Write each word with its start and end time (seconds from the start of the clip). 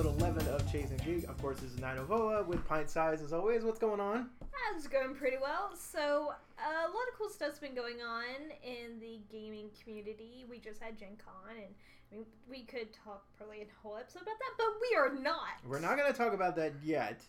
episode 0.00 0.18
11 0.18 0.46
of 0.48 0.72
Chasing 0.72 0.96
Geek. 1.04 1.28
Of 1.28 1.36
course, 1.42 1.58
this 1.58 1.72
is 1.72 1.76
Ninovoa 1.78 2.46
with 2.46 2.66
Pint 2.66 2.88
Size 2.88 3.20
as 3.20 3.34
always. 3.34 3.64
What's 3.64 3.78
going 3.78 4.00
on? 4.00 4.30
That's 4.40 4.86
going 4.86 5.14
pretty 5.14 5.36
well. 5.38 5.72
So, 5.76 6.32
a 6.58 6.88
lot 6.88 7.08
of 7.12 7.18
cool 7.18 7.28
stuff's 7.28 7.58
been 7.58 7.74
going 7.74 8.00
on 8.00 8.24
in 8.64 8.98
the 8.98 9.18
gaming 9.30 9.68
community. 9.82 10.46
We 10.48 10.58
just 10.58 10.80
had 10.80 10.98
Gen 10.98 11.18
Con, 11.22 11.54
and 11.54 11.74
I 12.10 12.14
mean, 12.14 12.24
we 12.48 12.62
could 12.62 12.94
talk 12.94 13.24
probably 13.36 13.60
a 13.60 13.66
whole 13.82 13.98
episode 13.98 14.22
about 14.22 14.38
that, 14.38 14.52
but 14.56 14.68
we 14.80 14.96
are 14.96 15.22
not. 15.22 15.60
We're 15.68 15.80
not 15.80 15.98
going 15.98 16.10
to 16.10 16.16
talk 16.16 16.32
about 16.32 16.56
that 16.56 16.72
yet. 16.82 17.20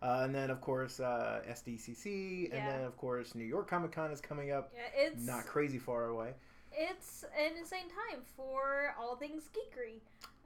Uh, 0.00 0.20
and 0.22 0.32
then, 0.32 0.50
of 0.50 0.60
course, 0.60 1.00
uh, 1.00 1.40
SDCC, 1.50 2.52
and 2.52 2.64
then, 2.64 2.84
of 2.84 2.96
course, 2.96 3.34
New 3.34 3.44
York 3.44 3.68
Comic 3.68 3.90
Con 3.90 4.12
is 4.12 4.20
coming 4.20 4.52
up. 4.52 4.72
Yeah, 4.72 5.06
it's 5.08 5.26
Not 5.26 5.46
crazy 5.46 5.78
far 5.78 6.10
away. 6.10 6.34
it's 6.70 7.24
an 7.36 7.56
insane 7.58 7.88
time 7.88 8.20
for 8.36 8.94
all 9.00 9.16
things 9.16 9.48
geekery. 9.52 9.98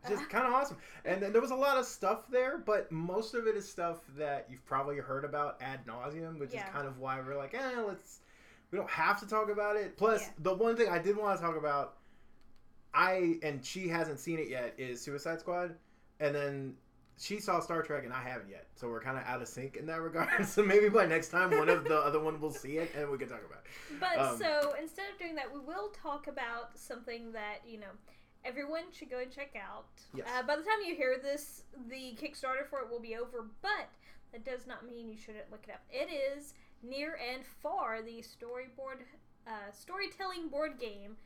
Just 0.08 0.28
kind 0.28 0.46
of 0.46 0.52
awesome. 0.52 0.76
And 1.04 1.22
then 1.22 1.32
there 1.32 1.40
was 1.42 1.50
a 1.50 1.54
lot 1.56 1.76
of 1.78 1.84
stuff 1.86 2.28
there, 2.30 2.58
but 2.58 2.90
most 2.92 3.34
of 3.34 3.46
it 3.46 3.56
is 3.56 3.68
stuff 3.68 3.98
that 4.16 4.46
you've 4.50 4.64
probably 4.66 4.96
heard 4.98 5.24
about 5.24 5.60
ad 5.62 5.86
nauseum, 5.86 6.38
which 6.38 6.52
Yeah. 6.52 6.66
is 6.66 6.72
kind 6.72 6.86
of 6.86 6.98
why 6.98 7.20
we're 7.20 7.36
like, 7.36 7.54
eh, 7.54 7.80
let's. 7.80 8.20
We 8.70 8.78
don't 8.78 8.90
have 8.90 9.20
to 9.20 9.26
talk 9.28 9.50
about 9.50 9.76
it. 9.76 9.96
Plus, 9.96 10.22
Yeah. 10.22 10.32
the 10.38 10.54
one 10.54 10.76
thing 10.76 10.88
I 10.88 10.98
did 10.98 11.16
want 11.16 11.38
to 11.38 11.44
talk 11.46 11.56
about, 11.56 11.98
I 12.92 13.38
and 13.42 13.64
she 13.64 13.88
hasn't 13.88 14.20
seen 14.20 14.38
it 14.38 14.48
yet, 14.48 14.74
is 14.78 15.00
Suicide 15.00 15.40
Squad, 15.40 15.76
and 16.20 16.34
then 16.34 16.76
she 17.16 17.38
saw 17.40 17.60
Star 17.60 17.82
Trek 17.82 18.04
and 18.04 18.12
I 18.12 18.20
haven't 18.22 18.48
yet, 18.50 18.66
so 18.74 18.88
we're 18.88 19.00
kind 19.00 19.16
of 19.16 19.24
out 19.24 19.40
of 19.40 19.46
sync 19.48 19.76
in 19.76 19.86
that 19.86 20.00
regard. 20.00 20.44
so 20.46 20.64
maybe 20.64 20.88
by 20.88 21.06
next 21.06 21.28
time, 21.28 21.50
one 21.56 21.68
of 21.68 21.84
the 21.84 21.96
other 21.96 22.18
one 22.20 22.40
will 22.40 22.50
see 22.52 22.78
it 22.78 22.92
and 22.96 23.08
we 23.10 23.18
can 23.18 23.28
talk 23.28 23.44
about 23.44 23.64
it. 23.64 24.00
But 24.00 24.18
Um, 24.18 24.38
so 24.38 24.74
instead 24.80 25.06
of 25.12 25.18
doing 25.18 25.34
that, 25.36 25.52
we 25.52 25.60
will 25.60 25.90
talk 25.90 26.26
about 26.26 26.76
something 26.76 27.30
that 27.32 27.58
you 27.66 27.78
know 27.78 27.90
everyone 28.44 28.84
should 28.92 29.10
go 29.10 29.20
and 29.20 29.30
check 29.30 29.54
out. 29.56 29.86
Yes. 30.14 30.26
Uh, 30.28 30.42
by 30.42 30.56
the 30.56 30.62
time 30.62 30.80
you 30.86 30.94
hear 30.94 31.18
this, 31.22 31.62
the 31.88 32.16
Kickstarter 32.20 32.66
for 32.68 32.80
it 32.80 32.90
will 32.90 33.00
be 33.00 33.16
over, 33.16 33.46
but 33.62 33.88
that 34.32 34.44
does 34.44 34.66
not 34.66 34.86
mean 34.86 35.08
you 35.08 35.18
shouldn't 35.18 35.50
look 35.50 35.64
it 35.68 35.72
up. 35.72 35.82
It 35.90 36.08
is 36.12 36.54
near 36.82 37.18
and 37.32 37.44
far 37.62 38.02
the 38.02 38.22
storyboard, 38.22 39.04
uh, 39.46 39.72
storytelling 39.72 40.48
board 40.48 40.78
game 40.78 41.16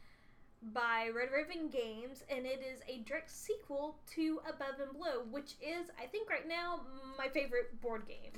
by 0.74 1.08
Red 1.14 1.30
Raven 1.32 1.68
Games, 1.68 2.24
and 2.28 2.44
it 2.44 2.60
is 2.60 2.80
a 2.88 3.02
direct 3.04 3.30
sequel 3.30 3.96
to 4.14 4.40
Above 4.48 4.80
and 4.80 4.92
Below, 4.92 5.22
which 5.30 5.54
is, 5.62 5.90
I 6.02 6.06
think, 6.06 6.28
right 6.28 6.46
now 6.48 6.80
my 7.16 7.28
favorite 7.28 7.80
board 7.80 8.06
game. 8.06 8.32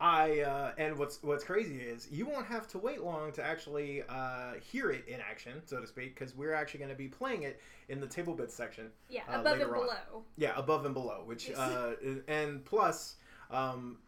I 0.00 0.40
uh, 0.40 0.72
and 0.78 0.96
what's 0.96 1.22
what's 1.22 1.44
crazy 1.44 1.76
is 1.76 2.08
you 2.10 2.24
won't 2.24 2.46
have 2.46 2.66
to 2.68 2.78
wait 2.78 3.02
long 3.02 3.32
to 3.32 3.44
actually 3.44 4.02
uh, 4.08 4.54
hear 4.60 4.90
it 4.90 5.06
in 5.06 5.20
action, 5.20 5.60
so 5.66 5.78
to 5.78 5.86
speak, 5.86 6.14
because 6.14 6.34
we're 6.34 6.54
actually 6.54 6.78
going 6.78 6.90
to 6.90 6.96
be 6.96 7.08
playing 7.08 7.42
it 7.42 7.60
in 7.90 8.00
the 8.00 8.06
table 8.06 8.32
bits 8.34 8.54
section. 8.54 8.86
Yeah, 9.10 9.20
uh, 9.28 9.40
Above 9.40 9.60
and 9.60 9.64
on. 9.64 9.72
Below. 9.72 10.22
Yeah, 10.36 10.52
above 10.56 10.86
and 10.86 10.94
below, 10.94 11.22
which 11.26 11.50
uh, 11.54 11.92
and 12.28 12.64
plus, 12.64 13.16
um, 13.50 13.98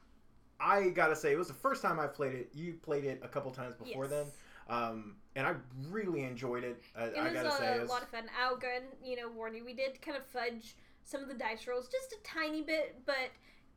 I 0.58 0.88
gotta 0.88 1.14
say 1.14 1.32
it 1.32 1.38
was 1.38 1.48
the 1.48 1.54
first 1.54 1.82
time 1.82 2.00
I 2.00 2.06
played 2.06 2.34
it. 2.36 2.48
You 2.54 2.72
played 2.82 3.04
it 3.04 3.20
a 3.22 3.28
couple 3.28 3.50
times 3.50 3.74
before 3.74 4.04
Yes. 4.06 4.10
then, 4.10 4.26
um, 4.74 5.16
and 5.36 5.46
I 5.46 5.54
really 5.90 6.22
enjoyed 6.22 6.64
it. 6.64 6.82
I, 6.96 7.04
It 7.04 7.16
I 7.18 7.24
was 7.24 7.32
gotta 7.34 7.48
a 7.50 7.52
say, 7.52 7.74
it 7.76 7.80
was- 7.82 7.90
lot 7.90 8.02
of 8.02 8.08
fun. 8.08 8.24
I'll 8.40 8.56
go 8.56 8.68
and 8.74 8.86
you 9.04 9.16
know 9.16 9.28
warn 9.28 9.54
you. 9.54 9.62
We 9.62 9.74
did 9.74 10.00
kind 10.00 10.16
of 10.16 10.24
fudge 10.24 10.74
some 11.04 11.20
of 11.20 11.28
the 11.28 11.34
dice 11.34 11.66
rolls 11.66 11.88
just 11.88 12.12
a 12.12 12.16
tiny 12.22 12.62
bit, 12.62 13.02
but 13.04 13.28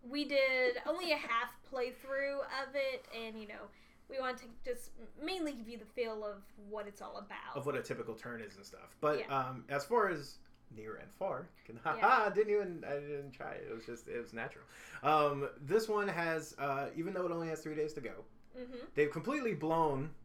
we 0.10 0.26
did 0.26 0.76
only 0.88 1.12
a 1.12 1.18
half 1.18 1.52
playthrough 1.72 2.40
of 2.40 2.74
it, 2.76 3.06
and 3.16 3.40
you 3.40 3.48
know 3.48 3.68
we 4.10 4.20
want 4.20 4.38
to 4.38 4.44
just 4.64 4.92
mainly 5.24 5.54
give 5.54 5.68
you 5.68 5.78
the 5.80 5.86
feel 5.86 6.24
of 6.24 6.44
what 6.70 6.88
it's 6.88 7.02
all 7.02 7.18
about. 7.18 7.56
of 7.56 7.66
what 7.66 7.76
a 7.76 7.82
typical 7.82 8.14
turn 8.14 8.40
is 8.42 8.56
and 8.56 8.66
stuff. 8.66 8.96
But 9.02 9.20
Yeah. 9.20 9.36
um, 9.40 9.66
as 9.70 9.84
far 9.86 10.10
as 10.10 10.38
near 10.76 10.96
and 10.98 11.12
far, 11.18 11.48
haha, 11.84 12.30
didn't 12.30 12.54
even 12.54 12.84
I 12.88 12.94
didn't 13.00 13.32
try 13.32 13.52
it. 13.54 13.68
It 13.70 13.74
was 13.74 13.86
just 13.86 14.08
it 14.08 14.20
was 14.20 14.34
natural. 14.34 14.66
Um, 15.04 15.50
this 15.62 15.88
one 15.90 16.08
has 16.08 16.56
uh, 16.60 16.88
even 16.96 17.14
though 17.14 17.26
it 17.26 17.32
only 17.32 17.48
has 17.48 17.62
three 17.62 17.76
days 17.76 17.94
to 17.94 18.02
go, 18.02 18.24
hmm 18.56 18.64
they've 18.94 19.12
completely 19.12 19.54
blown. 19.54 20.10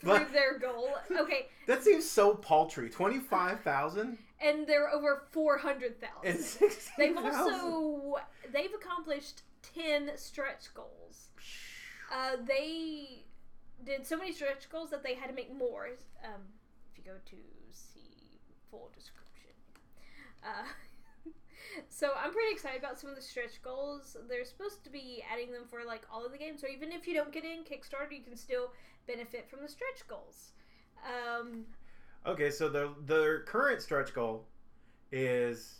Through 0.00 0.10
But 0.18 0.32
their 0.32 0.58
goal. 0.58 0.88
Okay, 1.20 1.46
that 1.68 1.82
seems 1.84 2.08
so 2.10 2.34
paltry. 2.34 2.90
Twenty 2.90 3.20
five 3.20 3.60
thousand 3.60 4.18
and 4.44 4.66
they're 4.66 4.90
over 4.90 5.22
four 5.30 5.58
hundred 5.58 5.94
and 5.94 6.00
thousand. 6.00 6.32
They've 6.98 7.16
also 7.16 8.16
they've 8.52 8.74
accomplished 8.74 9.42
ten 9.74 10.10
stretch 10.16 10.72
goals. 10.74 11.30
Uh, 12.12 12.36
they 12.46 13.24
did 13.84 14.06
so 14.06 14.16
many 14.16 14.32
stretch 14.32 14.68
goals 14.70 14.90
that 14.90 15.02
they 15.02 15.14
had 15.14 15.28
to 15.28 15.34
make 15.34 15.52
more. 15.56 15.88
Um, 16.22 16.42
if 16.92 16.98
you 16.98 17.04
go 17.04 17.18
to 17.24 17.36
see 17.70 18.38
full 18.70 18.90
description, 18.94 19.50
uh, 20.44 21.30
so 21.88 22.10
I'm 22.22 22.32
pretty 22.32 22.52
excited 22.52 22.78
about 22.78 23.00
some 23.00 23.10
of 23.10 23.16
the 23.16 23.22
stretch 23.22 23.62
goals. 23.62 24.16
They're 24.28 24.44
supposed 24.44 24.84
to 24.84 24.90
be 24.90 25.24
adding 25.32 25.50
them 25.50 25.64
for 25.70 25.80
like 25.86 26.02
all 26.12 26.24
of 26.24 26.32
the 26.32 26.38
games, 26.38 26.60
so 26.60 26.66
even 26.68 26.92
if 26.92 27.06
you 27.06 27.14
don't 27.14 27.32
get 27.32 27.44
in 27.44 27.64
Kickstarter, 27.64 28.12
you 28.12 28.22
can 28.22 28.36
still 28.36 28.72
benefit 29.06 29.48
from 29.48 29.62
the 29.62 29.68
stretch 29.68 30.06
goals. 30.06 30.52
Um, 31.04 31.64
Okay, 32.26 32.50
so 32.50 32.68
the 32.68 32.94
their 33.04 33.40
current 33.40 33.82
stretch 33.82 34.14
goal 34.14 34.46
is 35.12 35.76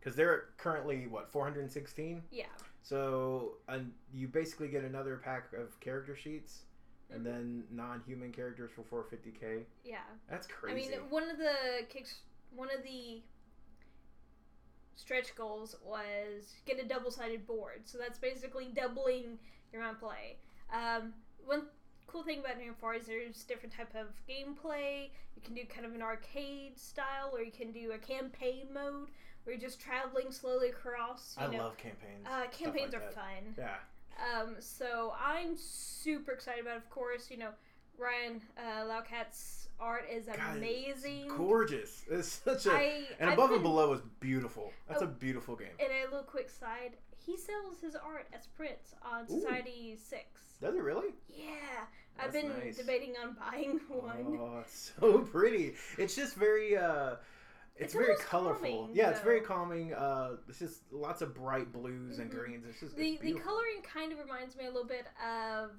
because 0.00 0.16
they're 0.16 0.44
currently 0.56 1.06
what 1.06 1.30
four 1.30 1.44
hundred 1.44 1.60
and 1.62 1.70
sixteen. 1.70 2.22
yeah, 2.30 2.46
So 2.82 3.54
and 3.68 3.92
you 4.14 4.28
basically 4.28 4.68
get 4.68 4.84
another 4.84 5.16
pack 5.22 5.52
of 5.52 5.78
character 5.80 6.16
sheets, 6.16 6.62
and 7.10 7.24
then 7.24 7.64
non-human 7.70 8.32
characters 8.32 8.70
for 8.74 9.04
450k. 9.04 9.62
yeah. 9.84 9.98
That's 10.30 10.46
crazy. 10.46 10.94
I 10.94 10.98
mean, 10.98 11.00
one 11.10 11.30
of 11.30 11.38
the 11.38 11.84
kicks, 11.88 12.20
one 12.54 12.68
of 12.74 12.82
the 12.82 13.22
stretch 14.96 15.34
goals 15.34 15.76
was 15.84 16.54
get 16.66 16.82
a 16.82 16.86
double-sided 16.88 17.46
board. 17.46 17.82
So 17.84 17.98
that's 17.98 18.18
basically 18.18 18.72
doubling 18.74 19.38
your 19.72 19.82
amount 19.82 19.96
of 19.96 20.00
play. 20.02 20.36
Um, 20.72 21.12
one 21.44 21.62
cool 22.08 22.22
thing 22.24 22.40
about 22.40 22.58
Near 22.58 22.68
and 22.68 22.76
Far 22.76 22.94
is 22.94 23.06
there's 23.06 23.44
different 23.44 23.74
type 23.76 23.94
of 23.94 24.06
gameplay. 24.28 25.10
You 25.36 25.42
can 25.44 25.54
do 25.54 25.62
kind 25.72 25.86
of 25.86 25.94
an 25.94 26.02
arcade 26.02 26.78
style, 26.78 27.30
or 27.32 27.40
you 27.42 27.52
can 27.52 27.70
do 27.70 27.92
a 27.92 27.98
campaign 27.98 28.66
mode 28.74 29.08
where 29.44 29.54
you're 29.54 29.60
just 29.60 29.80
traveling 29.80 30.32
slowly 30.32 30.70
across. 30.70 31.36
You 31.38 31.46
I 31.46 31.50
know, 31.50 31.58
love 31.64 31.76
campaigns. 31.76 32.26
uh, 32.26 32.46
campaigns 32.50 32.92
like 32.92 33.02
are 33.02 33.04
that. 33.06 33.14
fun. 33.14 33.54
Yeah, 33.56 34.40
Um, 34.40 34.56
so 34.58 35.14
I'm 35.24 35.56
super 35.56 36.32
excited 36.32 36.62
about. 36.62 36.74
it. 36.74 36.78
Of 36.78 36.90
course, 36.90 37.30
you 37.30 37.36
know 37.36 37.50
Ryan 37.98 38.40
uh, 38.56 38.84
Laukat's 38.84 39.68
art 39.80 40.06
is 40.12 40.26
God, 40.26 40.38
amazing. 40.56 41.28
gorgeous. 41.36 42.04
It's 42.10 42.40
such 42.44 42.66
a 42.66 42.72
I 42.72 43.02
and 43.20 43.30
above 43.30 43.52
and 43.52 43.62
below 43.62 43.92
is 43.92 44.00
beautiful. 44.20 44.72
That's 44.88 45.02
Oh. 45.02 45.06
a 45.06 45.08
beautiful 45.08 45.54
game. 45.56 45.68
And 45.78 45.88
a 45.92 46.04
little 46.04 46.22
quick 46.24 46.50
side, 46.50 46.96
he 47.24 47.36
sells 47.36 47.80
his 47.80 47.94
art 47.94 48.26
as 48.32 48.46
prints 48.46 48.94
on 49.04 49.24
Ooh. 49.30 49.40
Society 49.40 49.96
Six. 49.96 50.47
Does 50.60 50.74
it 50.74 50.82
really? 50.82 51.14
Yeah, 51.28 51.44
I've 52.18 52.32
been 52.32 52.48
nice. 52.48 52.76
debating 52.76 53.14
on 53.22 53.36
buying 53.38 53.80
one. 53.88 54.38
Oh, 54.40 54.58
it's 54.64 54.92
so 55.00 55.18
pretty. 55.32 55.74
It's 55.96 56.14
just 56.16 56.34
very 56.34 56.76
uh 56.76 57.16
it's, 57.76 57.94
It's 57.94 57.94
very 57.94 58.16
colorful. 58.16 58.68
calming, 58.68 58.90
yeah, 58.96 59.10
it's 59.10 59.20
very 59.20 59.40
calming. 59.40 59.94
Uh 59.94 60.30
it's 60.48 60.58
just 60.58 60.80
lots 60.92 61.22
of 61.22 61.34
bright 61.34 61.72
blues 61.72 62.18
and 62.18 62.30
Mhm. 62.30 62.38
greens. 62.38 62.66
It's 62.68 62.80
just 62.80 62.96
The 62.96 63.10
it's 63.10 63.22
the 63.22 63.34
coloring 63.34 63.82
kind 63.82 64.12
of 64.12 64.18
reminds 64.18 64.56
me 64.56 64.64
a 64.64 64.68
little 64.68 64.84
bit 64.88 65.06
of 65.24 65.70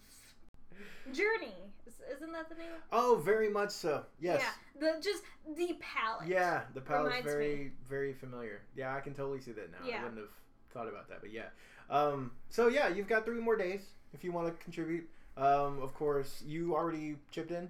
Journey. 1.11 1.55
Is- 1.87 1.99
Isn't 2.15 2.31
that 2.31 2.47
the 2.47 2.55
name? 2.55 2.71
Oh, 2.93 3.21
very 3.23 3.49
much 3.49 3.71
so. 3.71 4.05
Yes. 4.21 4.41
Yeah, 4.79 4.93
the 4.95 5.01
just 5.01 5.23
the 5.57 5.77
palette. 5.81 6.27
Yeah, 6.27 6.61
the 6.73 6.79
palette's 6.81 7.25
very, 7.25 7.55
me. 7.55 7.71
very 7.89 8.13
familiar. 8.13 8.61
Yeah, 8.75 8.95
I 8.95 9.01
can 9.01 9.13
totally 9.13 9.41
see 9.41 9.51
that 9.51 9.71
now. 9.71 9.85
Yeah. 9.85 9.99
I 9.99 10.03
wouldn't 10.03 10.19
have 10.21 10.29
thought 10.71 10.87
about 10.87 11.09
that, 11.09 11.19
but 11.21 11.33
yeah. 11.33 11.49
Um, 11.89 12.31
so 12.49 12.67
yeah, 12.67 12.87
you've 12.87 13.07
got 13.09 13.25
three 13.25 13.41
more 13.41 13.57
days 13.57 13.81
if 14.13 14.23
you 14.23 14.31
want 14.31 14.47
to 14.47 14.63
contribute. 14.63 15.07
Um, 15.37 15.81
of 15.81 15.93
course, 15.93 16.43
you 16.45 16.75
already 16.75 17.15
chipped 17.31 17.51
in. 17.51 17.69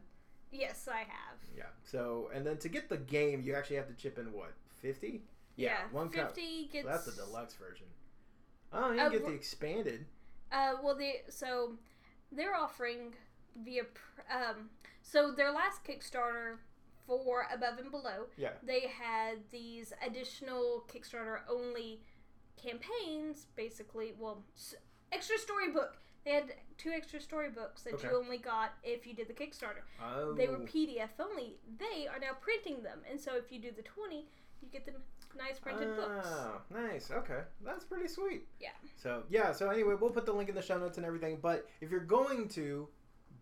Yes, 0.52 0.88
I 0.92 1.00
have. 1.00 1.38
Yeah. 1.56 1.64
So, 1.84 2.30
and 2.34 2.46
then 2.46 2.58
to 2.58 2.70
get 2.70 2.90
the 2.90 2.98
game, 2.98 3.42
you 3.44 3.54
actually 3.56 3.76
have 3.76 3.88
to 3.88 3.94
chip 3.94 4.18
in 4.18 4.32
what 4.34 4.54
fifty? 4.82 5.22
Yeah, 5.56 5.78
one 5.92 6.10
cup. 6.10 6.28
fifty 6.36 6.70
gets. 6.72 6.86
Well, 6.86 6.94
that's 6.96 7.06
the 7.16 7.24
deluxe 7.24 7.54
version. 7.56 7.86
Oh, 8.74 8.92
you 8.92 9.02
Uh, 9.02 9.10
get 9.10 9.26
the 9.26 9.34
expanded. 9.34 10.06
Uh, 10.52 10.74
well, 10.82 10.96
they 10.96 11.22
so 11.30 11.76
they're 12.32 12.56
offering 12.56 13.14
via 13.64 13.84
um 14.34 14.70
so 15.02 15.32
their 15.32 15.52
last 15.52 15.84
Kickstarter 15.84 16.58
for 17.06 17.48
Above 17.54 17.80
and 17.80 17.90
Below, 17.92 18.28
Yeah. 18.38 18.52
they 18.64 18.82
had 18.82 19.40
these 19.52 19.92
additional 20.06 20.86
Kickstarter 20.88 21.40
only 21.50 22.02
campaigns, 22.62 23.48
basically. 23.56 24.14
Well, 24.18 24.44
extra 25.12 25.38
storybook. 25.40 25.98
They 26.26 26.32
had 26.32 26.54
two 26.78 26.90
extra 26.92 27.20
storybooks 27.20 27.84
that 27.84 27.94
Okay. 27.96 28.08
you 28.10 28.16
only 28.18 28.38
got 28.38 28.74
if 28.84 29.08
you 29.08 29.14
did 29.14 29.28
the 29.28 29.34
Kickstarter. 29.34 29.84
Oh. 30.04 30.34
They 30.34 30.48
were 30.48 30.58
PDF 30.60 31.10
only. 31.20 31.58
They 31.78 32.08
are 32.08 32.20
now 32.20 32.34
printing 32.40 32.84
them, 32.84 33.00
and 33.10 33.20
so 33.20 33.36
if 33.36 33.52
you 33.52 33.60
do 33.60 33.72
the 33.72 33.82
twenty, 33.84 34.28
you 34.62 34.68
get 34.72 34.86
the 34.86 34.94
nice 35.38 35.60
printed 35.60 35.96
books. 35.96 36.28
Oh, 36.30 36.62
nice. 36.70 37.10
Okay, 37.12 37.42
that's 37.64 37.86
pretty 37.86 38.08
sweet. 38.08 38.48
Yeah. 38.60 38.70
So 38.98 39.24
yeah. 39.30 39.52
So 39.54 39.70
anyway, 39.70 39.96
we'll 40.00 40.10
put 40.10 40.26
the 40.26 40.34
link 40.34 40.50
in 40.50 40.56
the 40.56 40.62
show 40.62 40.78
notes 40.78 40.98
and 40.98 41.06
everything. 41.06 41.40
But 41.42 41.68
if 41.82 41.90
you're 41.92 42.00
going 42.02 42.48
to 42.50 42.88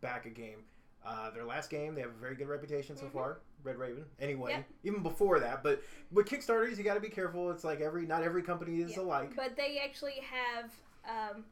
back 0.01 0.25
a 0.25 0.29
game, 0.29 0.63
Uh, 1.05 1.29
their 1.29 1.45
last 1.45 1.69
game, 1.69 1.95
they 1.95 2.01
have 2.01 2.09
a 2.09 2.13
very 2.19 2.35
good 2.35 2.49
reputation 2.49 2.97
so 2.97 3.05
Mhm. 3.05 3.13
far. 3.13 3.39
Red 3.63 3.77
Raven. 3.77 4.03
Anyway, 4.19 4.51
Yep. 4.51 4.65
even 4.83 5.03
before 5.03 5.39
that, 5.39 5.63
but 5.63 5.81
with 6.11 6.27
Kickstarters, 6.27 6.75
you 6.77 6.83
got 6.83 6.95
to 6.95 6.99
be 6.99 7.07
careful. 7.07 7.49
It's 7.51 7.63
like 7.63 7.79
every 7.79 8.05
not 8.05 8.23
every 8.23 8.43
company 8.43 8.81
is 8.81 8.91
Yeah. 8.97 9.03
alike. 9.03 9.33
But 9.33 9.55
they 9.55 9.79
actually 9.79 10.19
have 10.19 10.73
um, 11.07 11.45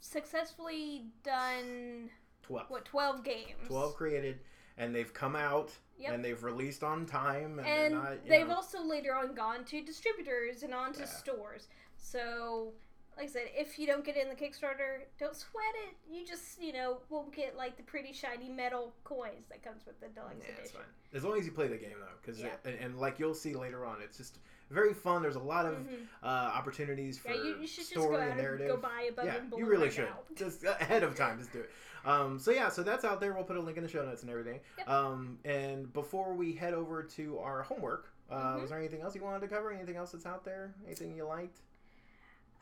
successfully 0.00 1.04
done 1.24 2.10
Twelve. 2.42 2.68
what 2.70 2.84
twelve 2.84 3.24
games. 3.24 3.58
12 3.66 3.94
created, 3.96 4.38
and 4.76 4.94
they've 4.94 5.12
come 5.12 5.36
out 5.36 5.70
Yep. 5.98 6.12
and 6.14 6.24
they've 6.24 6.42
released 6.44 6.84
on 6.84 7.06
time, 7.06 7.58
and, 7.58 7.66
and 7.68 7.94
they're 7.94 8.00
not, 8.02 8.28
they've 8.28 8.48
know, 8.48 8.54
also 8.54 8.82
later 8.82 9.14
on 9.14 9.34
gone 9.34 9.64
to 9.64 9.82
distributors 9.82 10.62
and 10.62 10.72
on 10.72 10.92
to 10.92 11.00
Yeah. 11.00 11.06
stores. 11.06 11.66
So, 11.96 12.72
like 13.16 13.24
I 13.26 13.32
said, 13.32 13.50
if 13.52 13.80
you 13.80 13.86
don't 13.88 14.04
get 14.04 14.16
it 14.16 14.22
in 14.22 14.28
the 14.28 14.36
Kickstarter, 14.36 15.00
don't 15.18 15.34
sweat 15.34 15.74
it. 15.88 15.96
You 16.08 16.24
just, 16.24 16.62
you 16.62 16.72
know, 16.72 16.98
won't 17.08 17.34
get 17.34 17.56
like 17.56 17.76
the 17.76 17.82
pretty 17.82 18.12
shiny 18.12 18.48
metal 18.48 18.94
coins 19.02 19.48
that 19.48 19.60
comes 19.64 19.84
with 19.86 19.98
the 20.00 20.06
deluxe 20.08 20.36
yeah, 20.46 20.54
edition. 20.54 20.76
fine 20.76 20.84
as 21.12 21.24
long 21.24 21.36
as 21.38 21.44
you 21.46 21.50
play 21.52 21.66
the 21.66 21.76
game 21.76 21.96
though, 21.98 22.06
because 22.22 22.40
Yeah. 22.40 22.50
and, 22.64 22.76
and 22.78 22.98
like 23.00 23.18
you'll 23.18 23.34
see 23.34 23.54
later 23.56 23.84
on, 23.84 24.00
it's 24.02 24.16
just 24.18 24.38
very 24.70 24.94
fun. 24.94 25.22
There's 25.22 25.36
a 25.36 25.40
lot 25.40 25.66
of 25.66 25.74
Mhm. 25.74 26.06
uh, 26.22 26.26
opportunities 26.26 27.18
for 27.18 27.28
Yeah, 27.30 27.42
you, 27.42 27.56
you 27.60 27.66
should 27.66 27.78
just 27.84 27.90
story 27.90 28.16
go 28.16 28.22
out 28.22 28.28
and 28.28 28.36
narrative. 28.38 28.68
go 28.68 28.76
buy 28.76 29.02
a 29.08 29.12
bug 29.12 29.26
yeah, 29.26 29.40
you 29.56 29.66
really 29.66 29.84
right 29.84 29.92
should. 29.92 30.04
now. 30.06 30.20
Just 30.34 30.64
ahead 30.64 31.02
of 31.02 31.14
time, 31.14 31.38
just 31.38 31.52
do 31.52 31.60
it. 31.60 31.70
Um, 32.04 32.38
so 32.38 32.50
yeah, 32.50 32.68
so 32.68 32.82
that's 32.82 33.04
out 33.04 33.20
there. 33.20 33.32
We'll 33.34 33.44
put 33.44 33.56
a 33.56 33.60
link 33.60 33.76
in 33.76 33.82
the 33.82 33.88
show 33.88 34.04
notes 34.04 34.22
and 34.22 34.30
everything. 34.30 34.60
Yep. 34.78 34.88
Um, 34.88 35.38
and 35.44 35.92
before 35.92 36.32
we 36.34 36.52
head 36.52 36.74
over 36.74 37.02
to 37.02 37.38
our 37.40 37.62
homework, 37.62 38.10
uh, 38.30 38.54
Mhm. 38.56 38.60
was 38.60 38.70
there 38.70 38.78
anything 38.78 39.00
else 39.02 39.14
you 39.14 39.22
wanted 39.22 39.40
to 39.40 39.48
cover? 39.48 39.72
Anything 39.72 39.96
else 39.96 40.12
that's 40.12 40.26
out 40.26 40.44
there? 40.44 40.74
Anything 40.86 41.16
you 41.16 41.24
liked? 41.24 41.60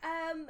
Um, 0.03 0.49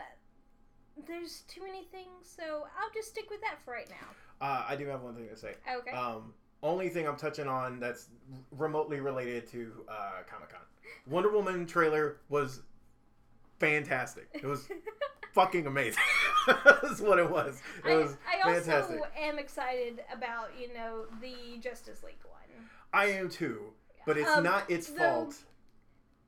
there's 1.05 1.41
too 1.41 1.61
many 1.63 1.83
things, 1.85 2.29
so 2.29 2.67
I'll 2.79 2.89
just 2.93 3.09
stick 3.09 3.29
with 3.29 3.41
that 3.41 3.57
for 3.63 3.71
right 3.73 3.89
now. 3.89 4.07
Uh, 4.45 4.65
I 4.67 4.75
do 4.75 4.85
have 4.87 5.01
one 5.01 5.15
thing 5.15 5.27
to 5.29 5.35
say. 5.37 5.55
Okay. 5.69 5.91
Um, 5.91 6.33
only 6.63 6.89
thing 6.89 7.07
I'm 7.07 7.17
touching 7.17 7.47
on 7.47 7.79
that's 7.79 8.09
remotely 8.51 8.99
related 8.99 9.47
to 9.47 9.85
uh, 9.87 10.23
Comic 10.27 10.49
Con. 10.49 10.61
Wonder 11.07 11.31
Woman 11.31 11.65
trailer 11.65 12.17
was 12.29 12.61
fantastic. 13.59 14.27
It 14.33 14.45
was 14.45 14.67
fucking 15.33 15.67
amazing. 15.67 16.03
That's 16.47 17.01
what 17.01 17.19
it 17.19 17.29
was. 17.29 17.61
It 17.85 17.91
I, 17.91 17.95
was 17.97 18.17
I 18.27 18.49
also 18.49 18.99
am 19.19 19.39
excited 19.39 20.01
about 20.13 20.49
you 20.59 20.73
know 20.73 21.05
the 21.21 21.59
Justice 21.59 22.03
League 22.03 22.15
one. 22.23 22.67
I 22.93 23.05
am 23.07 23.29
too, 23.29 23.73
but 24.05 24.17
it's 24.17 24.29
Um, 24.29 24.43
not 24.43 24.69
its 24.69 24.87
though- 24.89 24.97
fault 24.97 25.35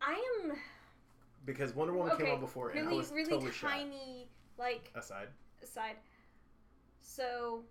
I 0.02 0.14
am 0.44 0.54
because 1.46 1.74
Wonder 1.74 1.94
Woman 1.94 2.16
came 2.16 2.26
okay, 2.28 2.34
out 2.36 2.40
before 2.40 2.70
and 2.70 2.88
I 2.88 2.94
was 2.94 3.12
really 3.12 3.30
totally 3.30 3.52
tiny 3.52 4.30
like 4.58 4.92
Aside, 4.96 5.28
aside. 5.64 5.96
So 7.02 7.64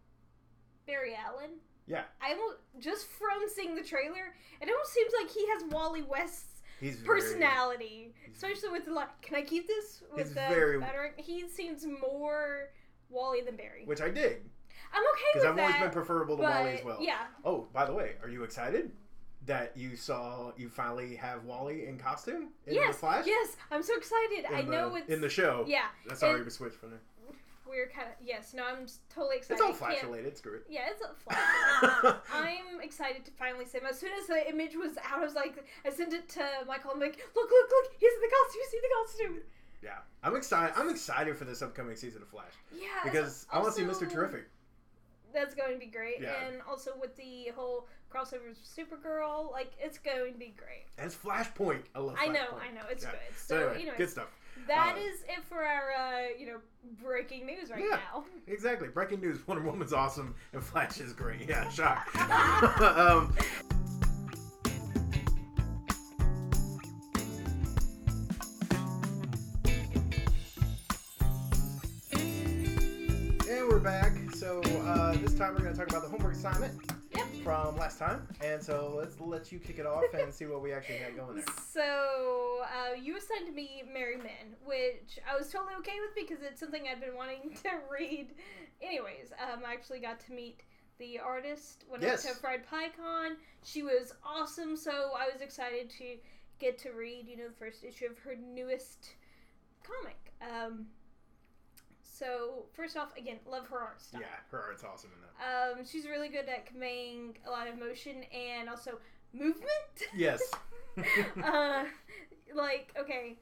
Barry 0.86 1.14
Allen. 1.14 1.50
Yeah. 1.86 2.02
I 2.20 2.32
almost 2.32 2.58
just 2.80 3.06
from 3.06 3.48
seeing 3.54 3.74
the 3.74 3.82
trailer, 3.82 4.34
it 4.60 4.68
almost 4.68 4.92
seems 4.92 5.12
like 5.20 5.30
he 5.30 5.46
has 5.48 5.62
Wally 5.70 6.02
West's 6.02 6.47
he's 6.80 6.96
personality, 7.02 8.14
he's- 8.24 8.36
especially 8.36 8.70
with 8.70 8.84
the 8.86 8.92
like. 8.92 9.20
Can 9.22 9.36
I 9.36 9.42
keep 9.42 9.66
this 9.66 10.02
with 10.14 10.28
the 10.28 10.34
very- 10.34 10.78
battering? 10.78 11.12
He 11.16 11.48
seems 11.48 11.84
more 11.86 12.70
Wally 13.10 13.40
than 13.42 13.56
Barry. 13.56 13.84
which 13.86 14.00
I 14.00 14.08
dig 14.10 14.42
I'm 14.92 15.02
okay 15.02 15.10
with 15.34 15.34
because 15.34 15.44
I've 15.48 15.56
that. 15.56 15.62
always 15.66 15.80
been 15.82 15.90
preferable 15.90 16.36
to 16.36 16.42
Wally 16.42 16.78
as 16.78 16.84
well. 16.84 16.98
yeah, 17.00 17.26
Oh, 17.44 17.68
by 17.72 17.84
the 17.84 17.92
way, 17.92 18.16
are 18.22 18.28
you 18.28 18.42
excited 18.44 18.92
that 19.46 19.76
you 19.76 19.96
saw 19.96 20.52
you 20.56 20.68
finally 20.68 21.16
have 21.16 21.44
Wally 21.44 21.86
in 21.86 21.98
costume 21.98 22.50
in 22.66 22.74
yes, 22.74 22.94
the 22.94 23.00
Flash? 23.00 23.26
yes, 23.26 23.56
I'm 23.70 23.82
so 23.82 23.96
excited. 23.96 24.44
In 24.46 24.54
I 24.54 24.62
the- 24.62 24.70
know 24.70 24.94
it's 24.96 25.08
in 25.08 25.20
the 25.20 25.28
show. 25.28 25.64
yeah. 25.66 25.86
That's 26.06 26.22
it- 26.22 26.44
we 26.44 26.50
switched 26.50 26.76
from 26.76 26.90
there. 26.90 27.00
We're 27.68 27.88
kind 27.88 28.08
of 28.08 28.14
yes. 28.24 28.54
No, 28.54 28.64
I'm 28.64 28.86
totally 29.14 29.36
excited. 29.36 29.54
It's 29.54 29.62
all 29.62 29.70
I 29.72 29.74
Flash 29.74 29.94
can't- 29.96 30.06
related. 30.08 30.36
Screw 30.36 30.54
it. 30.54 30.66
Yeah, 30.68 30.88
it's 30.90 31.02
a 31.02 31.10
flash. 31.24 32.04
Um, 32.04 32.14
I'm 32.32 32.80
excited 32.80 33.24
to 33.26 33.30
finally 33.32 33.64
see 33.66 33.78
him. 33.78 33.86
As 33.86 33.98
soon 33.98 34.10
as 34.20 34.26
the 34.26 34.48
image 34.48 34.74
was 34.76 34.96
out, 34.98 35.18
I 35.20 35.24
was 35.24 35.34
like, 35.34 35.64
I 35.84 35.90
sent 35.90 36.12
it 36.14 36.28
to 36.30 36.44
Michael. 36.66 36.90
I'm 36.94 37.00
like, 37.00 37.18
look, 37.36 37.50
look, 37.50 37.70
look, 37.70 37.92
he's 37.98 38.12
in 38.12 38.20
the 38.20 38.28
costume. 38.44 38.60
You 38.60 38.68
see 38.70 38.80
the 38.80 38.94
costume. 39.34 39.42
Yeah, 39.82 39.98
I'm 40.24 40.34
excited. 40.34 40.74
I'm 40.76 40.88
excited 40.88 41.36
for 41.36 41.44
this 41.44 41.62
upcoming 41.62 41.94
season 41.96 42.22
of 42.22 42.28
Flash 42.28 42.52
Yeah, 42.76 42.86
because 43.04 43.46
I 43.52 43.58
want 43.60 43.74
to 43.74 43.80
see 43.80 43.86
Mr. 43.86 44.10
Terrific. 44.10 44.48
That's 45.32 45.54
going 45.54 45.74
to 45.74 45.78
be 45.78 45.86
great, 45.86 46.20
Yeah. 46.20 46.32
and 46.48 46.62
also 46.68 46.92
with 46.98 47.14
the 47.16 47.50
whole 47.54 47.86
crossover 48.12 48.48
with 48.48 48.58
Supergirl, 48.58 49.52
like 49.52 49.72
it's 49.78 49.98
going 49.98 50.32
to 50.32 50.38
be 50.38 50.54
great. 50.56 50.86
And 50.96 51.06
it's 51.06 51.14
Flashpoint. 51.14 51.82
I 51.94 51.98
love. 52.00 52.16
Flashpoint. 52.16 52.18
I 52.18 52.26
know, 52.28 52.46
I 52.70 52.72
know, 52.74 52.80
it's 52.90 53.04
Yeah. 53.04 53.10
good. 53.10 53.20
So, 53.36 53.46
So, 53.46 53.56
anyway, 53.68 53.74
anyways, 53.82 53.98
good 53.98 54.10
stuff. 54.10 54.28
That 54.66 54.96
Uh, 54.96 55.00
is 55.00 55.22
it 55.22 55.44
for 55.48 55.62
our, 55.62 55.92
uh, 55.92 56.22
you 56.38 56.46
know, 56.46 56.58
breaking 57.02 57.46
news 57.46 57.70
right 57.70 57.80
Yeah. 57.80 57.98
now. 58.12 58.24
Exactly. 58.46 58.88
Breaking 58.88 59.20
news: 59.20 59.46
Wonder 59.46 59.62
Woman's 59.62 59.92
awesome 59.92 60.34
and 60.52 60.62
Flash 60.62 61.00
is 61.00 61.12
great. 61.12 61.48
Yeah, 61.48 61.68
shock. 61.70 62.08
um, 62.80 63.34
and 72.12 73.68
we're 73.68 73.78
back. 73.78 74.12
So 74.34 74.60
uh, 74.84 75.12
this 75.14 75.34
time 75.34 75.54
we're 75.54 75.60
going 75.62 75.72
to 75.72 75.78
talk 75.78 75.88
about 75.88 76.02
the 76.02 76.08
homework 76.08 76.34
assignment. 76.34 76.72
From 77.48 77.76
last 77.78 77.98
time. 77.98 78.28
And 78.44 78.62
so 78.62 78.92
let's 78.94 79.18
let 79.20 79.50
you 79.50 79.58
kick 79.58 79.78
it 79.78 79.86
off 79.86 80.04
and 80.12 80.32
see 80.34 80.44
what 80.44 80.60
we 80.62 80.70
actually 80.74 80.98
had 80.98 81.16
going 81.16 81.36
there. 81.36 81.44
So, 81.72 82.60
uh, 82.62 82.94
you 82.94 83.16
assigned 83.16 83.54
me 83.54 83.82
Merry 83.90 84.18
Men, 84.18 84.54
which 84.66 85.18
I 85.26 85.34
was 85.34 85.48
totally 85.50 85.72
okay 85.78 85.96
with 85.98 86.14
because 86.14 86.44
it's 86.44 86.60
something 86.60 86.82
I'd 86.86 87.00
been 87.00 87.16
wanting 87.16 87.56
to 87.62 87.70
read. 87.90 88.34
Anyways, 88.82 89.32
um, 89.42 89.62
I 89.66 89.72
actually 89.72 90.00
got 90.00 90.20
to 90.26 90.32
meet 90.32 90.60
the 90.98 91.20
artist 91.20 91.84
when 91.88 92.02
Yes. 92.02 92.26
I 92.26 92.28
went 92.28 92.36
to 92.36 92.42
Fried 92.42 92.66
PyCon. 92.66 93.36
She 93.64 93.82
was 93.82 94.12
awesome, 94.22 94.76
so 94.76 94.90
I 95.18 95.32
was 95.32 95.40
excited 95.40 95.88
to 95.98 96.16
get 96.58 96.76
to 96.80 96.90
read, 96.90 97.28
you 97.28 97.38
know, 97.38 97.48
the 97.48 97.54
first 97.54 97.82
issue 97.82 98.06
of 98.10 98.18
her 98.18 98.36
newest 98.36 99.14
comic. 99.82 100.34
Um, 100.42 100.84
so, 102.18 102.64
first 102.72 102.96
off, 102.96 103.16
again, 103.16 103.36
love 103.48 103.66
her 103.68 103.78
art 103.78 104.00
style. 104.00 104.20
Yeah, 104.20 104.26
her 104.50 104.60
art's 104.60 104.82
awesome 104.84 105.10
in 105.14 105.20
that. 105.22 105.78
Um, 105.78 105.84
she's 105.84 106.06
really 106.06 106.28
good 106.28 106.48
at 106.48 106.66
conveying 106.66 107.36
a 107.46 107.50
lot 107.50 107.68
of 107.68 107.74
emotion 107.74 108.24
and 108.34 108.68
also 108.68 108.98
movement. 109.32 109.64
Yes. 110.16 110.42
uh, 111.44 111.84
like 112.54 112.92
okay, 112.98 113.36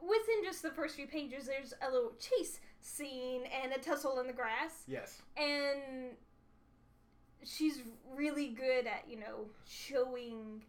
within 0.00 0.42
just 0.44 0.62
the 0.62 0.70
first 0.70 0.96
few 0.96 1.06
pages, 1.06 1.46
there's 1.46 1.74
a 1.86 1.90
little 1.90 2.12
chase 2.18 2.60
scene 2.80 3.42
and 3.62 3.72
a 3.72 3.78
tussle 3.78 4.18
in 4.20 4.26
the 4.26 4.32
grass, 4.32 4.82
Yes. 4.88 5.22
and 5.36 6.16
she's 7.44 7.82
really 8.16 8.48
good 8.48 8.86
at 8.86 9.04
you 9.08 9.18
know 9.18 9.46
showing 9.68 10.62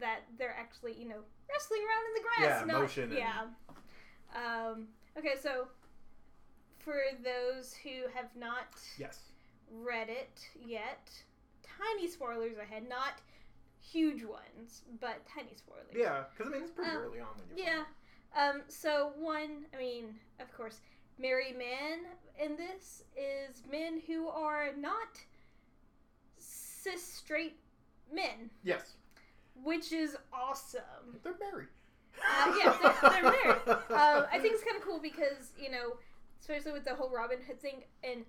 that 0.00 0.20
they're 0.38 0.56
actually 0.58 0.94
you 0.98 1.08
know 1.08 1.20
wrestling 1.48 1.80
around 1.80 2.04
in 2.08 2.14
the 2.14 2.28
grass. 2.28 2.60
Yeah, 2.60 2.72
not, 2.72 2.82
motion 2.82 3.04
and- 3.04 3.12
Yeah. 3.14 3.44
Um, 4.34 4.88
okay, 5.16 5.34
so 5.40 5.68
for 6.84 7.00
those 7.22 7.74
who 7.74 8.08
have 8.14 8.34
not 8.36 8.76
Yes. 8.98 9.32
read 9.70 10.08
it 10.08 10.48
yet. 10.54 11.10
Tiny 11.62 12.06
spoilers 12.08 12.58
ahead, 12.58 12.88
not 12.88 13.20
huge 13.80 14.22
ones, 14.24 14.82
but 15.00 15.26
tiny 15.26 15.54
spoilers. 15.56 15.94
Yeah, 15.94 16.24
because 16.30 16.50
I 16.52 16.54
mean 16.54 16.62
it's 16.62 16.72
pretty 16.72 16.90
Um, 16.90 16.96
early 16.98 17.20
on 17.20 17.28
when 17.48 17.56
you're 17.58 17.66
Yeah. 17.66 17.84
Um. 18.36 18.62
So 18.68 19.12
one, 19.16 19.66
I 19.74 19.78
mean, 19.78 20.18
of 20.40 20.52
course, 20.52 20.80
marry 21.18 21.52
men 21.52 22.06
in 22.38 22.56
this 22.56 23.04
is 23.16 23.62
men 23.70 24.00
who 24.06 24.28
are 24.28 24.72
not 24.76 25.20
cis 26.38 27.02
straight 27.02 27.58
men, 28.12 28.50
Yes. 28.62 28.96
which 29.62 29.92
is 29.92 30.16
awesome. 30.32 31.20
They're 31.22 31.36
married. 31.38 31.68
Uh, 32.18 32.54
yeah, 32.58 32.76
they're, 32.80 33.10
they're 33.10 33.22
married. 33.22 33.68
Um, 33.68 34.26
I 34.32 34.38
think 34.40 34.54
it's 34.54 34.64
kind 34.64 34.76
of 34.76 34.82
cool 34.82 34.98
because 35.00 35.52
you 35.58 35.70
know, 35.70 35.96
especially 36.44 36.72
with 36.72 36.84
the 36.84 36.94
whole 36.94 37.08
Robin 37.10 37.38
Hood 37.46 37.60
thing, 37.60 37.84
and 38.02 38.24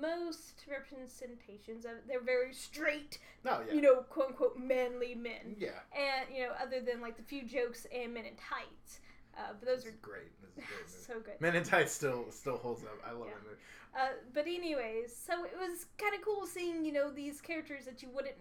most 0.00 0.64
representations 0.70 1.84
of 1.84 1.92
it. 1.92 2.08
they're 2.08 2.20
very 2.20 2.52
straight, 2.52 3.18
No, 3.44 3.60
yeah. 3.66 3.72
you 3.74 3.80
know, 3.80 4.02
quote 4.02 4.28
unquote 4.28 4.58
manly 4.58 5.14
men, 5.14 5.56
yeah. 5.58 5.70
and 5.96 6.34
you 6.34 6.42
know, 6.42 6.52
other 6.60 6.80
than 6.80 7.00
like 7.00 7.16
the 7.16 7.22
few 7.22 7.44
jokes 7.44 7.86
and 7.94 8.12
Men 8.12 8.24
in 8.26 8.34
Tights, 8.34 9.00
uh, 9.38 9.52
but 9.58 9.66
those 9.66 9.84
This 9.84 9.94
are 9.94 9.96
great. 10.02 10.30
This 10.40 10.50
is 10.64 10.70
great 10.76 10.90
so 10.90 11.20
good. 11.20 11.40
Men 11.40 11.54
in 11.56 11.62
Tights 11.64 11.92
still 11.92 12.26
still 12.30 12.58
holds 12.58 12.82
up. 12.84 12.98
I 13.06 13.12
love 13.12 13.28
Yeah. 13.28 13.34
that 13.34 13.44
movie. 13.44 13.60
Uh, 13.94 14.16
but 14.34 14.46
anyways, 14.46 15.14
so 15.14 15.44
it 15.44 15.54
was 15.58 15.86
kind 15.98 16.14
of 16.14 16.22
cool 16.22 16.46
seeing 16.46 16.84
you 16.84 16.92
know 16.92 17.10
these 17.10 17.40
characters 17.40 17.84
that 17.84 18.02
you 18.02 18.08
wouldn't, 18.12 18.34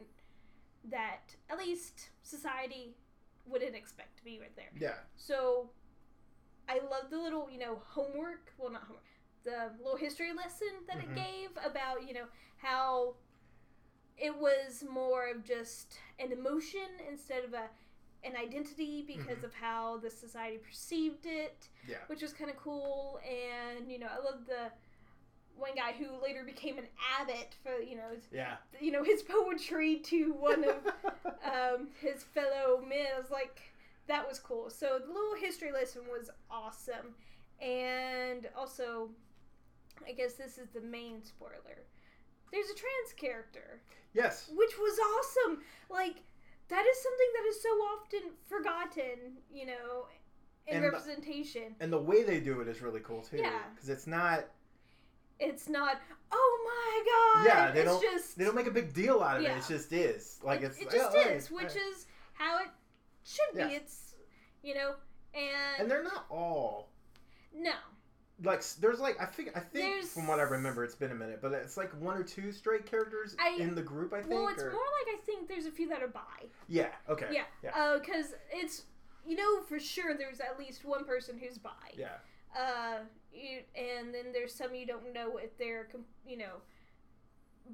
that 0.89 1.35
at 1.49 1.57
least 1.59 2.09
society 2.23 2.95
wouldn't 3.45 3.75
expect 3.75 4.17
to 4.17 4.23
be 4.23 4.39
right 4.39 4.55
there. 4.55 4.71
Yeah. 4.79 4.95
So 5.15 5.69
I 6.69 6.75
love 6.89 7.09
the 7.09 7.17
little, 7.17 7.49
you 7.51 7.59
know, 7.59 7.81
homework. 7.85 8.53
Well, 8.57 8.71
not 8.71 8.83
homework. 8.83 9.03
The 9.43 9.71
little 9.79 9.97
history 9.97 10.33
lesson 10.33 10.67
that 10.87 10.97
Mhm. 10.97 11.03
it 11.03 11.15
gave 11.15 11.57
about, 11.65 12.07
you 12.07 12.13
know, 12.13 12.27
how 12.57 13.15
it 14.17 14.35
was 14.37 14.83
more 14.83 15.27
of 15.27 15.43
just 15.43 15.97
an 16.19 16.31
emotion 16.31 16.87
instead 17.07 17.43
of 17.43 17.53
a 17.53 17.69
an 18.23 18.35
identity 18.35 19.01
because 19.01 19.39
Mhm. 19.39 19.45
of 19.45 19.53
how 19.55 19.97
the 19.97 20.09
society 20.11 20.59
perceived 20.59 21.25
it, 21.25 21.69
Yeah. 21.87 22.05
which 22.05 22.21
was 22.21 22.33
kind 22.33 22.51
of 22.51 22.57
cool. 22.57 23.19
And 23.27 23.91
you 23.91 23.97
know, 23.97 24.05
I 24.05 24.19
love 24.19 24.45
the 24.45 24.71
one 25.55 25.73
guy 25.73 25.91
who 25.93 26.07
later 26.21 26.43
became 26.43 26.77
an 26.77 26.87
abbot 27.17 27.55
for 27.63 27.79
you 27.79 27.95
know 27.95 28.09
his, 28.09 28.27
Yeah. 28.31 28.57
you 28.79 28.91
know 28.91 29.03
his 29.03 29.23
poetry 29.23 29.99
to 30.01 30.33
one 30.33 30.63
of 30.63 30.85
um, 31.43 31.89
his 31.99 32.23
fellow 32.23 32.79
men. 32.81 33.07
I 33.11 33.17
was 33.19 33.31
like, 33.31 33.59
that 34.05 34.27
was 34.29 34.37
cool. 34.39 34.69
So 34.69 34.99
the 34.99 35.07
little 35.11 35.33
history 35.35 35.71
lesson 35.71 36.07
was 36.07 36.29
awesome, 36.51 37.15
and 37.59 38.47
also, 38.55 39.15
I 40.07 40.11
guess 40.13 40.33
this 40.33 40.57
is 40.57 40.69
the 40.69 40.81
main 40.81 41.23
spoiler. 41.23 41.83
There's 42.51 42.69
a 42.69 42.75
trans 42.75 43.13
character, 43.15 43.81
yes. 44.13 44.49
which 44.53 44.77
was 44.77 44.99
awesome. 44.99 45.63
Like 45.89 46.15
that 46.67 46.85
is 46.85 46.97
something 47.01 47.27
that 47.37 47.49
is 47.49 47.61
so 47.61 47.69
often 47.69 48.21
forgotten, 48.47 49.37
you 49.53 49.65
know, 49.67 50.07
in 50.67 50.75
And 50.75 50.83
the- 50.83 50.91
representation. 50.91 51.75
And 51.79 51.91
the 51.91 51.99
way 51.99 52.23
they 52.23 52.39
do 52.39 52.59
it 52.61 52.67
is 52.67 52.81
really 52.81 52.99
cool 53.01 53.21
too. 53.21 53.37
Yeah. 53.37 53.59
Because 53.73 53.89
it's 53.89 54.07
not 54.07 54.45
It's 55.39 55.67
not, 55.67 55.99
oh 56.31 56.57
my 56.65 57.43
god. 57.43 57.47
Yeah, 57.47 57.71
they 57.71 57.81
it's 57.81 57.89
don't- 57.91 58.01
just 58.03 58.37
they 58.37 58.45
don't 58.45 58.55
make 58.55 58.67
a 58.67 58.71
big 58.71 58.93
deal 58.93 59.21
out 59.23 59.37
of 59.37 59.43
Yeah. 59.43 59.55
it. 59.55 59.59
It 59.59 59.73
just 59.73 59.91
is. 59.93 60.39
Like 60.43 60.61
it, 60.61 60.65
it's 60.65 60.79
it 60.81 60.91
just 60.91 61.15
oh, 61.15 61.19
is, 61.19 61.49
which 61.51 61.75
is 61.75 62.05
how 62.33 62.59
it 62.59 62.67
should 63.23 63.55
Yeah. 63.55 63.67
be. 63.67 63.75
It's 63.75 64.13
you 64.61 64.75
know, 64.75 64.95
and, 65.33 65.79
And 65.79 65.89
they're 65.91 66.03
not 66.03 66.25
all 66.29 66.89
no, 67.53 67.73
like 68.43 68.63
there's 68.79 68.99
like 68.99 69.19
I 69.21 69.25
think 69.25 69.49
I 69.55 69.59
think 69.59 69.71
There's- 69.73 70.13
from 70.13 70.27
what 70.27 70.39
I 70.39 70.43
remember 70.43 70.83
it's 70.83 70.95
been 70.95 71.11
a 71.11 71.15
minute, 71.15 71.39
but 71.41 71.51
it's 71.53 71.77
like 71.77 71.91
one 72.01 72.17
or 72.17 72.23
two 72.23 72.51
straight 72.51 72.85
characters 72.85 73.35
I- 73.39 73.57
in 73.59 73.75
the 73.75 73.81
group. 73.81 74.13
I 74.13 74.19
think. 74.21 74.29
well, 74.31 74.47
it's 74.47 74.63
or- 74.63 74.71
more 74.71 74.81
like 75.05 75.15
I 75.15 75.19
think 75.25 75.47
there's 75.47 75.65
a 75.65 75.71
few 75.71 75.87
that 75.89 76.01
are 76.01 76.07
bi. 76.07 76.21
Yeah. 76.67 76.89
Okay. 77.09 77.27
Yeah, 77.31 77.43
Yeah. 77.63 77.97
because 78.01 78.33
it's 78.51 78.83
you 79.25 79.35
know 79.35 79.61
for 79.61 79.79
sure 79.79 80.15
there's 80.15 80.39
at 80.39 80.57
least 80.57 80.83
one 80.85 81.05
person 81.05 81.37
who's 81.37 81.57
bi. 81.57 81.69
Yeah. 81.95 82.17
Uh, 82.57 82.99
you, 83.33 83.59
and 83.75 84.13
then 84.13 84.33
there's 84.33 84.53
some 84.53 84.73
you 84.75 84.85
don't 84.85 85.13
know 85.13 85.37
if 85.37 85.57
they're 85.57 85.87
you 86.25 86.37
know 86.37 86.61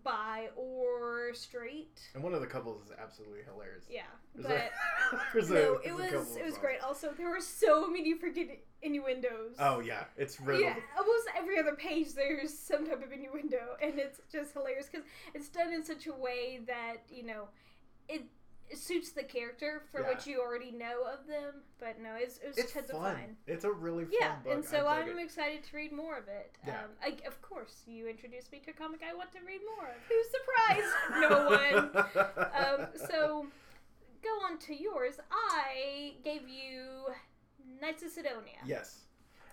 bi 0.03 0.49
or 0.55 1.33
straight. 1.33 1.99
And 2.13 2.23
one 2.23 2.33
of 2.33 2.41
the 2.41 2.47
couples 2.47 2.83
is 2.85 2.91
absolutely 3.01 3.41
hilarious. 3.43 3.85
Yeah, 3.89 4.01
There's 4.35 4.47
but 4.47 4.55
a- 4.55 5.15
um, 5.15 5.21
a- 5.33 5.53
no, 5.53 5.79
there's 5.83 5.85
it 5.85 5.93
was 5.95 6.35
it 6.37 6.45
was 6.45 6.57
great. 6.57 6.79
Also, 6.81 7.11
there 7.17 7.29
were 7.29 7.39
so 7.41 7.87
many 7.89 8.13
freaking 8.15 8.57
innuendos. 8.81 9.55
Oh 9.59 9.79
yeah, 9.79 10.05
it's 10.17 10.39
really 10.39 10.63
Yeah, 10.63 10.75
almost 10.97 11.27
every 11.37 11.59
other 11.59 11.75
page 11.75 12.13
there's 12.13 12.57
some 12.57 12.85
type 12.87 13.03
of 13.03 13.11
innuendo, 13.11 13.75
and 13.81 13.97
it's 13.99 14.19
just 14.31 14.53
hilarious 14.53 14.87
because 14.91 15.05
it's 15.33 15.49
done 15.49 15.73
in 15.73 15.83
such 15.83 16.07
a 16.07 16.13
way 16.13 16.61
that 16.67 16.97
you 17.09 17.23
know 17.25 17.47
it 18.09 18.23
suits 18.75 19.11
the 19.11 19.23
character 19.23 19.83
for 19.91 20.01
Yeah. 20.01 20.07
what 20.07 20.27
you 20.27 20.41
already 20.41 20.71
know 20.71 21.03
of 21.03 21.27
them. 21.27 21.61
But 21.79 21.99
no, 22.01 22.15
it's 22.15 22.37
it 22.37 22.47
was 22.49 22.57
it's 22.57 22.73
tons 22.73 22.91
fun. 22.91 22.99
of 23.11 23.17
fun. 23.17 23.37
It's 23.45 23.63
a 23.63 23.71
really 23.71 24.05
fun 24.05 24.13
Yeah, 24.19 24.35
book. 24.43 24.53
and 24.53 24.65
so 24.65 24.87
I'm 24.87 25.17
it. 25.17 25.23
excited 25.23 25.63
to 25.63 25.75
read 25.75 25.91
more 25.91 26.17
of 26.17 26.27
it. 26.27 26.55
Yeah. 26.65 26.79
Um, 26.83 26.89
I, 27.01 27.17
of 27.27 27.41
course, 27.41 27.83
you 27.85 28.07
introduced 28.07 28.51
me 28.51 28.59
to 28.65 28.71
a 28.71 28.73
comic 28.73 29.01
I 29.09 29.13
want 29.13 29.31
to 29.33 29.39
read 29.45 29.61
more 29.77 29.87
of. 29.87 29.95
Who's 30.09 30.27
surprised? 30.31 30.93
no 31.29 32.29
one. 32.35 32.81
Um, 32.81 32.87
so, 33.09 33.47
go 34.23 34.29
on 34.45 34.57
to 34.59 34.75
yours. 34.75 35.15
I 35.31 36.13
gave 36.23 36.47
you 36.49 37.05
Knights 37.81 38.03
of 38.03 38.09
Sidonia. 38.09 38.59
Yes. 38.65 39.01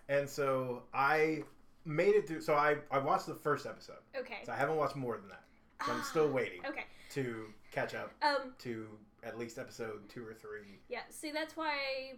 And 0.08 0.28
so 0.28 0.82
I 0.92 1.42
made 1.84 2.14
it 2.14 2.26
through. 2.26 2.40
So 2.40 2.54
I, 2.54 2.76
I 2.90 2.98
watched 2.98 3.26
the 3.26 3.34
first 3.34 3.66
episode. 3.66 3.96
Okay. 4.18 4.38
So 4.44 4.52
I 4.52 4.56
haven't 4.56 4.76
watched 4.76 4.96
more 4.96 5.16
than 5.16 5.28
that. 5.28 5.42
So 5.86 5.92
I'm 5.92 6.02
still 6.02 6.28
waiting 6.28 6.60
Okay. 6.66 6.84
To 7.14 7.46
catch 7.72 7.94
up 7.94 8.12
Um. 8.22 8.54
to 8.60 8.86
at 9.22 9.38
least 9.38 9.58
episode 9.58 10.08
two 10.08 10.26
or 10.26 10.34
three. 10.34 10.78
Yeah. 10.88 11.00
See, 11.10 11.30
that's 11.30 11.56
why 11.56 12.14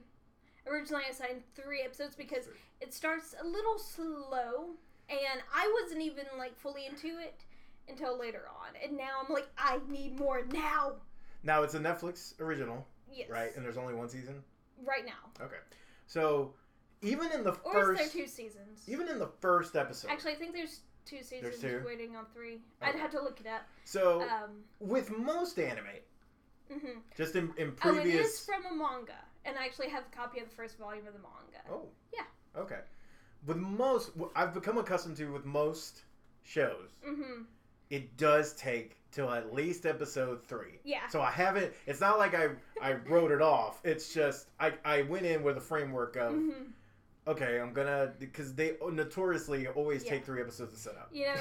originally 0.67 1.05
I 1.07 1.11
assigned 1.11 1.43
three 1.55 1.83
episodes 1.83 2.17
because 2.17 2.49
it 2.81 2.93
starts 2.93 3.35
a 3.41 3.47
little 3.47 3.79
slow, 3.79 4.71
and 5.09 5.41
I 5.55 5.73
wasn't 5.83 6.03
even 6.03 6.25
like 6.38 6.57
fully 6.57 6.87
into 6.87 7.19
it 7.19 7.45
until 7.88 8.19
later 8.19 8.43
on, 8.49 8.75
and 8.83 8.97
now 8.97 9.21
I'm 9.26 9.33
like, 9.33 9.47
I 9.57 9.79
need 9.88 10.19
more 10.19 10.45
now. 10.53 10.95
Now 11.45 11.62
it's 11.62 11.75
a 11.75 11.79
Netflix 11.79 12.38
original, 12.41 12.85
Yes. 13.12 13.29
right? 13.31 13.55
And 13.55 13.65
there's 13.65 13.76
only 13.76 13.95
one 13.95 14.09
season. 14.09 14.43
Right 14.85 15.07
now. 15.07 15.45
Okay. 15.45 15.57
So 16.07 16.53
even 17.03 17.31
in 17.33 17.45
the 17.45 17.53
Or 17.62 17.73
first, 17.73 18.00
is 18.00 18.12
there 18.12 18.23
two 18.25 18.29
seasons? 18.29 18.83
even 18.88 19.09
in 19.09 19.19
the 19.21 19.29
first 19.41 19.76
episode. 19.76 20.11
Actually, 20.11 20.33
I 20.33 20.37
think 20.37 20.53
there's 20.55 20.81
two 21.07 21.23
seasons. 21.23 21.59
two? 21.61 21.83
Waiting 21.87 22.17
on 22.17 22.27
three. 22.35 22.61
I'd 22.83 22.95
have 22.97 23.11
to 23.13 23.21
look 23.23 23.41
it 23.41 23.47
up. 23.47 23.63
so 23.85 24.23
Um. 24.23 24.65
with 24.81 25.17
most 25.17 25.59
anime, 25.59 25.87
hmm 26.71 26.99
just 27.17 27.37
in, 27.37 27.53
in 27.57 27.73
Oh, 27.85 27.97
it 27.97 28.07
is 28.07 28.41
from 28.45 28.67
a 28.67 28.75
manga, 28.75 29.15
and 29.45 29.57
I 29.59 29.65
actually 29.65 29.89
have 29.89 30.05
a 30.13 30.17
copy 30.17 30.41
of 30.41 30.49
the 30.49 30.55
first 30.55 30.79
volume 30.79 31.07
of 31.07 31.13
the 31.15 31.21
manga. 31.21 31.63
Oh. 31.71 31.89
Yeah. 32.13 32.23
Okay. 32.61 32.81
With 33.47 33.57
most, 33.59 34.11
I've 34.35 34.53
become 34.53 34.77
accustomed 34.79 35.17
to 35.19 35.33
with 35.33 35.45
most 35.45 36.03
shows, 36.43 36.91
Mm-hmm. 37.09 37.43
it 37.91 38.17
does 38.17 38.53
take 38.55 38.97
till 39.13 39.31
at 39.31 39.55
least 39.55 39.87
episode 39.87 40.43
three. 40.45 40.81
Yeah. 40.85 41.07
So 41.09 41.21
I 41.23 41.31
haven't. 41.31 41.73
It's 41.87 42.01
not 42.01 42.19
like 42.19 42.35
I 42.35 42.49
I 42.83 42.95
wrote 43.09 43.31
it 43.31 43.41
off. 43.41 43.81
It's 43.85 44.13
just 44.13 44.49
I 44.59 44.73
I 44.85 45.03
went 45.03 45.27
in 45.27 45.43
with 45.45 45.57
a 45.57 45.61
framework 45.61 46.17
of 46.17 46.33
hmm 46.33 46.51
okay 47.26 47.61
I'm 47.61 47.73
gonna 47.73 48.12
because 48.18 48.54
they 48.54 48.76
notoriously 48.92 49.66
always 49.68 50.04
Yeah. 50.04 50.11
take 50.11 50.25
three 50.25 50.40
episodes 50.40 50.73
to 50.75 50.78
set 50.78 50.97
up. 50.97 51.09
You 51.12 51.26
know, 51.26 51.35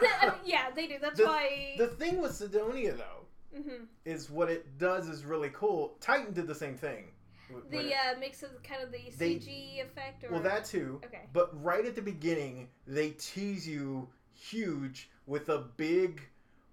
th- 0.00 0.12
I 0.20 0.26
mean, 0.26 0.34
yeah, 0.44 0.70
they 0.74 0.86
do. 0.86 0.98
That's 1.00 1.18
The- 1.18 1.26
why. 1.26 1.74
The 1.78 1.88
thing 1.88 2.20
with 2.20 2.34
Sidonia 2.34 2.92
though 2.94 3.60
hmm 3.60 3.84
is 4.04 4.28
what 4.30 4.50
it 4.50 4.78
does 4.78 5.08
is 5.08 5.24
really 5.24 5.50
cool. 5.50 5.96
Titan 6.00 6.32
did 6.32 6.46
the 6.46 6.54
same 6.54 6.76
thing. 6.76 7.12
The 7.70 7.90
it- 7.90 7.92
uh, 7.92 8.18
mix 8.18 8.42
of 8.42 8.50
kind 8.62 8.82
of 8.82 8.90
the 8.90 9.10
They- 9.16 9.36
CG 9.38 9.80
effect, 9.80 10.24
or 10.24 10.30
well, 10.30 10.40
that 10.42 10.64
too. 10.64 11.00
okay, 11.04 11.28
But 11.32 11.50
right 11.62 11.84
at 11.84 11.94
the 11.94 12.02
beginning, 12.02 12.68
they 12.86 13.10
tease 13.10 13.68
you 13.68 14.08
huge 14.32 15.10
with 15.26 15.48
a 15.50 15.58
big, 15.58 16.22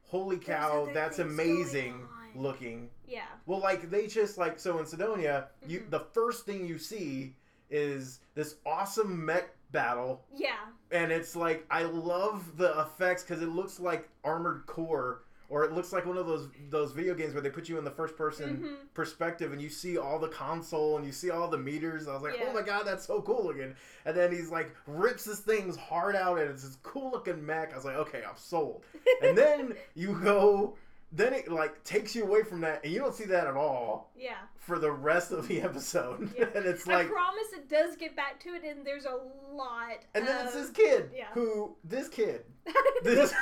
holy 0.03 0.37
cow, 0.39 0.89
that's 0.93 1.19
amazing 1.19 2.07
looking. 2.35 2.89
yeah, 3.05 3.25
Well, 3.45 3.59
like 3.59 3.89
they 3.91 4.07
just 4.07 4.37
like 4.37 4.59
so 4.59 4.79
in 4.79 4.85
Sidonia, 4.85 5.49
you 5.67 5.81
Mhm. 5.81 5.89
the 5.91 5.99
first 5.99 6.45
thing 6.45 6.65
you 6.65 6.77
see 6.79 7.35
is 7.71 8.19
this 8.35 8.55
awesome 8.65 9.25
mech 9.25 9.49
battle, 9.71 10.21
yeah, 10.35 10.55
and 10.91 11.11
it's 11.11 11.35
like 11.35 11.65
I 11.71 11.83
love 11.83 12.57
the 12.57 12.79
effects 12.81 13.23
because 13.23 13.41
it 13.41 13.49
looks 13.49 13.79
like 13.79 14.09
Armored 14.23 14.65
Core. 14.67 15.23
Or 15.49 15.65
it 15.65 15.73
looks 15.73 15.91
like 15.91 16.05
one 16.05 16.15
of 16.15 16.27
those 16.27 16.47
those 16.69 16.93
video 16.93 17.13
games 17.13 17.33
where 17.33 17.41
they 17.41 17.49
put 17.49 17.67
you 17.67 17.77
in 17.77 17.83
the 17.83 17.91
first 17.91 18.15
person 18.15 18.55
hmm 18.55 18.73
perspective 18.93 19.51
and 19.53 19.61
you 19.61 19.67
see 19.69 19.97
all 19.97 20.17
the 20.19 20.27
console 20.29 20.95
and 20.97 21.05
you 21.05 21.11
see 21.11 21.29
all 21.29 21.49
the 21.49 21.57
meters. 21.57 22.07
I 22.07 22.13
was 22.13 22.23
like, 22.23 22.35
Yeah. 22.39 22.45
oh 22.49 22.53
my 22.53 22.61
god, 22.61 22.85
that's 22.87 23.05
so 23.05 23.21
cool 23.21 23.43
looking. 23.45 23.75
And 24.05 24.15
then 24.15 24.31
he's 24.31 24.49
like 24.49 24.73
rips 24.87 25.25
this 25.25 25.39
thing's 25.39 25.75
heart 25.75 26.15
out 26.15 26.39
and 26.39 26.49
it's 26.49 26.63
this 26.63 26.77
cool 26.83 27.11
looking 27.11 27.45
mech. 27.45 27.73
I 27.73 27.75
was 27.75 27.83
like, 27.83 27.97
okay, 27.97 28.21
I'm 28.25 28.37
sold. 28.37 28.83
And 29.21 29.37
then 29.37 29.73
you 29.93 30.17
go, 30.23 30.75
then 31.11 31.33
it 31.33 31.51
like 31.51 31.83
takes 31.83 32.15
you 32.15 32.23
away 32.23 32.43
from 32.43 32.61
that 32.61 32.83
and 32.83 32.93
you 32.93 32.99
don't 32.99 33.13
see 33.13 33.25
that 33.25 33.47
at 33.47 33.55
all 33.55 34.11
yeah. 34.17 34.35
for 34.57 34.79
the 34.79 34.91
rest 34.91 35.31
of 35.31 35.47
the 35.47 35.61
episode. 35.61 36.33
Yeah. 36.37 36.45
and 36.55 36.65
it's 36.65 36.87
like 36.87 37.07
I 37.07 37.09
promise 37.09 37.53
it 37.53 37.69
does 37.69 37.95
get 37.95 38.15
back 38.15 38.39
to 38.41 38.49
it, 38.49 38.63
and 38.63 38.85
there's 38.85 39.05
a 39.05 39.17
lot. 39.53 39.99
and 40.15 40.27
then 40.27 40.45
it's 40.45 40.55
this 40.55 40.69
kid 40.69 41.11
yeah. 41.15 41.27
who, 41.33 41.75
this 41.83 42.07
kid, 42.07 42.43
this. 43.03 43.33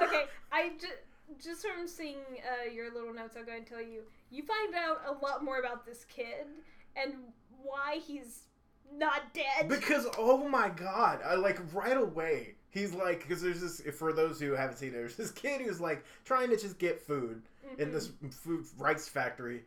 okay, 0.00 0.24
I 0.50 0.72
just 0.80 0.94
just 1.42 1.66
from 1.66 1.86
seeing 1.86 2.18
uh, 2.38 2.70
your 2.70 2.92
little 2.92 3.12
notes, 3.12 3.36
I'll 3.38 3.44
go 3.44 3.52
and 3.52 3.66
tell 3.66 3.80
you. 3.82 4.02
You 4.30 4.42
find 4.44 4.74
out 4.74 5.02
a 5.06 5.24
lot 5.24 5.44
more 5.44 5.58
about 5.58 5.84
this 5.86 6.04
kid 6.04 6.46
and 6.96 7.14
why 7.62 8.00
he's 8.04 8.44
not 8.96 9.34
dead. 9.34 9.68
Because 9.68 10.06
oh 10.18 10.48
my 10.48 10.68
god, 10.68 11.20
I 11.24 11.34
like 11.34 11.58
right 11.74 11.96
away. 11.96 12.56
He's 12.72 12.92
like, 12.94 13.20
because 13.20 13.42
there's 13.42 13.60
this. 13.60 13.80
For 13.96 14.12
those 14.12 14.40
who 14.40 14.52
haven't 14.52 14.76
seen 14.78 14.88
it, 14.88 14.92
there's 14.92 15.14
this 15.16 15.30
kid 15.42 15.60
who's 15.60 15.80
like 15.80 16.04
trying 16.24 16.48
to 16.50 16.56
just 16.56 16.78
get 16.78 17.00
food 17.00 17.42
in 17.78 17.88
Mhm. 17.88 17.92
this 17.92 18.10
food 18.30 18.64
rice 18.78 19.06
factory, 19.08 19.62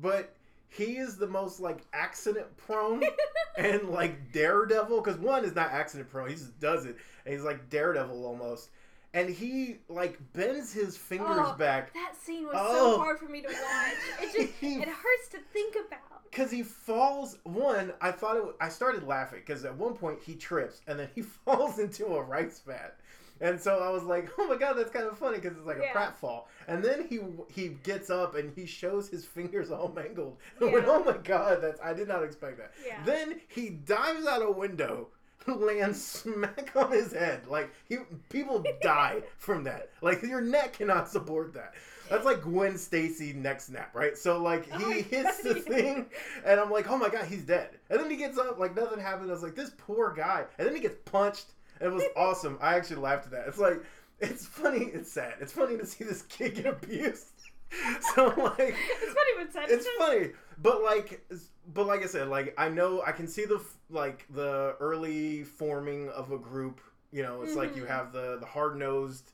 but 0.00 0.34
he 0.68 0.96
is 0.98 1.16
the 1.16 1.26
most 1.26 1.60
like 1.60 1.78
accident 1.92 2.46
prone 2.56 3.02
and 3.56 3.88
like 3.88 4.32
daredevil. 4.32 5.00
Because 5.00 5.18
one 5.18 5.44
is 5.44 5.54
not 5.54 5.70
accident 5.70 6.10
prone, 6.10 6.28
he 6.28 6.34
just 6.34 6.58
does 6.60 6.84
it, 6.84 6.96
and 7.24 7.32
he's 7.34 7.42
like 7.44 7.68
daredevil 7.70 8.24
almost. 8.24 8.68
And 9.14 9.28
he 9.28 9.76
like 9.88 10.18
bends 10.32 10.72
his 10.72 10.96
fingers 10.96 11.28
Oh, 11.38 11.54
back 11.58 11.92
That 11.94 12.14
scene 12.18 12.44
was 12.44 12.54
Oh. 12.58 12.92
so 12.94 12.98
hard 12.98 13.18
for 13.18 13.26
me 13.26 13.42
to 13.42 13.48
watch. 13.48 13.94
It 14.22 14.32
just 14.32 14.62
it 14.62 14.88
hurts 14.88 15.28
to 15.32 15.38
think 15.52 15.74
about. 15.86 16.11
Because 16.32 16.50
he 16.50 16.62
falls. 16.62 17.36
One, 17.44 17.92
I 18.00 18.10
thought 18.10 18.36
it. 18.38 18.42
I 18.60 18.68
started 18.70 19.04
laughing 19.06 19.42
because 19.46 19.64
at 19.64 19.76
one 19.76 19.94
point 19.94 20.18
he 20.24 20.34
trips 20.34 20.80
and 20.88 20.98
then 20.98 21.08
he 21.14 21.20
falls 21.44 21.78
into 21.78 22.06
a 22.06 22.22
rice 22.22 22.62
vat, 22.66 22.96
and 23.42 23.60
so 23.60 23.78
I 23.80 23.90
was 23.90 24.02
like, 24.04 24.28
"Oh 24.38 24.48
my 24.48 24.56
god, 24.56 24.74
that's 24.78 24.90
kind 24.90 25.06
of 25.06 25.18
funny 25.18 25.38
because 25.38 25.56
it's 25.58 25.66
like 25.66 25.76
a 25.76 25.82
Yeah. 25.82 25.92
pratfall." 25.92 26.44
And 26.68 26.82
then 26.82 27.06
he 27.06 27.20
he 27.48 27.68
gets 27.82 28.08
up 28.08 28.34
and 28.34 28.50
he 28.56 28.64
shows 28.66 29.08
his 29.08 29.26
fingers 29.26 29.70
all 29.70 29.92
mangled. 29.94 30.38
And 30.60 30.72
went, 30.72 30.86
"Oh 30.88 31.04
my 31.04 31.18
god, 31.18 31.60
that's 31.60 31.80
I 31.82 31.92
did 31.92 32.08
not 32.08 32.22
expect 32.24 32.56
that." 32.58 32.72
Yeah. 32.84 33.04
Then 33.04 33.40
he 33.48 33.68
dives 33.68 34.26
out 34.26 34.40
a 34.42 34.50
window, 34.50 35.08
lands 35.46 36.04
smack 36.04 36.72
on 36.76 36.92
his 36.92 37.12
head. 37.12 37.46
Like 37.46 37.70
he 37.88 37.98
people 38.28 38.64
die 38.82 39.22
from 39.38 39.64
that. 39.64 39.90
Like 40.00 40.22
your 40.22 40.40
neck 40.40 40.74
cannot 40.74 41.08
support 41.08 41.54
that. 41.54 41.74
That's 42.10 42.24
like 42.24 42.42
Gwen 42.42 42.76
Stacy 42.76 43.32
neck 43.32 43.60
snap, 43.60 43.94
right? 43.94 44.16
So 44.18 44.38
like 44.42 44.68
Oh 44.72 44.78
he 44.78 44.84
my 44.86 45.00
hits 45.00 45.42
the 45.42 45.54
God. 45.54 45.62
thing, 45.64 46.06
and 46.44 46.60
I'm 46.60 46.70
like, 46.70 46.90
oh 46.90 46.98
my 46.98 47.08
god, 47.08 47.24
he's 47.26 47.44
dead. 47.44 47.70
And 47.90 48.00
then 48.00 48.10
he 48.10 48.16
gets 48.16 48.38
up 48.38 48.58
like 48.58 48.76
nothing 48.76 49.00
happened. 49.00 49.30
I 49.30 49.34
was 49.34 49.42
like, 49.42 49.54
this 49.54 49.70
poor 49.78 50.12
guy. 50.14 50.44
And 50.58 50.66
then 50.66 50.74
he 50.74 50.80
gets 50.80 50.96
punched, 51.10 51.46
It 51.80 51.88
was 51.90 52.02
awesome. 52.16 52.58
I 52.60 52.74
actually 52.76 52.96
laughed 53.00 53.26
at 53.26 53.30
that. 53.32 53.48
It's 53.48 53.58
like 53.58 53.82
it's 54.20 54.44
funny. 54.46 54.84
It's 54.92 55.10
sad. 55.10 55.34
It's 55.40 55.52
funny 55.52 55.76
to 55.78 55.86
see 55.86 56.04
this 56.04 56.22
kid 56.22 56.54
get 56.56 56.66
abused. 56.66 57.28
so 58.14 58.26
like 58.36 58.76
it's 58.76 59.14
funny 59.14 59.32
but 59.38 59.52
sad. 59.52 59.70
it's 59.70 59.86
funny 59.98 60.30
but 60.58 60.82
like 60.82 61.24
but 61.74 61.86
like 61.86 62.02
i 62.02 62.06
said 62.06 62.28
like 62.28 62.54
i 62.58 62.68
know 62.68 63.02
i 63.06 63.12
can 63.12 63.26
see 63.26 63.44
the 63.44 63.56
f- 63.56 63.76
like 63.90 64.26
the 64.34 64.74
early 64.80 65.44
forming 65.44 66.08
of 66.10 66.32
a 66.32 66.38
group 66.38 66.80
you 67.12 67.22
know 67.22 67.42
it's 67.42 67.54
like 67.54 67.76
you 67.76 67.82
Mhm. 67.82 67.88
have 67.88 68.12
the 68.12 68.38
the 68.40 68.46
hard-nosed 68.46 69.32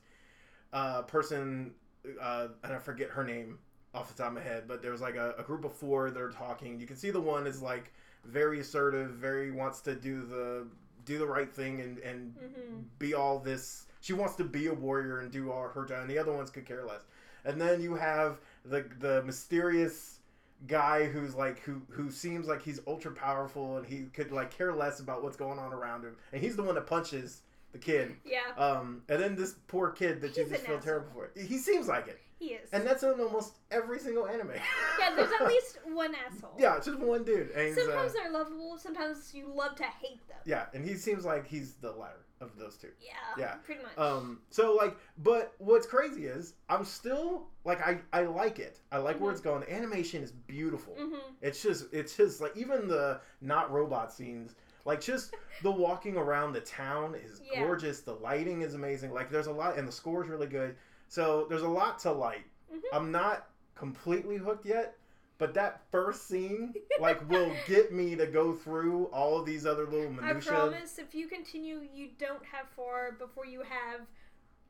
uh 0.73 1.01
person 1.03 1.73
uh 2.21 2.47
and 2.63 2.73
i 2.73 2.77
forget 2.77 3.09
her 3.09 3.23
name 3.23 3.57
off 3.95 4.07
the 4.15 4.21
top 4.21 4.27
of 4.27 4.33
my 4.35 4.41
head 4.41 4.65
but 4.67 4.81
there's 4.81 5.01
like 5.01 5.15
a, 5.15 5.33
a 5.39 5.43
group 5.43 5.65
of 5.65 5.73
four 5.73 6.11
that 6.11 6.21
are 6.21 6.29
talking 6.31 6.79
you 6.79 6.85
can 6.85 6.95
see 6.95 7.09
the 7.09 7.19
one 7.21 7.47
is 7.47 7.61
like 7.61 7.91
very 8.25 8.59
assertive 8.59 9.11
very 9.11 9.49
wants 9.51 9.81
to 9.81 9.95
do 9.95 10.21
the 10.25 10.67
do 11.05 11.17
the 11.17 11.25
right 11.25 11.51
thing 11.53 11.81
and 11.81 11.97
and 11.99 12.35
Mhm. 12.35 12.83
be 12.99 13.13
all 13.15 13.39
this 13.39 13.87
she 14.01 14.13
wants 14.13 14.35
to 14.35 14.43
be 14.43 14.67
a 14.67 14.73
warrior 14.73 15.19
and 15.19 15.31
do 15.31 15.51
all 15.51 15.67
her 15.67 15.85
job 15.85 16.01
and 16.01 16.09
the 16.09 16.17
other 16.19 16.31
ones 16.31 16.51
could 16.51 16.65
care 16.65 16.85
less 16.85 17.01
and 17.45 17.59
then 17.59 17.81
you 17.81 17.95
have 17.95 18.39
the 18.65 18.85
the 18.99 19.23
mysterious 19.23 20.18
guy 20.67 21.05
who's 21.05 21.35
like 21.35 21.59
who 21.61 21.81
who 21.89 22.11
seems 22.11 22.47
like 22.47 22.61
he's 22.61 22.79
ultra 22.85 23.11
powerful 23.11 23.77
and 23.77 23.85
he 23.85 24.03
could 24.13 24.31
like 24.31 24.51
care 24.51 24.73
less 24.73 24.99
about 24.99 25.23
what's 25.23 25.37
going 25.37 25.57
on 25.57 25.71
around 25.73 26.03
him 26.03 26.15
and 26.33 26.41
he's 26.41 26.55
the 26.55 26.63
one 26.63 26.75
that 26.75 26.85
punches 26.85 27.41
the 27.71 27.77
kid 27.77 28.15
Yeah, 28.25 28.39
um 28.57 29.01
and 29.09 29.21
then 29.21 29.35
this 29.35 29.55
poor 29.67 29.91
kid 29.91 30.19
that 30.21 30.35
you 30.35 30.43
just 30.49 30.65
feel 30.65 30.75
asshole. 30.75 30.79
terrible 30.79 31.11
for 31.13 31.31
he 31.39 31.57
seems 31.57 31.87
like 31.87 32.07
it 32.07 32.19
he 32.39 32.47
is. 32.53 32.69
and 32.73 32.85
that's 32.85 33.03
in 33.03 33.11
almost 33.19 33.57
every 33.71 33.99
single 33.99 34.27
anime 34.27 34.51
yeah, 34.99 35.15
there's 35.15 35.31
at 35.39 35.47
least 35.47 35.79
one 35.85 36.13
asshole. 36.15 36.55
yeah 36.57 36.77
just 36.83 36.99
one 36.99 37.23
dude 37.23 37.51
and 37.51 37.67
he's, 37.69 37.77
uh, 37.77 37.81
Sometimes 37.85 38.13
they're 38.13 38.31
lovable. 38.31 38.77
Sometimes 38.77 39.31
you 39.33 39.51
love 39.53 39.75
to 39.75 39.83
hate 39.83 40.27
them. 40.27 40.37
yeah 40.45 40.65
and 40.73 40.83
he 40.85 40.95
seems 40.95 41.23
like 41.25 41.47
he's 41.47 41.73
the 41.75 41.91
latter 41.91 42.25
of 42.41 42.57
those 42.57 42.77
two 42.77 42.89
Yeah. 42.99 43.11
Yeah. 43.37 43.53
Pretty 43.63 43.81
much. 43.83 43.97
Um, 43.97 44.41
so 44.49 44.73
like, 44.75 44.95
but 45.17 45.53
what's 45.57 45.85
crazy 45.85 46.25
is 46.25 46.53
I'm 46.69 46.85
still 46.85 47.47
like 47.65 47.81
I 47.85 47.99
I 48.13 48.21
like 48.23 48.59
it. 48.59 48.79
I 48.91 48.97
like 48.97 49.19
where 49.19 49.29
Mhm. 49.31 49.33
it's 49.33 49.41
going. 49.41 49.61
The 49.61 49.73
animation 49.73 50.23
is 50.23 50.31
beautiful. 50.31 50.95
mm-hmm. 50.99 51.33
It's 51.41 51.61
just 51.61 51.93
it's 51.93 52.15
just 52.15 52.41
like 52.41 52.55
even 52.55 52.87
the 52.87 53.19
not 53.41 53.71
robot 53.71 54.11
scenes, 54.13 54.55
like 54.85 55.01
just 55.01 55.35
the 55.63 55.71
walking 55.71 56.15
around 56.17 56.53
the 56.53 56.61
town 56.61 57.15
is 57.15 57.41
Yeah. 57.43 57.63
gorgeous. 57.65 58.01
The 58.01 58.13
lighting 58.15 58.61
is 58.61 58.73
amazing. 58.73 59.13
Like 59.13 59.29
there's 59.29 59.47
a 59.47 59.51
lot 59.53 59.77
and 59.77 59.87
the 59.87 59.91
score 59.91 60.23
is 60.23 60.29
really 60.29 60.47
good. 60.47 60.75
So 61.07 61.45
there's 61.49 61.63
a 61.63 61.67
lot 61.67 61.99
to 61.99 62.11
like. 62.11 62.45
Mhm. 62.73 62.81
I'm 62.93 63.11
not 63.11 63.47
completely 63.75 64.37
hooked 64.37 64.65
yet, 64.65 64.97
but 65.39 65.53
that 65.55 65.81
first 65.91 66.27
scene 66.27 66.73
like 66.99 67.27
will 67.29 67.51
get 67.67 67.91
me 67.91 68.15
to 68.15 68.27
go 68.27 68.53
through 68.53 69.05
all 69.05 69.39
of 69.39 69.45
these 69.47 69.65
other 69.65 69.85
little 69.85 70.13
I 70.21 70.33
promise 70.33 70.99
if 70.99 71.15
you 71.15 71.27
continue, 71.27 71.81
you 71.93 72.09
don't 72.19 72.45
have 72.45 72.67
far 72.75 73.13
before 73.13 73.45
you 73.47 73.61
have, 73.61 74.01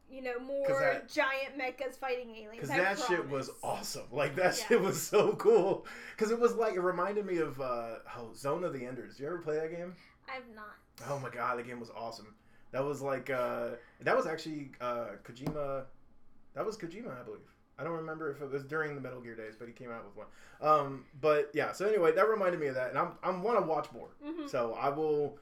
you 0.09 0.21
know, 0.21 0.39
more 0.39 0.67
that- 0.79 1.09
giant 1.09 1.57
mechas 1.59 1.95
fighting 1.97 2.29
aliens. 2.35 2.51
Because 2.55 2.69
that 2.69 2.99
shit 2.99 3.27
was 3.29 3.49
awesome. 3.63 4.05
Like 4.11 4.35
that 4.35 4.57
Yeah. 4.57 4.65
shit 4.67 4.81
was 4.81 5.01
so 5.01 5.33
cool. 5.33 5.85
Because 6.15 6.31
it 6.31 6.39
was 6.39 6.53
like 6.55 6.75
it 6.75 6.81
reminded 6.81 7.25
me 7.25 7.37
of 7.39 7.59
uh, 7.59 7.95
oh 8.17 8.31
Zone 8.35 8.63
of 8.63 8.71
the 8.71 8.85
Enders. 8.85 9.15
Did 9.17 9.23
you 9.23 9.27
ever 9.27 9.39
play 9.39 9.55
that 9.55 9.71
game? 9.71 9.95
I've 10.33 10.55
not. 10.55 10.75
Oh 11.09 11.19
my 11.19 11.29
god, 11.29 11.57
the 11.57 11.63
game 11.63 11.79
was 11.79 11.89
awesome. 11.95 12.35
That 12.71 12.85
was 12.85 13.01
like 13.01 13.31
uh, 13.31 13.69
that 14.01 14.15
was 14.15 14.27
actually 14.27 14.71
uh, 14.79 15.07
Kojima. 15.23 15.85
That 16.53 16.65
was 16.65 16.77
Kojima, 16.77 17.19
I 17.19 17.23
believe. 17.23 17.41
I 17.79 17.83
don't 17.83 17.93
remember 17.95 18.29
if 18.29 18.41
it 18.41 18.51
was 18.51 18.63
during 18.63 18.93
the 18.95 19.01
Metal 19.01 19.21
Gear 19.21 19.35
days, 19.35 19.55
but 19.57 19.67
he 19.67 19.73
came 19.73 19.89
out 19.89 20.03
with 20.05 20.15
one. 20.17 20.27
Um, 20.61 21.05
but 21.21 21.49
yeah, 21.53 21.71
so 21.71 21.87
anyway, 21.87 22.11
that 22.11 22.27
reminded 22.27 22.59
me 22.59 22.67
of 22.67 22.75
that, 22.75 22.89
and 22.89 22.97
I'm 22.99 23.11
I'm 23.23 23.41
want 23.41 23.57
to 23.59 23.65
watch 23.65 23.87
more. 23.93 24.09
hmm 24.23 24.47
So 24.47 24.73
I 24.79 24.89
will. 24.89 25.37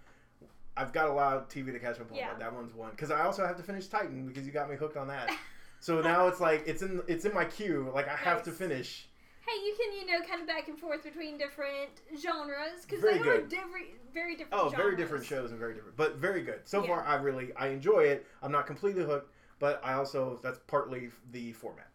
I've 0.75 0.93
got 0.93 1.09
a 1.09 1.13
lot 1.13 1.37
of 1.37 1.49
TV 1.49 1.71
to 1.71 1.79
catch 1.79 1.99
up 1.99 2.11
on. 2.11 2.17
Yeah. 2.17 2.29
But 2.29 2.39
that 2.39 2.53
one's 2.53 2.75
one 2.75 2.91
because 2.91 3.09
I 3.09 3.21
also 3.25 3.45
have 3.45 3.57
to 3.57 3.63
finish 3.63 3.87
Titan 3.87 4.27
because 4.27 4.45
you 4.45 4.51
got 4.51 4.69
me 4.69 4.75
hooked 4.75 4.95
on 4.97 5.07
that. 5.07 5.35
so 5.79 6.01
now 6.01 6.27
it's 6.27 6.39
like 6.39 6.63
it's 6.67 6.83
in 6.83 7.01
it's 7.07 7.25
in 7.25 7.33
my 7.33 7.45
queue. 7.45 7.91
Like 7.93 8.07
I 8.07 8.15
have 8.15 8.43
to 8.43 8.51
finish. 8.51 9.09
Hey, 9.47 9.65
you 9.65 9.75
can 9.79 9.93
you 9.93 10.05
know 10.05 10.27
kind 10.27 10.41
of 10.41 10.47
back 10.47 10.67
and 10.67 10.77
forth 10.77 11.03
between 11.03 11.37
different 11.37 11.89
genres 12.21 12.85
because 12.85 13.01
they 13.01 13.17
are 13.17 13.23
good. 13.23 13.49
different, 13.49 13.87
very 14.13 14.35
different. 14.35 14.61
Oh, 14.61 14.69
very 14.69 14.95
different 14.95 15.25
shows 15.25 15.51
and 15.51 15.59
very 15.59 15.73
different, 15.73 15.95
but 15.97 16.17
very 16.17 16.41
good 16.43 16.59
so 16.65 16.81
Yeah. 16.83 16.89
far. 16.89 17.03
I 17.03 17.15
really 17.15 17.53
I 17.55 17.69
enjoy 17.69 18.01
it. 18.01 18.27
I'm 18.43 18.51
not 18.51 18.67
completely 18.67 19.03
hooked, 19.03 19.33
but 19.57 19.81
I 19.83 19.93
also 19.93 20.39
that's 20.43 20.59
partly 20.67 21.09
the 21.31 21.53
format. 21.53 21.87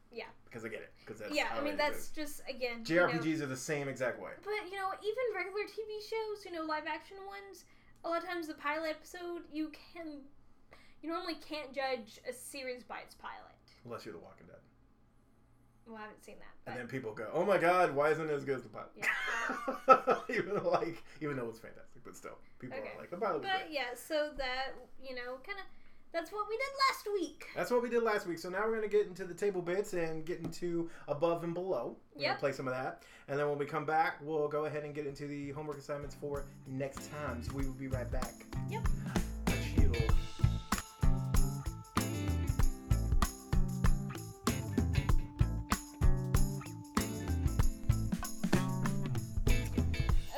Because 0.53 0.67
I 0.67 0.69
get 0.69 0.83
it. 0.83 0.93
Because 1.01 1.19
that's 1.21 1.35
yeah, 1.35 1.47
how 1.47 1.61
I 1.61 1.65
mean 1.65 1.79
that's 1.79 2.11
just 2.11 2.43
again. 2.47 2.85
you 2.87 2.97
know, 2.97 3.09
JRPGs 3.09 3.41
are 3.41 3.47
the 3.47 3.57
same 3.57 3.89
exact 3.89 4.21
way. 4.21 4.33
But 4.45 4.69
you 4.71 4.77
know, 4.77 4.93
even 5.01 5.25
regular 5.35 5.65
TV 5.65 5.97
shows, 6.05 6.45
you 6.45 6.53
know, 6.53 6.63
live 6.65 6.85
action 6.87 7.17
ones, 7.27 7.65
a 8.05 8.09
lot 8.11 8.23
of 8.23 8.29
times 8.29 8.49
the 8.49 8.55
pilot 8.55 8.91
episode, 8.91 9.43
you 9.51 9.73
can, 9.95 10.21
you 11.03 11.09
normally 11.09 11.37
can't 11.49 11.73
judge 11.73 12.21
a 12.29 12.33
series 12.35 12.83
by 12.85 12.99
its 12.99 13.15
pilot. 13.15 13.57
Unless 13.87 14.05
you're 14.05 14.13
The 14.13 14.21
Walking 14.21 14.47
Dead, 14.47 14.61
Well, 15.87 15.97
I 15.97 16.03
haven't 16.03 16.23
seen 16.23 16.37
that. 16.39 16.71
and 16.71 16.79
then 16.79 16.87
people 16.87 17.15
go, 17.15 17.29
"Oh 17.33 17.45
my 17.47 17.57
God, 17.59 17.95
why 17.95 18.11
isn't 18.11 18.29
it 18.29 18.33
as 18.33 18.45
good 18.45 18.57
as 18.57 18.63
the 18.63 18.69
pilot?" 18.69 18.91
Yeah. 18.95 20.17
even 20.37 20.63
like 20.65 21.03
even 21.23 21.37
though 21.37 21.49
it's 21.49 21.59
fantastic, 21.61 22.05
but 22.05 22.15
still, 22.15 22.37
people 22.59 22.79
Okay. 22.79 22.91
are 22.95 23.01
like, 23.01 23.11
"The 23.11 23.17
pilot 23.17 23.41
but 23.43 23.51
great." 23.67 23.73
yeah, 23.73 23.95
so 23.97 24.31
that 24.37 24.75
you 25.03 25.15
know, 25.15 25.39
kind 25.47 25.59
of, 25.59 25.65
that's 26.13 26.31
what 26.33 26.47
we 26.49 26.57
did 26.57 26.67
last 26.91 27.09
week. 27.15 27.47
That's 27.57 27.71
what 27.71 27.83
we 27.83 27.89
did 27.89 28.03
last 28.03 28.27
week. 28.27 28.39
So 28.39 28.49
now 28.49 28.67
we're 28.67 28.75
gonna 28.75 28.89
get 28.89 29.07
into 29.07 29.25
the 29.25 29.35
table 29.35 29.63
bits 29.63 29.93
and 29.95 30.25
get 30.25 30.41
into 30.41 30.91
above 31.09 31.45
and 31.45 31.55
below. 31.55 31.97
We're 32.15 32.23
Yep. 32.23 32.39
play 32.39 32.53
some 32.53 32.69
of 32.69 32.75
that, 32.75 33.03
and 33.29 33.39
then 33.39 33.49
when 33.49 33.59
we 33.59 33.67
come 33.67 33.85
back, 33.87 34.17
we'll 34.23 34.49
go 34.49 34.67
ahead 34.67 34.85
and 34.85 34.95
get 34.95 35.07
into 35.07 35.27
the 35.27 35.51
homework 35.53 35.79
assignments 35.79 36.15
for 36.15 36.45
next 36.67 37.11
time. 37.11 37.43
So 37.43 37.53
we 37.55 37.65
will 37.65 37.73
be 37.75 37.89
right 37.89 38.11
back. 38.11 38.35
Yep. 38.71 38.87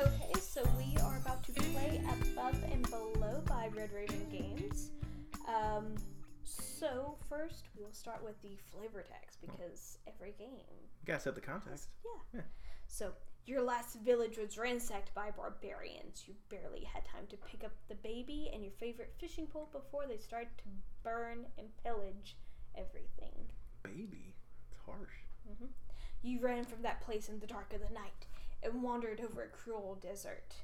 Okay, 0.01 0.41
so 0.41 0.63
we 0.77 0.97
are 1.03 1.17
about 1.19 1.43
to 1.45 1.53
play 1.53 2.01
Above 2.09 2.57
and 2.73 2.83
Below 2.91 3.43
by 3.47 3.69
Red 3.75 3.91
Raven. 3.93 4.27
Um, 5.77 5.95
so 6.45 7.17
first 7.29 7.65
we'll 7.77 7.93
start 7.93 8.23
with 8.23 8.41
the 8.43 8.57
flavor 8.71 9.03
text 9.03 9.41
because 9.41 9.99
every 10.07 10.35
game 10.39 10.49
You 11.01 11.07
gotta 11.07 11.21
set 11.21 11.35
the 11.35 11.41
context. 11.41 11.89
Yeah. 12.05 12.41
Yeah. 12.41 12.47
So, 12.87 13.13
your 13.47 13.63
last 13.63 13.99
village 14.01 14.39
was 14.39 14.57
ransacked 14.57 15.15
by 15.15 15.31
barbarians. 15.31 16.25
You 16.27 16.35
barely 16.49 16.85
had 16.85 17.05
time 17.05 17.27
to 17.29 17.37
pick 17.37 17.63
up 17.65 17.73
the 17.89 17.95
baby 17.97 18.51
and 18.53 18.63
your 18.63 18.73
favorite 18.73 19.13
fishing 19.19 19.47
pole 19.47 19.69
before 19.73 20.07
they 20.07 20.17
started 20.17 20.57
to 20.59 20.65
burn 21.03 21.45
and 21.59 21.69
pillage 21.83 22.37
everything. 22.77 23.35
Baby, 23.83 24.35
it's 24.71 24.81
harsh. 24.87 25.13
You 26.23 26.41
ran 26.41 26.65
from 26.65 26.81
that 26.83 27.03
place 27.03 27.29
in 27.29 27.39
the 27.39 27.47
dark 27.47 27.75
of 27.75 27.81
the 27.81 27.93
night 27.95 28.27
and 28.63 28.83
wandered 28.83 29.21
over 29.21 29.43
a 29.43 29.49
cruel 29.49 29.99
desert, 30.01 30.55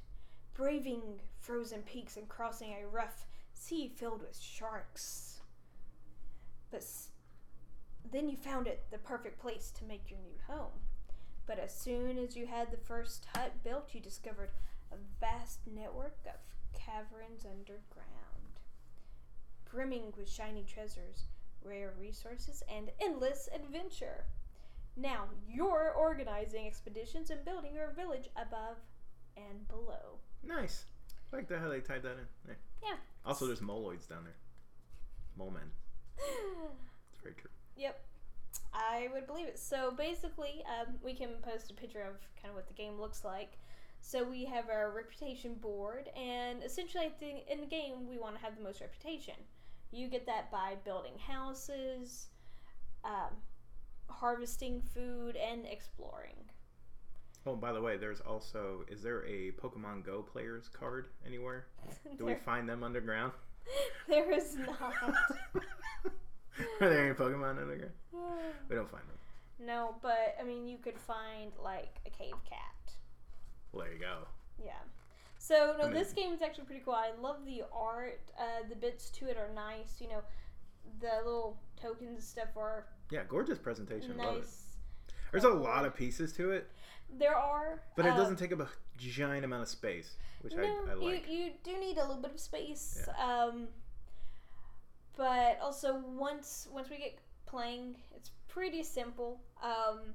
braving 0.55 1.01
frozen 1.39 1.83
peaks 1.83 2.17
and 2.17 2.27
crossing 2.27 2.73
a 2.73 2.87
rough 2.87 3.27
sea 3.61 3.87
filled 3.87 4.21
with 4.21 4.37
sharks. 4.39 5.39
But 6.71 6.81
s- 6.81 7.09
then 8.11 8.27
you 8.27 8.35
found 8.35 8.67
it 8.67 8.85
the 8.91 8.97
perfect 8.97 9.39
place 9.39 9.71
to 9.77 9.85
make 9.85 10.09
your 10.09 10.19
new 10.19 10.37
home. 10.47 10.81
But 11.45 11.59
as 11.59 11.73
soon 11.73 12.17
as 12.17 12.35
you 12.35 12.47
had 12.47 12.71
the 12.71 12.77
first 12.77 13.27
hut 13.35 13.63
built, 13.63 13.93
you 13.93 13.99
discovered 14.01 14.51
a 14.91 14.95
vast 15.19 15.59
network 15.67 16.17
of 16.25 16.39
caverns 16.73 17.45
underground, 17.45 18.59
brimming 19.69 20.13
with 20.17 20.29
shiny 20.29 20.63
treasures, 20.63 21.25
rare 21.63 21.93
resources, 21.99 22.63
and 22.73 22.89
endless 22.99 23.47
adventure. 23.53 24.25
Now 24.97 25.25
you're 25.47 25.91
organizing 25.91 26.67
expeditions 26.67 27.29
and 27.29 27.45
building 27.45 27.73
your 27.75 27.91
village 27.91 28.29
above 28.35 28.77
and 29.37 29.67
below. 29.67 30.19
Nice. 30.43 30.85
I 31.31 31.37
like 31.37 31.47
that 31.49 31.59
how 31.59 31.69
they 31.69 31.79
tied 31.79 32.03
that 32.03 32.17
in. 32.17 32.27
Yeah. 32.47 32.53
Yeah. 32.83 32.95
Also, 33.25 33.45
there's 33.45 33.59
moloids 33.59 34.07
down 34.07 34.23
there. 34.23 34.35
Mole 35.37 35.51
men. 35.51 35.71
It's 37.11 37.21
very 37.21 37.35
true. 37.35 37.49
yep. 37.77 38.01
I 38.73 39.09
would 39.13 39.27
believe 39.27 39.47
it. 39.47 39.59
So 39.59 39.91
basically, 39.91 40.63
um, 40.65 40.95
we 41.03 41.13
can 41.13 41.29
post 41.41 41.71
a 41.71 41.73
picture 41.73 42.01
of 42.01 42.15
kind 42.41 42.49
of 42.49 42.55
what 42.55 42.67
the 42.67 42.73
game 42.73 42.99
looks 42.99 43.23
like. 43.23 43.57
So 44.01 44.23
we 44.23 44.45
have 44.45 44.69
our 44.69 44.91
reputation 44.91 45.53
board, 45.55 46.09
and 46.17 46.63
essentially, 46.63 47.11
in 47.49 47.59
the 47.59 47.67
game, 47.67 48.07
we 48.09 48.17
want 48.17 48.35
to 48.35 48.41
have 48.41 48.57
the 48.57 48.63
most 48.63 48.81
reputation. 48.81 49.35
You 49.91 50.07
get 50.07 50.25
that 50.25 50.51
by 50.51 50.75
building 50.83 51.13
houses, 51.19 52.29
um, 53.03 53.35
harvesting 54.09 54.81
food, 54.81 55.35
and 55.35 55.65
exploring. 55.67 56.49
Oh, 57.45 57.55
by 57.55 57.71
the 57.73 57.81
way, 57.81 57.97
there's 57.97 58.21
also 58.21 58.85
is 58.87 59.01
there 59.01 59.25
a 59.25 59.51
Pokemon 59.51 60.05
Go 60.05 60.21
players 60.21 60.69
card 60.69 61.07
anywhere? 61.25 61.65
Do 62.17 62.25
we 62.25 62.35
find 62.35 62.69
them 62.69 62.83
underground? 62.83 63.33
there 64.07 64.31
is 64.31 64.57
not. 64.57 64.93
Are 65.55 66.89
there 66.89 67.05
any 67.05 67.13
Pokemon 67.13 67.61
underground? 67.61 67.93
We 68.69 68.75
don't 68.75 68.89
find 68.89 69.03
them. 69.03 69.17
No, 69.67 69.95
but 70.01 70.35
I 70.39 70.43
mean, 70.43 70.67
you 70.67 70.77
could 70.77 70.97
find 70.97 71.51
like 71.61 71.99
a 72.05 72.09
cave 72.09 72.33
cat. 72.49 72.93
Well, 73.71 73.85
there 73.85 73.93
you 73.93 73.99
go. 73.99 74.27
Yeah. 74.63 74.71
So 75.37 75.75
no, 75.79 75.91
this 75.91 76.13
game 76.13 76.33
is 76.33 76.41
actually 76.41 76.65
pretty 76.65 76.81
cool. 76.85 76.93
I 76.93 77.11
love 77.21 77.37
the 77.45 77.63
art. 77.73 78.21
Uh, 78.39 78.67
the 78.69 78.75
bits 78.75 79.09
to 79.11 79.25
it 79.27 79.37
are 79.37 79.49
nice. 79.53 79.99
You 79.99 80.07
know, 80.09 80.21
the 80.99 81.09
little 81.25 81.57
tokens 81.81 82.09
and 82.09 82.23
stuff 82.23 82.49
are 82.55 82.85
Yeah, 83.11 83.21
gorgeous 83.27 83.57
presentation. 83.59 84.17
Love 84.17 84.35
it. 84.35 84.39
nice. 84.39 84.63
There's 85.31 85.43
a 85.45 85.49
lot 85.49 85.85
of 85.85 85.95
pieces 85.95 86.33
to 86.33 86.51
it, 86.51 86.69
There 87.17 87.35
are, 87.35 87.81
but 87.95 88.05
it 88.05 88.15
doesn't 88.15 88.37
take 88.37 88.53
up 88.53 88.61
a 88.61 88.69
giant 88.97 89.43
amount 89.43 89.63
of 89.63 89.67
space, 89.67 90.15
which 90.41 90.53
no, 90.53 90.63
I, 90.63 90.91
I 90.91 90.93
like. 90.93 91.29
you 91.29 91.37
you 91.37 91.51
do 91.63 91.77
need 91.77 91.97
a 91.97 92.01
little 92.01 92.21
bit 92.21 92.31
of 92.31 92.39
space. 92.39 93.05
Um, 93.21 93.67
but 95.17 95.59
also 95.61 96.01
once 96.15 96.67
once 96.71 96.89
we 96.89 96.97
get 96.97 97.17
playing, 97.45 97.95
it's 98.15 98.31
pretty 98.47 98.83
simple. 98.83 99.41
Um, 99.61 100.13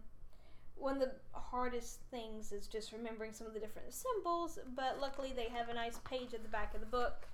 one 0.77 0.95
of 0.95 1.01
the 1.01 1.13
hardest 1.33 2.01
things 2.11 2.53
is 2.53 2.67
just 2.67 2.93
remembering 2.93 3.33
some 3.33 3.47
of 3.47 3.55
the 3.55 3.61
different 3.61 3.93
symbols. 3.93 4.59
But 4.75 5.01
luckily, 5.01 5.33
they 5.35 5.49
have 5.49 5.69
a 5.69 5.75
nice 5.75 5.99
page 6.09 6.35
at 6.35 6.43
the 6.43 6.49
back 6.49 6.75
of 6.75 6.81
the 6.81 6.87
book 6.87 7.27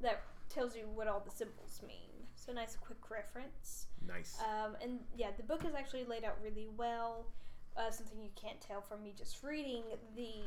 that 0.00 0.22
tells 0.48 0.76
you 0.76 0.82
what 0.94 1.08
all 1.08 1.22
the 1.24 1.30
symbols 1.30 1.80
mean. 1.86 2.26
So 2.34 2.52
nice 2.52 2.76
quick 2.76 3.10
reference. 3.10 3.86
Nice. 4.06 4.38
Um, 4.40 4.76
and 4.82 4.98
yeah, 5.16 5.28
the 5.36 5.42
book 5.42 5.64
is 5.64 5.74
actually 5.74 6.04
laid 6.04 6.24
out 6.24 6.38
really 6.42 6.68
well. 6.76 7.26
Uh, 7.76 7.90
something 7.90 8.18
you 8.22 8.30
can't 8.40 8.60
tell 8.60 8.80
from 8.82 9.02
me 9.02 9.14
just 9.16 9.42
reading 9.42 9.82
the 10.14 10.42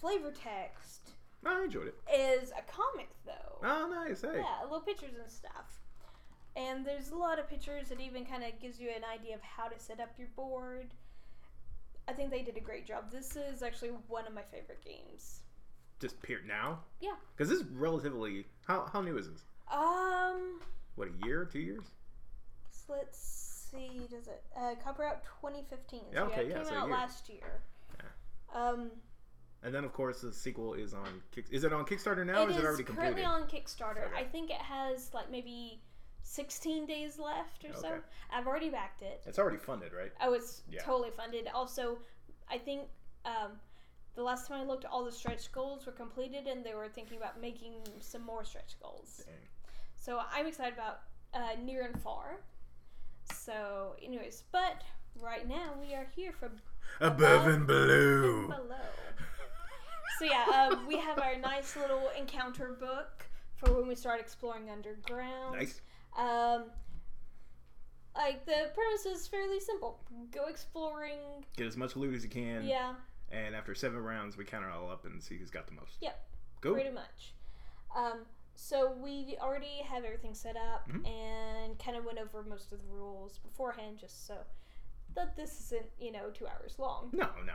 flavor 0.00 0.32
text 0.32 1.10
I 1.44 1.62
enjoyed 1.64 1.88
it. 1.88 1.94
is 2.12 2.50
a 2.50 2.62
comic 2.70 3.08
though. 3.26 3.58
Oh, 3.62 3.88
nice. 4.06 4.22
Hey. 4.22 4.36
Yeah, 4.38 4.62
a 4.62 4.64
little 4.64 4.80
pictures 4.80 5.14
and 5.20 5.30
stuff. 5.30 5.80
And 6.56 6.86
there's 6.86 7.10
a 7.10 7.16
lot 7.16 7.38
of 7.38 7.48
pictures 7.50 7.90
that 7.90 8.00
even 8.00 8.24
kind 8.24 8.42
of 8.42 8.58
gives 8.60 8.80
you 8.80 8.88
an 8.88 9.02
idea 9.04 9.34
of 9.34 9.42
how 9.42 9.68
to 9.68 9.78
set 9.78 10.00
up 10.00 10.08
your 10.18 10.28
board. 10.36 10.86
I 12.08 12.12
think 12.12 12.30
they 12.30 12.42
did 12.42 12.56
a 12.56 12.60
great 12.60 12.86
job. 12.86 13.10
This 13.12 13.36
is 13.36 13.62
actually 13.62 13.90
one 14.08 14.26
of 14.26 14.32
my 14.32 14.42
favorite 14.50 14.82
games. 14.84 15.40
Just 16.00 16.20
peer 16.22 16.40
now. 16.46 16.80
Yeah. 17.00 17.12
Because 17.36 17.50
this 17.50 17.60
is 17.60 17.66
relatively. 17.74 18.46
How 18.66 18.88
how 18.90 19.00
new 19.02 19.18
is 19.18 19.28
this? 19.30 19.44
Um, 19.70 20.60
What 20.94 21.08
a 21.08 21.26
year? 21.26 21.44
Two 21.44 21.58
years? 21.60 21.84
so 22.70 22.92
let's 22.94 23.45
see. 23.70 24.06
Does 24.10 24.28
it 24.28 24.42
uh, 24.56 24.74
out 25.04 25.22
2015? 25.40 26.00
So 26.00 26.06
Yeah, 26.12 26.22
okay, 26.24 26.42
it 26.42 26.48
yeah, 26.48 26.54
came 26.56 26.64
so 26.66 26.74
out 26.74 26.90
last 26.90 27.28
year. 27.28 27.62
Yeah. 27.98 28.68
Um, 28.68 28.90
And 29.62 29.74
then 29.74 29.84
of 29.84 29.92
course 29.92 30.20
the 30.20 30.32
sequel 30.32 30.74
is 30.74 30.94
on. 30.94 31.22
Kick- 31.32 31.50
is 31.50 31.64
it 31.64 31.72
on 31.72 31.84
Kickstarter 31.84 32.24
now? 32.24 32.42
or 32.42 32.44
it 32.44 32.50
is 32.50 32.56
is 32.56 32.62
it 32.62 32.66
already 32.66 32.84
currently 32.84 33.24
on 33.24 33.42
Kickstarter. 33.48 34.06
Okay. 34.06 34.18
I 34.18 34.24
think 34.24 34.50
it 34.50 34.60
has 34.60 35.12
like 35.14 35.30
maybe 35.30 35.80
16 36.22 36.86
days 36.86 37.18
left 37.18 37.64
or 37.64 37.72
so. 37.74 37.88
Okay. 37.88 37.98
I've 38.32 38.46
already 38.46 38.68
backed 38.70 39.02
it. 39.02 39.22
It's 39.26 39.38
already 39.38 39.58
funded, 39.58 39.92
right? 39.92 40.12
Oh, 40.20 40.32
it's 40.34 40.62
Yeah. 40.68 40.82
totally 40.82 41.10
funded. 41.10 41.48
Also, 41.54 41.98
I 42.50 42.58
think 42.58 42.88
um, 43.24 43.52
the 44.14 44.22
last 44.22 44.48
time 44.48 44.60
I 44.60 44.64
looked, 44.64 44.84
all 44.84 45.04
the 45.04 45.12
stretch 45.12 45.52
goals 45.52 45.86
were 45.86 45.92
completed, 45.92 46.46
and 46.46 46.64
they 46.64 46.74
were 46.74 46.88
thinking 46.88 47.16
about 47.18 47.40
making 47.40 47.74
some 48.00 48.22
more 48.22 48.44
stretch 48.44 48.78
goals. 48.82 49.22
Dang. 49.26 49.34
So 49.96 50.20
I'm 50.32 50.46
excited 50.46 50.74
about 50.74 51.00
uh, 51.34 51.60
near 51.62 51.82
and 51.84 52.00
far. 52.02 52.40
So, 53.32 53.94
anyways, 54.02 54.44
but 54.52 54.82
right 55.20 55.48
now 55.48 55.74
we 55.80 55.94
are 55.94 56.06
here 56.14 56.32
for 56.32 56.50
Above 57.00 57.46
and 57.46 57.54
and 57.56 57.66
below. 57.66 58.46
below. 58.48 58.76
So 60.18 60.24
yeah, 60.24 60.68
um, 60.72 60.86
we 60.86 60.96
have 60.96 61.18
our 61.18 61.36
nice 61.36 61.76
little 61.76 62.08
encounter 62.18 62.76
book 62.80 63.26
for 63.56 63.72
when 63.74 63.86
we 63.88 63.94
start 63.94 64.18
exploring 64.20 64.70
underground. 64.70 65.56
Nice. 65.58 65.80
Um, 66.16 66.64
like 68.16 68.46
the 68.46 68.70
premise 68.74 69.04
is 69.04 69.26
fairly 69.26 69.60
simple: 69.60 70.00
go 70.30 70.46
exploring. 70.46 71.18
Get 71.56 71.66
as 71.66 71.76
much 71.76 71.96
loot 71.96 72.14
as 72.14 72.24
you 72.24 72.30
can. 72.30 72.64
yeah, 72.66 72.94
And 73.30 73.54
after 73.54 73.74
seven 73.74 73.98
rounds, 73.98 74.36
we 74.38 74.44
count 74.44 74.64
it 74.64 74.70
all 74.70 74.90
up 74.90 75.04
and 75.04 75.22
see 75.22 75.36
who's 75.36 75.50
got 75.50 75.66
the 75.66 75.74
most. 75.74 75.98
Yep. 76.00 76.18
Cool. 76.62 76.72
pretty 76.74 76.90
much. 76.92 77.34
Um, 77.94 78.20
so 78.56 78.92
we 79.00 79.36
already 79.40 79.82
have 79.88 80.04
everything 80.04 80.34
set 80.34 80.56
up 80.56 80.88
Mhm. 80.90 81.06
and 81.06 81.78
kind 81.78 81.96
of 81.96 82.04
went 82.04 82.18
over 82.18 82.42
most 82.42 82.72
of 82.72 82.78
the 82.80 82.88
rules 82.88 83.38
beforehand, 83.38 83.98
just 83.98 84.26
so 84.26 84.38
that 85.14 85.36
this 85.36 85.60
isn't 85.60 85.86
you 86.00 86.10
know 86.12 86.30
two 86.30 86.46
hours 86.46 86.78
long. 86.78 87.10
No, 87.12 87.28
no. 87.44 87.54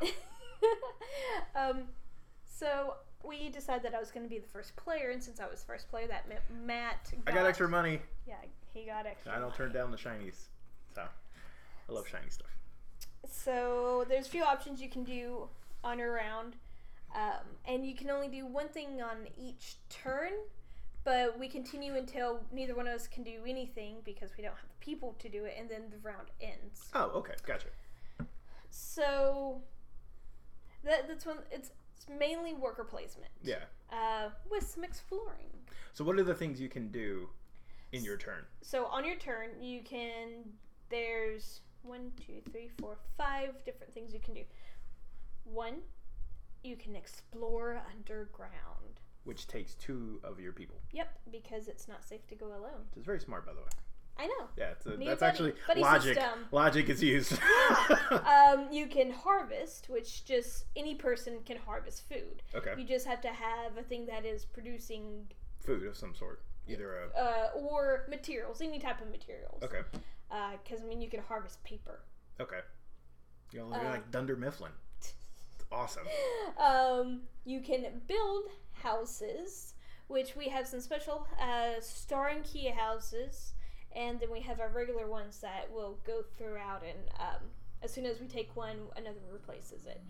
um, 1.56 1.88
so 2.46 2.96
we 3.24 3.50
decided 3.50 3.84
that 3.84 3.94
I 3.94 4.00
was 4.00 4.12
going 4.12 4.24
to 4.26 4.30
be 4.30 4.40
the 4.40 4.48
first 4.48 4.76
player, 4.76 5.10
and 5.12 5.24
since 5.24 5.40
I 5.40 5.48
was 5.48 5.64
first 5.64 5.90
player, 5.90 6.08
that 6.08 6.28
meant 6.28 6.42
Matt. 6.50 7.12
I 7.28 7.32
got 7.32 7.46
extra 7.46 7.68
money. 7.68 8.02
Yeah, 8.28 8.36
he 8.74 8.86
got 8.86 9.06
extra. 9.06 9.32
I 9.32 9.36
don't 9.36 9.44
money. 9.46 9.54
turn 9.58 9.72
down 9.72 9.92
the 9.92 9.98
shinies. 9.98 10.48
So 10.96 11.04
I 11.04 11.92
love 11.92 12.08
shiny 12.08 12.30
stuff. 12.30 12.48
So 13.30 14.06
there's 14.10 14.28
a 14.28 14.30
few 14.30 14.44
options 14.44 14.82
you 14.82 14.90
can 14.90 15.04
do 15.04 15.50
on 15.84 16.00
your 16.00 16.14
round, 16.14 16.56
um, 17.16 17.46
and 17.66 17.86
you 17.86 17.96
can 17.96 18.10
only 18.10 18.28
do 18.28 18.46
one 18.46 18.70
thing 18.70 19.02
on 19.02 19.28
each 19.38 19.76
turn. 19.90 20.32
But 21.04 21.40
we 21.40 21.48
continue 21.48 21.96
until 21.96 22.42
neither 22.52 22.76
one 22.76 22.88
of 22.88 22.94
us 22.94 23.08
can 23.08 23.24
do 23.24 23.40
anything 23.48 23.98
because 24.06 24.32
we 24.38 24.44
don't 24.44 24.54
have 24.54 24.70
the 24.70 24.86
people 24.86 25.16
to 25.20 25.30
do 25.30 25.46
it, 25.46 25.56
and 25.58 25.70
then 25.70 25.84
the 25.90 25.98
round 25.98 26.28
ends. 26.40 26.90
Oh, 26.94 27.12
okay, 27.16 27.34
gotcha. 27.46 27.68
So 28.70 29.62
that 30.84 31.08
that's 31.08 31.26
when 31.26 31.38
it's, 31.52 31.72
it's 31.96 32.08
mainly 32.20 32.54
worker 32.54 32.84
placement. 32.84 33.32
Yeah. 33.44 33.64
Uh, 33.92 34.30
with 34.50 34.68
some 34.68 34.84
exploring. 34.84 35.50
So 35.94 36.04
what 36.04 36.18
are 36.20 36.24
the 36.24 36.36
things 36.36 36.62
you 36.62 36.70
can 36.70 36.90
do 36.90 37.30
in 37.92 38.04
your 38.04 38.18
turn? 38.18 38.46
So 38.62 38.86
on 38.86 39.06
your 39.06 39.18
turn, 39.18 39.50
you 39.62 39.82
can. 39.82 40.44
There's 40.90 41.62
one, 41.84 42.12
two, 42.16 42.42
three, 42.52 42.70
four, 42.80 42.98
five 43.18 43.54
different 43.66 43.94
things 43.94 44.14
you 44.14 44.20
can 44.20 44.34
do. 44.34 44.44
One, 45.46 45.78
you 46.64 46.76
can 46.76 46.96
explore 46.96 47.82
underground. 47.94 48.81
Which 49.24 49.48
takes 49.48 49.76
two 49.76 50.20
of 50.24 50.40
your 50.40 50.52
people. 50.52 50.78
Yep, 50.94 51.10
because 51.32 51.68
it's 51.68 51.88
not 51.88 52.04
safe 52.04 52.26
to 52.28 52.36
go 52.36 52.48
alone. 52.48 52.86
Which 52.90 52.98
is 52.98 53.06
very 53.06 53.20
smart, 53.20 53.46
by 53.46 53.54
the 53.54 53.60
way. 53.60 53.68
I 54.18 54.28
know. 54.28 54.48
Yeah, 54.58 54.72
it's 54.72 54.86
a, 54.86 54.98
that's 54.98 55.22
actually 55.22 55.54
logic. 55.78 56.16
system. 56.16 56.46
Logic 56.52 56.90
is 56.90 57.02
used. 57.04 57.40
Um, 58.12 58.68
you 58.72 58.88
can 58.88 59.12
harvest, 59.12 59.88
which 59.90 60.26
just 60.26 60.66
any 60.76 60.96
person 60.96 61.40
can 61.46 61.58
harvest 61.58 62.08
food. 62.10 62.42
okay. 62.54 62.74
You 62.78 62.86
just 62.86 63.06
have 63.08 63.22
to 63.22 63.30
have 63.30 63.78
a 63.78 63.84
thing 63.84 64.06
that 64.08 64.26
is 64.26 64.44
producing 64.46 65.32
Food 65.60 65.86
of 65.86 65.96
some 65.96 66.14
sort. 66.14 66.42
Either 66.68 67.10
a. 67.16 67.20
uh, 67.20 67.50
or 67.56 68.06
materials, 68.10 68.62
any 68.62 68.80
type 68.80 69.00
of 69.02 69.10
materials. 69.10 69.62
Okay. 69.64 69.82
Because 70.64 70.82
I 70.84 70.86
mean, 70.88 71.02
you 71.02 71.10
can 71.10 71.22
harvest 71.22 71.64
paper. 71.64 72.02
Okay. 72.40 72.60
You 73.54 73.60
know, 73.60 73.74
Uh, 73.74 73.84
like 73.92 74.12
Dunder 74.12 74.36
Mifflin. 74.36 74.72
It's 75.02 75.66
awesome. 75.72 76.04
um, 76.58 77.22
you 77.46 77.62
can 77.62 78.02
build 78.08 78.44
houses, 78.82 79.74
which 80.08 80.36
we 80.36 80.50
have 80.50 80.68
some 80.68 80.80
special 80.82 81.28
uh, 81.40 81.80
star 81.82 82.28
and 82.30 82.44
key 82.44 82.68
houses, 82.70 83.54
and 83.96 84.20
then 84.20 84.32
we 84.32 84.42
have 84.42 84.60
our 84.60 84.70
regular 84.70 85.08
ones 85.08 85.40
that 85.42 85.72
will 85.72 86.00
go 86.06 86.22
throughout. 86.38 86.84
And 86.84 87.00
um, 87.20 87.50
as 87.82 87.92
soon 87.94 88.06
as 88.06 88.20
we 88.20 88.28
take 88.28 88.56
one, 88.56 88.78
another 88.96 89.20
replaces 89.32 89.86
it. 89.86 90.02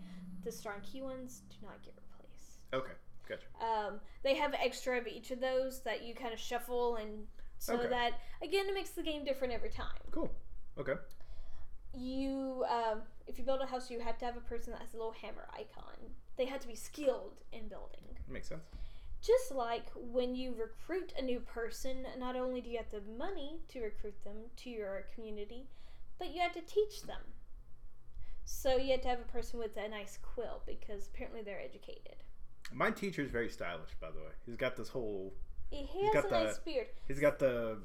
The 0.44 0.52
star 0.52 0.74
and 0.74 0.82
key 0.82 1.02
ones 1.02 1.42
do 1.50 1.56
not 1.62 1.82
get 1.82 1.94
replaced. 1.96 2.58
Okay. 2.74 2.92
Gotcha. 3.28 3.46
Um, 3.64 4.00
they 4.24 4.34
have 4.34 4.54
extra 4.54 4.98
of 4.98 5.06
each 5.06 5.30
of 5.30 5.40
those 5.40 5.82
that 5.82 6.02
you 6.02 6.14
kind 6.14 6.32
of 6.34 6.40
shuffle, 6.40 6.96
and 6.96 7.26
so 7.58 7.74
Okay. 7.74 7.88
that 7.88 8.12
again 8.42 8.66
it 8.68 8.74
makes 8.74 8.90
the 8.90 9.02
game 9.02 9.24
different 9.24 9.52
every 9.54 9.70
time. 9.70 9.86
Cool. 10.10 10.30
Okay. 10.78 10.94
you 11.94 12.64
um, 12.68 13.02
if 13.26 13.38
you 13.38 13.44
build 13.44 13.60
a 13.60 13.66
house 13.66 13.90
you 13.90 14.00
have 14.00 14.16
to 14.18 14.24
have 14.24 14.36
a 14.36 14.40
person 14.40 14.72
that 14.72 14.80
has 14.80 14.94
a 14.94 14.96
little 14.96 15.12
hammer 15.12 15.46
icon 15.52 15.94
they 16.38 16.46
have 16.46 16.58
to 16.60 16.66
be 16.66 16.74
skilled 16.74 17.34
in 17.52 17.68
building 17.68 18.11
Makes 18.28 18.48
sense. 18.48 18.62
just 19.20 19.52
like 19.52 19.86
when 19.94 20.34
you 20.34 20.54
recruit 20.58 21.12
a 21.18 21.22
new 21.22 21.40
person 21.40 22.06
not 22.18 22.34
only 22.36 22.60
do 22.60 22.70
you 22.70 22.78
have 22.78 22.90
the 22.90 23.02
money 23.18 23.60
to 23.68 23.80
recruit 23.80 24.14
them 24.24 24.36
to 24.56 24.70
your 24.70 25.04
community 25.14 25.68
but 26.18 26.34
you 26.34 26.40
have 26.40 26.52
to 26.52 26.60
teach 26.62 27.02
them 27.02 27.20
so 28.44 28.76
you 28.76 28.92
have 28.92 29.02
to 29.02 29.08
have 29.08 29.20
a 29.20 29.32
person 29.32 29.58
with 29.58 29.76
a 29.76 29.88
nice 29.88 30.18
quill 30.22 30.62
because 30.66 31.06
apparently 31.08 31.42
they're 31.42 31.60
educated 31.60 32.16
My 32.72 32.90
teacher 32.90 33.22
is 33.22 33.30
very 33.30 33.48
stylish, 33.50 33.90
by 34.00 34.10
the 34.10 34.18
way. 34.18 34.32
He's 34.46 34.56
got 34.56 34.76
this 34.76 34.88
whole. 34.88 35.32
he 35.70 35.86
has 36.06 36.14
got 36.14 36.26
a 36.32 36.44
nice 36.44 36.58
beard 36.58 36.86
He's 37.06 37.20
got 37.20 37.38
the. 37.38 37.78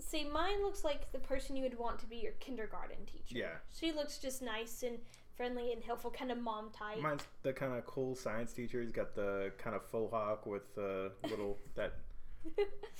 see 0.00 0.24
mine 0.24 0.62
looks 0.62 0.82
like 0.84 1.12
the 1.12 1.18
person 1.18 1.56
you 1.56 1.62
would 1.62 1.78
want 1.78 1.98
to 2.00 2.06
be 2.06 2.16
your 2.16 2.32
kindergarten 2.40 3.04
teacher 3.06 3.38
Yeah. 3.38 3.56
she 3.72 3.92
looks 3.92 4.18
just 4.18 4.42
nice 4.42 4.82
and 4.82 4.98
friendly 5.36 5.72
and 5.72 5.82
helpful 5.82 6.10
kind 6.10 6.30
of 6.30 6.38
mom 6.38 6.70
type 6.70 7.00
Mine's 7.00 7.22
the 7.42 7.52
kind 7.52 7.72
of 7.72 7.86
cool 7.86 8.14
science 8.14 8.52
teacher. 8.52 8.80
He's 8.82 8.92
got 8.92 9.14
the 9.14 9.52
kind 9.58 9.74
of 9.76 9.84
faux 9.86 10.12
hawk 10.12 10.46
with 10.46 10.74
the 10.74 11.12
little 11.28 11.58
that 11.74 11.94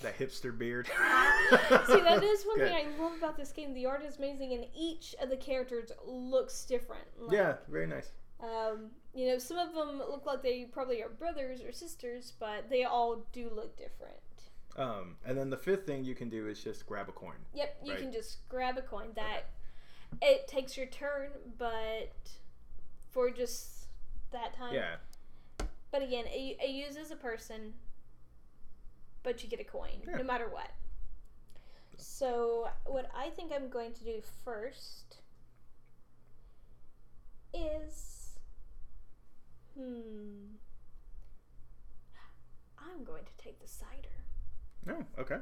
that 0.03 0.19
hipster 0.19 0.57
beard. 0.57 0.87
See, 0.89 2.01
that 2.01 2.23
is 2.23 2.45
one 2.45 2.59
Good. 2.59 2.69
thing 2.69 2.87
I 2.99 3.03
love 3.03 3.17
about 3.17 3.37
this 3.37 3.53
game. 3.53 3.73
The 3.75 3.87
art 3.87 4.05
is 4.05 4.17
amazing, 4.19 4.53
and 4.53 4.67
each 4.77 5.15
of 5.21 5.31
the 5.31 5.37
characters 5.37 5.91
looks 6.07 6.65
different. 6.67 7.05
Like, 7.19 7.33
Yeah, 7.37 7.55
very 7.69 7.87
nice. 7.87 8.11
Um, 8.43 8.91
you 9.15 9.29
know, 9.29 9.39
some 9.39 9.59
of 9.59 9.75
them 9.75 9.99
look 9.99 10.25
like 10.27 10.43
they 10.43 10.65
probably 10.71 11.03
are 11.03 11.09
brothers 11.09 11.61
or 11.63 11.73
sisters, 11.73 12.35
but 12.39 12.69
they 12.71 12.85
all 12.85 13.27
do 13.33 13.51
look 13.55 13.77
different. 13.77 14.17
Um, 14.77 15.17
and 15.27 15.37
then 15.37 15.51
the 15.51 15.57
fifth 15.57 15.85
thing 15.87 16.05
you 16.05 16.15
can 16.15 16.29
do 16.29 16.47
is 16.47 16.63
just 16.63 16.87
grab 16.87 17.09
a 17.09 17.13
coin. 17.13 17.35
Yep, 17.55 17.77
you 17.85 17.93
Right. 17.93 18.01
can 18.01 18.13
just 18.13 18.47
grab 18.49 18.79
a 18.79 18.83
coin. 18.83 19.09
That 19.15 19.51
it 20.23 20.47
takes 20.49 20.77
your 20.77 20.87
turn, 20.87 21.31
but 21.59 22.13
for 23.11 23.31
just 23.31 23.87
that 24.33 24.55
time, 24.55 24.75
Yeah. 24.75 24.97
But 25.93 26.03
again, 26.03 26.25
it, 26.29 26.59
it 26.63 26.71
uses 26.71 27.11
a 27.11 27.17
person, 27.17 27.75
but 29.23 29.43
you 29.43 29.49
get 29.49 29.61
a 29.61 29.65
coin 29.65 30.03
Yeah. 30.07 30.17
no 30.19 30.23
matter 30.23 30.49
what. 30.49 30.71
So 31.97 32.69
what 32.87 33.11
I 33.15 33.31
think 33.31 33.53
I'm 33.53 33.69
going 33.69 33.93
to 33.95 34.05
do 34.05 34.23
first 34.45 35.19
is, 37.53 38.39
hmm, 39.77 40.55
I'm 42.79 43.05
going 43.05 43.25
to 43.25 43.45
take 43.45 43.61
the 43.61 43.69
cider. 43.69 44.25
Oh, 44.89 45.21
okay. 45.21 45.39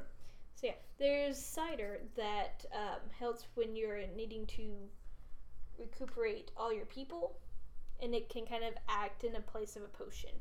So 0.59 0.67
yeah, 0.67 0.73
there's 0.97 1.37
cider 1.37 2.01
that 2.17 2.65
um, 2.73 2.99
helps 3.17 3.45
when 3.55 3.77
you're 3.77 4.01
needing 4.17 4.45
to 4.47 4.73
recuperate 5.77 6.51
all 6.57 6.73
your 6.73 6.85
people, 6.85 7.37
and 8.01 8.13
it 8.13 8.27
can 8.27 8.45
kind 8.45 8.65
of 8.65 8.73
act 8.89 9.23
in 9.23 9.35
a 9.37 9.39
place 9.39 9.77
of 9.77 9.83
a 9.83 9.87
potion. 9.87 10.31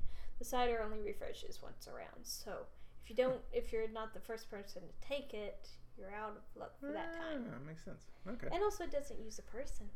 The 0.40 0.44
cider 0.44 0.82
only 0.84 0.98
refreshes 1.00 1.62
once 1.62 1.86
around, 1.86 2.24
so 2.24 2.66
if 3.04 3.08
you 3.10 3.14
don't, 3.14 3.40
if 3.52 3.72
you're 3.72 3.88
not 3.88 4.12
the 4.12 4.18
first 4.18 4.50
person 4.50 4.82
to 4.82 5.08
take 5.08 5.34
it, 5.34 5.68
you're 5.96 6.10
out 6.10 6.30
of 6.30 6.60
luck 6.60 6.72
for 6.80 6.90
that 6.90 7.12
time. 7.14 7.44
Ah, 7.52 7.58
makes 7.64 7.84
sense. 7.84 8.06
Okay. 8.28 8.48
And 8.52 8.60
also, 8.64 8.84
it 8.84 8.90
doesn't 8.90 9.20
use 9.24 9.38
a 9.38 9.42
person. 9.56 9.86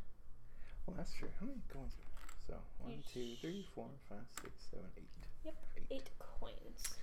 Well, 0.87 0.95
that's 0.97 1.13
true. 1.15 1.29
How 1.41 1.47
many 1.47 1.63
coins? 1.73 1.95
are 1.95 1.99
there? 1.99 2.37
So 2.47 2.55
one, 2.85 2.93
You 2.95 3.03
two, 3.13 3.35
three, 3.41 3.67
four, 3.75 3.87
five, 4.09 4.19
six, 4.41 4.53
seven, 4.71 4.87
eight. 4.97 5.05
Yep, 5.45 5.55
Eight. 5.79 5.87
eight 5.91 6.11
coins. 6.39 6.95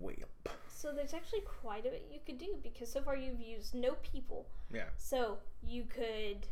Way 0.00 0.18
up. 0.22 0.52
So 0.76 0.92
there's 0.92 1.14
actually 1.14 1.40
quite 1.40 1.86
a 1.86 1.90
bit 1.90 2.06
you 2.12 2.18
could 2.26 2.36
do 2.36 2.56
because 2.62 2.92
so 2.92 3.00
far 3.00 3.16
you've 3.16 3.40
used 3.40 3.74
no 3.74 3.92
people. 4.12 4.46
Yeah. 4.70 4.88
So 4.98 5.38
you 5.66 5.84
could 5.84 6.46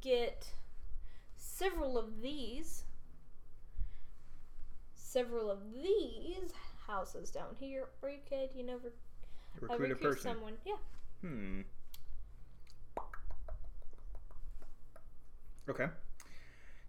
get 0.00 0.46
several 1.36 1.98
of 1.98 2.22
these, 2.22 2.84
several 4.94 5.50
of 5.50 5.58
these 5.70 6.52
houses 6.86 7.30
down 7.30 7.56
here, 7.60 7.88
or 8.00 8.08
you 8.08 8.20
could, 8.26 8.48
you 8.56 8.64
know, 8.64 8.78
re- 8.82 8.90
uh, 9.62 9.66
Recruit 9.76 9.92
a 9.92 9.96
person. 9.96 10.32
someone. 10.32 10.54
Yeah. 10.64 10.76
Hmm. 11.20 11.60
Okay. 15.68 15.88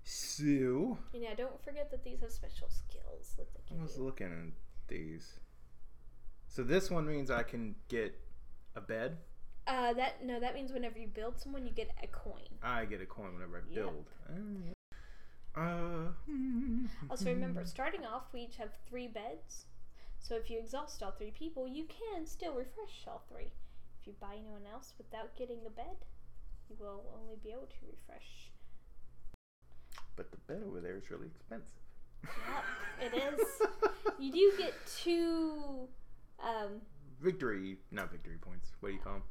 So 0.05 0.97
And 1.13 1.21
yeah, 1.23 1.35
don't 1.35 1.61
forget 1.61 1.91
that 1.91 2.05
these 2.05 2.21
have 2.21 2.31
special 2.31 2.69
skills 2.69 3.33
that 3.37 3.47
they 3.53 3.75
I 3.77 3.81
was 3.81 3.95
do. 3.95 4.03
looking 4.05 4.27
at 4.27 4.53
these. 4.87 5.39
So 6.59 6.65
this 6.65 6.91
one 6.91 7.07
means 7.07 7.31
I 7.31 7.43
can 7.43 7.73
get 7.87 8.19
a 8.75 8.81
bed. 8.81 9.15
Uh, 9.65 9.93
that 9.93 10.25
no, 10.25 10.41
that 10.41 10.53
means 10.53 10.73
whenever 10.73 10.99
you 10.99 11.07
build 11.07 11.39
someone, 11.39 11.65
you 11.65 11.71
get 11.71 11.89
a 12.03 12.07
coin. 12.07 12.49
I 12.61 12.83
get 12.83 12.99
a 12.99 13.05
coin 13.05 13.33
whenever 13.33 13.59
I 13.59 13.61
Yep. 13.69 13.75
build. 13.75 14.05
Uh, 15.55 16.11
hmm. 16.25 16.87
Also, 17.09 17.29
remember, 17.31 17.63
starting 17.63 18.05
off, 18.05 18.23
we 18.33 18.41
each 18.41 18.57
have 18.57 18.71
three 18.89 19.07
beds. 19.07 19.67
So 20.19 20.35
if 20.35 20.49
you 20.49 20.59
exhaust 20.59 21.01
all 21.01 21.11
three 21.11 21.31
people, 21.31 21.65
you 21.65 21.85
can 21.85 22.25
still 22.25 22.53
refresh 22.53 23.07
all 23.07 23.23
three. 23.31 23.53
If 24.01 24.07
you 24.07 24.13
buy 24.19 24.33
anyone 24.33 24.63
else 24.69 24.91
without 24.97 25.37
getting 25.37 25.59
a 25.65 25.69
bed, 25.69 25.95
you 26.69 26.75
will 26.77 27.05
only 27.23 27.37
be 27.41 27.51
able 27.51 27.67
to 27.67 27.85
refresh. 27.89 28.51
But 30.17 30.29
the 30.31 30.37
bed 30.39 30.63
over 30.67 30.81
there 30.81 30.97
is 30.97 31.09
really 31.09 31.27
expensive. 31.27 31.79
Yep, 32.25 33.13
it 33.13 33.33
is. 33.33 33.47
You 34.19 34.33
do 34.33 34.51
get 34.57 34.73
two 35.01 35.87
um, 36.43 36.81
victory, 37.21 37.77
not 37.91 38.11
victory 38.11 38.37
points. 38.39 38.71
What 38.79 38.89
do 38.89 38.95
you 38.95 39.01
call 39.01 39.13
them? 39.13 39.23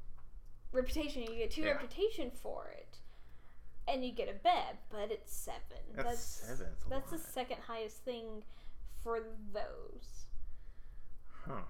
reputation. 0.72 1.22
You 1.22 1.28
get 1.38 1.50
two 1.50 1.62
Yeah. 1.62 1.72
reputation 1.72 2.30
for 2.30 2.68
it, 2.76 2.98
and 3.86 4.04
you 4.04 4.12
get 4.12 4.28
a 4.28 4.34
bed, 4.34 4.76
but 4.90 5.10
it's 5.10 5.32
seven. 5.32 5.78
That's 5.94 6.20
seven, 6.20 6.66
that's 6.68 6.84
That's 6.88 7.10
the 7.10 7.18
second 7.18 7.58
highest 7.66 8.04
thing 8.04 8.42
for 9.02 9.20
those. 9.52 10.26
Huh. 11.46 11.62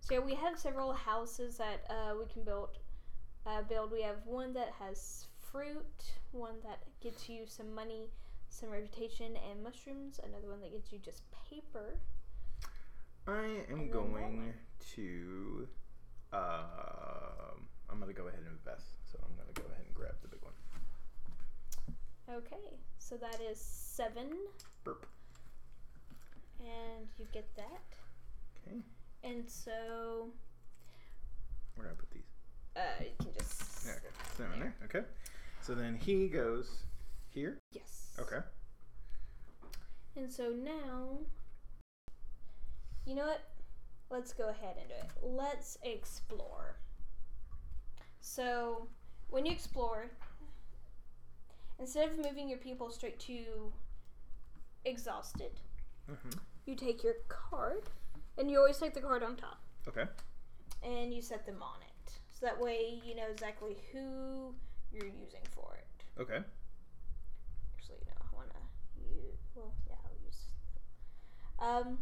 So 0.00 0.14
yeah, 0.14 0.20
we 0.20 0.34
have 0.34 0.58
several 0.58 0.92
houses 0.94 1.58
that 1.58 1.84
uh, 1.90 2.14
we 2.18 2.24
can 2.32 2.42
build. 2.42 2.78
Uh, 3.46 3.62
build. 3.62 3.90
We 3.92 4.02
have 4.02 4.24
one 4.26 4.52
that 4.54 4.70
has 4.78 5.26
fruit, 5.38 6.14
one 6.32 6.54
that 6.62 6.80
gets 7.00 7.28
you 7.28 7.46
some 7.46 7.74
money, 7.74 8.10
some 8.48 8.70
reputation, 8.70 9.36
and 9.50 9.62
mushrooms. 9.62 10.20
Another 10.24 10.48
one 10.48 10.60
that 10.60 10.72
gets 10.72 10.90
you 10.92 10.98
just 10.98 11.22
paper. 11.48 11.98
I 13.26 13.64
am 13.70 13.80
And 13.80 13.92
going 13.92 14.54
to. 14.94 15.68
Um, 16.32 17.66
I'm 17.90 17.98
gonna 18.00 18.12
go 18.12 18.26
ahead 18.28 18.40
and 18.40 18.48
invest. 18.48 18.86
So 19.10 19.18
I'm 19.24 19.34
gonna 19.36 19.52
go 19.54 19.62
ahead 19.72 19.84
and 19.86 19.94
grab 19.94 20.14
the 20.22 20.28
big 20.28 20.40
one. 20.42 20.52
Okay, 22.30 22.78
so 22.98 23.16
that 23.16 23.40
is 23.40 23.60
seven, 23.60 24.30
Burp. 24.84 25.04
and 26.60 27.08
you 27.18 27.26
get 27.32 27.48
that. 27.56 27.82
Okay. 28.66 28.76
And 29.24 29.48
so 29.48 30.30
Where 31.74 31.88
do 31.88 31.92
I 31.92 31.96
put 31.96 32.10
these? 32.12 32.22
uh, 32.76 32.80
you 33.02 33.10
can 33.18 33.32
just 33.36 33.84
Yeah, 33.86 33.92
okay. 33.94 34.14
So 34.36 34.44
in 34.54 34.60
there. 34.60 34.76
Okay. 34.84 35.02
So 35.62 35.74
then 35.74 35.96
he 35.96 36.28
goes 36.28 36.84
here. 37.30 37.58
yes. 37.72 38.12
Okay. 38.20 38.38
And 40.16 40.32
so 40.32 40.50
now, 40.50 41.18
you 43.06 43.14
know 43.14 43.26
what? 43.26 43.40
Let's 44.10 44.32
go 44.32 44.48
ahead 44.48 44.76
and 44.78 44.88
do 44.88 44.94
it. 44.94 45.10
Let's 45.22 45.78
explore. 45.82 46.76
So, 48.20 48.88
when 49.28 49.46
you 49.46 49.52
explore, 49.52 50.10
instead 51.78 52.10
of 52.10 52.16
moving 52.18 52.48
your 52.48 52.58
people 52.58 52.90
straight 52.90 53.18
to 53.20 53.72
exhausted, 54.84 55.60
Mm-hmm. 56.10 56.38
you 56.66 56.74
take 56.74 57.04
your 57.04 57.14
card, 57.28 57.82
and 58.36 58.50
you 58.50 58.58
always 58.58 58.78
take 58.78 58.94
the 58.94 59.00
card 59.00 59.22
on 59.22 59.36
top, 59.36 59.60
Okay. 59.86 60.04
and 60.82 61.14
you 61.14 61.22
set 61.22 61.46
them 61.46 61.62
on 61.62 61.78
it. 61.82 62.12
So 62.32 62.46
that 62.46 62.60
way 62.60 63.00
you 63.04 63.14
know 63.14 63.26
exactly 63.30 63.76
who 63.92 64.52
you're 64.92 65.06
using 65.06 65.42
for 65.54 65.76
it. 65.78 66.20
Okay. 66.20 66.38
Actually, 67.76 67.98
no, 68.06 68.12
I 68.20 68.34
want 68.36 68.48
to 68.50 69.00
use. 69.00 69.38
Well, 69.54 69.72
yeah, 69.88 69.94
I'll 70.04 70.18
use. 70.26 71.86
Um, 71.86 71.98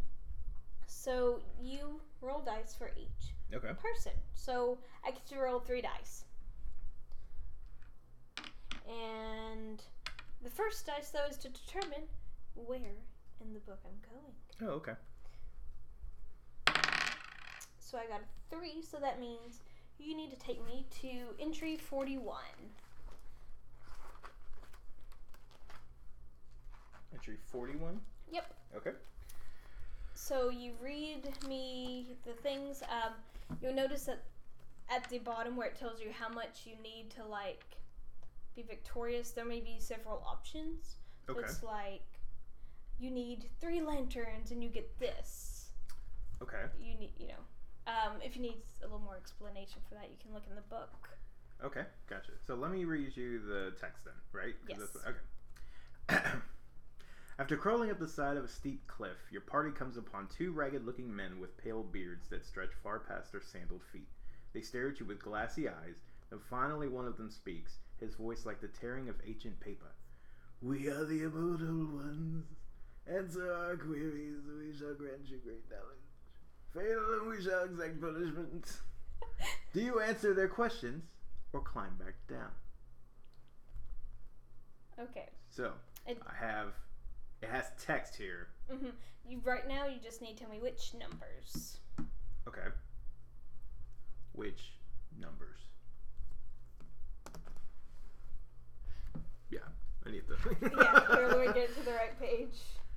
so 0.99 1.39
you 1.63 2.01
roll 2.21 2.41
dice 2.41 2.75
for 2.75 2.91
each 2.97 3.35
Okay. 3.55 3.73
person. 3.81 4.13
So 4.35 4.79
I 5.07 5.11
get 5.11 5.25
to 5.29 5.39
roll 5.39 5.61
three 5.61 5.81
dice, 5.81 6.25
and 8.87 9.83
the 10.43 10.51
first 10.51 10.87
dice 10.87 11.11
though 11.11 11.27
is 11.31 11.37
to 11.39 11.49
determine 11.49 12.03
where 12.55 12.97
in 13.41 13.55
the 13.55 13.61
book 13.61 13.79
I'm 13.85 14.01
going. 14.11 14.71
Oh, 14.71 14.75
okay. 14.77 14.93
So 17.79 17.97
I 17.97 18.07
got 18.07 18.21
a 18.21 18.55
three, 18.55 18.83
so 18.83 18.99
that 18.99 19.19
means 19.21 19.61
you 19.99 20.17
need 20.17 20.31
to 20.31 20.37
take 20.37 20.65
me 20.67 20.85
to 21.01 21.35
entry 21.41 21.77
forty-one. 21.77 22.37
Entry 27.15 27.39
41. 27.47 28.01
Yep. 28.31 28.55
Okay. 28.77 28.91
So 30.21 30.51
you 30.51 30.73
read 30.83 31.29
me 31.49 32.09
the 32.27 32.33
things. 32.33 32.83
Um, 32.91 33.13
you'll 33.63 33.73
notice 33.73 34.05
that 34.05 34.25
at 34.91 35.09
the 35.09 35.19
bottom 35.21 35.57
where 35.57 35.69
it 35.69 35.77
tells 35.79 36.01
you 36.01 36.09
how 36.13 36.29
much 36.29 36.63
you 36.67 36.75
need 36.83 37.09
to 37.11 37.25
like 37.25 37.65
be 38.57 38.63
victorious, 38.63 39.31
there 39.31 39.45
may 39.45 39.61
be 39.61 39.77
several 39.79 40.23
options. 40.27 40.97
So 41.27 41.35
Okay. 41.35 41.43
it's 41.47 41.63
like 41.63 42.03
you 42.99 43.11
need 43.13 43.49
three 43.61 43.81
lanterns 43.81 44.51
and 44.51 44.63
you 44.63 44.69
get 44.69 44.99
this. 44.99 45.71
Okay. 46.43 46.65
You 46.81 46.95
need, 46.99 47.13
you 47.17 47.29
know, 47.29 47.43
um, 47.87 48.21
if 48.23 48.35
you 48.37 48.43
need 48.43 48.61
a 48.83 48.87
little 48.87 48.99
more 48.99 49.17
explanation 49.17 49.81
for 49.89 49.95
that, 49.95 50.11
you 50.11 50.17
can 50.21 50.35
look 50.35 50.43
in 50.51 50.57
the 50.57 50.63
book. 50.63 51.09
Okay. 51.65 51.85
Gotcha. 52.11 52.33
So 52.45 52.55
let 52.57 52.73
me 52.73 52.85
read 52.85 53.17
you 53.17 53.39
the 53.39 53.73
text 53.81 54.05
then, 54.05 54.15
right? 54.33 54.57
Yes. 54.69 54.79
that's- 54.81 55.15
okay. 56.11 56.39
After 57.39 57.57
crawling 57.57 57.91
up 57.91 58.01
the 58.01 58.09
side 58.09 58.37
of 58.37 58.45
a 58.45 58.49
steep 58.49 58.87
cliff, 58.89 59.17
your 59.31 59.43
party 59.43 59.71
comes 59.71 59.97
upon 59.97 60.27
two 60.27 60.51
ragged 60.53 60.85
looking 60.85 61.15
men 61.15 61.39
with 61.39 61.57
pale 61.57 61.85
beards 61.85 62.29
that 62.29 62.45
stretch 62.45 62.73
far 62.83 62.99
past 62.99 63.31
their 63.31 63.41
sandaled 63.41 63.85
feet. 63.93 64.09
They 64.53 64.61
stare 64.61 64.89
at 64.89 64.99
you 64.99 65.07
with 65.07 65.23
glassy 65.23 65.69
eyes, 65.69 65.95
and 66.33 66.41
finally 66.51 66.89
one 66.89 67.07
of 67.07 67.17
them 67.17 67.31
speaks, 67.31 67.79
his 68.01 68.17
voice 68.17 68.45
like 68.45 68.61
the 68.61 68.67
tearing 68.69 69.09
of 69.09 69.15
ancient 69.25 69.61
paper. 69.61 69.95
We 70.61 70.89
are 70.89 71.05
the 71.05 71.23
immortal 71.23 71.87
ones. 71.97 72.45
Answer 73.07 73.53
our 73.55 73.77
queries, 73.77 74.45
and 74.49 74.59
we 74.59 74.77
shall 74.77 74.95
grant 74.95 75.29
you 75.29 75.39
great 75.39 75.65
knowledge. 75.71 76.09
Fail, 76.75 77.21
and 77.21 77.29
we 77.31 77.43
shall 77.43 77.65
exact 77.65 78.01
punishment. 78.01 78.67
Do 79.73 79.81
you 79.81 80.01
answer 80.01 80.35
their 80.35 80.49
questions 80.49 81.05
or 81.53 81.61
climb 81.61 81.97
back 81.99 82.15
down? 82.29 82.51
Okay. 84.99 85.29
So 85.49 85.73
It- 86.07 86.21
I 86.27 86.35
have 86.45 86.75
it 87.43 87.49
has 87.51 87.71
text 87.85 88.17
here. 88.17 88.49
hmm 88.71 88.89
You 89.29 89.41
right 89.45 89.67
now 89.69 89.87
you 89.87 89.99
just 90.03 90.21
need 90.23 90.37
to 90.37 90.45
tell 90.45 90.51
me 90.53 90.61
which 90.61 90.93
numbers. 90.99 91.79
Okay. 92.47 92.69
Which 94.33 94.73
numbers? 95.21 95.61
Yeah, 99.51 99.61
I 100.07 100.11
need 100.11 100.23
to. 100.29 100.57
yeah, 100.77 101.01
clearly 101.07 101.49
we 101.49 101.53
get 101.55 101.75
to 101.77 101.85
the 101.85 101.93
right 101.93 102.19
page. 102.21 102.57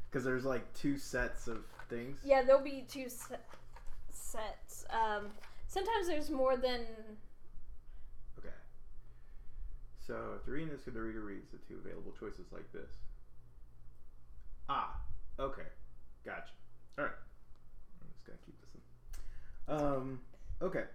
Because 0.10 0.24
there's 0.26 0.44
like 0.46 0.72
two 0.74 0.98
sets 0.98 1.48
of 1.48 1.64
things. 1.90 2.18
Yeah, 2.24 2.42
there'll 2.42 2.62
be 2.62 2.86
two 2.90 3.08
se- 3.10 3.38
sets. 4.12 4.86
Um, 4.90 5.28
sometimes 5.68 6.08
there's 6.08 6.30
more 6.30 6.58
than. 6.58 6.82
Okay. 8.38 8.54
So 10.06 10.34
after 10.38 10.52
reading 10.52 10.70
this, 10.70 10.82
could 10.82 10.94
the 10.94 11.02
reader 11.02 11.22
reads 11.22 11.50
the 11.52 11.58
two 11.68 11.80
available 11.84 12.12
choices 12.20 12.52
like 12.52 12.70
this? 12.74 12.92
Ah, 14.74 14.96
okay, 15.38 15.68
gotcha. 16.24 16.54
All 16.98 17.04
right, 17.04 17.14
I'm 18.02 18.08
just 18.14 18.26
gonna 18.26 18.38
keep 18.46 18.56
this 18.62 18.70
in. 19.68 19.76
Um, 19.76 20.20
okay. 20.62 20.86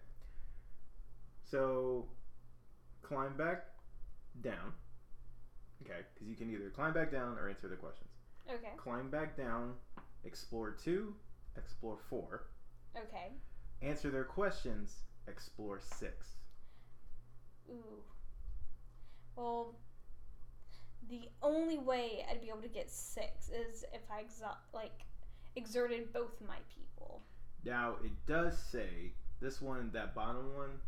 So 1.43 2.07
climb 3.03 3.37
back 3.37 3.67
down. 4.41 4.73
Okay, 5.83 6.01
because 6.15 6.27
you 6.27 6.37
can 6.37 6.51
either 6.51 6.71
climb 6.71 6.95
back 6.95 7.13
down 7.13 7.37
or 7.39 7.51
answer 7.51 7.69
the 7.69 7.77
questions. 7.77 8.09
Okay. 8.49 8.73
Climb 8.79 9.11
back 9.11 9.37
down, 9.37 9.75
explore 10.25 10.71
two, 10.71 11.15
explore 11.59 11.99
four, 12.09 12.47
Okay. 12.97 13.33
answer 13.83 14.11
their 14.11 14.25
questions, 14.25 15.03
explore 15.29 15.81
six. 15.81 16.37
Ooh. 17.69 18.03
Well, 19.37 19.75
the 21.09 21.29
only 21.43 21.79
way 21.79 22.25
I'd 22.31 22.41
be 22.41 22.49
able 22.49 22.63
to 22.63 22.69
get 22.69 22.91
six 22.91 23.49
is 23.49 23.85
if 23.93 24.03
I 24.11 24.23
exo- 24.23 24.57
like 24.73 25.05
exerted 25.55 26.13
both 26.13 26.41
my 26.47 26.59
people. 26.75 27.23
Now 27.65 27.97
it 28.05 28.13
does 28.27 28.59
say 28.59 29.13
this 29.41 29.61
one, 29.61 29.91
that 29.93 30.15
bottom 30.15 30.55
one, 30.55 30.81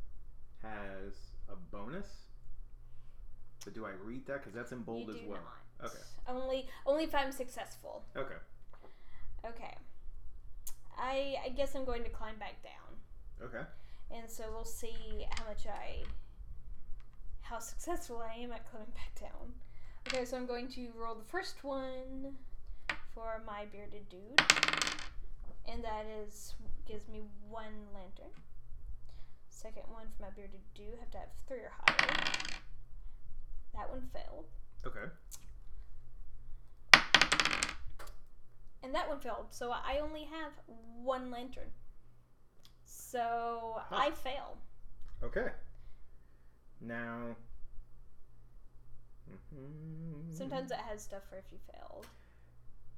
has 0.62 1.14
a 1.48 1.56
bonus. 1.70 2.06
But 3.64 3.74
do 3.74 3.86
I 3.86 3.90
read 4.02 4.26
that? 4.26 4.38
Because 4.38 4.54
that's 4.54 4.72
in 4.72 4.82
bold 4.82 5.08
you 5.08 5.14
as 5.14 5.20
well. 5.22 5.40
not. 5.80 5.86
Okay. 5.86 5.98
Only 6.28 6.66
only 6.86 7.04
if 7.04 7.14
I'm 7.14 7.32
successful. 7.32 8.04
Okay. 8.16 8.34
Okay. 9.46 9.74
I 10.96 11.36
I 11.44 11.48
guess 11.50 11.74
I'm 11.74 11.84
going 11.84 12.04
to 12.04 12.10
climb 12.10 12.38
back 12.38 12.62
down. 12.62 13.46
Okay. 13.46 13.64
And 14.10 14.28
so 14.28 14.44
we'll 14.52 14.64
see 14.64 15.26
how 15.30 15.44
much 15.44 15.66
I 15.66 16.02
how 17.42 17.58
successful 17.58 18.18
I 18.18 18.40
am 18.40 18.52
at 18.52 18.68
climbing 18.70 18.92
back 18.94 19.18
down. 19.20 19.52
Okay, 20.08 20.24
so 20.24 20.38
I'm 20.38 20.46
going 20.46 20.68
to 20.68 20.88
roll 20.96 21.14
the 21.14 21.30
first 21.30 21.62
one 21.62 22.32
for 23.14 23.42
my 23.46 23.66
bearded 23.70 24.08
dude. 24.08 24.40
And 25.70 25.84
that 25.84 26.06
is 26.22 26.54
gives 26.86 27.06
me 27.08 27.20
one 27.50 27.74
lantern. 27.92 28.32
Second 29.50 29.82
one 29.92 30.06
for 30.16 30.22
my 30.22 30.30
bearded 30.34 30.62
dude, 30.74 30.98
have 30.98 31.10
to 31.10 31.18
have 31.18 31.28
three 31.46 31.58
or 31.58 31.72
higher. 31.84 32.22
That 33.74 33.90
one 33.90 34.08
failed. 34.10 34.46
Okay. 34.86 35.12
And 38.82 38.94
that 38.94 39.10
one 39.10 39.20
failed. 39.20 39.48
So 39.50 39.72
I 39.72 39.98
only 39.98 40.24
have 40.24 40.52
one 41.02 41.30
lantern. 41.30 41.68
So 42.86 43.82
I 43.92 44.12
fail. 44.12 44.56
Okay. 45.22 45.48
Now. 46.80 47.36
Mhm. 49.54 50.32
Sometimes 50.36 50.70
it 50.70 50.78
has 50.78 51.02
stuff 51.02 51.22
for 51.28 51.36
if 51.36 51.50
you 51.52 51.58
failed. 51.72 52.06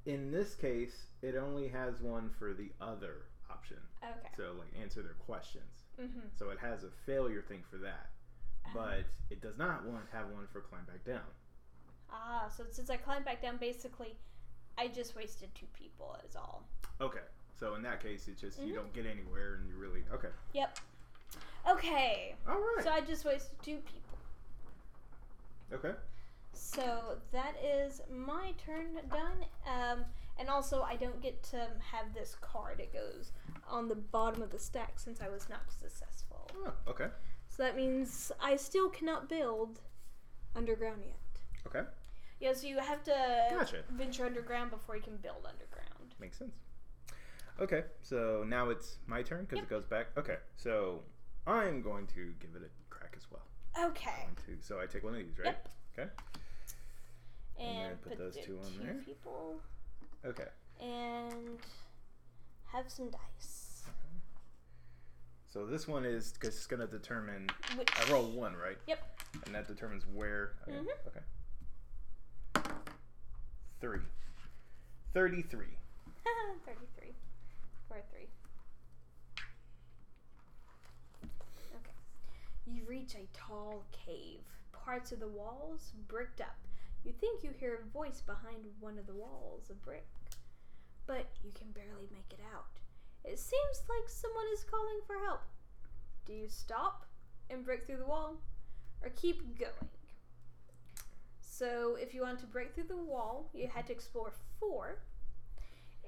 In 0.05 0.31
this 0.31 0.55
case, 0.55 1.07
it 1.21 1.35
only 1.35 1.67
has 1.69 1.99
one 1.99 2.29
for 2.29 2.53
the 2.53 2.71
other 2.81 3.25
option. 3.49 3.77
Okay. 4.03 4.29
So, 4.35 4.53
like, 4.53 4.69
answer 4.79 5.01
their 5.03 5.13
questions. 5.13 5.85
Mm-hmm. 5.99 6.27
So 6.35 6.49
it 6.49 6.59
has 6.59 6.83
a 6.83 6.89
failure 7.05 7.41
thing 7.41 7.63
for 7.69 7.77
that. 7.77 8.09
But 8.73 9.05
it 9.29 9.41
does 9.41 9.57
not 9.57 9.85
want 9.85 10.05
have 10.11 10.29
one 10.29 10.47
for 10.47 10.61
climb 10.61 10.85
back 10.85 11.03
down. 11.03 11.25
Ah, 12.09 12.47
so 12.55 12.63
since 12.69 12.89
I 12.89 12.97
climbed 12.97 13.25
back 13.25 13.41
down, 13.41 13.57
basically, 13.57 14.15
I 14.77 14.87
just 14.87 15.15
wasted 15.15 15.53
two 15.55 15.65
people. 15.73 16.15
Is 16.27 16.35
all. 16.35 16.63
Okay. 16.99 17.23
So 17.59 17.75
in 17.75 17.81
that 17.83 18.01
case, 18.01 18.27
it's 18.27 18.39
just 18.41 18.59
you 18.59 18.73
Mhm. 18.73 18.75
don't 18.75 18.93
get 18.93 19.05
anywhere, 19.05 19.55
and 19.55 19.67
you 19.67 19.75
really 19.77 20.03
okay. 20.11 20.31
Yep. 20.53 20.79
Okay. 21.69 22.35
All 22.47 22.59
right. 22.59 22.83
So 22.83 22.89
I 22.91 23.01
just 23.01 23.23
wasted 23.25 23.61
two 23.61 23.77
people. 23.79 24.17
okay. 25.73 25.95
So 26.53 27.17
that 27.31 27.55
is 27.63 28.01
my 28.09 28.53
turn 28.57 28.99
done. 29.09 29.45
Um, 29.67 30.05
and 30.37 30.49
also 30.49 30.81
I 30.81 30.95
don't 30.95 31.21
get 31.21 31.43
to 31.43 31.57
have 31.91 32.13
this 32.13 32.35
card. 32.41 32.79
It 32.79 32.93
goes 32.93 33.31
on 33.69 33.87
the 33.87 33.95
bottom 33.95 34.41
of 34.41 34.49
the 34.49 34.59
stack 34.59 34.99
since 34.99 35.21
I 35.21 35.29
was 35.29 35.49
not 35.49 35.61
successful. 35.71 36.49
Oh, 36.65 36.73
okay. 36.87 37.07
So 37.49 37.63
that 37.63 37.75
means 37.75 38.31
I 38.41 38.55
still 38.55 38.89
cannot 38.89 39.29
build 39.29 39.79
underground 40.55 41.01
yet. 41.05 41.17
Okay. 41.67 41.87
Yeah, 42.39 42.53
so 42.53 42.65
you 42.67 42.79
have 42.79 43.03
to 43.03 43.47
Gotcha. 43.51 43.83
venture 43.91 44.25
underground 44.25 44.71
before 44.71 44.95
you 44.95 45.01
can 45.01 45.17
build 45.17 45.45
underground. 45.47 46.15
Makes 46.19 46.39
sense. 46.39 46.55
Okay. 47.59 47.83
So 48.01 48.43
now 48.47 48.69
it's 48.69 48.97
my 49.05 49.21
turn 49.21 49.41
because 49.41 49.57
Yep. 49.57 49.65
it 49.65 49.69
goes 49.69 49.85
back. 49.85 50.07
Okay. 50.17 50.37
So 50.55 51.03
I'm 51.45 51.81
going 51.81 52.07
to 52.07 52.33
give 52.39 52.55
it 52.55 52.63
a 52.63 52.69
crack 52.89 53.13
as 53.15 53.27
well. 53.29 53.43
Okay. 53.89 54.23
One, 54.25 54.35
two. 54.45 54.57
So 54.61 54.79
I 54.79 54.85
take 54.87 55.03
one 55.03 55.13
of 55.13 55.19
these, 55.19 55.37
right? 55.37 55.55
Yep. 55.55 55.69
Okay. 55.99 56.09
And 57.61 57.91
And, 57.91 58.01
put 58.01 58.09
put, 58.13 58.17
those 58.17 58.37
two 58.43 58.57
on 58.59 58.71
two 58.71 58.79
there. 58.83 58.93
people 59.05 59.61
Okay. 60.25 60.47
and 60.79 61.59
have 62.71 62.89
some 62.89 63.09
dice. 63.09 63.83
So 65.47 65.65
this 65.65 65.87
one 65.87 66.05
is 66.05 66.31
because 66.31 66.55
it's 66.55 66.65
gonna 66.65 66.87
determine. 66.87 67.49
Which, 67.77 67.89
I 67.99 68.09
roll 68.11 68.23
one, 68.31 68.55
right? 68.55 68.77
Yep. 68.87 68.99
And 69.45 69.53
that 69.53 69.67
determines 69.67 70.05
where. 70.07 70.53
Okay. 70.67 70.77
Mhm. 70.77 70.87
okay. 71.07 72.69
Three. 73.81 73.99
Thirty-three. 75.13 75.77
33. 76.65 77.13
Four, 77.89 77.97
three. 78.11 78.27
Okay. 81.75 81.91
You 82.65 82.83
reach 82.87 83.15
a 83.15 83.27
tall 83.33 83.83
cave. 83.91 84.39
Parts 84.71 85.11
of 85.11 85.19
the 85.19 85.27
walls 85.27 85.91
bricked 86.07 86.39
up. 86.41 86.55
You 87.03 87.13
think 87.13 87.43
you 87.43 87.51
hear 87.59 87.79
a 87.81 87.89
voice 87.91 88.21
behind 88.21 88.65
one 88.79 88.97
of 88.97 89.07
the 89.07 89.13
walls 89.13 89.69
of 89.69 89.81
brick, 89.81 90.07
but 91.07 91.25
you 91.43 91.51
can 91.53 91.71
barely 91.71 92.07
make 92.13 92.31
it 92.31 92.39
out. 92.53 92.65
It 93.23 93.39
seems 93.39 93.81
like 93.89 94.07
someone 94.07 94.45
is 94.53 94.63
calling 94.63 94.99
for 95.05 95.15
help. 95.25 95.41
Do 96.25 96.33
you 96.33 96.47
stop 96.47 97.05
and 97.49 97.65
break 97.65 97.85
through 97.85 97.97
the 97.97 98.05
wall, 98.05 98.37
or 99.01 99.09
keep 99.09 99.57
going? 99.57 99.89
So, 101.41 101.95
if 101.99 102.13
you 102.13 102.21
want 102.21 102.39
to 102.39 102.45
break 102.45 102.73
through 102.73 102.85
the 102.85 102.97
wall, 102.97 103.49
you 103.53 103.67
had 103.67 103.87
to 103.87 103.93
explore 103.93 104.31
four. 104.59 104.99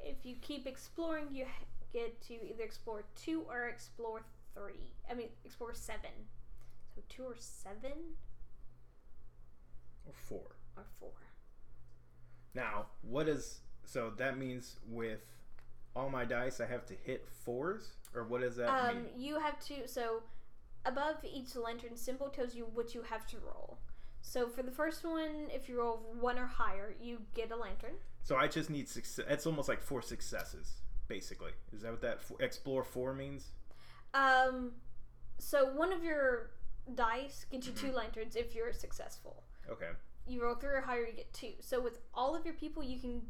If 0.03 0.25
you 0.25 0.35
keep 0.41 0.65
exploring, 0.67 1.27
you 1.31 1.45
get 1.91 2.19
to 2.27 2.33
either 2.33 2.63
explore 2.63 3.03
two 3.15 3.43
or 3.47 3.67
explore 3.67 4.23
three. 4.55 4.91
I 5.09 5.13
mean, 5.13 5.29
explore 5.43 5.73
seven. 5.73 6.11
So, 6.95 7.01
two 7.09 7.23
or 7.23 7.35
seven 7.37 8.15
Or 10.05 10.13
four. 10.13 10.55
Or 10.75 10.85
four. 10.99 11.11
Now, 12.53 12.87
what 13.01 13.27
is 13.27 13.61
so 13.85 14.11
that 14.17 14.37
means 14.37 14.77
with 14.87 15.21
all 15.95 16.09
my 16.09 16.25
dice 16.25 16.59
I 16.61 16.65
have 16.67 16.85
to 16.87 16.93
hit 17.03 17.27
fours? 17.27 17.93
Or 18.15 18.23
what 18.23 18.41
does 18.41 18.55
that 18.57 18.69
Um, 18.69 18.95
mean? 19.03 19.05
you 19.17 19.39
have 19.39 19.59
to 19.67 19.87
so 19.87 20.23
above 20.85 21.15
each 21.23 21.55
lantern 21.55 21.95
symbol 21.95 22.29
tells 22.29 22.55
you 22.55 22.65
what 22.65 22.93
you 22.93 23.01
have 23.03 23.25
to 23.27 23.37
roll. 23.39 23.79
So 24.21 24.47
for 24.47 24.63
the 24.63 24.71
first 24.71 25.03
one, 25.03 25.49
if 25.53 25.67
you 25.67 25.79
roll 25.79 25.97
one 26.19 26.37
or 26.39 26.45
higher, 26.45 26.95
you 27.01 27.19
get 27.33 27.51
a 27.51 27.55
lantern. 27.55 27.95
So 28.23 28.35
I 28.37 28.47
just 28.47 28.69
need 28.69 28.87
success 28.87 29.25
it's 29.29 29.45
almost 29.45 29.67
like 29.67 29.81
four 29.81 30.01
successes, 30.01 30.81
basically. 31.07 31.51
Is 31.73 31.81
that 31.81 31.91
what 31.91 32.01
that 32.01 32.19
explore 32.39 32.83
four 32.83 33.13
means? 33.13 33.49
Um, 34.13 34.73
so 35.39 35.73
one 35.73 35.91
of 35.91 36.03
your 36.03 36.51
dice 36.95 37.45
gets 37.51 37.67
you 37.67 37.73
Mm-hmm. 37.73 37.87
two 37.87 37.93
lanterns 37.93 38.35
if 38.35 38.53
you're 38.55 38.71
successful. 38.71 39.43
Okay. 39.69 39.89
You 40.25 40.41
roll 40.43 40.55
three 40.55 40.73
or 40.75 40.81
higher, 40.81 41.05
you 41.05 41.13
get 41.13 41.31
two. 41.33 41.53
So 41.59 41.81
with 41.81 41.99
all 42.13 42.35
of 42.35 42.45
your 42.45 42.53
people, 42.53 42.81
you 42.83 42.99
can 42.99 43.21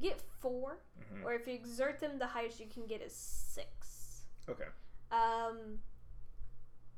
get 0.00 0.20
4 0.40 0.78
Mhm. 1.00 1.24
or 1.24 1.32
if 1.32 1.46
you 1.46 1.54
exert 1.54 1.98
them, 2.00 2.18
the 2.18 2.26
highest 2.26 2.60
you 2.60 2.66
can 2.68 2.86
get 2.86 3.00
is 3.00 3.14
six. 3.14 4.24
Okay. 4.48 4.68
Um. 5.10 5.80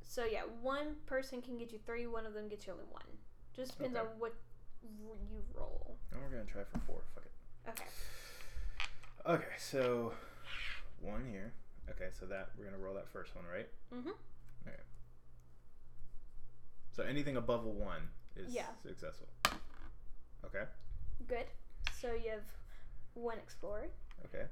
So 0.03 0.25
yeah, 0.25 0.43
one 0.45 0.97
person 1.07 1.41
can 1.43 1.57
get 1.59 1.73
you 1.73 1.79
three. 1.79 2.07
One 2.07 2.27
of 2.27 2.35
them 2.35 2.49
gets 2.49 2.67
you 2.67 2.73
only 2.73 2.85
one. 2.87 3.19
Just 3.55 3.73
depends 3.79 3.97
Okay. 3.97 4.07
on 4.09 4.19
what 4.19 4.35
you 4.83 5.45
roll. 5.55 5.99
And 6.13 6.21
we're 6.23 6.29
gonna 6.31 6.45
try 6.45 6.65
for 6.65 6.79
four. 6.81 7.03
Fuck 7.15 7.25
it. 7.27 7.33
Okay. 7.71 7.89
Okay, 9.27 9.57
so 9.59 10.15
one 11.01 11.27
here. 11.27 11.53
Okay, 11.91 12.11
so 12.13 12.27
that 12.27 12.51
we're 12.57 12.65
gonna 12.65 12.79
roll 12.79 12.95
that 12.95 13.09
first 13.09 13.35
one, 13.35 13.45
right? 13.47 13.69
Mm-hmm. 13.93 14.11
Okay. 14.67 14.81
So 16.93 17.03
anything 17.03 17.37
above 17.37 17.65
a 17.65 17.69
one 17.69 18.09
is 18.39 18.53
Yeah. 18.55 18.67
successful. 18.83 19.29
Okay. 20.45 20.65
Good. 21.27 21.47
So 22.01 22.13
you 22.13 22.31
have 22.31 22.45
one 23.15 23.39
explorer. 23.39 23.89
Okay. 24.27 24.47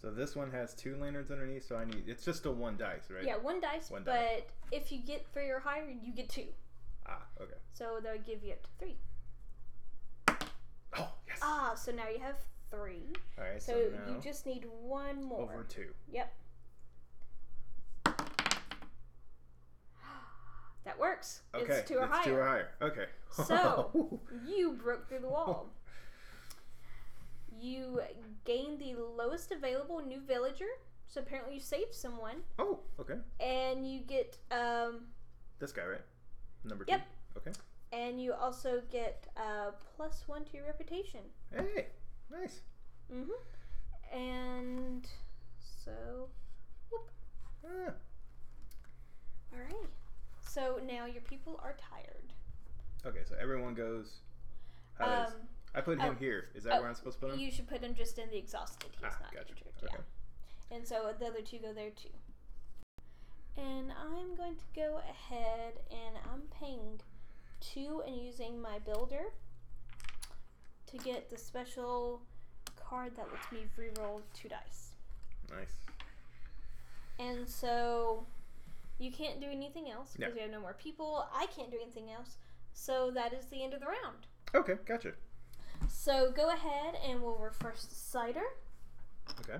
So 0.00 0.10
this 0.12 0.36
one 0.36 0.50
has 0.52 0.74
two 0.74 0.96
lanterns 0.96 1.30
underneath, 1.30 1.66
so 1.66 1.76
I 1.76 1.84
need 1.84 2.08
it's 2.08 2.24
just 2.24 2.46
a 2.46 2.50
one 2.52 2.76
dice, 2.76 3.10
right? 3.10 3.24
Yeah, 3.24 3.36
one 3.36 3.60
dice. 3.60 3.90
One 3.90 4.04
but 4.04 4.48
if 4.70 4.92
you 4.92 4.98
get 4.98 5.26
three 5.32 5.48
or 5.50 5.58
higher, 5.58 5.88
you 5.88 6.12
get 6.12 6.28
two. 6.28 6.46
Ah, 7.06 7.22
okay. 7.40 7.56
So 7.72 7.98
that 8.02 8.12
would 8.12 8.24
give 8.24 8.44
you 8.44 8.52
up 8.52 8.62
to 8.62 8.68
three. 8.78 8.96
Oh 10.96 11.12
yes. 11.26 11.38
Ah, 11.42 11.74
so 11.74 11.92
now 11.92 12.08
you 12.08 12.18
have 12.20 12.36
three. 12.70 13.12
All 13.38 13.44
right, 13.44 13.62
So, 13.62 13.72
so, 13.72 13.96
now 14.06 14.14
you 14.14 14.20
just 14.20 14.46
need 14.46 14.66
one 14.82 15.22
more. 15.24 15.42
over 15.42 15.64
two. 15.64 15.88
Yep. 16.12 16.32
That 20.88 20.98
works. 20.98 21.42
Okay, 21.54 21.74
It's 21.80 21.88
two 21.90 21.98
or 21.98 22.06
higher. 22.06 22.24
two 22.24 22.34
or 22.34 22.44
higher. 22.46 22.68
Okay. 22.80 23.04
So- 23.30 24.20
You 24.48 24.72
broke 24.72 25.06
through 25.06 25.18
the 25.20 25.28
wall. 25.28 25.66
You 27.60 28.00
gained 28.46 28.78
the 28.78 28.94
lowest 28.94 29.52
available 29.52 30.00
new 30.00 30.18
villager. 30.20 30.64
So 31.08 31.20
apparently 31.20 31.54
you 31.54 31.60
saved 31.60 31.94
someone, 31.94 32.36
oh, 32.58 32.80
okay. 33.00 33.14
and 33.40 33.86
you 33.90 34.00
get 34.00 34.36
um, 34.50 35.06
This 35.58 35.72
guy, 35.72 35.84
right? 35.84 36.00
Number 36.64 36.84
two. 36.84 36.92
Yep. 36.92 37.00
Okay. 37.38 37.52
and 37.92 38.20
you 38.22 38.32
also 38.34 38.82
get 38.90 39.26
uh 39.36 39.70
plus 39.96 40.24
one 40.26 40.44
to 40.46 40.56
your 40.56 40.66
reputation. 40.66 41.20
Hey, 41.54 41.86
nice. 42.30 42.60
Mm-hmm. 43.12 44.18
And 44.18 45.06
so, 45.84 46.28
Ah, 47.64 47.92
all 49.52 49.58
right. 49.58 49.88
So 50.58 50.80
now 50.84 51.06
your 51.06 51.22
people 51.22 51.60
are 51.62 51.76
tired. 51.78 52.32
okay, 53.06 53.20
so 53.24 53.36
everyone 53.40 53.74
goes. 53.74 54.22
How 54.98 55.06
does 55.06 55.30
Um, 55.30 55.40
I 55.72 55.80
put 55.80 56.00
him 56.00 56.16
oh, 56.16 56.18
here? 56.18 56.48
Is 56.56 56.64
that 56.64 56.74
oh, 56.74 56.80
where 56.80 56.88
I'm 56.88 56.96
supposed 56.96 57.20
to 57.20 57.26
put 57.26 57.34
him? 57.34 57.38
You 57.38 57.52
should 57.52 57.68
put 57.68 57.80
him 57.80 57.94
just 57.94 58.18
in 58.18 58.28
the 58.28 58.36
exhausted. 58.36 58.90
He's 58.90 59.04
ah, 59.04 59.16
not 59.20 59.32
gotcha. 59.32 59.50
injured. 59.50 59.68
Okay. 59.84 59.96
Yeah. 59.96 60.76
And 60.76 60.84
so 60.88 61.14
the 61.16 61.26
other 61.26 61.42
two 61.42 61.58
go 61.58 61.72
there 61.72 61.90
too. 61.90 62.08
And 63.56 63.92
I'm 63.92 64.34
going 64.34 64.56
to 64.56 64.64
go 64.74 65.00
ahead 65.08 65.74
and 65.92 66.16
I'm 66.32 66.42
paying 66.58 67.00
two 67.60 68.02
and 68.04 68.16
using 68.16 68.60
my 68.60 68.80
builder 68.80 69.26
to 70.88 70.96
get 70.98 71.30
the 71.30 71.38
special 71.38 72.20
card 72.74 73.12
that 73.14 73.28
lets 73.32 73.52
me 73.52 73.60
reroll 73.78 74.22
two 74.34 74.48
dice. 74.48 74.94
Nice. 75.50 75.76
And 77.20 77.48
so 77.48 78.26
you 78.98 79.10
can't 79.12 79.40
do 79.40 79.46
anything 79.50 79.90
else 79.90 80.14
because 80.16 80.34
we 80.34 80.40
have 80.40 80.50
no 80.50 80.60
more 80.60 80.74
people. 80.74 81.26
I 81.32 81.46
can't 81.46 81.70
do 81.70 81.78
anything 81.82 82.10
else. 82.10 82.36
So 82.72 83.10
that 83.12 83.32
is 83.32 83.46
the 83.46 83.62
end 83.62 83.74
of 83.74 83.80
the 83.80 83.86
round. 83.86 84.26
Okay, 84.54 84.74
gotcha. 84.86 85.12
So 85.88 86.32
go 86.34 86.50
ahead 86.50 86.94
and 87.06 87.22
we'll 87.22 87.36
refresh 87.38 87.80
the 87.82 87.94
cider. 87.94 88.42
Okay. 89.40 89.58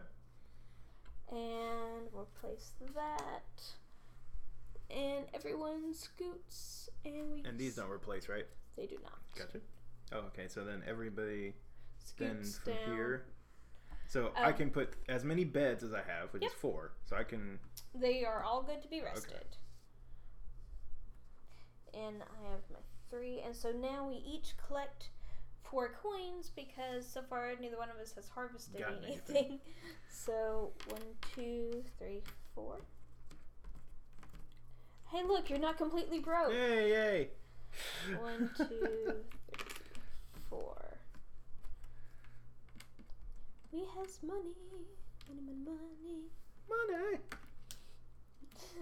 And 1.30 2.09
we'll 2.12 2.28
place 2.41 2.72
that. 2.95 3.62
And 4.91 5.26
everyone 5.34 5.93
scoots 5.93 6.89
and 7.05 7.30
we 7.32 7.43
And 7.45 7.59
these 7.59 7.76
don't 7.76 7.91
replace, 7.91 8.28
right? 8.28 8.47
they 8.76 8.86
do 8.86 8.97
not. 9.03 9.18
Gotcha. 9.36 9.59
Oh, 10.12 10.18
okay. 10.28 10.47
So 10.49 10.64
then 10.64 10.82
everybody 10.86 11.53
then 12.16 12.45
Scoots 12.45 12.59
from 12.59 12.72
down. 12.74 12.95
here. 12.97 13.24
So 14.09 14.32
I 14.36 14.51
Um, 14.51 14.55
can 14.55 14.70
put 14.70 14.95
as 15.09 15.24
many 15.24 15.45
beds 15.45 15.82
as 15.82 15.93
I 15.93 16.03
have, 16.03 16.32
which 16.32 16.43
Yep. 16.43 16.53
is 16.53 16.57
four. 16.59 16.93
So 17.05 17.16
I 17.16 17.24
can. 17.24 17.59
They 17.95 18.24
are 18.24 18.43
all 18.43 18.62
good 18.62 18.82
to 18.82 18.89
be 18.89 19.01
rested. 19.01 19.57
And 21.95 22.22
I 22.22 22.51
have 22.51 22.61
my 22.72 22.78
three. 23.11 23.41
And 23.45 23.55
so 23.55 23.70
now 23.70 24.07
we 24.09 24.16
each 24.16 24.55
collect 24.66 25.11
four 25.62 25.93
coins 26.03 26.51
because 26.55 27.07
so 27.07 27.22
far 27.28 27.53
neither 27.61 27.76
one 27.76 27.91
of 27.91 27.97
us 27.97 28.12
has 28.14 28.28
harvested 28.28 28.82
anything. 28.82 29.20
anything. 29.36 29.59
So 30.11 30.72
one, 30.89 31.01
two, 31.34 31.84
three, 31.99 32.22
four. 32.55 32.80
Hey, 35.11 35.22
look, 35.22 35.49
you're 35.49 35.59
not 35.59 35.78
completely 35.78 36.18
broke. 36.18 36.53
Yay! 36.53 36.91
Yay! 36.91 37.28
One, 38.20 38.51
two, 38.57 38.64
three, 38.66 39.14
four. 40.51 40.99
We 43.72 43.80
has 43.97 44.18
money, 44.22 44.55
money, 44.70 45.41
money, 45.47 45.57
money. 45.64 46.22
Money. 46.68 47.18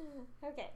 Okay. 0.44 0.70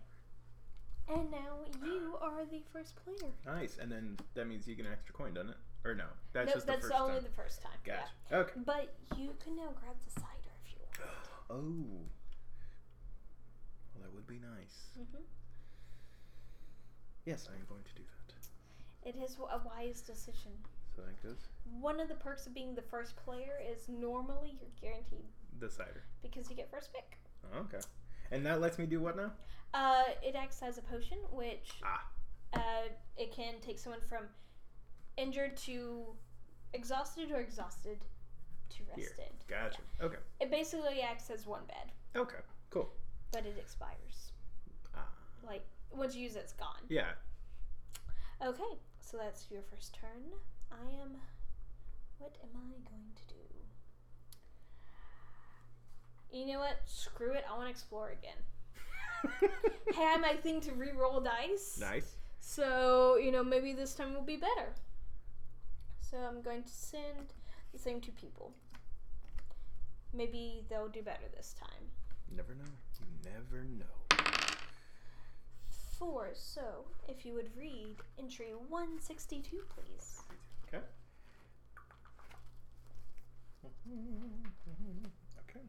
And 1.09 1.31
now 1.31 1.59
you 1.85 2.15
are 2.21 2.45
the 2.51 2.63
first 2.73 2.95
player. 3.05 3.33
Nice. 3.45 3.79
And 3.81 3.91
then 3.91 4.17
that 4.35 4.47
means 4.47 4.67
you 4.69 4.77
get 4.77 4.87
an 4.87 4.93
extra 4.93 5.13
coin, 5.13 5.35
doesn't 5.35 5.51
it? 5.51 5.57
Or 5.85 5.95
no? 5.95 6.05
That's 6.33 6.49
no, 6.49 6.55
just 6.55 6.67
the 6.67 6.73
that's 6.73 6.83
first 6.87 7.01
only 7.01 7.15
time. 7.15 7.23
the 7.25 7.31
first 7.43 7.63
time. 7.63 7.73
Gotcha. 7.85 7.99
Yeah. 8.31 8.37
Okay. 8.39 8.53
But 8.65 8.95
you 9.19 9.31
can 9.43 9.57
now 9.57 9.71
grab 9.81 9.97
the 10.07 10.13
cider 10.21 10.53
if 10.65 10.71
you 10.73 10.79
want. 10.81 11.11
Oh. 11.51 12.07
Well, 13.95 14.05
that 14.05 14.15
would 14.15 14.27
be 14.29 14.39
nice. 14.39 14.95
hmm 14.97 15.23
Yes, 17.27 17.49
I 17.51 17.55
am 17.59 17.67
going 17.69 17.83
to 17.83 17.95
do 17.95 18.03
that. 18.03 19.09
It 19.09 19.17
is 19.23 19.37
a 19.39 19.59
wise 19.67 20.01
decision. 20.01 20.53
So 20.95 21.03
that 21.03 21.21
goes 21.23 21.39
One 21.81 21.99
of 22.01 22.09
the 22.09 22.15
perks 22.15 22.47
of 22.47 22.55
being 22.55 22.75
the 22.75 22.83
first 22.83 23.17
player 23.17 23.59
is 23.71 23.89
normally 23.89 24.55
you're 24.61 24.71
guaranteed 24.81 25.27
the 25.59 25.71
cider. 25.71 26.03
because 26.23 26.49
you 26.51 26.57
get 26.57 26.71
first 26.71 26.93
pick. 26.93 27.19
Oh, 27.53 27.61
okay. 27.61 27.81
And 28.31 28.45
that 28.47 28.61
lets 28.61 28.79
me 28.79 28.87
do 28.87 29.01
what 29.01 29.17
now? 29.17 29.33
Uh, 29.75 30.05
it 30.23 30.35
acts 30.35 30.63
as 30.63 30.79
a 30.79 30.83
potion, 30.83 31.19
which 31.33 31.73
Ah. 31.85 32.07
uh, 32.55 32.89
it 33.17 33.33
can 33.33 33.55
take 33.61 33.79
someone 33.79 34.01
from 34.01 34.25
injured 35.17 35.57
to 35.59 36.07
exhausted 36.73 37.31
or 37.33 37.41
exhausted 37.41 37.99
to 38.71 38.83
rested. 38.97 39.33
Here. 39.49 39.59
Gotcha. 39.71 39.81
Okay. 40.01 40.19
It 40.41 40.51
basically 40.51 41.01
acts 41.01 41.31
as 41.31 41.47
one 41.47 41.65
bed, 41.67 41.93
Okay. 42.17 42.39
Cool. 42.71 42.89
but 43.33 43.45
it 43.47 43.57
expires. 43.59 44.33
Ah. 44.95 45.09
Like 45.45 45.65
once 45.91 46.15
you 46.15 46.23
use 46.23 46.37
it, 46.37 46.41
it's 46.41 46.53
gone. 46.53 46.83
Yeah. 46.89 47.13
Okay, 48.43 48.79
so 49.01 49.19
that's 49.19 49.51
your 49.51 49.63
first 49.63 49.95
turn. 49.95 50.33
I 50.73 50.89
am. 51.03 51.17
What 52.19 52.37
am 52.43 52.51
I 52.57 52.71
going 52.89 53.13
to 53.17 53.35
do? 53.35 53.35
You 56.33 56.47
know 56.47 56.59
what? 56.61 56.77
Screw 56.87 57.33
it. 57.33 57.45
I 57.49 57.55
want 57.57 57.67
to 57.67 57.71
explore 57.71 58.11
again. 58.11 58.37
hey, 59.95 60.03
I 60.03 60.13
have 60.13 60.21
my 60.21 60.35
thing 60.35 60.61
to 60.63 60.73
re-roll 60.73 61.21
dice. 61.21 61.79
nice. 61.81 62.17
So, 62.41 63.17
you 63.17 63.31
know, 63.31 63.45
maybe 63.45 63.73
this 63.75 63.95
time 63.95 64.15
will 64.15 64.23
be 64.23 64.37
better. 64.37 64.73
So 66.01 66.17
I'm 66.17 66.41
going 66.43 66.63
to 66.63 66.69
send 66.69 67.35
the 67.73 67.79
same 67.79 68.01
two 68.01 68.13
people. 68.13 68.53
Maybe 70.15 70.65
they'll 70.69 70.89
do 70.89 71.03
better 71.03 71.29
this 71.37 71.55
time. 71.61 71.85
Never 72.35 72.55
know. 72.55 72.65
You 72.99 73.31
never 73.31 73.65
know. 73.65 74.17
Four. 75.99 76.31
So, 76.35 76.63
if 77.09 77.27
you 77.27 77.35
would 77.35 77.51
read 77.57 77.97
entry 78.19 78.53
162, 78.69 79.63
please. 79.75 80.23
Okay. 80.69 80.85
Okay. 85.51 85.61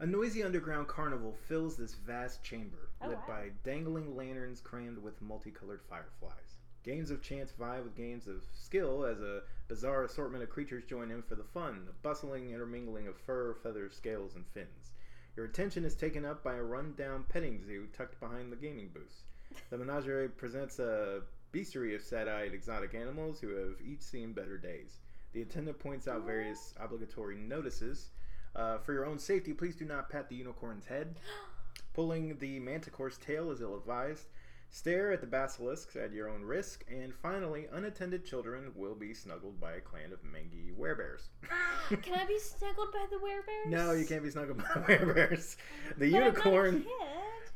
A 0.00 0.06
noisy 0.06 0.42
underground 0.42 0.88
carnival 0.88 1.32
fills 1.32 1.76
this 1.76 1.94
vast 1.94 2.42
chamber, 2.42 2.90
Oh, 3.00 3.08
lit 3.08 3.18
wow. 3.18 3.24
by 3.28 3.50
dangling 3.62 4.16
lanterns 4.16 4.60
crammed 4.60 4.98
with 4.98 5.22
multicolored 5.22 5.82
fireflies. 5.88 6.58
Games 6.82 7.12
of 7.12 7.22
chance 7.22 7.52
vie 7.52 7.80
with 7.80 7.94
games 7.94 8.26
of 8.26 8.44
skill 8.52 9.04
as 9.04 9.20
a 9.20 9.44
bizarre 9.68 10.02
assortment 10.02 10.42
of 10.42 10.50
creatures 10.50 10.84
join 10.84 11.12
in 11.12 11.22
for 11.22 11.36
the 11.36 11.44
fun, 11.44 11.86
the 11.86 11.92
bustling 11.92 12.50
intermingling 12.50 13.06
of 13.06 13.16
fur, 13.16 13.54
feathers, 13.54 13.94
scales, 13.94 14.34
and 14.34 14.44
fins. 14.48 14.92
Your 15.36 15.46
attention 15.46 15.84
is 15.84 15.94
taken 15.94 16.24
up 16.24 16.42
by 16.42 16.56
a 16.56 16.62
run-down 16.62 17.24
petting 17.28 17.62
zoo 17.64 17.86
tucked 17.92 18.18
behind 18.18 18.50
the 18.50 18.56
gaming 18.56 18.88
booths. 18.88 19.22
The 19.70 19.78
menagerie 19.78 20.28
presents 20.28 20.80
a 20.80 21.22
bestiary 21.52 21.94
of 21.94 22.02
sad-eyed 22.02 22.52
exotic 22.52 22.94
animals 22.94 23.38
who 23.40 23.54
have 23.54 23.80
each 23.80 24.02
seen 24.02 24.32
better 24.32 24.58
days. 24.58 24.98
The 25.32 25.42
attendant 25.42 25.78
points 25.78 26.08
out 26.08 26.24
various 26.26 26.74
obligatory 26.78 27.36
notices. 27.36 28.10
Uh, 28.56 28.78
for 28.78 28.92
your 28.92 29.04
own 29.04 29.18
safety, 29.18 29.52
please 29.52 29.74
do 29.74 29.84
not 29.84 30.08
pat 30.08 30.28
the 30.28 30.36
unicorn's 30.36 30.86
head. 30.86 31.16
Pulling 31.94 32.38
the 32.38 32.58
manticore's 32.60 33.18
tail 33.18 33.50
is 33.50 33.60
ill-advised. 33.60 34.26
Stare 34.70 35.12
at 35.12 35.20
the 35.20 35.26
basilisks 35.26 35.94
at 35.94 36.12
your 36.12 36.28
own 36.28 36.42
risk. 36.42 36.84
And 36.90 37.14
finally, 37.14 37.66
unattended 37.72 38.24
children 38.24 38.72
will 38.74 38.94
be 38.96 39.14
snuggled 39.14 39.60
by 39.60 39.74
a 39.74 39.80
clan 39.80 40.12
of 40.12 40.24
mangy 40.24 40.72
werebears. 40.76 41.28
Can 42.02 42.14
I 42.14 42.24
be 42.24 42.38
snuggled 42.38 42.92
by 42.92 43.06
the 43.10 43.18
werebears? 43.18 43.70
no, 43.70 43.92
you 43.92 44.04
can't 44.04 44.22
be 44.22 44.30
snuggled 44.30 44.58
by 44.58 44.64
werebears. 44.82 45.56
The 45.98 46.10
But 46.10 46.22
I'm 46.22 46.34
not 46.34 46.36
a 46.36 46.40
unicorn, 46.40 46.86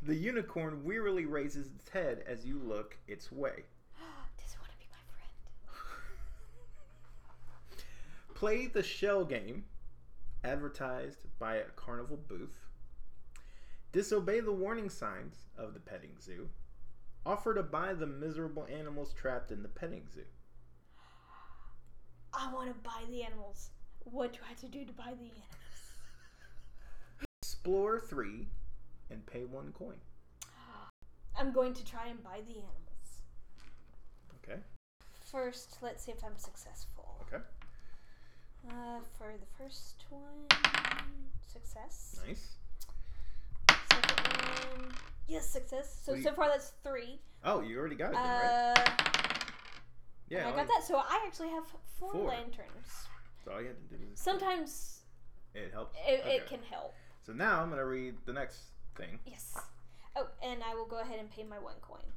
the 0.02 0.14
unicorn 0.14 0.84
wearily 0.84 1.26
raises 1.26 1.66
its 1.66 1.88
head 1.88 2.22
as 2.28 2.46
you 2.46 2.60
look 2.64 2.96
its 3.08 3.32
way. 3.32 3.64
Does 4.38 4.52
it 4.52 4.58
want 4.60 4.70
to 4.70 4.78
be 4.78 4.86
my 4.92 5.02
friend? 5.10 5.34
Play 8.34 8.66
the 8.68 8.82
shell 8.84 9.24
game, 9.24 9.64
advertised 10.44 11.18
by 11.38 11.56
a 11.56 11.64
carnival 11.76 12.16
booth. 12.16 12.66
Disobey 13.92 14.40
the 14.40 14.52
warning 14.52 14.90
signs 14.90 15.46
of 15.56 15.74
the 15.74 15.80
petting 15.80 16.16
zoo. 16.20 16.48
Offer 17.24 17.54
to 17.54 17.62
buy 17.62 17.94
the 17.94 18.06
miserable 18.06 18.66
animals 18.70 19.12
trapped 19.12 19.50
in 19.50 19.62
the 19.62 19.68
petting 19.68 20.06
zoo. 20.12 20.24
I 22.32 22.52
want 22.52 22.68
to 22.68 22.74
buy 22.82 23.02
the 23.08 23.22
animals. 23.22 23.70
What 24.04 24.32
do 24.32 24.38
I 24.44 24.48
have 24.50 24.60
to 24.60 24.68
do 24.68 24.84
to 24.84 24.92
buy 24.92 25.14
the 25.14 25.30
animals? 25.30 25.34
Explore 27.42 28.00
three 28.00 28.48
and 29.10 29.24
pay 29.26 29.44
one 29.44 29.72
coin. 29.72 29.96
I'm 31.38 31.52
going 31.52 31.72
to 31.74 31.84
try 31.84 32.08
and 32.08 32.22
buy 32.22 32.40
the 32.46 32.54
animals. 32.54 33.22
Okay. 34.42 34.60
First, 35.30 35.78
let's 35.82 36.04
see 36.04 36.12
if 36.12 36.24
I'm 36.24 36.36
successful. 36.36 37.24
Okay. 37.32 37.42
Uh, 38.70 39.00
for 39.16 39.32
the 39.40 39.46
first 39.62 40.04
one, 40.10 40.46
success. 41.46 42.20
Nice. 42.26 42.56
Second 43.90 44.80
one, 44.82 44.92
yes, 45.26 45.48
success. 45.48 46.00
So 46.04 46.14
do 46.16 46.22
so 46.22 46.32
far 46.32 46.48
that's 46.48 46.72
three. 46.84 47.18
Oh, 47.44 47.60
you 47.60 47.78
already 47.78 47.94
got 47.96 48.10
it, 48.10 48.14
then, 48.14 48.22
right? 48.24 48.74
Uh, 48.78 48.84
Yeah. 50.28 50.38
and 50.40 50.46
I 50.48 50.50
all 50.50 50.56
got 50.56 50.62
you- 50.62 50.68
that. 50.74 50.84
So 50.86 50.96
I 50.98 51.24
actually 51.26 51.48
have 51.50 51.64
four, 51.98 52.12
Four. 52.12 52.28
lanterns. 52.28 53.06
So 53.44 53.52
all 53.52 53.60
you 53.62 53.68
have 53.68 53.76
to 53.88 53.96
do 53.96 54.04
Sometimes 54.14 55.04
it 55.54 55.72
helps. 55.72 55.96
it, 56.06 56.20
Okay. 56.20 56.36
it 56.36 56.46
can 56.46 56.62
help. 56.62 56.92
So 57.22 57.32
now 57.32 57.62
I'm 57.62 57.70
gonna 57.70 57.86
read 57.86 58.16
the 58.26 58.32
next 58.34 58.72
thing. 58.96 59.18
Yes. 59.24 59.56
Oh, 60.16 60.28
and 60.42 60.62
I 60.62 60.74
will 60.74 60.86
go 60.86 60.98
ahead 60.98 61.18
and 61.18 61.30
pay 61.30 61.44
my 61.44 61.58
one 61.58 61.76
coin. 61.80 62.12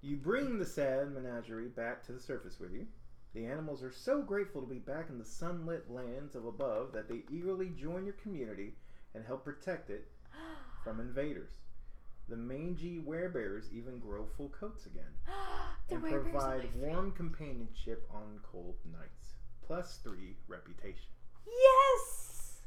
You 0.00 0.16
bring 0.16 0.58
the 0.58 0.64
sad 0.66 1.12
menagerie 1.12 1.68
back 1.68 2.02
to 2.04 2.12
the 2.12 2.18
surface 2.20 2.58
with 2.58 2.72
you. 2.72 2.88
The 3.34 3.46
animals 3.46 3.82
are 3.82 3.90
so 3.92 4.20
grateful 4.22 4.60
to 4.60 4.66
be 4.68 4.78
back 4.78 5.08
in 5.08 5.18
the 5.18 5.24
sunlit 5.24 5.90
lands 5.90 6.34
of 6.34 6.44
above 6.44 6.92
that 6.92 7.08
they 7.08 7.22
eagerly 7.30 7.70
join 7.70 8.04
your 8.04 8.14
community 8.14 8.74
and 9.14 9.24
help 9.24 9.44
protect 9.44 9.88
it 9.90 10.06
from 10.84 11.00
invaders. 11.00 11.50
The 12.28 12.36
mangy 12.36 13.00
werebears 13.04 13.72
even 13.72 13.98
grow 13.98 14.26
full 14.36 14.50
coats 14.50 14.86
again 14.86 15.04
and 15.90 16.02
werebears 16.02 16.12
are 16.12 16.22
my 16.24 16.30
provide 16.30 16.68
warm 16.76 17.12
companionship 17.12 18.06
on 18.12 18.38
cold 18.42 18.76
nights. 18.92 19.34
Plus 19.66 19.98
three 20.02 20.36
reputation. 20.48 21.08
Yes! 21.46 22.58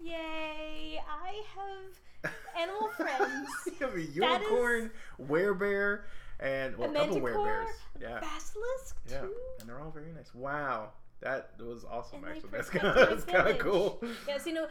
Yay! 0.00 0.98
I 1.08 1.42
have 1.56 2.32
animal 2.60 2.88
friends. 2.90 3.48
you 3.66 3.72
have 3.80 3.90
a 3.90 3.96
That 3.96 3.98
is- 4.00 4.14
unicorn, 4.16 4.90
werebear, 5.20 6.02
and 6.44 6.76
well, 6.76 6.90
A 6.90 6.92
a 6.92 6.94
couple 6.96 7.20
werebears. 7.20 7.66
Yeah. 8.00 8.20
Basilisk 8.20 8.96
Yeah, 9.10 9.24
and 9.60 9.68
they're 9.68 9.80
all 9.80 9.90
very 9.90 10.12
nice. 10.12 10.34
Wow, 10.34 10.90
that 11.20 11.52
was 11.58 11.84
awesome. 11.90 12.22
And 12.24 12.34
actually, 12.34 12.50
that's 12.50 12.68
kind 12.68 12.86
of 12.86 13.08
that's 13.08 13.24
kind 13.24 13.48
of 13.48 13.58
cool. 13.58 14.02
Yes, 14.28 14.46
you 14.46 14.52
know 14.52 14.66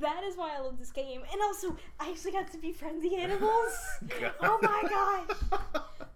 that 0.00 0.24
is 0.24 0.36
why 0.36 0.56
I 0.56 0.60
love 0.60 0.78
this 0.78 0.90
game, 0.90 1.22
and 1.30 1.40
also 1.42 1.76
I 2.00 2.08
actually 2.10 2.32
got 2.32 2.50
to 2.52 2.58
befriend 2.58 3.02
the 3.02 3.16
animals. 3.16 3.76
oh 4.40 4.58
my 4.62 4.82
gosh! 4.88 5.60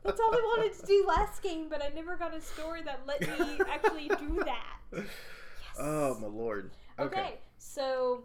That's 0.02 0.20
all 0.20 0.34
I 0.34 0.56
wanted 0.56 0.72
to 0.80 0.86
do 0.86 1.04
last 1.06 1.42
game, 1.42 1.68
but 1.68 1.82
I 1.82 1.88
never 1.94 2.16
got 2.16 2.34
a 2.34 2.40
story 2.40 2.82
that 2.82 3.00
let 3.06 3.20
me 3.20 3.58
actually 3.70 4.08
do 4.08 4.42
that. 4.44 4.76
Yes. 4.92 5.04
Oh 5.78 6.18
my 6.20 6.26
lord. 6.28 6.70
Okay. 6.98 7.20
Okay, 7.20 7.34
so 7.58 8.24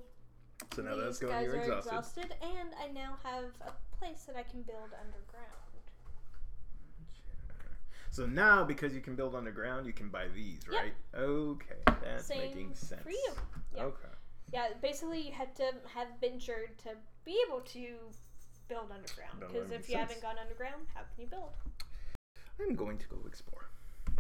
So 0.74 0.82
now 0.84 0.96
these 0.96 1.04
that's 1.04 1.20
going. 1.20 1.34
guys 1.34 1.46
You're 1.46 1.60
are 1.60 1.78
exhausted. 1.78 2.34
and 2.42 2.70
I 2.82 2.92
now 2.94 3.18
have 3.24 3.46
a 3.62 3.72
place 3.98 4.24
that 4.24 4.36
I 4.36 4.44
can 4.44 4.62
build 4.64 4.90
underground. 5.00 5.57
So 8.10 8.26
now, 8.26 8.64
because 8.64 8.94
you 8.94 9.02
can 9.02 9.16
build 9.16 9.36
underground, 9.36 9.86
you 9.86 9.94
can 9.94 10.10
buy 10.10 10.26
these, 10.34 10.62
right? 10.68 10.94
Yep. 11.14 11.22
Okay, 11.22 11.76
that's 12.04 12.26
Same 12.26 12.40
making 12.40 12.74
sense. 12.74 13.02
for 13.04 13.12
you. 13.12 13.32
Yep. 13.76 13.86
Okay. 13.86 14.08
Yeah, 14.54 14.68
basically 14.82 15.22
you 15.22 15.32
had 15.34 15.56
to 15.58 15.72
have 15.94 16.08
ventured 16.22 16.78
to 16.80 16.90
be 17.26 17.38
able 17.48 17.62
to 17.62 17.96
build 18.70 18.92
underground. 18.92 19.40
Because 19.40 19.72
if 19.72 19.90
you 19.90 19.96
sense. 19.96 20.10
haven't 20.10 20.22
gone 20.22 20.36
underground, 20.42 20.88
how 20.94 21.02
can 21.02 21.24
you 21.24 21.28
build? 21.28 21.52
I'm 22.60 22.76
going 22.76 22.98
to 22.98 23.08
go 23.08 23.18
explore 23.28 23.70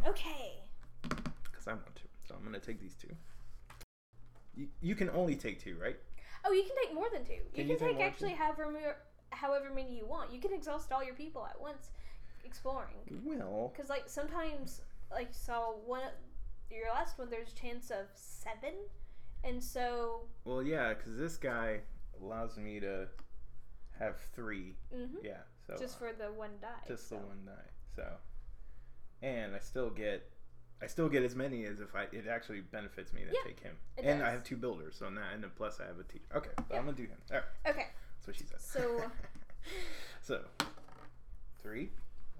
Okay. 0.05 0.59
because 1.09 1.67
I 1.67 1.71
want 1.73 1.95
to. 1.95 2.01
So 2.27 2.35
I'm 2.35 2.41
going 2.41 2.59
to 2.59 2.65
take 2.65 2.79
these 2.79 2.95
two. 2.95 3.09
You, 4.55 4.67
you 4.81 4.95
can 4.95 5.09
only 5.09 5.35
take 5.35 5.63
two, 5.63 5.75
right? 5.81 5.95
Oh, 6.45 6.51
you 6.51 6.63
can 6.63 6.75
take 6.83 6.93
more 6.93 7.07
than 7.11 7.25
two. 7.25 7.33
You 7.33 7.39
Can 7.53 7.63
can, 7.63 7.69
you 7.69 7.77
take 7.77 7.97
take 7.97 8.05
actually 8.05 8.31
however 8.31 8.97
however 9.31 9.69
many 9.73 9.97
you 9.97 10.05
want. 10.05 10.31
You 10.31 10.39
can 10.39 10.53
exhaust 10.53 10.91
all 10.91 11.03
your 11.03 11.13
people 11.13 11.45
at 11.45 11.59
once 11.59 11.91
exploring. 12.47 12.95
Well, 13.23 13.71
Because 13.73 13.89
like 13.89 14.03
sometimes, 14.07 14.81
like 15.11 15.29
so 15.31 15.79
one 15.85 16.01
your 16.71 16.89
last 16.93 17.17
one, 17.19 17.29
there's 17.29 17.51
a 17.51 17.55
chance 17.55 17.91
of 17.91 18.07
seven, 18.15 18.73
and 19.43 19.63
so 19.63 20.21
well, 20.45 20.61
yeah, 20.63 20.93
because 20.93 21.15
this 21.17 21.37
guy 21.37 21.79
allows 22.21 22.57
me 22.57 22.79
to 22.79 23.07
have 23.99 24.17
three. 24.33 24.75
mhm, 24.93 25.23
Yeah. 25.23 25.41
So 25.67 25.75
just 25.77 25.97
for 25.99 26.11
the 26.13 26.31
one 26.31 26.51
die. 26.61 26.67
just 26.87 27.09
so. 27.09 27.15
the 27.15 27.21
one 27.25 27.45
die. 27.45 27.69
So, 27.95 28.05
and 29.21 29.55
I 29.55 29.59
still 29.59 29.89
get, 29.89 30.29
I 30.81 30.87
still 30.87 31.09
get 31.09 31.23
as 31.23 31.35
many 31.35 31.65
as 31.65 31.79
if 31.81 31.95
I. 31.95 32.03
It 32.11 32.25
actually 32.29 32.61
benefits 32.61 33.11
me 33.13 33.21
to 33.21 33.27
Yeah, 33.27 33.41
take 33.45 33.59
him, 33.59 33.75
and 34.01 34.23
I 34.23 34.31
have 34.31 34.43
two 34.43 34.55
builders, 34.57 34.95
so 34.97 35.09
now 35.09 35.21
and 35.33 35.43
plus 35.55 35.79
I 35.81 35.85
have 35.87 35.99
a 35.99 36.03
teacher. 36.03 36.25
Okay, 36.35 36.49
so 36.57 36.63
Yeah. 36.71 36.77
I'm 36.79 36.85
gonna 36.85 36.97
do 36.97 37.03
him. 37.03 37.17
All 37.31 37.37
right, 37.37 37.45
Okay, 37.71 37.87
that's 38.17 38.27
what 38.27 38.35
she 38.35 38.43
said. 38.45 38.61
So- 38.61 39.11
so 40.21 40.43
three, 41.61 41.91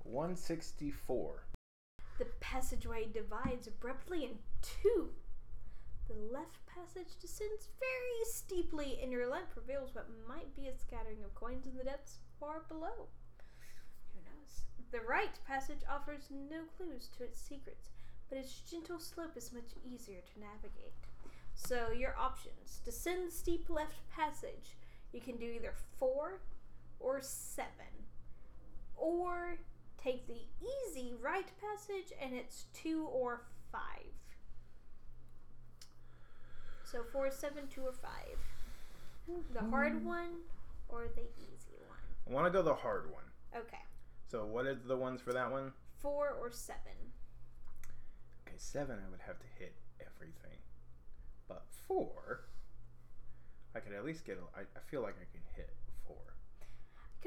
one 0.08 0.36
sixty 0.36 0.92
four. 0.92 1.44
the 2.18 2.26
passageway 2.40 3.08
divides 3.14 3.68
abruptly 3.68 4.24
in 4.24 4.32
two. 4.62 5.10
The 6.08 6.16
left 6.34 6.66
passage 6.66 7.20
descends 7.20 7.68
very 7.80 8.26
steeply, 8.26 9.00
and 9.04 9.12
your 9.12 9.30
lamp 9.30 9.50
reveals 9.56 9.94
what 9.94 10.08
might 10.28 10.56
be 10.56 10.68
a 10.68 10.74
scattering 10.74 11.24
of 11.24 11.36
coins 11.36 11.66
in 11.68 11.78
the 11.78 11.84
depths 11.84 12.20
far 12.40 12.62
below. 12.70 13.08
Who 14.14 14.20
knows? 14.24 14.64
The 14.92 15.02
right 15.02 15.38
passage 15.46 15.82
offers 15.90 16.30
no 16.32 16.62
clues 16.78 17.10
to 17.18 17.24
its 17.24 17.40
secrets, 17.40 17.90
but 18.30 18.38
its 18.40 18.62
gentle 18.62 19.00
slope 19.00 19.36
is 19.36 19.54
much 19.54 19.72
easier 19.86 20.22
to 20.22 20.40
navigate. 20.40 20.96
So, 21.54 21.92
your 21.92 22.16
options 22.18 22.82
descend 22.86 23.28
the 23.28 23.32
steep 23.32 23.70
left 23.70 24.08
passage. 24.10 24.78
You 25.12 25.20
can 25.22 25.38
do 25.38 25.46
either 25.46 25.74
four 26.00 26.40
or 27.00 27.20
seven, 27.22 28.08
or 28.96 29.58
take 30.08 30.28
the 30.28 30.40
easy 30.62 31.14
right 31.22 31.48
passage, 31.60 32.14
and 32.22 32.34
it's 32.34 32.66
two 32.74 33.08
or 33.12 33.42
five. 33.72 33.82
So, 36.86 37.04
four, 37.12 37.30
seven, 37.32 37.66
two, 37.74 37.82
or 37.82 37.92
five. 37.92 38.38
The 39.28 39.60
mm-hmm. 39.60 39.70
hard 39.70 40.06
one 40.06 40.44
or 40.88 41.10
the 41.14 41.24
easy 41.38 41.76
one? 41.88 42.00
I 42.30 42.34
want 42.34 42.46
to 42.46 42.52
go 42.52 42.64
the 42.64 42.74
hard 42.74 43.12
one. 43.12 43.24
Okay. 43.56 43.84
So 44.32 44.46
what 44.46 44.66
are 44.66 44.76
the 44.76 44.96
ones 44.96 45.22
for 45.22 45.34
that 45.34 45.52
one? 45.52 45.74
Four 46.00 46.38
or 46.42 46.52
seven. 46.52 47.12
Okay, 48.48 48.56
seven. 48.58 48.98
I 49.06 49.10
would 49.10 49.20
have 49.26 49.40
to 49.40 49.46
hit 49.60 49.74
everything, 50.00 50.60
but 51.48 51.64
four, 51.88 52.46
I 53.76 53.80
could 53.80 53.94
at 53.94 54.06
least 54.06 54.26
get. 54.26 54.38
a- 54.38 54.58
I, 54.58 54.62
I 54.62 54.80
feel 54.90 55.02
like 55.02 55.16
I 55.16 55.28
can 55.32 55.42
hit 55.44 55.44
four. 55.44 55.47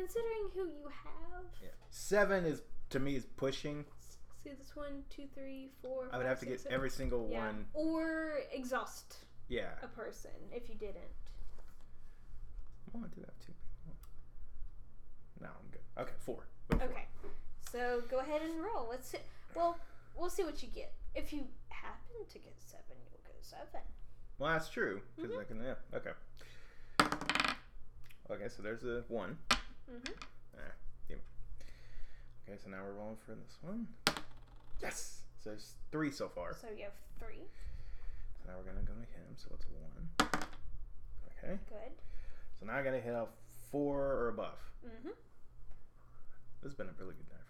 Considering 0.00 0.48
who 0.54 0.64
you 0.68 0.84
have, 1.04 1.44
Yeah. 1.62 1.68
Seven 1.90 2.46
is 2.46 2.62
to 2.88 2.98
me 2.98 3.16
is 3.16 3.26
pushing. 3.36 3.84
see 4.42 4.50
this 4.58 4.74
one, 4.74 5.02
two, 5.10 5.24
three, 5.34 5.68
four. 5.82 6.08
I 6.10 6.16
would 6.16 6.22
five, 6.24 6.26
have 6.26 6.40
to 6.40 6.46
six, 6.46 6.50
get 6.52 6.60
seven. 6.62 6.74
every 6.74 6.88
single 6.90 7.28
yeah. 7.30 7.38
one. 7.44 7.66
Or 7.74 8.32
exhaust 8.50 9.16
Yeah. 9.48 9.72
a 9.82 9.88
person 9.88 10.30
if 10.52 10.68
you 10.70 10.74
didn't. 10.74 11.12
I 12.94 12.98
do 13.14 13.20
have 13.20 13.38
two 13.40 13.52
people. 13.52 13.94
No, 15.40 15.48
I'm 15.48 15.68
good. 15.70 15.82
Okay, 15.98 16.14
four. 16.20 16.46
Go. 16.70 16.78
Okay. 16.78 17.06
So 17.70 18.02
go 18.10 18.20
ahead 18.20 18.40
and 18.42 18.62
roll. 18.62 18.86
Let's 18.88 19.08
see. 19.08 19.18
Well, 19.54 19.76
we'll 20.16 20.30
see 20.30 20.44
what 20.44 20.62
you 20.62 20.68
get. 20.74 20.92
If 21.14 21.30
you 21.32 21.46
happen 21.68 22.16
to 22.26 22.38
get 22.38 22.54
seven, 22.58 22.96
you'll 23.10 23.20
get 23.26 23.36
seven. 23.44 23.82
Well, 24.38 24.50
that's 24.52 24.70
true. 24.70 25.02
Because 25.16 25.32
Mhm. 25.32 25.40
I 25.40 25.44
can. 25.44 25.62
Yeah. 25.62 25.74
Okay. 25.94 26.12
Okay, 28.30 28.48
so 28.48 28.62
there's 28.62 28.84
a 28.84 29.04
one. 29.08 29.38
Mm-hmm. 29.92 30.12
Okay, 32.50 32.58
so 32.64 32.68
now 32.68 32.78
we're 32.84 32.94
rolling 32.98 33.16
for 33.24 33.36
this 33.36 33.58
one. 33.62 33.86
Yes. 34.82 35.20
So 35.38 35.50
there's 35.50 35.74
three 35.92 36.10
so 36.10 36.28
far. 36.28 36.56
So 36.60 36.66
you 36.76 36.82
have 36.82 36.92
three. 37.20 37.46
So 38.42 38.50
now 38.50 38.54
we're 38.58 38.72
gonna 38.72 38.84
go 38.84 38.92
to 38.92 38.98
him. 38.98 39.36
So 39.36 39.50
it's 39.54 39.66
a 39.66 39.68
one. 39.78 40.42
Okay. 41.38 41.58
Good. 41.68 41.92
So 42.58 42.66
now 42.66 42.74
I 42.74 42.82
gotta 42.82 42.98
hit 42.98 43.14
a 43.14 43.26
four 43.70 44.00
or 44.00 44.28
above. 44.30 44.58
Mm-hmm. 44.84 45.10
This 46.60 46.72
has 46.72 46.74
been 46.74 46.88
a 46.88 46.92
really 46.98 47.14
good 47.14 47.30
night 47.30 47.46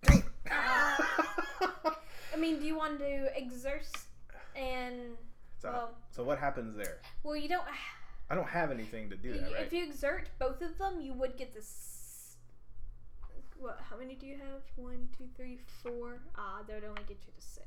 for 0.00 0.16
me. 0.16 0.22
I 2.34 2.36
mean, 2.38 2.60
do 2.60 2.64
you 2.64 2.78
want 2.78 2.98
to 3.00 3.36
exert 3.36 3.86
and 4.56 5.18
so, 5.60 5.70
well, 5.70 5.90
so 6.12 6.22
what 6.22 6.38
happens 6.38 6.76
there? 6.76 7.00
well, 7.22 7.36
you 7.36 7.48
don't. 7.48 7.64
I 8.30 8.34
don't 8.34 8.48
have 8.48 8.70
anything 8.70 9.08
to 9.10 9.16
do 9.16 9.32
that, 9.34 9.52
right? 9.52 9.62
If 9.66 9.72
you 9.72 9.84
exert 9.84 10.28
both 10.38 10.60
of 10.60 10.76
them, 10.78 11.00
you 11.00 11.14
would 11.14 11.36
get 11.36 11.54
this. 11.54 12.36
What? 13.58 13.80
How 13.90 13.96
many 13.96 14.14
do 14.14 14.26
you 14.26 14.34
have? 14.36 14.62
One, 14.76 15.08
two, 15.16 15.24
three, 15.36 15.58
four. 15.82 16.20
Ah, 16.36 16.60
that 16.66 16.74
would 16.74 16.84
only 16.84 17.02
get 17.08 17.18
you 17.26 17.32
to 17.34 17.40
six. 17.42 17.66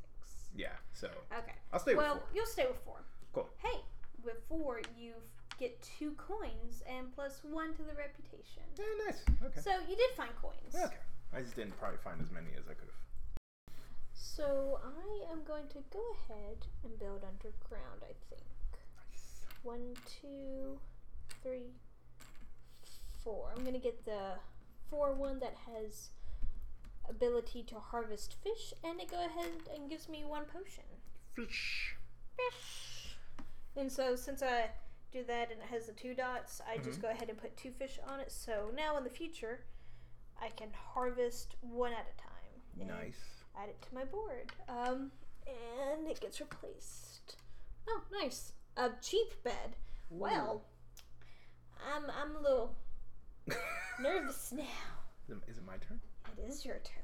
yeah. 0.56 0.68
So 0.94 1.08
Okay. 1.38 1.54
I'll 1.74 1.80
stay 1.80 1.96
well, 1.96 2.14
with 2.16 2.24
four. 2.24 2.30
you'll 2.36 2.46
stay 2.46 2.66
with 2.68 2.78
four. 2.86 3.02
Cool. 3.34 3.50
Hey, 3.58 3.80
with 4.24 4.38
four, 4.48 4.82
you 4.98 5.14
get 5.60 5.82
two 6.00 6.12
coins 6.12 6.82
and 6.88 7.14
plus 7.14 7.42
one 7.44 7.74
to 7.74 7.84
the 7.84 7.94
reputation. 7.96 8.64
Yeah, 8.78 8.86
nice. 9.06 9.22
Okay. 9.44 9.60
So 9.62 9.72
you 9.90 9.96
did 9.98 10.12
find 10.16 10.32
coins. 10.42 10.76
Okay. 10.76 10.96
I 11.34 11.42
just 11.42 11.56
didn't 11.56 11.78
probably 11.80 11.98
find 12.04 12.22
as 12.22 12.32
many 12.32 12.48
as 12.58 12.66
I 12.70 12.74
could 12.74 12.88
have. 12.88 13.02
So 14.14 14.80
I 14.84 15.32
am 15.32 15.44
going 15.44 15.68
to 15.70 15.80
go 15.92 16.04
ahead 16.30 16.68
and 16.86 16.98
build 17.00 17.24
underground. 17.28 18.02
I 18.04 18.14
think. 18.30 18.44
One, 19.64 19.94
two, 20.06 20.80
three, 21.44 21.74
four. 23.24 23.52
I'm 23.56 23.64
gonna 23.64 23.80
get 23.80 24.06
the 24.06 24.34
four 24.90 25.14
one 25.14 25.40
that 25.40 25.56
has 25.74 26.10
ability 27.10 27.64
to 27.64 27.76
harvest 27.80 28.36
fish, 28.44 28.74
and 28.84 29.00
it 29.00 29.10
go 29.10 29.26
ahead 29.26 29.52
and 29.76 29.90
gives 29.90 30.08
me 30.10 30.24
one 30.24 30.46
potion. 30.46 30.84
Fish. 31.36 31.96
fish. 32.38 33.16
And 33.76 33.92
so 33.92 34.16
since 34.16 34.42
I 34.42 34.70
do 35.12 35.24
that 35.26 35.52
and 35.52 35.62
it 35.62 35.68
has 35.68 35.88
the 35.88 35.94
two 35.94 36.14
dots, 36.14 36.62
I 36.68 36.78
just 36.78 37.00
Mhm. 37.00 37.04
go 37.04 37.10
ahead 37.10 37.30
and 37.30 37.38
put 37.38 37.56
two 37.58 37.72
fish 37.72 38.00
on 38.00 38.20
it. 38.20 38.32
So 38.32 38.72
now 38.74 38.98
in 38.98 39.04
the 39.04 39.10
future, 39.10 39.66
I 40.38 40.50
can 40.50 40.72
harvest 40.74 41.56
one 41.62 41.94
at 41.94 42.08
a 42.10 42.14
time. 42.18 42.88
Nice. 42.88 43.44
Add 43.56 43.70
it 43.70 43.82
to 43.84 43.94
my 43.94 44.06
board. 44.06 44.52
Um, 44.68 45.12
and 45.46 46.08
it 46.08 46.20
gets 46.20 46.40
replaced. 46.40 47.36
Oh, 47.88 48.04
nice. 48.12 48.54
A 48.78 48.90
cheap 49.02 49.44
bed. 49.44 49.76
Well, 50.10 50.64
I'm 51.94 52.04
I'm 52.10 52.36
a 52.36 52.40
little 52.40 52.76
nervous 54.00 54.52
now. 54.52 54.64
Is 55.28 55.38
it- 55.38 55.44
Is 55.50 55.58
it 55.58 55.66
my 55.66 55.78
turn? 55.78 56.00
It 56.38 56.42
is 56.50 56.66
your 56.66 56.76
turn. 56.84 57.04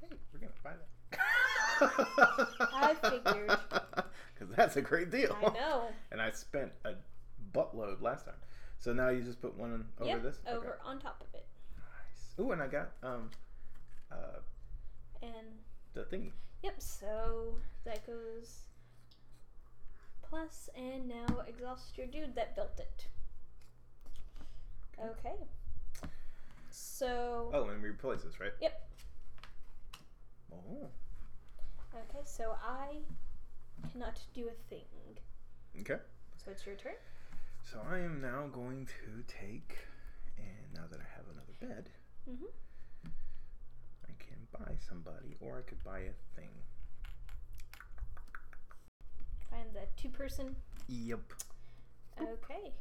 Hey, 0.00 0.16
we're 0.32 0.40
gonna 0.40 0.52
buy 0.62 0.72
that. 0.74 2.56
I 2.72 2.94
figured. 2.94 3.58
Because 4.38 4.54
that's 4.54 4.76
a 4.76 4.82
great 4.82 5.10
deal. 5.10 5.34
I 5.40 5.48
know. 5.48 5.84
And 6.12 6.20
I 6.20 6.30
spent 6.30 6.70
a 6.84 6.92
buttload 7.54 8.02
last 8.02 8.26
time. 8.26 8.34
So 8.78 8.92
now 8.92 9.08
you 9.08 9.22
just 9.22 9.40
put 9.40 9.56
one 9.56 9.86
over 9.98 10.10
yep, 10.10 10.22
this? 10.22 10.36
Okay. 10.46 10.54
over 10.54 10.78
on 10.84 10.98
top 10.98 11.24
of 11.26 11.34
it. 11.34 11.46
Nice. 11.78 12.34
Ooh, 12.38 12.52
and 12.52 12.60
I 12.60 12.66
got 12.66 12.90
um 13.02 13.30
uh 14.12 14.40
And 15.22 15.32
the 15.94 16.02
thingy. 16.02 16.32
Yep, 16.62 16.74
so 16.82 17.54
that 17.86 18.06
goes 18.06 18.65
plus, 20.36 20.68
and 20.76 21.08
now 21.08 21.42
exhaust 21.46 21.96
your 21.96 22.06
dude 22.06 22.34
that 22.34 22.54
built 22.54 22.78
it. 22.78 23.06
Okay. 25.02 25.36
So, 26.70 27.50
Oh, 27.54 27.68
and 27.68 27.82
we 27.82 27.90
replace 27.90 28.22
this, 28.22 28.38
right? 28.40 28.52
Yep. 28.60 28.90
Oh. 30.52 30.88
okay, 31.94 32.24
so 32.24 32.56
I 32.62 32.98
cannot 33.92 34.20
do 34.34 34.48
a 34.48 34.70
thing. 34.70 35.18
Okay. 35.80 36.00
So 36.44 36.50
it's 36.50 36.66
your 36.66 36.76
turn. 36.76 36.94
So 37.62 37.80
I 37.90 37.98
am 37.98 38.20
now 38.20 38.46
going 38.52 38.86
to 38.86 39.22
take, 39.26 39.76
and 40.38 40.74
now 40.74 40.84
that 40.90 41.00
I 41.00 41.16
have 41.16 41.24
another 41.32 41.54
bed, 41.60 41.90
mm-hmm. 42.30 43.08
I 44.04 44.12
can 44.18 44.38
buy 44.52 44.74
somebody, 44.88 45.36
or 45.40 45.58
I 45.58 45.62
could 45.62 45.82
buy 45.82 46.00
a 46.00 46.38
thing. 46.38 46.50
Find 49.56 49.72
the 49.72 49.86
two 50.00 50.08
person. 50.10 50.54
Yep. 50.88 51.20
Okay. 52.20 52.72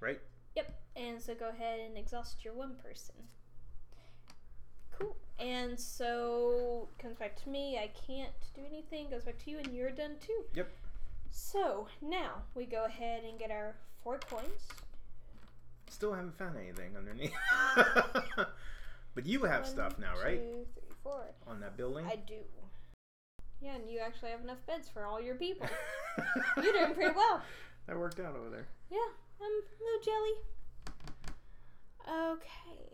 Right? 0.00 0.20
Yep. 0.54 0.74
And 0.96 1.20
so 1.20 1.34
go 1.34 1.48
ahead 1.48 1.80
and 1.80 1.96
exhaust 1.96 2.44
your 2.44 2.52
one 2.52 2.74
person. 2.82 3.14
Cool. 4.90 5.16
And 5.38 5.78
so 5.80 6.88
comes 6.98 7.16
back 7.16 7.42
to 7.44 7.48
me. 7.48 7.78
I 7.78 7.90
can't 8.06 8.32
do 8.54 8.60
anything. 8.66 9.08
Goes 9.08 9.24
back 9.24 9.38
to 9.44 9.50
you, 9.50 9.58
and 9.58 9.74
you're 9.74 9.90
done 9.90 10.16
too. 10.20 10.44
Yep. 10.54 10.70
So 11.30 11.86
now 12.02 12.42
we 12.54 12.66
go 12.66 12.84
ahead 12.84 13.22
and 13.24 13.38
get 13.38 13.50
our 13.50 13.74
four 14.04 14.18
coins. 14.18 14.68
Still 15.88 16.12
haven't 16.12 16.36
found 16.36 16.58
anything 16.58 16.96
underneath. 16.98 17.32
but 19.14 19.24
you 19.24 19.44
have 19.44 19.62
One, 19.62 19.70
stuff 19.70 19.98
now, 19.98 20.12
right? 20.22 20.38
Two, 20.38 20.66
three, 20.74 20.94
four. 21.02 21.24
On 21.46 21.60
that 21.60 21.78
building? 21.78 22.04
I 22.06 22.16
do. 22.16 22.40
Yeah, 23.62 23.76
and 23.76 23.88
you 23.88 24.00
actually 24.00 24.30
have 24.30 24.40
enough 24.40 24.64
beds 24.66 24.88
for 24.88 25.06
all 25.06 25.20
your 25.20 25.36
people. 25.36 25.68
You're 26.56 26.72
doing 26.72 26.94
pretty 26.94 27.14
well. 27.14 27.40
that 27.86 27.96
worked 27.96 28.18
out 28.18 28.34
over 28.34 28.50
there. 28.50 28.66
Yeah, 28.90 28.98
I'm 29.40 29.52
a 29.52 29.62
little 29.84 30.02
jelly. 30.04 30.32
Okay. 32.34 32.92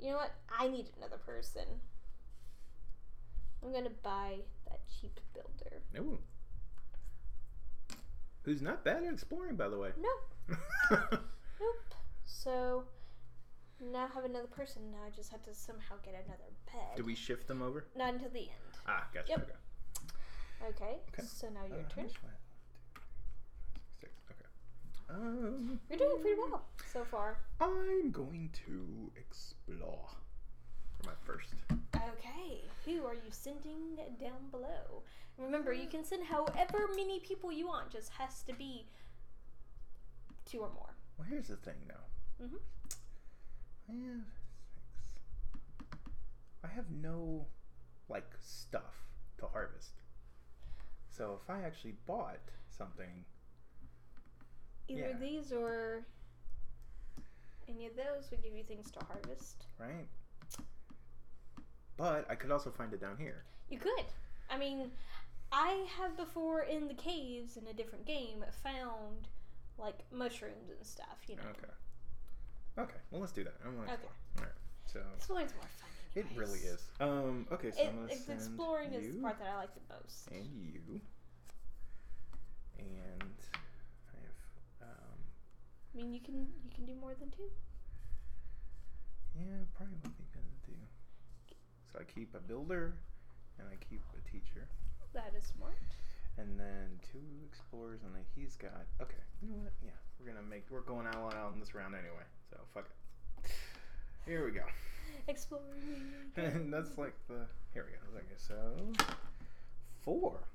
You 0.00 0.10
know 0.10 0.16
what? 0.16 0.32
I 0.56 0.68
need 0.68 0.86
another 0.96 1.18
person. 1.18 1.64
I'm 3.62 3.72
gonna 3.72 3.90
buy 4.02 4.36
that 4.68 4.80
cheap 4.88 5.18
builder. 5.34 5.82
Ooh. 5.98 6.18
Who's 8.42 8.62
not 8.62 8.84
bad 8.84 9.02
at 9.04 9.12
exploring, 9.12 9.56
by 9.56 9.68
the 9.68 9.78
way. 9.78 9.90
No, 10.00 10.56
nope. 11.60 11.94
So 12.24 12.84
now 13.80 14.08
have 14.14 14.24
another 14.24 14.46
person. 14.46 14.82
Now 14.90 14.98
I 15.06 15.10
just 15.10 15.30
have 15.30 15.42
to 15.44 15.54
somehow 15.54 15.96
get 16.04 16.14
another 16.14 16.50
bed. 16.66 16.96
Do 16.96 17.04
we 17.04 17.14
shift 17.14 17.46
them 17.48 17.62
over? 17.62 17.86
Not 17.96 18.14
until 18.14 18.30
the 18.30 18.40
end. 18.40 18.72
Ah, 18.86 19.06
gotcha. 19.14 19.28
Yep. 19.30 19.40
Okay. 19.40 20.68
Okay. 20.68 20.98
Okay. 21.12 21.22
So 21.26 21.48
now 21.48 21.64
your 21.66 21.78
Uh, 21.84 21.88
turn. 21.88 22.04
much 22.04 22.12
do 22.14 22.20
I 22.24 22.30
have? 22.30 23.02
Six. 24.00 24.12
Okay. 24.30 24.48
Um, 25.08 25.80
You're 25.88 25.98
doing 25.98 26.20
pretty 26.20 26.36
well 26.40 26.64
so 26.92 27.04
far. 27.04 27.38
I'm 27.60 28.10
going 28.10 28.50
to 28.66 29.10
explore 29.16 30.08
for 30.98 31.06
my 31.06 31.14
first. 31.24 31.54
Okay, 31.94 32.62
who 32.84 33.04
are 33.06 33.14
you 33.14 33.30
sending 33.30 33.96
down 34.20 34.48
below? 34.50 35.02
Remember, 35.38 35.72
you 35.72 35.86
can 35.88 36.04
send 36.04 36.24
however 36.24 36.88
many 36.94 37.20
people 37.20 37.50
you 37.50 37.66
want. 37.66 37.90
Just 37.90 38.10
has 38.12 38.42
to 38.42 38.52
be 38.54 38.86
two 40.44 40.58
or 40.60 40.70
more. 40.74 40.94
Well, 41.18 41.26
here's 41.28 41.48
the 41.48 41.56
thing 41.56 41.76
now. 41.88 42.46
Mhm. 42.46 42.60
I 43.90 43.94
have 44.06 44.24
six. 44.24 45.94
I 46.64 46.68
have 46.68 46.90
no 46.90 47.46
like 48.08 48.30
stuff 48.40 49.04
to 49.38 49.46
harvest. 49.46 50.02
So 51.08 51.40
if 51.42 51.50
I 51.50 51.62
actually 51.62 51.94
bought 52.06 52.40
something, 52.68 53.24
Either 54.88 55.10
Yeah. 55.10 55.18
these 55.18 55.52
or 55.52 56.04
any 57.68 57.86
of 57.86 57.94
those 57.94 58.28
would 58.32 58.42
give 58.42 58.54
you 58.56 58.64
things 58.64 58.90
to 58.90 59.04
harvest. 59.04 59.66
right? 59.78 60.08
But 61.96 62.28
I 62.28 62.34
could 62.34 62.50
also 62.50 62.72
find 62.72 62.92
it 62.92 63.00
down 63.00 63.16
here. 63.16 63.44
You 63.68 63.78
could. 63.78 64.06
I 64.48 64.58
mean, 64.58 64.90
I 65.52 65.86
have 65.96 66.16
before 66.16 66.62
in 66.62 66.88
the 66.88 66.94
caves 66.94 67.56
in 67.56 67.66
a 67.68 67.72
different 67.72 68.04
game 68.04 68.44
found 68.64 69.28
like 69.78 70.00
mushrooms 70.10 70.70
and 70.70 70.84
stuff. 70.84 71.18
You 71.28 71.36
know, 71.36 71.42
Okay. 71.50 71.72
Okay. 72.78 72.96
Well, 73.10 73.20
let's 73.20 73.32
do 73.32 73.44
that. 73.44 73.54
I'm 73.64 73.72
gonna 73.76 73.84
Okay. 73.84 73.92
explore. 73.94 74.12
All 74.38 74.42
right. 74.44 74.52
So 74.86 75.00
exploring's 75.16 75.54
more 75.54 75.68
fun. 75.80 75.90
it 76.14 76.26
really 76.36 76.60
is. 76.60 76.88
Um. 77.00 77.46
Okay. 77.52 77.70
So 77.72 77.82
It, 77.82 77.92
it's 78.10 78.28
exploring 78.28 78.92
is 78.92 79.16
the 79.16 79.22
part 79.22 79.38
that 79.38 79.48
I 79.48 79.56
like 79.56 79.74
the 79.74 79.80
most. 79.94 80.28
and 80.30 80.46
you, 80.54 81.00
and 82.78 83.34
I 84.14 84.16
have 84.20 84.88
um. 84.90 85.18
I 85.92 85.96
mean, 85.96 86.14
you 86.14 86.20
can 86.20 86.46
you 86.64 86.70
can 86.74 86.86
do 86.86 86.94
more 86.94 87.14
than 87.14 87.30
two. 87.30 87.50
Yeah, 89.36 89.64
probably 89.76 89.96
what 90.02 90.12
I'm 90.18 90.26
gonna 90.34 90.60
do. 90.66 90.74
So 91.92 91.98
I 92.00 92.04
keep 92.04 92.34
a 92.34 92.40
builder, 92.40 92.94
and 93.58 93.66
I 93.68 93.76
keep 93.88 94.02
a 94.16 94.22
teacher, 94.30 94.66
That 95.12 95.32
is 95.36 95.44
smart. 95.56 95.78
And 96.40 96.58
then 96.58 96.98
two 97.12 97.18
explorers, 97.46 98.00
and 98.04 98.14
then 98.14 98.22
he's 98.34 98.56
got. 98.56 98.86
Okay, 99.00 99.22
you 99.42 99.50
know 99.50 99.62
what? 99.62 99.72
Yeah, 99.84 99.90
we're 100.18 100.32
gonna 100.32 100.46
make. 100.46 100.64
We're 100.70 100.80
going 100.80 101.06
all 101.06 101.32
out 101.32 101.52
in 101.52 101.60
this 101.60 101.74
round 101.74 101.94
anyway, 101.94 102.24
so 102.48 102.56
fuck 102.72 102.86
it. 102.86 103.50
Here 104.26 104.44
we 104.44 104.52
go. 104.52 104.64
Exploring. 105.28 105.64
and 106.36 106.72
that's 106.72 106.96
like 106.98 107.14
the. 107.28 107.46
Here 107.72 107.86
we 107.86 107.92
go. 107.92 108.18
Okay, 108.18 108.36
so 108.36 109.12
four, 110.00 110.48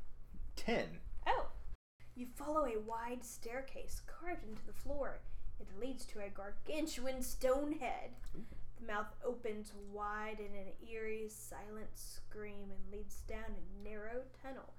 ten. 0.55 0.87
Oh! 1.27 1.47
You 2.15 2.27
follow 2.33 2.65
a 2.65 2.79
wide 2.79 3.23
staircase 3.23 4.01
carved 4.07 4.43
into 4.47 4.65
the 4.65 4.73
floor. 4.73 5.19
It 5.59 5.67
leads 5.79 6.05
to 6.07 6.19
a 6.19 6.29
gargantuan 6.29 7.21
stone 7.21 7.73
head. 7.73 8.11
The 8.79 8.87
mouth 8.87 9.13
opens 9.25 9.71
wide 9.91 10.39
in 10.39 10.53
an 10.57 10.89
eerie, 10.89 11.29
silent 11.29 11.89
scream 11.93 12.71
and 12.71 12.91
leads 12.91 13.21
down 13.21 13.55
a 13.55 13.87
narrow 13.87 14.23
tunnel 14.41 14.73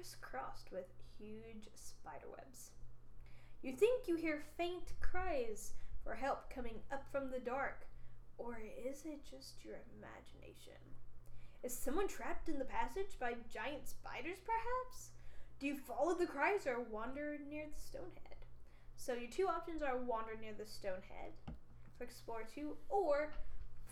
crisscrossed 0.00 0.72
with 0.72 0.86
huge 1.18 1.68
spiderwebs. 1.74 2.70
You 3.62 3.72
think 3.72 4.08
you 4.08 4.16
hear 4.16 4.42
faint 4.56 4.94
cries 5.00 5.74
for 6.02 6.14
help 6.14 6.48
coming 6.48 6.76
up 6.90 7.04
from 7.12 7.30
the 7.30 7.38
dark, 7.38 7.86
or 8.38 8.62
is 8.82 9.04
it 9.04 9.20
just 9.30 9.62
your 9.62 9.76
imagination? 9.98 10.80
Is 11.62 11.76
someone 11.76 12.08
trapped 12.08 12.48
in 12.48 12.58
the 12.58 12.64
passage 12.64 13.18
by 13.20 13.34
giant 13.52 13.88
spiders, 13.88 14.38
perhaps? 14.42 15.10
Do 15.58 15.66
you 15.66 15.76
follow 15.76 16.14
the 16.14 16.24
cries 16.24 16.66
or 16.66 16.80
wander 16.90 17.36
near 17.50 17.66
the 17.66 17.82
stone 17.82 18.12
head? 18.26 18.38
So 18.96 19.12
your 19.12 19.30
two 19.30 19.48
options 19.48 19.82
are 19.82 19.98
wander 19.98 20.38
near 20.40 20.54
the 20.56 20.64
stone 20.64 21.02
head 21.06 21.32
for 21.98 22.04
explore 22.04 22.44
two, 22.54 22.76
or 22.88 23.34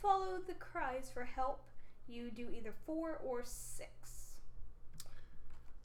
follow 0.00 0.38
the 0.46 0.54
cries 0.54 1.10
for 1.12 1.24
help. 1.24 1.64
You 2.06 2.30
do 2.30 2.48
either 2.50 2.72
four 2.86 3.20
or 3.22 3.42
six. 3.44 3.90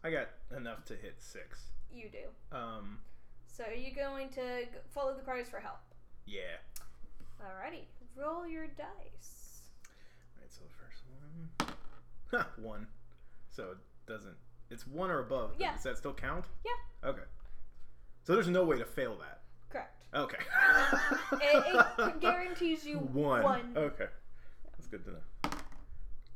I 0.03 0.11
got 0.11 0.27
enough 0.55 0.83
to 0.85 0.95
hit 0.95 1.15
six. 1.19 1.59
You 1.93 2.09
do. 2.11 2.57
Um. 2.57 2.99
So 3.47 3.63
are 3.65 3.73
you 3.73 3.93
going 3.93 4.29
to 4.29 4.65
follow 4.93 5.13
the 5.13 5.21
cries 5.21 5.47
for 5.47 5.59
help? 5.59 5.79
Yeah. 6.25 6.57
Alrighty, 7.41 7.83
roll 8.15 8.47
your 8.47 8.67
dice. 8.67 9.61
Alright, 10.35 10.49
so 10.49 10.61
the 10.63 10.73
first 10.83 11.03
one. 12.57 12.63
One. 12.65 12.87
So 13.51 13.71
it 13.71 13.77
doesn't. 14.07 14.35
It's 14.71 14.87
one 14.87 15.11
or 15.11 15.19
above. 15.19 15.51
Yeah. 15.59 15.73
Does 15.73 15.83
that 15.83 15.97
still 15.97 16.13
count? 16.13 16.45
Yeah. 16.65 17.09
Okay. 17.09 17.21
So 18.23 18.33
there's 18.33 18.47
no 18.47 18.63
way 18.63 18.77
to 18.79 18.85
fail 18.85 19.15
that. 19.17 19.41
Correct. 19.69 20.03
Okay. 20.15 20.37
It, 21.45 21.85
it 21.99 22.21
guarantees 22.21 22.85
you 22.85 22.97
one. 22.99 23.43
one. 23.43 23.73
Okay. 23.75 24.05
That's 24.71 24.87
good 24.87 25.03
to 25.05 25.11
know. 25.11 25.49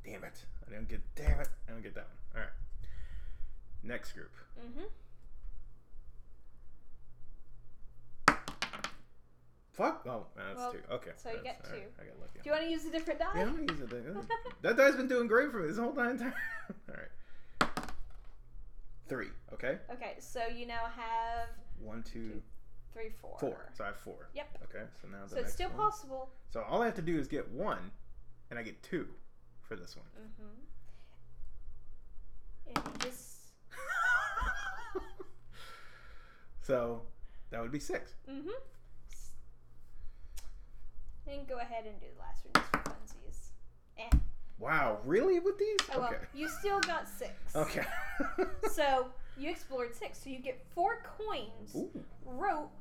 Damn 0.04 0.24
it. 0.24 0.44
I 0.68 0.74
don't 0.74 0.88
get. 0.90 1.02
Damn 1.16 1.40
it! 1.40 1.50
I 1.68 1.72
don't 1.72 1.82
get 1.84 1.96
that 1.96 2.08
one. 2.08 2.18
All 2.36 2.42
right. 2.42 2.50
Next 3.88 4.12
group. 4.14 4.32
Mm-hmm. 4.60 4.84
Fuck. 9.72 10.06
Oh, 10.08 10.26
that's 10.36 10.58
Well, 10.58 10.72
two. 10.74 10.80
Okay. 10.92 11.12
so 11.16 11.30
you 11.30 11.38
get 11.44 11.62
all 11.64 11.72
right, 11.72 11.82
two. 11.84 11.88
I 12.02 12.06
got 12.06 12.20
lucky. 12.20 12.40
Do 12.44 12.50
you 12.50 12.52
want 12.52 12.64
to 12.66 12.70
use 12.70 12.86
a 12.86 12.92
different 12.92 13.20
die? 13.20 13.28
Yeah, 13.36 13.42
I'm 13.44 13.52
gonna 13.56 13.72
use 13.72 13.80
it. 13.82 13.90
then. 13.90 14.18
that 14.64 14.76
die's 14.76 14.96
been 14.96 15.08
doing 15.08 15.28
great 15.28 15.52
for 15.52 15.60
me 15.62 15.68
this 15.68 15.78
whole 15.78 15.94
time. 15.94 16.20
all 16.90 16.96
right. 16.96 17.70
Three. 19.08 19.28
Okay. 19.54 19.78
Okay, 19.94 20.16
so 20.20 20.42
you 20.48 20.66
now 20.66 20.82
have 20.96 21.50
One, 21.80 22.04
two, 22.04 22.42
three, 22.92 23.12
four. 23.22 23.38
four. 23.40 23.70
So 23.78 23.84
I 23.84 23.88
have 23.88 23.98
four. 23.98 24.30
Yep. 24.36 24.58
Okay. 24.64 24.84
So 25.02 25.08
now 25.08 25.28
So 25.28 25.38
it's 25.38 25.54
still 25.54 25.70
one. 25.70 25.78
possible. 25.78 26.30
So 26.50 26.64
all 26.68 26.82
I 26.82 26.86
have 26.86 26.96
to 26.96 27.02
do 27.04 27.18
is 27.18 27.28
get 27.28 27.48
one, 27.52 27.92
and 28.50 28.58
I 28.60 28.64
get 28.64 28.82
two 28.84 29.08
for 29.62 29.76
this 29.78 29.96
one. 29.96 30.08
Mm-hmm. 32.76 32.82
And 32.90 33.02
this. 33.02 33.27
So 36.68 37.02
that 37.50 37.62
would 37.62 37.72
be 37.72 37.80
six. 37.80 38.12
Mm-hmm. 38.30 38.50
And 41.30 41.48
go 41.48 41.60
ahead 41.60 41.86
and 41.86 41.98
do 42.00 42.06
the 42.14 42.22
last 42.22 42.46
one 42.46 42.54
just 42.56 42.70
for 42.72 42.92
funsies. 42.92 43.50
Eh. 43.98 44.18
Wow, 44.60 45.00
really 45.06 45.40
with 45.40 45.58
these? 45.58 45.78
Oh 45.94 46.00
well, 46.00 46.08
okay. 46.10 46.18
you 46.34 46.50
still 46.50 46.80
got 46.82 47.08
six. 47.08 47.34
Okay. 47.56 47.84
So 48.72 49.08
you 49.38 49.50
explored 49.50 49.96
six. 49.96 50.20
So 50.24 50.30
you 50.30 50.40
get 50.40 50.64
four 50.76 51.04
coins, 51.18 51.76
Ooh. 51.76 51.90
rope, 52.26 52.72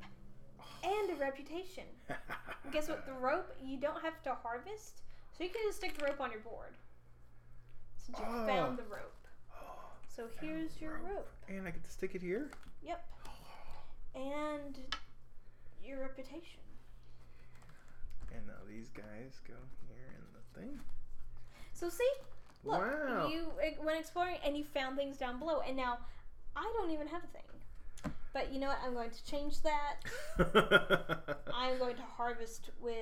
and 0.83 1.09
a 1.11 1.15
reputation. 1.15 1.83
And 2.09 2.17
guess 2.71 2.87
what? 2.89 3.05
The 3.05 3.13
rope 3.13 3.51
you 3.63 3.77
don't 3.77 4.01
have 4.03 4.21
to 4.23 4.35
harvest, 4.43 5.01
so 5.37 5.43
you 5.43 5.49
can 5.49 5.61
just 5.67 5.77
stick 5.77 5.97
the 5.97 6.05
rope 6.05 6.19
on 6.21 6.31
your 6.31 6.41
board. 6.41 6.75
Since 7.97 8.19
you 8.19 8.25
Oh. 8.27 8.45
found 8.47 8.77
the 8.77 8.83
rope. 8.83 9.13
So 10.07 10.23
here's 10.41 10.81
your 10.81 10.93
rope. 10.93 11.15
rope. 11.15 11.31
and 11.47 11.67
I 11.67 11.71
get 11.71 11.83
to 11.83 11.91
stick 11.91 12.15
it 12.15 12.21
here. 12.23 12.49
Yep. 12.83 13.05
And 14.17 14.77
your 15.83 16.01
reputation. 16.01 16.59
And 18.35 18.47
now 18.47 18.53
these 18.67 18.89
guys 18.89 19.39
go 19.47 19.53
here 19.87 20.09
in 20.17 20.25
the 20.33 20.59
thing. 20.59 20.79
So 21.73 21.89
see, 21.89 22.09
look, 22.63 22.79
wow. 22.79 23.29
you 23.31 23.51
went 23.83 23.99
exploring 23.99 24.37
and 24.43 24.57
you 24.57 24.63
found 24.63 24.97
things 24.97 25.17
down 25.17 25.37
below, 25.37 25.61
and 25.65 25.77
now 25.77 25.99
I 26.55 26.71
don't 26.77 26.89
even 26.91 27.07
have 27.07 27.23
a 27.23 27.27
thing. 27.27 28.13
But 28.33 28.51
you 28.51 28.59
know 28.59 28.67
what? 28.67 28.79
I'm 28.85 28.93
going 28.93 29.11
to 29.11 29.25
change 29.25 29.61
that. 29.61 29.95
I'm 31.53 31.77
going 31.79 31.95
to 31.95 32.03
harvest 32.03 32.69
with. 32.81 32.93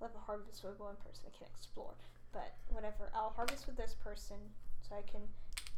Let 0.00 0.12
me 0.12 0.20
harvest 0.26 0.64
with 0.64 0.78
one 0.78 0.94
person. 1.06 1.24
I 1.26 1.36
can 1.36 1.46
explore, 1.54 1.94
but 2.32 2.54
whatever. 2.68 3.10
I'll 3.14 3.32
harvest 3.34 3.66
with 3.66 3.76
this 3.76 3.94
person 4.02 4.36
so 4.82 4.96
I 4.96 5.02
can 5.10 5.20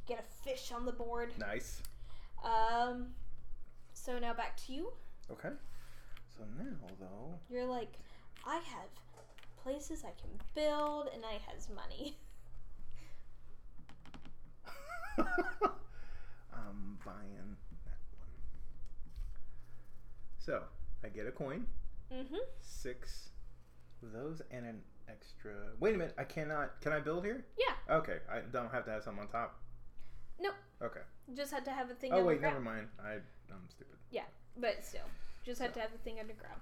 get 0.06 0.20
a 0.20 0.48
fish 0.48 0.72
on 0.74 0.86
the 0.86 0.92
board. 0.92 1.32
nice. 1.38 1.82
Um. 2.44 3.08
So 3.92 4.18
now 4.18 4.32
back 4.34 4.56
to 4.66 4.72
you. 4.72 4.92
Okay. 5.30 5.50
So 6.36 6.44
now 6.58 6.76
though, 7.00 7.34
You're 7.50 7.66
like, 7.66 7.92
I 8.46 8.54
have 8.56 8.88
places 9.62 10.04
I 10.04 10.12
can 10.20 10.30
build, 10.54 11.08
and 11.12 11.24
I 11.24 11.38
has 11.52 11.68
money. 11.68 12.16
I'm 15.18 16.98
buying 17.04 17.56
that 17.84 17.98
one. 18.18 18.30
So 20.38 20.62
I 21.04 21.08
get 21.08 21.26
a 21.26 21.30
coin, 21.32 21.66
Mm-hmm. 22.12 22.36
six 22.60 23.30
of 24.02 24.12
those, 24.12 24.40
and 24.50 24.64
an 24.64 24.80
extra. 25.08 25.52
Wait 25.80 25.94
a 25.94 25.98
minute, 25.98 26.14
I 26.18 26.24
cannot. 26.24 26.80
Can 26.80 26.92
I 26.92 27.00
build 27.00 27.24
here? 27.24 27.44
Yeah. 27.58 27.96
Okay, 27.96 28.18
I 28.32 28.40
don't 28.52 28.70
have 28.72 28.84
to 28.86 28.90
have 28.92 29.02
something 29.02 29.22
on 29.24 29.28
top. 29.28 29.60
Nope. 30.40 30.54
Okay. 30.82 31.00
Just 31.36 31.52
had 31.52 31.64
to 31.66 31.70
have 31.72 31.90
a 31.90 31.94
thing. 31.94 32.12
Oh 32.12 32.24
wait, 32.24 32.40
never 32.40 32.60
mind. 32.60 32.88
I 33.02 33.14
I'm 33.50 33.68
stupid. 33.68 33.96
Yeah, 34.10 34.22
but 34.56 34.84
still, 34.84 35.00
just 35.44 35.60
had 35.60 35.74
to 35.74 35.80
have 35.80 35.92
the 35.92 35.98
thing 35.98 36.18
underground. 36.20 36.60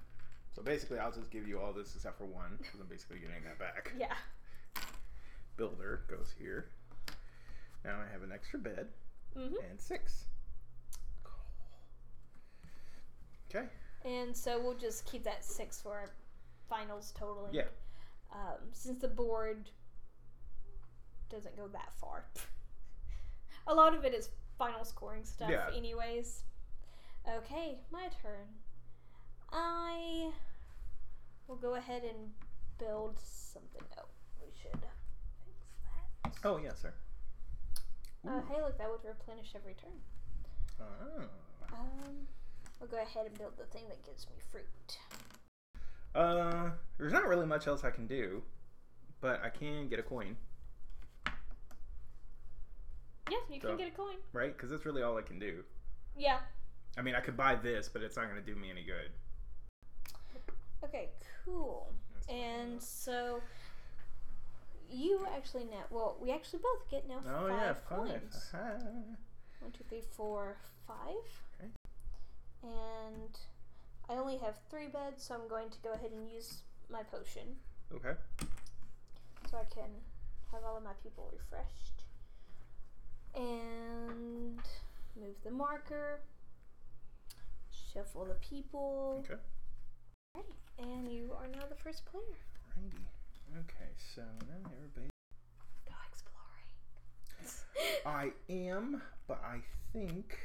So 0.54 0.62
basically, 0.62 0.98
I'll 0.98 1.12
just 1.12 1.30
give 1.30 1.46
you 1.46 1.60
all 1.60 1.72
this 1.72 1.94
except 1.94 2.16
for 2.18 2.24
one 2.24 2.56
because 2.58 2.80
I'm 2.80 2.86
basically 2.86 3.18
getting 3.18 3.44
that 3.44 3.58
back. 3.58 3.92
Yeah. 3.98 4.14
Builder 5.56 6.02
goes 6.08 6.34
here. 6.38 6.68
Now 7.84 7.96
I 8.06 8.12
have 8.12 8.22
an 8.22 8.32
extra 8.32 8.58
bed 8.58 8.88
Mm-hmm. 9.36 9.54
and 9.70 9.80
six. 9.80 10.24
Okay. 13.54 13.66
And 14.04 14.34
so 14.36 14.58
we'll 14.60 14.74
just 14.76 15.04
keep 15.06 15.24
that 15.24 15.44
six 15.44 15.80
for 15.80 15.92
our 15.92 16.10
finals 16.68 17.12
totaling. 17.18 17.52
Yeah. 17.54 17.62
Um, 18.32 18.58
since 18.72 19.00
the 19.00 19.08
board 19.08 19.70
doesn't 21.30 21.56
go 21.56 21.68
that 21.68 21.92
far. 22.00 22.24
A 23.66 23.74
lot 23.74 23.94
of 23.94 24.04
it 24.04 24.14
is 24.14 24.30
final 24.58 24.84
scoring 24.84 25.24
stuff, 25.24 25.50
Yeah. 25.50 25.70
anyways. 25.74 26.44
Okay, 27.28 27.78
my 27.90 28.08
turn. 28.22 28.46
I 29.52 30.30
will 31.48 31.56
go 31.56 31.74
ahead 31.74 32.02
and 32.04 32.32
build 32.78 33.18
something. 33.18 33.82
Oh, 33.98 34.04
we 34.40 34.52
should 34.60 34.72
fix 34.72 35.66
that. 35.82 36.38
Oh 36.44 36.58
yeah, 36.58 36.74
sir. 36.74 36.92
Uh, 38.28 38.40
hey, 38.48 38.60
look, 38.60 38.78
that 38.78 38.88
would 38.90 39.04
replenish 39.04 39.52
every 39.54 39.74
turn. 39.74 40.00
Oh. 40.80 41.24
Um, 41.72 42.26
I'll 42.80 42.86
go 42.88 43.00
ahead 43.00 43.26
and 43.26 43.38
build 43.38 43.56
the 43.56 43.64
thing 43.66 43.88
that 43.88 44.04
gives 44.04 44.28
me 44.28 44.36
fruit. 44.50 44.98
Uh, 46.14 46.70
there's 46.98 47.12
not 47.12 47.26
really 47.26 47.46
much 47.46 47.66
else 47.66 47.84
I 47.84 47.90
can 47.90 48.06
do, 48.06 48.42
but 49.20 49.42
I 49.44 49.50
can 49.50 49.88
get 49.88 49.98
a 49.98 50.02
coin, 50.02 50.36
Yeah, 53.30 53.38
you 53.50 53.60
So- 53.60 53.68
can 53.68 53.76
get 53.78 53.88
a 53.88 53.96
coin. 53.96 54.16
right? 54.32 54.52
Because 54.52 54.70
that's 54.70 54.84
really 54.86 55.02
all 55.02 55.16
I 55.18 55.22
can 55.22 55.38
do. 55.38 55.64
Yeah. 56.16 56.40
I 56.96 57.02
mean, 57.02 57.14
I 57.14 57.20
could 57.20 57.36
buy 57.36 57.54
this, 57.56 57.88
but 57.88 58.02
it's 58.02 58.16
not 58.16 58.24
going 58.30 58.36
to 58.36 58.54
do 58.54 58.56
me 58.58 58.70
any 58.70 58.82
good. 58.84 59.10
Okay, 60.84 61.10
cool. 61.44 61.92
That's 62.14 62.26
And 62.28 62.82
so 62.82 63.42
you 64.88 65.26
actually 65.34 65.64
now 65.64 65.84
well, 65.90 66.16
we 66.20 66.30
actually 66.30 66.60
both 66.60 66.88
get 66.88 67.08
now 67.08 67.20
oh 67.26 67.48
five 67.48 67.50
yeah, 67.50 67.72
five. 67.74 67.84
coins. 67.88 68.50
Aha. 68.54 68.72
One, 69.60 69.72
two, 69.72 69.84
three, 69.88 70.02
four, 70.12 70.56
five. 70.86 71.16
Okay. 71.58 71.70
And 72.62 73.38
I 74.08 74.14
only 74.14 74.36
have 74.38 74.58
three 74.70 74.86
beds, 74.86 75.24
so 75.24 75.34
I'm 75.34 75.48
going 75.48 75.70
to 75.70 75.78
go 75.82 75.92
ahead 75.92 76.12
and 76.12 76.30
use 76.30 76.62
my 76.88 77.02
potion 77.02 77.56
Okay. 77.94 78.14
so 79.50 79.56
I 79.58 79.64
can 79.74 79.90
have 80.52 80.62
all 80.64 80.76
of 80.76 80.84
my 80.84 80.92
people 81.02 81.32
refreshed. 81.36 81.95
And 83.36 84.58
move 85.18 85.36
the 85.44 85.50
marker. 85.50 86.20
Shuffle 87.92 88.24
the 88.24 88.34
people. 88.34 89.24
Okay. 89.24 89.40
Alright, 90.34 90.52
and 90.78 91.12
you 91.12 91.32
are 91.38 91.48
now 91.48 91.66
the 91.68 91.76
first 91.76 92.04
player. 92.06 92.22
Righty. 92.76 92.96
Okay, 93.58 93.90
so 94.14 94.22
now 94.22 94.70
everybody. 94.76 95.08
Go 95.86 95.94
exploring. 96.10 96.32
I 98.06 98.52
am, 98.52 99.02
but 99.28 99.42
I 99.44 99.60
think 99.92 100.38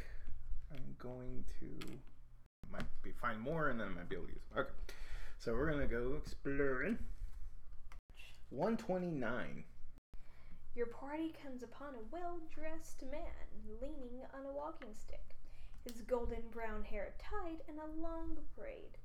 I'm 0.72 0.96
going 1.00 1.44
to 1.60 1.88
might 2.72 2.86
be 3.04 3.12
find 3.12 3.40
more, 3.40 3.70
and 3.70 3.80
then 3.80 3.88
I 3.88 3.96
might 3.96 4.10
be 4.10 4.16
able 4.16 4.28
to 4.28 4.34
use. 4.34 4.42
Them. 4.54 4.60
Okay, 4.60 4.94
so 5.40 5.54
we're 5.54 5.70
gonna 5.70 5.88
go 5.88 6.16
exploring. 6.18 6.98
One 8.50 8.78
twenty 8.78 9.12
nine. 9.12 9.64
Your 10.74 10.88
party 10.88 11.36
comes 11.44 11.64
upon 11.64 11.96
a 11.96 12.08
well 12.12 12.40
dressed 12.50 13.04
man 13.12 13.44
leaning 13.82 14.24
on 14.34 14.46
a 14.46 14.56
walking 14.56 14.94
stick, 14.94 15.36
his 15.84 16.02
golden 16.02 16.48
brown 16.50 16.86
hair 16.86 17.14
tied 17.20 17.60
in 17.68 17.76
a 17.78 18.02
long 18.02 18.38
braid. 18.56 18.98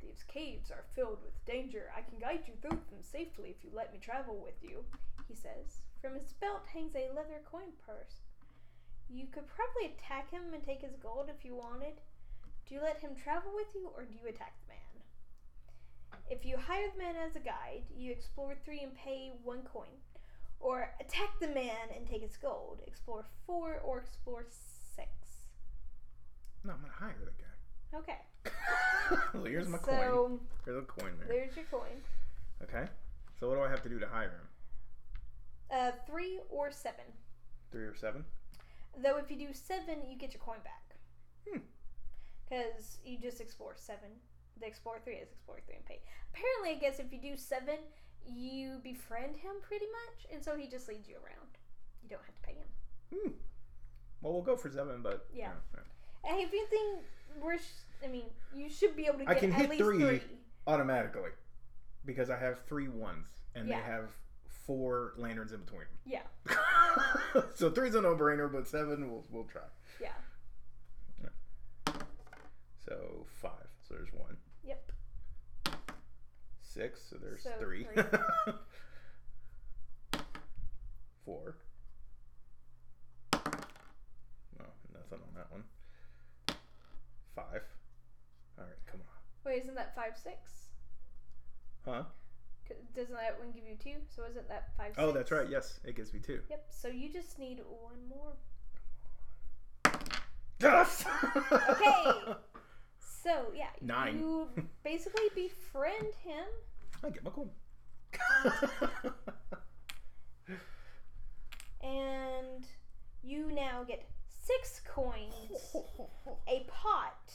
These 0.00 0.24
caves 0.26 0.70
are 0.70 0.88
filled 0.94 1.22
with 1.22 1.44
danger. 1.44 1.92
I 1.94 2.00
can 2.00 2.18
guide 2.18 2.48
you 2.48 2.54
through 2.62 2.80
them 2.88 3.02
safely 3.02 3.50
if 3.50 3.62
you 3.62 3.70
let 3.74 3.92
me 3.92 3.98
travel 3.98 4.40
with 4.42 4.56
you, 4.62 4.84
he 5.28 5.34
says. 5.34 5.82
From 6.00 6.14
his 6.14 6.32
belt 6.32 6.64
hangs 6.72 6.96
a 6.96 7.12
leather 7.14 7.44
coin 7.44 7.76
purse. 7.84 8.24
You 9.10 9.26
could 9.26 9.46
probably 9.48 9.92
attack 9.92 10.30
him 10.30 10.54
and 10.54 10.62
take 10.64 10.80
his 10.80 10.96
gold 10.96 11.28
if 11.28 11.44
you 11.44 11.54
wanted. 11.54 12.00
Do 12.64 12.74
you 12.74 12.80
let 12.80 13.00
him 13.00 13.14
travel 13.14 13.52
with 13.54 13.74
you 13.74 13.90
or 13.94 14.04
do 14.04 14.14
you 14.14 14.28
attack 14.28 14.54
the 14.62 14.72
man? 14.72 14.80
If 16.30 16.46
you 16.46 16.56
hire 16.56 16.88
the 16.90 17.02
man 17.02 17.16
as 17.16 17.36
a 17.36 17.40
guide, 17.40 17.84
you 17.94 18.12
explore 18.12 18.54
three 18.54 18.80
and 18.80 18.94
pay 18.94 19.32
one 19.42 19.62
coin. 19.62 20.00
Or 20.60 20.90
attack 21.00 21.40
the 21.40 21.48
man 21.48 21.88
and 21.96 22.06
take 22.06 22.22
his 22.22 22.36
gold. 22.36 22.80
Explore 22.86 23.24
four 23.46 23.80
or 23.84 23.98
explore 23.98 24.44
six. 24.94 25.08
No, 26.64 26.72
I'm 26.74 26.80
gonna 26.80 26.92
hire 26.92 27.16
the 27.24 27.32
guy. 27.42 27.98
Okay. 27.98 28.18
well, 29.34 29.44
here's 29.44 29.68
my 29.68 29.78
coin. 29.78 29.98
so 29.98 30.40
Here's 30.64 30.82
a 30.82 30.86
coin 30.86 31.12
there. 31.18 31.28
there's 31.28 31.56
your 31.56 31.64
coin. 31.70 32.02
Okay. 32.62 32.86
So 33.38 33.48
what 33.48 33.54
do 33.56 33.62
I 33.62 33.70
have 33.70 33.82
to 33.82 33.88
do 33.88 33.98
to 33.98 34.06
hire 34.06 34.28
him? 34.28 34.48
Uh, 35.70 35.90
three 36.06 36.40
or 36.50 36.70
seven. 36.70 37.04
Three 37.72 37.84
or 37.84 37.94
seven? 37.96 38.24
Though 39.02 39.16
if 39.16 39.30
you 39.30 39.36
do 39.36 39.54
seven, 39.54 39.98
you 40.08 40.18
get 40.18 40.34
your 40.34 40.42
coin 40.42 40.58
back. 40.62 40.96
Hmm. 41.48 41.60
Because 42.44 42.98
you 43.04 43.18
just 43.18 43.40
explore 43.40 43.74
seven. 43.76 44.10
The 44.60 44.66
explore 44.66 44.98
three 45.02 45.14
is 45.14 45.30
explore 45.32 45.60
three 45.64 45.76
and 45.76 45.84
pay. 45.86 46.00
Apparently, 46.34 46.76
I 46.76 46.80
guess 46.80 46.98
if 47.00 47.12
you 47.12 47.20
do 47.20 47.36
seven, 47.36 47.78
you 48.26 48.78
befriend 48.82 49.36
him 49.36 49.54
pretty 49.62 49.86
much, 49.86 50.32
and 50.32 50.42
so 50.44 50.56
he 50.56 50.66
just 50.68 50.88
leads 50.88 51.08
you 51.08 51.16
around. 51.16 51.48
You 52.02 52.08
don't 52.08 52.22
have 52.24 52.34
to 52.34 52.42
pay 52.42 52.52
him. 52.54 52.66
Hmm. 53.12 53.30
Well, 54.22 54.32
we'll 54.34 54.42
go 54.42 54.56
for 54.56 54.70
seven, 54.70 55.02
but 55.02 55.26
Yeah. 55.32 55.52
yeah. 55.74 55.80
Hey, 56.30 56.42
if 56.42 56.52
you 56.52 56.66
think 56.68 57.00
we're, 57.42 57.58
sh- 57.58 57.84
I 58.04 58.08
mean, 58.08 58.24
you 58.54 58.68
should 58.68 58.94
be 58.96 59.06
able 59.06 59.18
to 59.20 59.24
I 59.28 59.34
get 59.34 59.40
can 59.40 59.52
at 59.52 59.60
hit 59.62 59.70
least 59.70 59.82
three. 59.82 59.98
three. 59.98 60.20
automatically 60.66 61.30
because 62.04 62.28
I 62.30 62.38
have 62.38 62.60
three 62.66 62.88
ones 62.88 63.26
and 63.54 63.66
Yeah. 63.68 63.78
they 63.80 63.86
have 63.86 64.10
four 64.66 65.14
lanterns 65.16 65.52
in 65.52 65.60
between. 65.60 65.86
Yeah, 66.04 66.22
so 67.54 67.70
three's 67.70 67.94
a 67.94 68.00
no-brainer, 68.02 68.52
but 68.52 68.68
seven 68.68 69.10
we'll 69.10 69.24
we'll 69.30 69.44
try. 69.44 69.62
yeah, 70.00 70.12
So 72.86 73.26
five. 73.40 73.68
So 73.88 73.94
there's 73.94 74.12
one. 74.12 74.36
yep. 74.64 74.92
Six. 76.72 77.00
So 77.10 77.16
there's 77.20 77.42
So 77.42 77.50
three. 77.58 77.84
Four. 81.24 81.56
No, 83.32 83.40
nothing 84.94 85.18
on 85.18 85.34
that 85.34 85.50
one. 85.50 85.64
Five. 87.34 87.62
All 88.56 88.64
right, 88.64 88.76
come 88.86 89.00
on. 89.00 89.06
Wait, 89.44 89.62
isn't 89.62 89.74
that 89.74 89.96
five 89.96 90.16
six? 90.16 90.36
Huh? 91.84 92.04
Doesn't 92.94 93.14
that 93.14 93.36
one 93.40 93.50
give 93.50 93.64
you 93.64 93.74
two? 93.74 93.98
So 94.14 94.22
isn't 94.30 94.48
that 94.48 94.68
five? 94.78 94.92
Oh, 94.96 95.06
six? 95.08 95.14
that's 95.18 95.32
right. 95.32 95.48
Yes, 95.50 95.80
it 95.84 95.96
gives 95.96 96.14
me 96.14 96.20
two. 96.20 96.40
Yep. 96.50 96.66
So 96.70 96.86
you 96.86 97.08
just 97.08 97.36
need 97.40 97.58
one 97.58 98.08
more. 98.08 98.36
Yes. 100.60 101.04
Okay. 101.68 102.34
So 103.22 103.46
yeah, 103.54 103.66
Nine. 103.80 104.18
You 104.18 104.48
basically 104.84 105.26
befriend 105.34 106.14
him, 106.24 106.46
I 107.04 107.10
get 107.10 107.22
my 107.24 107.30
coin. 107.30 107.50
and 111.82 112.66
you 113.22 113.50
now 113.52 113.84
get 113.86 114.08
six 114.28 114.80
coins, 114.86 115.74
a 116.48 116.66
pot, 116.68 117.32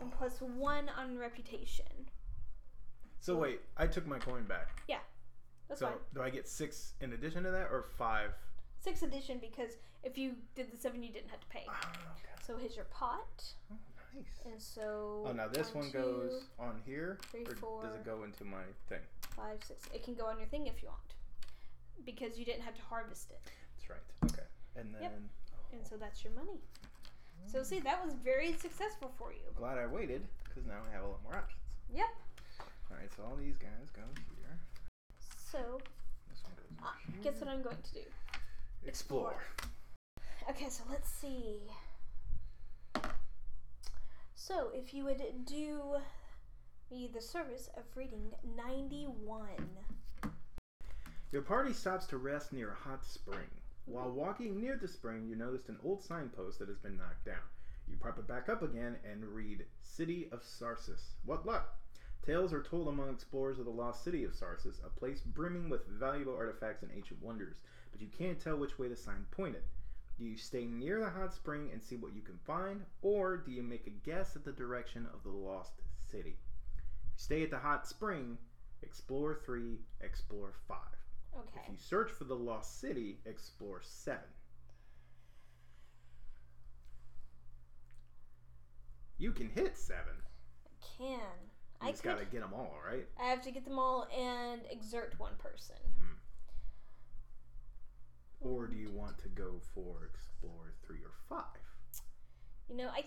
and 0.00 0.10
plus 0.12 0.40
one 0.40 0.88
on 0.98 1.18
reputation. 1.18 1.86
so 3.20 3.36
wait, 3.36 3.60
I 3.76 3.86
took 3.86 4.06
my 4.06 4.18
coin 4.18 4.44
back. 4.44 4.82
Yeah, 4.88 4.98
that's 5.68 5.80
so 5.80 5.86
fine. 5.88 5.96
do 6.14 6.22
I 6.22 6.30
get 6.30 6.48
six 6.48 6.94
in 7.00 7.12
addition 7.12 7.42
to 7.44 7.50
that, 7.50 7.68
or 7.70 7.84
five? 7.96 8.30
Six 8.80 9.02
addition 9.02 9.38
because 9.38 9.72
if 10.04 10.16
you 10.16 10.32
did 10.54 10.72
the 10.72 10.76
seven, 10.78 11.02
you 11.02 11.12
didn't 11.12 11.30
have 11.30 11.40
to 11.40 11.46
pay. 11.48 11.64
Oh, 11.68 11.72
okay. 12.12 12.42
So 12.46 12.56
here's 12.56 12.76
your 12.76 12.86
pot, 12.86 13.42
Oh, 13.72 13.76
nice. 14.14 14.24
and 14.46 14.60
so. 14.60 15.24
Oh, 15.26 15.32
now 15.32 15.48
this 15.48 15.74
one 15.74 15.90
two, 15.90 15.98
goes 15.98 16.42
on 16.58 16.80
here, 16.86 17.18
three, 17.30 17.44
or 17.44 17.54
four. 17.56 17.82
does 17.82 17.94
it 17.94 18.04
go 18.04 18.22
into 18.24 18.44
my 18.44 18.62
thing? 18.88 19.00
five, 19.36 19.58
six. 19.66 19.86
It 19.94 20.02
can 20.04 20.14
go 20.14 20.26
on 20.26 20.38
your 20.38 20.48
thing 20.48 20.66
if 20.66 20.82
you 20.82 20.88
want, 20.88 21.14
because 22.04 22.38
you 22.38 22.44
didn't 22.44 22.62
have 22.62 22.74
to 22.74 22.82
harvest 22.82 23.30
it, 23.30 23.40
That's 23.76 23.90
right. 23.90 24.32
Okay. 24.32 24.46
And 24.76 24.94
then 24.94 25.02
Yep. 25.02 25.12
and 25.72 25.86
so 25.86 25.96
that's 25.96 26.24
your 26.24 26.32
money. 26.34 26.60
So 27.46 27.62
see, 27.62 27.78
that 27.80 28.04
was 28.04 28.14
very 28.14 28.52
successful 28.54 29.12
for 29.16 29.32
you. 29.32 29.46
glad 29.56 29.78
I 29.78 29.86
waited 29.86 30.26
because 30.44 30.66
now 30.66 30.80
I 30.88 30.92
have 30.92 31.04
a 31.04 31.06
lot 31.06 31.22
more 31.22 31.36
options. 31.36 31.62
Yep. 31.94 32.08
All 32.90 32.96
right, 32.96 33.10
so 33.16 33.22
all 33.22 33.36
these 33.36 33.56
guys 33.58 33.90
go 33.94 34.02
here. 34.34 34.58
So 35.52 35.78
This 36.28 36.42
one 36.42 36.52
goes 36.56 36.66
uh, 36.82 36.90
here. 37.12 37.22
guess 37.32 37.40
what 37.40 37.48
I'm 37.50 37.62
going 37.62 37.76
to 37.82 37.92
do. 37.94 38.00
Explore. 38.86 39.36
Okay, 40.50 40.68
so 40.68 40.82
let's 40.90 41.08
see. 41.10 41.60
So 44.40 44.70
if 44.72 44.94
you 44.94 45.04
would 45.04 45.20
do 45.44 45.96
me 46.92 47.10
the 47.12 47.20
service 47.20 47.68
of 47.76 47.82
reading 47.96 48.32
91. 48.56 49.48
Your 51.32 51.42
party 51.42 51.72
stops 51.72 52.06
to 52.06 52.18
rest 52.18 52.52
near 52.52 52.70
a 52.70 52.88
hot 52.88 53.04
spring. 53.04 53.50
While 53.84 54.12
walking 54.12 54.60
near 54.60 54.76
the 54.76 54.86
spring, 54.86 55.26
you 55.26 55.34
noticed 55.34 55.68
an 55.68 55.78
old 55.84 56.04
signpost 56.04 56.60
that 56.60 56.68
has 56.68 56.78
been 56.78 56.96
knocked 56.96 57.26
down. 57.26 57.42
You 57.88 57.96
prop 57.96 58.16
it 58.20 58.28
back 58.28 58.48
up 58.48 58.62
again 58.62 58.96
and 59.04 59.24
read 59.24 59.66
City 59.82 60.28
of 60.30 60.44
Sarsis. 60.44 61.14
What 61.24 61.44
luck! 61.44 61.76
Tales 62.24 62.52
are 62.52 62.62
told 62.62 62.86
among 62.86 63.10
explorers 63.10 63.58
of 63.58 63.64
the 63.64 63.72
lost 63.72 64.04
city 64.04 64.22
of 64.22 64.34
Sarsis, 64.34 64.78
a 64.86 64.88
place 64.88 65.20
brimming 65.20 65.68
with 65.68 65.88
valuable 65.88 66.36
artifacts 66.36 66.84
and 66.84 66.92
ancient 66.94 67.20
wonders, 67.20 67.56
but 67.90 68.00
you 68.00 68.08
can't 68.16 68.40
tell 68.40 68.56
which 68.56 68.78
way 68.78 68.86
the 68.86 68.96
sign 68.96 69.26
pointed. 69.32 69.64
Do 70.18 70.24
you 70.24 70.36
stay 70.36 70.64
near 70.66 70.98
the 71.00 71.08
hot 71.10 71.32
spring 71.32 71.70
and 71.72 71.80
see 71.82 71.96
what 71.96 72.14
you 72.14 72.22
can 72.22 72.38
find, 72.44 72.84
or 73.02 73.36
do 73.36 73.52
you 73.52 73.62
make 73.62 73.86
a 73.86 73.90
guess 73.90 74.34
at 74.34 74.44
the 74.44 74.52
direction 74.52 75.06
of 75.14 75.22
the 75.22 75.30
lost 75.30 75.74
city? 76.10 76.36
If 76.76 76.84
you 76.84 77.16
stay 77.16 77.42
at 77.44 77.50
the 77.50 77.58
hot 77.58 77.86
spring, 77.86 78.36
explore 78.82 79.40
3, 79.46 79.78
explore 80.00 80.52
5. 80.66 80.76
Okay. 81.38 81.60
If 81.66 81.70
you 81.72 81.76
search 81.78 82.10
for 82.10 82.24
the 82.24 82.34
lost 82.34 82.80
city, 82.80 83.20
explore 83.26 83.80
7. 83.82 84.18
You 89.18 89.32
can 89.32 89.48
hit 89.48 89.76
7. 89.76 90.02
I 90.04 90.86
Can. 90.96 91.08
You 91.10 91.18
I 91.80 91.90
just 91.90 92.02
could. 92.02 92.10
gotta 92.14 92.24
get 92.24 92.40
them 92.40 92.54
all, 92.54 92.74
right? 92.84 93.06
I 93.20 93.24
have 93.26 93.42
to 93.42 93.50
get 93.52 93.64
them 93.64 93.78
all 93.78 94.08
and 94.16 94.62
exert 94.70 95.14
one 95.18 95.34
person. 95.38 95.76
Hmm. 96.00 96.14
Or 98.40 98.66
do 98.66 98.76
you 98.76 98.90
want 98.90 99.18
to 99.18 99.28
go 99.28 99.60
for 99.74 100.04
explore 100.12 100.74
3 100.86 100.96
or 101.04 101.12
5? 101.28 101.44
You 102.68 102.76
know, 102.76 102.88
I. 102.88 103.04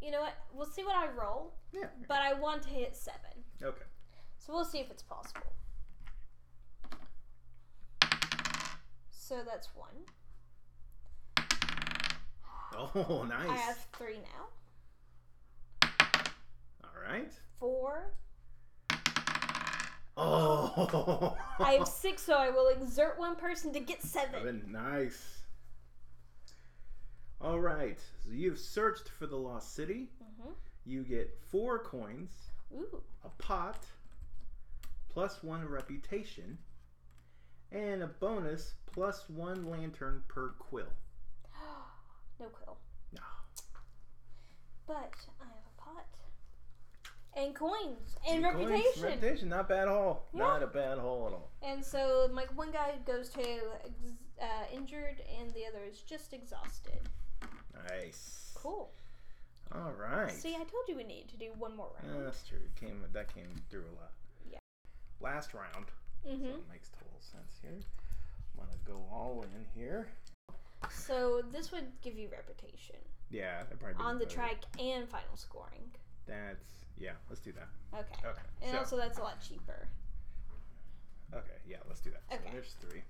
You 0.00 0.12
know 0.12 0.20
what? 0.20 0.34
We'll 0.54 0.66
see 0.66 0.84
what 0.84 0.94
I 0.94 1.08
roll, 1.08 1.54
Yeah. 1.72 1.86
but 2.06 2.18
I 2.20 2.32
want 2.34 2.62
to 2.62 2.68
hit 2.68 2.94
seven. 2.96 3.42
Okay. 3.60 3.82
So 4.38 4.52
we'll 4.52 4.64
see 4.64 4.78
if 4.78 4.90
it's 4.92 5.02
possible. 5.02 5.40
So 9.10 9.42
that's 9.44 9.68
one. 9.74 10.06
Oh, 12.94 13.26
nice. 13.28 13.48
I 13.50 13.56
have 13.56 13.78
three 13.96 14.18
now. 15.82 15.88
All 16.84 17.02
right. 17.08 17.32
Four. 17.58 18.12
Oh. 20.20 21.36
I 21.60 21.74
have 21.74 21.86
six, 21.88 22.22
so 22.22 22.34
I 22.34 22.50
will 22.50 22.68
exert 22.68 23.18
one 23.18 23.36
person 23.36 23.72
to 23.72 23.80
get 23.80 24.02
seven. 24.02 24.32
Seven. 24.32 24.64
Nice. 24.70 25.42
All 27.40 27.60
right. 27.60 27.98
So 28.24 28.32
you've 28.32 28.58
searched 28.58 29.08
for 29.08 29.26
the 29.26 29.36
lost 29.36 29.74
city. 29.74 30.08
hmm 30.42 30.50
You 30.84 31.04
get 31.04 31.38
four 31.50 31.78
coins, 31.78 32.32
Ooh. 32.74 33.00
a 33.24 33.28
pot, 33.40 33.86
plus 35.08 35.42
one 35.42 35.66
reputation, 35.68 36.58
and 37.70 38.02
a 38.02 38.08
bonus 38.08 38.74
plus 38.92 39.24
one 39.28 39.66
lantern 39.70 40.24
per 40.26 40.48
quill. 40.58 40.92
no 42.40 42.46
quill. 42.46 42.76
No. 43.12 43.20
But 44.88 45.14
I 45.40 45.44
have 45.44 45.68
a 45.78 45.80
pot. 45.80 46.06
And 47.38 47.54
coins. 47.54 48.16
And 48.28 48.42
Coins, 48.44 48.56
reputation. 48.68 49.02
Reputation, 49.04 49.48
not 49.48 49.68
bad 49.68 49.86
haul. 49.86 50.24
Yeah. 50.34 50.40
Not 50.40 50.62
a 50.64 50.66
bad 50.66 50.98
haul 50.98 51.28
at 51.28 51.32
all. 51.32 51.50
And 51.62 51.84
so, 51.84 52.28
like, 52.32 52.48
one 52.58 52.72
guy 52.72 52.94
goes 53.06 53.28
to 53.30 53.40
ex- 53.40 54.42
uh, 54.42 54.44
injured, 54.74 55.22
and 55.38 55.48
the 55.52 55.64
other 55.66 55.84
is 55.88 56.00
just 56.00 56.32
exhausted. 56.32 56.98
Nice. 57.88 58.50
Cool. 58.56 58.90
All 59.72 59.92
right. 59.92 60.32
See, 60.32 60.54
I 60.56 60.58
told 60.64 60.88
you 60.88 60.96
we 60.96 61.04
needed 61.04 61.28
to 61.28 61.36
do 61.36 61.50
one 61.58 61.76
more 61.76 61.90
Yeah, 62.02 62.10
round. 62.12 62.26
that's 62.26 62.42
true. 62.42 62.58
It 62.58 62.74
came 62.80 63.04
that 63.12 63.32
came 63.32 63.48
through 63.70 63.82
a 63.84 63.94
lot. 64.00 64.12
Yeah. 64.50 64.58
Last 65.20 65.54
round. 65.54 65.86
hmm 66.26 66.42
So 66.42 66.48
it 66.48 66.68
makes 66.72 66.88
total 66.90 67.20
sense 67.20 67.58
here. 67.62 67.78
I'm 68.58 68.66
gonna 68.66 68.78
go 68.84 69.04
all 69.12 69.44
in 69.54 69.80
here. 69.80 70.08
So 70.90 71.42
this 71.52 71.70
would 71.70 71.86
give 72.02 72.16
you 72.16 72.28
reputation 72.30 72.96
Yeah, 73.30 73.62
on 74.00 74.18
the 74.18 74.24
better. 74.24 74.34
track 74.34 74.56
and 74.80 75.08
final 75.08 75.36
scoring. 75.36 75.90
That's 76.26 76.77
yeah. 77.00 77.12
Let's 77.28 77.40
do 77.40 77.52
that. 77.52 77.68
Okay. 77.98 78.28
Okay. 78.28 78.42
And 78.62 78.72
so, 78.72 78.78
also, 78.78 78.96
that's 78.96 79.18
a 79.18 79.22
lot 79.22 79.40
cheaper. 79.40 79.88
okay. 81.34 81.58
Yeah. 81.68 81.78
Let's 81.86 82.00
do 82.00 82.10
that. 82.10 82.22
Okay. 82.34 82.44
So 82.46 82.52
there's 82.52 82.74
three. 82.80 83.02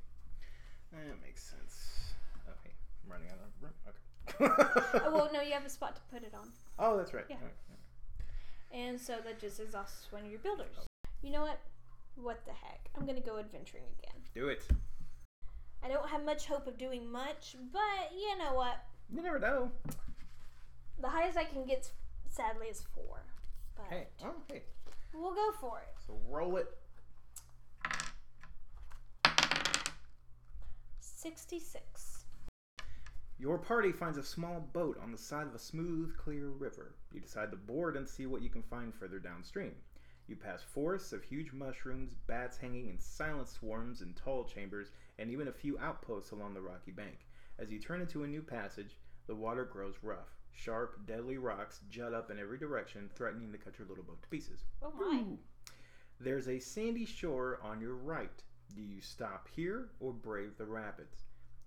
That 0.92 1.20
makes 1.24 1.42
sense. 1.42 2.14
Okay. 2.48 2.72
I'm 3.04 3.12
running 3.12 3.28
out 3.28 3.38
of 3.40 3.52
room. 3.62 3.72
Okay. 3.88 3.98
oh, 5.06 5.12
well, 5.12 5.30
no, 5.32 5.40
you 5.40 5.52
have 5.52 5.64
a 5.64 5.70
spot 5.70 5.96
to 5.96 6.02
put 6.12 6.22
it 6.22 6.34
on. 6.34 6.48
Oh, 6.78 6.96
that's 6.96 7.14
right. 7.14 7.24
Yeah. 7.28 7.36
All 7.36 7.42
right, 7.42 7.54
all 7.70 7.76
right. 7.76 8.88
And 8.88 9.00
so 9.00 9.16
that 9.24 9.40
just 9.40 9.60
exhausts 9.60 10.10
one 10.10 10.24
of 10.24 10.30
your 10.30 10.40
builders. 10.40 10.76
You 11.22 11.32
know 11.32 11.42
what? 11.42 11.58
What 12.16 12.44
the 12.44 12.52
heck? 12.52 12.90
I'm 12.96 13.04
going 13.04 13.20
to 13.20 13.26
go 13.26 13.38
adventuring 13.38 13.84
again. 13.98 14.16
Do 14.34 14.48
it. 14.48 14.64
I 15.82 15.88
don't 15.88 16.08
have 16.08 16.24
much 16.24 16.46
hope 16.46 16.66
of 16.66 16.76
doing 16.76 17.10
much, 17.10 17.56
but 17.72 18.12
you 18.12 18.36
know 18.38 18.54
what? 18.54 18.84
You 19.10 19.22
never 19.22 19.38
know. 19.38 19.70
The 21.00 21.08
highest 21.08 21.38
I 21.38 21.44
can 21.44 21.64
get, 21.64 21.90
sadly, 22.28 22.66
is 22.66 22.82
four. 22.94 23.22
But 23.78 23.86
Hey. 23.88 24.08
Oh, 24.24 24.34
hey. 24.48 24.64
we'll 25.14 25.34
go 25.34 25.52
for 25.52 25.78
it. 25.78 25.94
So 26.06 26.18
roll 26.28 26.56
it. 26.58 26.76
66. 31.00 32.24
Your 33.38 33.56
party 33.56 33.92
finds 33.92 34.18
a 34.18 34.22
small 34.24 34.60
boat 34.72 34.98
on 35.00 35.12
the 35.12 35.18
side 35.18 35.46
of 35.46 35.54
a 35.54 35.58
smooth, 35.58 36.16
clear 36.16 36.48
river. 36.48 36.96
You 37.12 37.20
decide 37.20 37.52
to 37.52 37.56
board 37.56 37.96
and 37.96 38.08
see 38.08 38.26
what 38.26 38.42
you 38.42 38.50
can 38.50 38.62
find 38.64 38.92
further 38.92 39.20
downstream. 39.20 39.74
You 40.26 40.34
pass 40.36 40.62
forests 40.62 41.12
of 41.12 41.22
huge 41.22 41.52
mushrooms, 41.52 42.14
bats 42.26 42.58
hanging 42.58 42.88
in 42.88 42.98
silent 42.98 43.48
swarms 43.48 44.02
in 44.02 44.12
tall 44.14 44.44
chambers, 44.44 44.90
and 45.18 45.30
even 45.30 45.48
a 45.48 45.52
few 45.52 45.78
outposts 45.78 46.32
along 46.32 46.54
the 46.54 46.60
rocky 46.60 46.90
bank. 46.90 47.26
As 47.58 47.70
you 47.70 47.78
turn 47.78 48.00
into 48.00 48.24
a 48.24 48.28
new 48.28 48.42
passage, 48.42 48.96
the 49.26 49.34
water 49.36 49.64
grows 49.64 49.96
rough. 50.02 50.37
Sharp, 50.58 51.06
deadly 51.06 51.38
rocks 51.38 51.80
jut 51.88 52.12
up 52.12 52.30
in 52.32 52.38
every 52.38 52.58
direction, 52.58 53.08
threatening 53.14 53.52
to 53.52 53.58
cut 53.58 53.78
your 53.78 53.86
little 53.86 54.02
boat 54.02 54.20
to 54.22 54.28
pieces. 54.28 54.64
Oh 54.82 54.92
my. 54.98 55.22
There's 56.18 56.48
a 56.48 56.58
sandy 56.58 57.04
shore 57.04 57.60
on 57.62 57.80
your 57.80 57.94
right. 57.94 58.42
Do 58.74 58.82
you 58.82 59.00
stop 59.00 59.46
here 59.54 59.90
or 60.00 60.12
brave 60.12 60.58
the 60.58 60.66
rapids? 60.66 61.22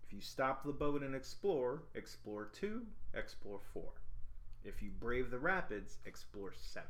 If 0.05 0.11
you 0.11 0.19
stop 0.19 0.65
the 0.65 0.73
boat 0.73 1.03
and 1.03 1.15
explore, 1.15 1.83
explore 1.95 2.49
2, 2.51 2.81
explore 3.13 3.61
4. 3.73 3.83
If 4.65 4.83
you 4.83 4.91
brave 4.99 5.31
the 5.31 5.39
rapids, 5.39 5.99
explore 6.05 6.53
7. 6.53 6.85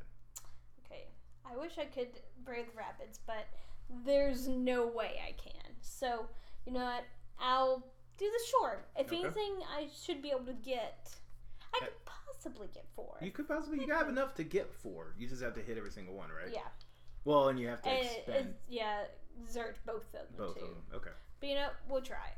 Okay. 0.86 1.06
I 1.46 1.56
wish 1.56 1.78
I 1.78 1.86
could 1.86 2.20
brave 2.44 2.66
the 2.72 2.78
rapids, 2.80 3.20
but 3.28 3.46
there's 4.04 4.48
no 4.48 4.88
way 4.88 5.22
I 5.24 5.34
can. 5.34 5.72
So, 5.82 6.26
you 6.66 6.74
know 6.74 6.84
what? 6.84 7.04
I'll 7.40 7.86
do 8.18 8.26
the 8.26 8.48
short. 8.58 8.88
If 8.98 9.08
Okay. 9.08 9.22
anything, 9.22 9.60
I 9.72 9.88
should 9.94 10.24
be 10.24 10.32
able 10.32 10.46
to 10.46 10.54
get. 10.54 11.16
I 11.74 11.80
could 11.80 12.06
possibly 12.06 12.68
get 12.74 12.86
four. 12.96 13.18
You 13.22 13.32
could 13.32 13.48
possibly 13.48 13.86
you 13.86 13.94
have 13.94 14.10
enough 14.10 14.36
to 14.36 14.44
get 14.44 14.74
4. 14.74 15.14
You 15.18 15.28
just 15.28 15.42
have 15.42 15.54
to 15.56 15.62
hit 15.62 15.78
every 15.78 15.92
single 15.92 16.16
one, 16.16 16.30
right? 16.30 16.52
Yeah. 16.54 16.62
Well, 17.24 17.50
and 17.50 17.60
you 17.60 17.68
have 17.68 17.82
to 17.84 17.90
And 17.90 18.06
it, 18.06 18.12
expend 18.18 18.48
it's, 18.50 18.58
yeah, 18.70 19.04
exert 19.44 19.78
both 19.86 20.06
of 20.08 20.12
them 20.14 20.22
both 20.38 20.56
too. 20.58 20.64
of 20.66 20.70
them. 20.70 20.84
Okay. 20.96 21.10
But 21.40 21.50
you 21.50 21.56
know, 21.56 21.68
we'll 21.90 22.02
try 22.02 22.18
it. 22.28 22.38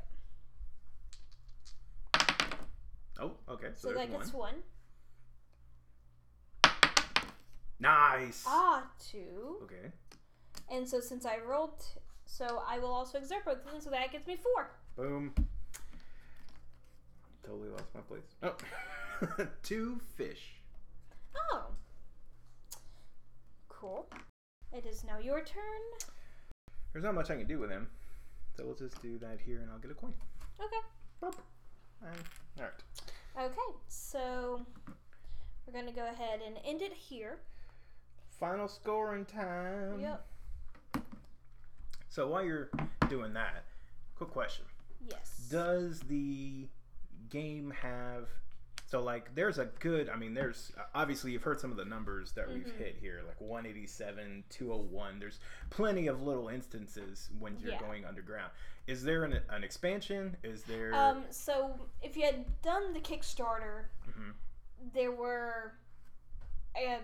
Oh, 3.20 3.32
okay. 3.48 3.68
So, 3.74 3.88
So, 3.88 3.94
there's 3.94 4.08
that 4.08 4.10
one. 4.10 4.20
gets 4.20 4.32
one. 4.34 4.54
Nice. 7.80 8.44
Ah, 8.46 8.84
two. 9.10 9.58
Okay. 9.64 9.90
And 10.70 10.88
so 10.88 11.00
since 11.00 11.26
I 11.26 11.38
rolled, 11.38 11.80
t- 11.80 12.00
so 12.26 12.62
I 12.66 12.78
will 12.78 12.92
also 12.92 13.18
exert 13.18 13.44
both 13.44 13.64
of 13.64 13.70
them, 13.72 13.80
so 13.80 13.90
that 13.90 14.10
gets 14.12 14.26
me 14.26 14.36
four. 14.36 14.70
Boom. 14.96 15.34
Totally 17.44 17.68
lost 17.68 17.84
my 17.94 18.00
place. 18.02 18.22
Oh. 18.42 18.54
Two 19.62 20.00
fish. 20.16 20.60
Oh. 21.52 21.66
Cool. 23.68 24.06
It 24.72 24.86
is 24.86 25.04
now 25.04 25.18
your 25.18 25.44
turn. 25.44 26.08
There's 26.92 27.04
not 27.04 27.14
much 27.14 27.30
I 27.30 27.36
can 27.36 27.46
do 27.46 27.58
with 27.58 27.70
him. 27.70 27.88
So 28.56 28.64
we'll 28.64 28.74
just 28.74 29.00
do 29.02 29.18
that 29.18 29.38
here 29.44 29.60
and 29.60 29.70
I'll 29.70 29.78
get 29.78 29.90
a 29.90 29.94
coin. 29.94 30.14
Okay. 30.60 30.76
Boop. 31.22 31.34
And, 32.02 32.16
all 32.58 32.64
right. 32.64 33.44
Okay, 33.46 33.78
so 33.88 34.64
we're 35.66 35.72
gonna 35.72 35.92
go 35.92 36.06
ahead 36.06 36.40
and 36.46 36.56
end 36.64 36.82
it 36.82 36.92
here. 36.92 37.38
Final 38.38 38.68
scoring 38.68 39.24
time. 39.24 40.00
Yep. 40.00 40.26
So 42.08 42.28
while 42.28 42.44
you're 42.44 42.70
doing 43.08 43.32
that, 43.32 43.64
quick 44.14 44.30
question. 44.30 44.64
Yes. 45.10 45.48
Does 45.50 46.00
the 46.00 46.68
game 47.28 47.72
have 47.82 48.28
so 48.94 49.02
like 49.02 49.34
there's 49.34 49.58
a 49.58 49.64
good 49.80 50.08
I 50.08 50.14
mean 50.16 50.34
there's 50.34 50.70
obviously 50.94 51.32
you've 51.32 51.42
heard 51.42 51.58
some 51.58 51.72
of 51.72 51.76
the 51.76 51.84
numbers 51.84 52.30
that 52.34 52.48
we've 52.48 52.64
Mhm. 52.64 52.76
hit 52.78 52.96
here 53.00 53.22
like 53.26 53.40
187 53.40 54.44
201 54.50 55.18
there's 55.18 55.40
plenty 55.70 56.06
of 56.06 56.22
little 56.22 56.46
instances 56.48 57.28
when 57.40 57.58
you're 57.58 57.72
Yeah. 57.72 57.80
going 57.80 58.04
underground 58.04 58.52
is 58.86 59.02
there 59.02 59.24
an, 59.24 59.40
an 59.48 59.64
expansion 59.64 60.36
is 60.44 60.62
there 60.62 60.94
Um. 60.94 61.24
So 61.32 61.88
if 62.02 62.16
you 62.16 62.22
had 62.22 62.62
done 62.62 62.92
the 62.92 63.00
Kickstarter, 63.00 63.86
Mhm. 64.08 64.34
there 64.92 65.10
were 65.10 65.72
I 66.76 66.80
have 66.80 67.02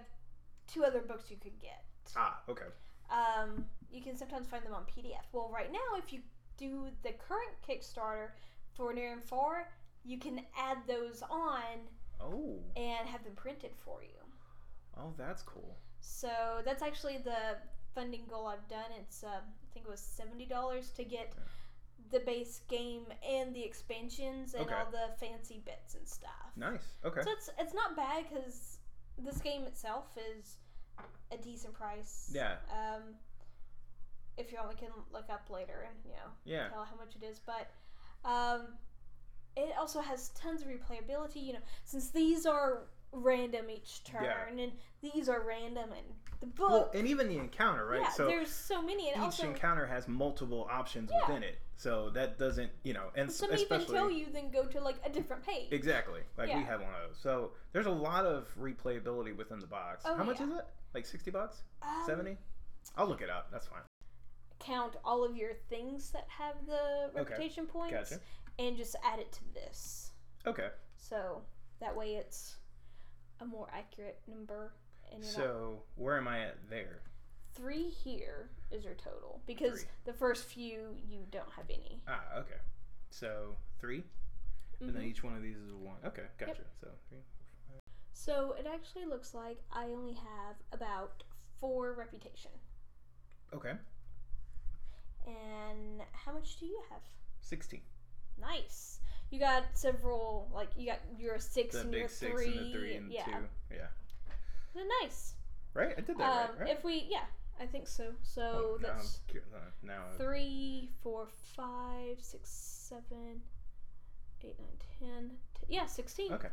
two 0.69 0.85
other 0.85 1.01
books 1.01 1.29
you 1.29 1.39
could 1.39 1.59
get. 1.59 1.85
ah 2.15 2.41
okay 2.49 2.69
Um, 3.11 3.69
you 3.91 4.01
can 4.01 4.17
sometimes 4.17 4.47
find 4.47 4.65
them 4.65 4.75
on 4.75 4.87
PDF. 4.87 5.25
Well, 5.33 5.49
right 5.49 5.73
now, 5.73 5.97
if 5.97 6.13
you 6.13 6.23
do 6.57 6.93
the 7.03 7.13
current 7.15 7.61
Kickstarter 7.67 8.31
for 8.75 8.93
Near 8.93 9.13
and 9.13 9.25
Far, 9.25 9.73
you 10.05 10.19
can 10.19 10.41
add 10.59 10.79
those 10.87 11.23
on 11.31 11.63
oh 12.21 12.59
and 12.77 13.09
have 13.09 13.23
them 13.25 13.35
printed 13.35 13.73
for 13.77 14.03
you. 14.03 14.21
oh 14.99 15.13
that's 15.17 15.43
cool 15.43 15.77
So 16.01 16.31
that's 16.65 16.83
actually 16.83 17.19
the 17.19 17.59
funding 17.95 18.25
goal 18.29 18.47
I've 18.47 18.67
done. 18.69 18.91
It's 18.99 19.23
um, 19.25 19.43
I 19.45 19.67
think 19.75 19.87
it 19.87 19.91
was 19.91 20.01
seventy 20.01 20.47
dollars 20.47 20.91
to 20.97 21.05
get 21.05 21.33
the 22.11 22.21
base 22.21 22.63
game 22.69 23.05
and 23.29 23.55
the 23.55 23.63
expansions 23.63 24.55
and 24.55 24.65
Okay. 24.67 24.75
all 24.75 24.91
the 24.91 25.07
fancy 25.25 25.61
bits 25.65 25.95
and 25.95 26.09
stuff. 26.09 26.51
nice 26.57 26.87
okay 27.05 27.23
So 27.23 27.31
it's 27.31 27.51
it's 27.59 27.75
not 27.75 27.97
bad 27.97 28.25
because 28.29 28.79
this 29.19 29.39
game 29.41 29.63
itself 29.65 30.07
is 30.31 30.57
a 31.31 31.37
decent 31.37 31.75
price. 31.75 32.31
Yeah. 32.35 32.57
Um, 32.71 33.03
if 34.37 34.51
you 34.51 34.59
want, 34.59 34.71
we 34.71 34.75
can 34.77 34.93
look 35.13 35.29
up 35.31 35.49
later 35.51 35.87
and 35.89 35.97
you 36.05 36.13
know 36.13 36.31
yeah 36.45 36.69
tell 36.69 36.85
how 36.85 36.97
much 36.97 37.15
it 37.21 37.25
is. 37.25 37.39
But 37.39 37.71
um, 38.25 38.63
it 39.57 39.75
also 39.79 40.01
has 40.01 40.31
tons 40.31 40.63
of 40.63 40.69
replayability. 40.69 41.45
You 41.45 41.55
know, 41.55 41.59
since 41.85 42.11
these 42.11 42.47
are 42.47 42.83
random 43.13 43.69
each 43.71 44.05
turn 44.05 44.23
Yeah. 44.23 44.47
and 44.65 44.73
these 45.01 45.29
are 45.29 45.41
random 45.41 45.91
and 45.91 46.07
the 46.41 46.49
well 46.63 46.71
book. 46.83 46.95
and 46.95 47.09
even 47.09 47.29
the 47.29 47.39
encounter 47.39 47.85
right 47.85 48.03
yeah, 48.03 48.09
so 48.11 48.27
there's 48.29 48.53
so 48.53 48.81
many 48.81 49.09
and 49.09 49.17
each 49.17 49.23
also 49.25 49.49
encounter 49.49 49.85
has 49.85 50.07
multiple 50.07 50.69
options 50.71 51.11
Yeah. 51.13 51.27
within 51.27 51.43
it 51.43 51.59
so 51.75 52.11
that 52.11 52.39
doesn't 52.39 52.71
you 52.85 52.93
know 52.95 53.09
and 53.17 53.31
some 53.33 53.53
even 53.53 53.85
tell 53.87 54.11
you 54.11 54.27
then 54.33 54.51
go 54.53 54.65
to 54.67 54.81
like 54.81 54.97
a 55.05 55.09
different 55.09 55.43
page. 55.45 55.73
Exactly. 55.73 56.21
Like 56.37 56.55
we 56.55 56.63
have 56.63 56.83
one 56.83 56.93
of 56.95 57.09
those. 57.09 57.19
So 57.19 57.53
there's 57.73 57.87
a 57.87 57.91
lot 57.91 58.27
of 58.27 58.47
replayability 58.61 59.35
within 59.35 59.59
the 59.59 59.67
box. 59.67 60.05
Oh, 60.07 60.15
How 60.15 60.23
much 60.23 60.41
yeah. 60.41 60.47
is 60.47 60.53
it? 60.59 60.67
Like 60.95 61.07
60 61.07 61.31
bucks? 61.31 61.63
Um, 61.83 62.03
70? 62.07 62.37
I'll 62.97 63.07
look 63.07 63.23
it 63.23 63.31
up. 63.31 63.51
That's 63.51 63.67
fine. 63.67 63.81
Count 64.59 64.97
all 65.07 65.25
of 65.25 65.37
your 65.37 65.55
things 65.71 66.11
that 66.11 66.27
have 66.29 66.55
the 66.67 67.11
reputation 67.15 67.65
points. 67.67 68.11
Gotcha. 68.11 68.21
And 68.61 68.77
just 68.77 68.95
add 69.03 69.19
it 69.19 69.33
to 69.33 69.41
this. 69.55 70.13
Okay. 70.47 70.69
So 70.97 71.43
that 71.81 71.97
way 71.97 72.17
it's 72.17 72.57
a 73.41 73.45
more 73.47 73.69
accurate 73.73 74.21
number. 74.29 74.73
And 75.13 75.23
you're 75.25 75.33
not, 75.33 75.37
So 75.41 75.83
where 75.97 76.17
am 76.19 76.29
I 76.29 76.41
at 76.41 76.69
there? 76.69 77.01
three 77.53 77.89
here 77.89 78.49
is 78.71 78.85
your 78.85 78.95
total 78.95 79.43
because 79.45 79.81
Three. 79.81 79.89
the 80.05 80.13
first 80.13 80.45
few 80.45 80.95
you 81.09 81.27
don't 81.33 81.51
have 81.57 81.65
any. 81.69 82.01
Ah, 82.07 82.37
okay. 82.39 82.61
So 83.11 83.57
3 83.81 84.05
and 84.81 84.95
then 84.95 85.03
Mhm. 85.03 85.07
each 85.07 85.25
one 85.25 85.35
of 85.37 85.43
these 85.43 85.57
is 85.57 85.73
1. 85.73 85.97
Okay, 86.05 86.27
gotcha. 86.39 86.65
So 86.81 86.89
3. 87.09 87.19
So 88.13 88.53
it 88.53 88.67
actually 88.67 89.05
looks 89.07 89.35
like 89.35 89.59
I 89.73 89.87
only 89.87 90.13
have 90.15 90.57
about 90.73 91.25
four 91.59 91.93
reputation. 91.95 92.53
Okay. 93.53 93.77
And 95.27 96.03
how 96.13 96.33
much 96.33 96.59
do 96.59 96.67
you 96.67 96.81
have? 96.91 97.03
16. 97.41 97.83
Nice. 98.41 99.01
You 99.31 99.39
got 99.39 99.65
several, 99.75 100.51
like 100.55 100.69
you 100.77 100.87
got 100.87 100.99
your 101.19 101.39
six 101.39 101.75
The 101.75 101.83
and 101.83 101.95
your 101.95 102.09
6 102.09 102.19
three. 102.33 102.47
and 102.59 102.67
the 102.75 102.79
3 102.79 102.95
and 102.97 103.13
yeah. 103.13 103.25
2. 103.25 103.31
Yeah. 103.73 103.87
They're 104.75 104.85
nice. 105.03 105.35
Right? 105.75 105.95
I 105.97 106.01
did 106.01 106.19
that 106.19 106.23
Um, 106.51 106.51
right, 106.59 106.61
right? 106.61 106.71
If 106.77 106.83
we, 106.85 107.07
yeah, 107.09 107.25
I 107.61 107.67
think 107.67 107.87
so. 107.87 108.13
So 108.23 108.43
Oh, 108.43 108.79
now 108.83 108.89
that's 108.89 109.21
uh, 109.55 109.59
now 109.83 110.03
three, 110.17 110.91
four, 111.03 111.29
five, 111.57 112.17
six, 112.21 112.51
seven, 112.51 113.41
eight, 114.43 114.57
nine, 114.59 114.79
ten. 114.99 115.31
T- 115.55 115.75
yeah, 115.75 115.87
sixteen. 115.87 116.33
Okay. 116.33 116.49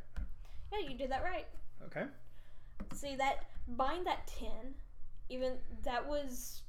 Yeah, 0.71 0.87
you 0.89 0.97
did 0.97 1.09
that 1.11 1.23
right. 1.23 1.47
Okay. 1.85 2.03
See 2.93 3.15
that 3.15 3.45
buying 3.69 4.03
that 4.03 4.27
ten, 4.27 4.75
even 5.29 5.53
that 5.83 6.05
was 6.07 6.61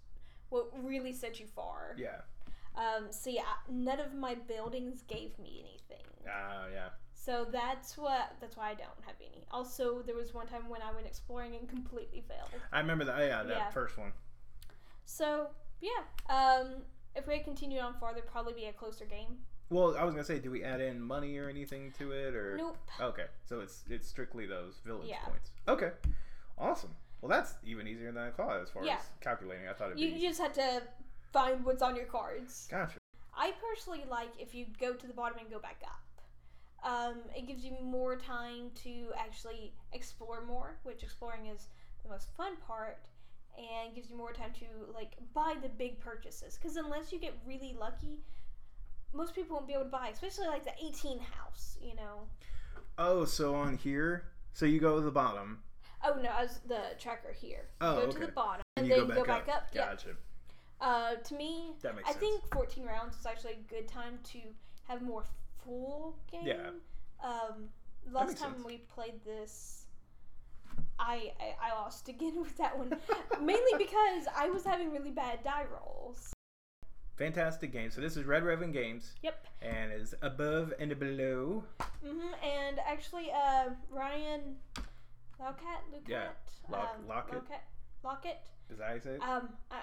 what 0.51 0.69
really 0.83 1.13
set 1.13 1.39
you 1.41 1.47
far. 1.47 1.95
Yeah. 1.99 2.21
Um, 2.79 3.07
see, 3.11 3.39
I, 3.39 3.43
none 3.71 3.99
of 4.01 4.15
my 4.15 4.35
buildings 4.37 5.03
gave 5.03 5.39
me 5.39 5.65
anything. 5.65 6.07
Ah, 6.33 6.67
yeah. 6.73 6.89
So 7.13 7.45
that's 7.51 7.99
what 7.99 8.37
that's 8.41 8.57
why 8.57 8.71
I 8.71 8.75
don't 8.75 8.89
have 9.05 9.17
any. 9.21 9.45
Also, 9.51 10.01
there 10.03 10.15
was 10.15 10.33
one 10.33 10.47
time 10.47 10.69
when 10.69 10.81
I 10.81 10.93
went 10.93 11.07
exploring 11.07 11.57
and 11.57 11.69
completely 11.69 12.23
failed. 12.27 12.49
I 12.73 12.79
remember 12.81 13.05
that. 13.05 13.19
Yeah, 13.19 13.43
that 13.43 13.49
Yeah. 13.49 13.71
first 13.71 13.99
one. 13.99 14.13
So 15.05 15.49
yeah, 15.81 16.03
um, 16.31 16.83
if 17.17 17.27
we 17.27 17.35
had 17.35 17.45
continued 17.45 17.81
on 17.81 17.95
farther, 17.99 18.23
probably 18.23 18.53
be 18.55 18.67
a 18.67 18.73
closer 18.73 19.05
game. 19.05 19.39
Well, 19.71 19.97
I 19.97 20.05
was 20.05 20.15
gonna 20.15 20.25
say, 20.25 20.39
do 20.39 20.51
we 20.51 20.65
add 20.65 20.81
in 20.81 21.01
money 21.01 21.37
or 21.39 21.49
anything 21.49 21.93
to 21.99 22.13
it, 22.13 22.35
or 22.35 22.57
Nope. 22.57 22.79
okay? 23.01 23.27
So 23.45 23.61
it's 23.61 23.83
it's 23.91 24.07
strictly 24.09 24.47
those 24.47 24.79
village 24.85 25.09
Yeah. 25.09 25.25
points. 25.25 25.51
Okay, 25.67 25.91
awesome. 26.57 26.95
Well, 27.21 27.29
that's 27.29 27.55
even 27.65 27.89
easier 27.89 28.13
than 28.13 28.23
I 28.23 28.31
thought 28.31 28.61
as 28.61 28.71
far 28.71 28.85
Yeah. 28.85 28.95
as 28.99 29.03
calculating. 29.21 29.67
I 29.69 29.73
thought 29.73 29.89
it'd 29.89 29.99
You 29.99 30.15
be 30.15 30.21
just 30.21 30.41
had 30.41 30.55
to 30.55 30.83
find 31.33 31.65
what's 31.65 31.83
on 31.83 31.97
your 31.97 32.07
cards. 32.07 32.69
gotcha. 32.71 32.99
I 33.37 33.53
personally 33.63 34.05
like 34.11 34.31
if 34.39 34.55
you 34.55 34.67
go 34.81 34.93
to 34.95 35.07
the 35.07 35.13
bottom 35.13 35.39
and 35.39 35.51
go 35.51 35.59
back 35.59 35.81
up. 35.85 35.95
Um, 36.85 37.17
it 37.37 37.47
gives 37.47 37.65
you 37.65 37.73
more 37.83 38.17
time 38.17 38.71
to 38.85 39.09
actually 39.19 39.73
explore 39.93 40.45
more, 40.45 40.79
which 40.85 41.03
exploring 41.03 41.47
is 41.47 41.67
the 42.05 42.09
most 42.09 42.29
fun 42.37 42.53
part, 42.67 42.99
and 43.57 43.95
gives 43.95 44.11
you 44.11 44.17
more 44.17 44.33
time 44.33 44.51
to 44.61 44.93
like 44.95 45.13
buy 45.35 45.55
the 45.61 45.69
big 45.69 45.99
purchases. 46.01 46.57
Because 46.57 46.77
unless 46.77 47.13
you 47.13 47.19
get 47.19 47.35
really 47.47 47.77
lucky, 47.79 48.21
most 49.13 49.35
people 49.35 49.57
won't 49.57 49.67
be 49.67 49.75
able 49.75 49.85
to 49.85 49.91
buy, 49.91 50.09
especially 50.13 50.47
like 50.47 50.65
the 50.65 50.73
18 50.85 51.19
house. 51.19 51.77
You 51.83 51.97
know, 51.97 52.27
Oh, 52.97 53.25
so 53.25 53.55
on 53.55 53.77
here, 53.77 54.25
so 54.53 54.67
you 54.67 54.81
go 54.81 54.97
to 54.97 55.01
the 55.05 55.11
bottom, 55.11 55.63
Oh 56.05 56.15
no, 56.23 56.29
I 56.31 56.43
was 56.43 56.61
the 56.69 56.81
tracker 56.99 57.33
here. 57.33 57.67
Oh, 57.81 58.07
go 58.07 58.13
to 58.13 58.19
the 58.19 58.29
bottom 58.29 58.63
And 58.77 58.85
and, 58.85 58.93
then 58.93 59.09
go 59.09 59.15
go 59.17 59.25
back 59.25 59.47
back, 59.47 59.57
up. 59.57 59.63
up. 59.65 59.75
Gotcha. 59.75 60.11
Uh, 60.81 61.15
to 61.17 61.35
me, 61.35 61.73
That 61.83 61.97
makes 61.97 62.09
I 62.09 62.13
sense. 62.13 62.21
think 62.21 62.55
14 62.55 62.85
rounds 62.85 63.17
is 63.19 63.27
actually 63.27 63.53
a 63.55 63.71
good 63.75 63.89
time 63.89 64.19
to 64.33 64.39
have 64.87 65.03
more 65.03 65.25
full 65.65 66.17
game. 66.31 66.43
Yeah. 66.45 66.71
Um, 67.23 67.69
last 68.13 68.39
time 68.39 68.53
sense. 68.55 68.65
we 68.65 68.79
played 68.95 69.23
this, 69.25 69.87
I, 71.01 71.33
I 71.41 71.69
I 71.69 71.73
lost 71.75 72.09
again 72.09 72.35
with 72.41 72.57
that 72.59 72.77
one, 72.79 72.93
mainly 73.43 73.73
because 73.77 74.27
I 74.37 74.51
was 74.51 74.65
having 74.65 74.93
really 74.93 75.11
bad 75.11 75.43
die 75.43 75.65
rolls. 75.73 76.33
Fantastic 77.17 77.73
game. 77.73 77.91
So 77.91 78.01
this 78.01 78.17
is 78.17 78.25
Red 78.25 78.45
Raven 78.45 78.71
Games, 78.71 79.15
Yep. 79.25 79.47
and 79.61 79.93
is 79.93 80.15
above 80.23 80.73
and 80.79 80.97
below. 80.99 81.65
Mm-hmm. 82.07 82.35
And 82.45 82.79
actually, 82.87 83.33
uh, 83.33 83.71
Ryan 83.91 84.55
Laukat, 85.41 85.83
Yeah, 86.07 86.29
Lock- 86.71 86.95
um, 86.97 87.09
Lockett. 87.09 87.35
Lockett, 87.35 87.61
Lockett. 88.05 88.39
Is 88.71 88.79
that 88.79 88.87
how 88.89 88.95
you 88.95 89.01
say 89.01 89.11
it? 89.15 89.21
Um, 89.23 89.49
I, 89.73 89.81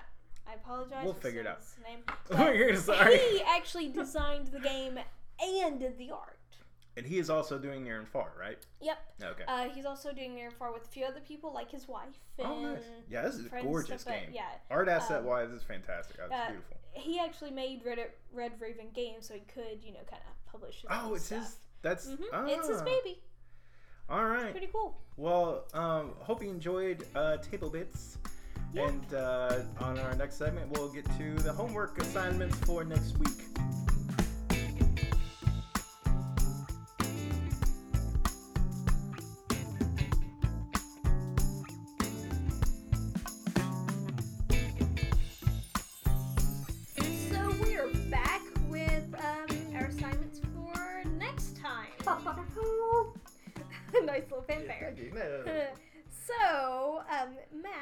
I 0.47 0.53
apologize. 0.53 1.03
We'll 1.03 1.13
figure 1.13 1.41
it 1.41 1.47
out. 1.47 1.59
his 1.59 1.75
Name. 1.83 1.99
We're 2.37 2.75
sorry. 2.75 3.17
He 3.17 3.41
actually 3.41 3.87
designed 3.89 4.47
the 4.47 4.59
game 4.59 4.99
and 5.39 5.79
did 5.79 5.97
the 5.97 6.11
art. 6.11 6.39
And 6.97 7.05
he 7.05 7.17
is 7.17 7.29
also 7.29 7.57
doing 7.57 7.83
near 7.83 7.99
and 7.99 8.07
far, 8.07 8.31
right? 8.39 8.57
Yep. 8.81 8.97
Okay. 9.21 9.43
Uh, 9.47 9.65
he's 9.73 9.85
also 9.85 10.13
doing 10.13 10.33
near 10.33 10.47
and 10.47 10.55
far 10.55 10.71
with 10.71 10.85
a 10.85 10.87
few 10.87 11.03
other 11.03 11.19
people, 11.19 11.53
like 11.53 11.69
his 11.69 11.89
wife. 11.89 12.15
And 12.39 12.47
oh, 12.47 12.61
nice. 12.61 12.83
Yeah, 13.09 13.23
this 13.23 13.35
is 13.35 13.47
a 13.47 13.61
gorgeous 13.61 14.03
stuff, 14.03 14.13
game. 14.13 14.29
Yeah, 14.31 14.43
Art 14.71 14.87
asset 14.87 15.19
um, 15.19 15.25
wise, 15.25 15.49
is 15.49 15.61
fantastic. 15.61 16.17
That's 16.17 16.31
uh, 16.31 16.51
beautiful. 16.51 16.77
he 16.93 17.19
actually 17.19 17.51
made 17.51 17.81
Red 17.85 17.99
Red 18.33 18.53
Raven 18.61 18.87
Games, 18.93 19.27
so 19.27 19.33
he 19.33 19.41
could, 19.41 19.83
you 19.83 19.91
know, 19.91 19.99
kind 20.09 20.21
of 20.25 20.51
publish. 20.51 20.75
His 20.75 20.85
Oh, 20.89 21.15
it's 21.15 21.25
stuff. 21.25 21.39
his. 21.39 21.55
That's. 21.81 22.07
hmm 22.07 22.47
It's 22.47 22.69
his 22.69 22.79
ah. 22.79 22.85
baby. 22.85 23.19
All 24.09 24.25
right. 24.25 24.51
Pretty 24.51 24.69
cool. 24.71 24.97
Well, 25.17 25.65
um, 25.73 26.13
hope 26.19 26.41
you 26.41 26.49
enjoyed 26.49 27.05
uh, 27.15 27.37
Table 27.37 27.69
Bits. 27.69 28.19
And 28.77 29.13
uh, 29.13 29.59
on 29.79 29.97
our 29.99 30.15
next 30.15 30.35
segment, 30.35 30.69
we'll 30.71 30.89
get 30.89 31.05
to 31.17 31.35
the 31.35 31.53
homework 31.53 31.97
assignments 32.01 32.57
for 32.59 32.83
next 32.83 33.17
week. 33.17 33.45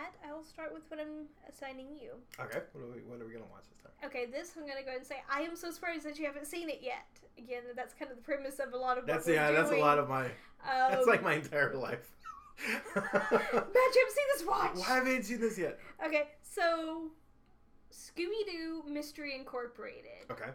Matt, 0.04 0.14
I 0.28 0.34
will 0.34 0.43
start 0.43 0.74
with 0.74 0.84
what 0.89 0.99
I'm 0.99 1.28
assigning 1.47 1.88
you. 1.95 2.12
Okay. 2.39 2.60
What 2.74 2.84
are 2.84 2.91
we? 2.91 2.99
What 3.08 3.22
are 3.22 3.26
we 3.26 3.32
gonna 3.32 3.45
watch 3.49 3.64
this 3.72 3.82
time? 3.82 3.93
Okay, 4.04 4.26
this 4.26 4.51
I'm 4.58 4.68
gonna 4.68 4.82
go 4.82 4.88
ahead 4.88 4.97
and 4.99 5.08
say 5.08 5.24
I 5.32 5.41
am 5.41 5.56
so 5.56 5.72
surprised 5.72 6.06
that 6.06 6.20
you 6.20 6.26
haven't 6.26 6.47
seen 6.47 6.70
it 6.70 6.80
yet. 6.82 7.08
Again, 7.38 7.64
that's 7.76 7.93
kind 7.93 8.12
of 8.12 8.18
the 8.18 8.24
premise 8.24 8.60
of 8.60 8.74
a 8.74 8.78
lot 8.78 8.97
of 8.97 9.06
That's 9.06 9.28
yeah. 9.28 9.51
That's 9.51 9.72
a 9.72 9.78
lot 9.78 9.99
of 9.99 10.10
my. 10.10 10.26
Um, 10.26 10.91
That's 10.91 11.08
like 11.08 11.24
my 11.24 11.36
entire 11.36 11.74
life. 11.76 12.12
Matt, 12.95 12.95
you 12.95 13.01
haven't 13.04 13.76
seen 13.76 14.30
this 14.34 14.45
watch. 14.45 14.76
Why 14.76 14.95
haven't 14.95 15.16
you 15.16 15.24
seen 15.24 15.39
this 15.41 15.58
yet? 15.58 15.80
Okay, 16.06 16.24
so 16.41 17.10
Scooby 17.91 18.45
Doo 18.51 18.84
Mystery 18.88 19.36
Incorporated. 19.36 20.30
Okay. 20.32 20.49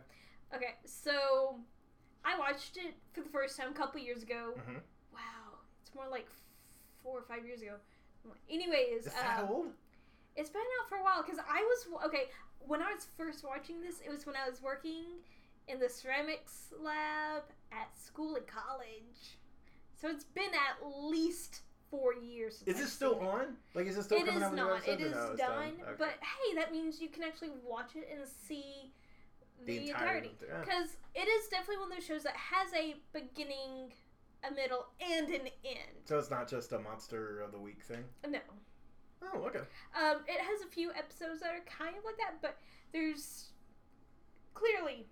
Okay, 0.55 0.75
so 0.85 1.59
I 2.25 2.39
watched 2.39 2.77
it 2.77 2.95
for 3.13 3.23
the 3.23 3.29
first 3.31 3.57
time 3.57 3.71
a 3.71 3.75
couple 3.75 4.01
years 4.01 4.23
ago. 4.23 4.55
Mhm. 4.57 4.81
Wow, 5.13 5.59
it's 5.83 5.95
more 5.95 6.09
like 6.09 6.27
four 7.03 7.19
or 7.19 7.23
five 7.23 7.47
years 7.47 7.63
ago. 7.63 7.75
Anyways, 8.51 9.07
Is 9.07 9.13
that 9.15 9.41
um, 9.45 9.49
old? 9.51 9.67
it's 10.37 10.51
been 10.51 10.63
out 10.81 10.89
for 10.89 10.97
a 10.99 11.03
while 11.03 11.23
because 11.23 11.39
I 11.39 11.63
was 11.63 12.03
okay 12.07 12.25
when 12.61 12.83
I 12.83 12.93
was 12.95 13.07
first 13.17 13.45
watching 13.45 13.81
this. 13.81 14.01
It 14.01 14.11
was 14.11 14.27
when 14.27 14.37
I 14.37 14.49
was 14.49 14.63
working 14.63 15.05
in 15.69 15.79
the 15.79 15.89
ceramics 15.89 16.73
lab 16.83 17.43
at 17.73 17.89
school 17.99 18.37
and 18.37 18.47
college. 18.47 19.39
So 20.01 20.09
it's 20.09 20.25
been 20.25 20.51
at 20.55 20.87
least 21.11 21.63
four 21.91 22.15
years. 22.15 22.63
Is 22.67 22.81
it 22.81 22.89
still 22.89 23.21
it. 23.21 23.27
on? 23.27 23.57
Like, 23.75 23.87
is 23.87 23.97
it 23.99 24.05
still 24.05 24.19
It 24.19 24.27
coming 24.27 24.37
is 24.37 24.43
out 24.45 24.53
with 24.53 24.61
new 24.61 24.67
not. 24.67 24.77
episodes 24.89 25.03
It 25.03 25.07
it's 25.33 25.41
done. 25.41 25.73
Okay. 25.83 25.93
But 25.99 26.09
hey, 26.21 26.55
that 26.57 26.71
means 26.73 27.01
you 27.01 27.09
can 27.09 27.23
actually 27.25 27.51
watch 27.65 27.97
it 27.97 28.09
and 28.15 28.27
see 28.47 28.93
the, 29.67 29.79
The 29.79 29.89
entire- 29.89 30.03
entirety. 30.19 30.31
yeah. 30.47 30.61
Because 30.61 30.97
it 31.15 31.27
is 31.27 31.49
definitely 31.49 31.79
one 31.79 31.91
of 31.91 31.97
those 31.99 32.07
shows 32.07 32.23
that 32.23 32.37
has 32.37 32.73
a 32.75 32.95
beginning, 33.13 33.93
a 34.49 34.55
middle, 34.55 34.87
and 35.01 35.29
an 35.29 35.49
end. 35.65 36.05
so 36.05 36.19
it's 36.19 36.31
not 36.31 36.49
just 36.49 36.73
a 36.73 36.79
monster 36.79 37.41
of 37.41 37.53
the 37.53 37.59
week 37.59 37.83
thing. 37.83 38.05
No. 38.29 38.39
Oh, 39.23 39.39
okay. 39.47 39.61
Um, 40.01 40.19
it 40.29 40.41
has 40.41 40.61
a 40.67 40.71
few 40.71 40.91
episodes 40.91 41.41
that 41.41 41.51
are 41.51 41.65
kind 41.67 41.97
of 41.97 42.05
like 42.05 42.17
that, 42.19 42.41
but 42.41 42.59
there's 42.93 43.49
clearly 44.55 45.07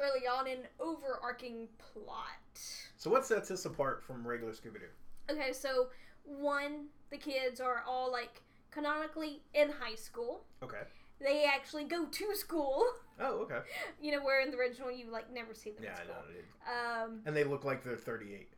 early 0.00 0.26
on 0.26 0.48
an 0.48 0.66
overarching 0.80 1.68
plot. 1.78 2.60
So 2.96 3.10
what 3.10 3.24
sets 3.24 3.48
this 3.48 3.64
apart 3.64 4.02
from 4.02 4.26
regular 4.26 4.52
Scooby 4.52 4.80
Doo? 4.80 5.32
Okay, 5.34 5.52
so 5.52 5.88
one, 6.24 6.86
the 7.10 7.16
kids 7.16 7.60
are 7.60 7.84
all 7.86 8.10
like 8.10 8.42
canonically 8.70 9.42
in 9.54 9.70
high 9.70 9.94
school. 9.94 10.44
Okay. 10.62 10.82
They 11.22 11.44
actually 11.44 11.84
go 11.84 12.06
to 12.06 12.34
school. 12.34 12.84
Oh, 13.20 13.40
okay. 13.42 13.58
You 14.02 14.12
know, 14.12 14.22
where 14.24 14.40
in 14.42 14.50
the 14.50 14.56
original 14.56 14.90
you 14.90 15.10
like 15.10 15.32
never 15.32 15.54
see 15.54 15.70
them 15.70 15.84
Yeah, 15.84 15.94
in 15.94 16.00
I 16.00 16.04
know. 16.04 16.26
dude. 16.32 17.12
Um, 17.14 17.20
And 17.26 17.36
they 17.36 17.44
look 17.44 17.64
like 17.64 17.84
they're 17.84 17.96
38. 17.96 18.48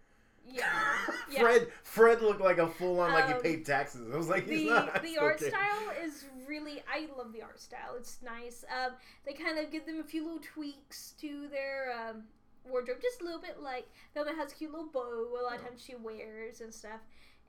yeah. 0.46 0.64
yeah. 1.30 1.40
Fred 1.40 1.68
Fred 1.82 2.22
looked 2.22 2.40
like 2.40 2.58
a 2.58 2.66
full 2.68 3.00
on 3.00 3.12
like 3.12 3.26
he 3.26 3.32
Um, 3.34 3.40
paid 3.42 3.66
taxes. 3.66 4.12
I 4.12 4.16
was 4.16 4.28
like, 4.28 4.46
he's 4.48 4.60
the 4.60 4.70
not. 4.74 5.02
the 5.02 5.18
art 5.20 5.40
style 5.40 5.92
is 6.02 6.24
really 6.46 6.82
I 6.90 7.08
love 7.16 7.32
the 7.32 7.42
art 7.42 7.60
style. 7.60 7.94
It's 7.98 8.18
nice. 8.22 8.64
Um, 8.70 8.92
they 9.26 9.32
kind 9.34 9.58
of 9.58 9.70
give 9.70 9.84
them 9.86 10.00
a 10.00 10.04
few 10.04 10.24
little 10.24 10.40
tweaks 10.42 11.12
to 11.20 11.48
their 11.48 11.92
um, 11.92 12.22
wardrobe, 12.66 12.98
just 13.02 13.20
a 13.20 13.24
little 13.24 13.40
bit. 13.40 13.60
Like 13.60 13.86
Velma 14.14 14.34
has 14.36 14.52
a 14.52 14.54
cute 14.54 14.70
little 14.70 14.88
bow. 14.88 15.28
A 15.38 15.42
lot 15.42 15.56
of 15.56 15.62
times 15.62 15.82
she 15.84 15.94
wears 15.96 16.60
and 16.62 16.72
stuff, 16.72 17.00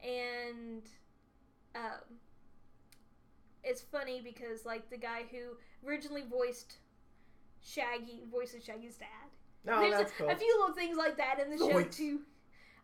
and 0.03 0.83
um, 1.75 2.17
it's 3.65 3.81
funny 3.81 4.21
because 4.23 4.65
like 4.65 4.89
the 4.89 4.97
guy 4.97 5.23
who 5.31 5.57
originally 5.87 6.23
voiced 6.29 6.77
Shaggy 7.63 8.23
voices 8.31 8.63
Shaggy's 8.63 8.95
dad. 8.97 9.07
No, 9.65 9.79
There's 9.81 9.97
that's 9.97 10.11
a, 10.11 10.15
cool. 10.15 10.29
a 10.29 10.35
few 10.35 10.57
little 10.59 10.75
things 10.75 10.97
like 10.97 11.17
that 11.17 11.39
in 11.39 11.49
the 11.49 11.57
show 11.57 11.81
too. 11.83 12.19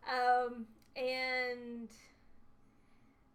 Um, 0.10 0.66
and 0.96 1.90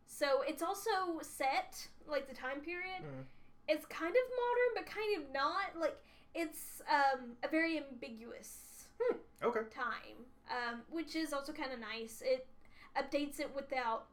so 0.06 0.42
it's 0.46 0.62
also 0.62 1.20
set 1.22 1.86
like 2.08 2.28
the 2.28 2.34
time 2.34 2.60
period. 2.60 3.02
Mm. 3.02 3.24
It's 3.68 3.86
kind 3.86 4.10
of 4.10 4.14
modern, 4.14 4.74
but 4.74 4.86
kind 4.86 5.22
of 5.22 5.32
not. 5.32 5.80
Like 5.80 5.96
it's 6.34 6.82
um, 6.90 7.36
a 7.44 7.48
very 7.48 7.78
ambiguous 7.78 8.88
Okay. 9.44 9.60
time, 9.72 10.24
um, 10.50 10.80
which 10.90 11.14
is 11.14 11.32
also 11.32 11.52
kind 11.52 11.72
of 11.72 11.78
nice. 11.78 12.22
It 12.24 12.46
updates 12.96 13.38
it 13.38 13.50
without 13.54 14.06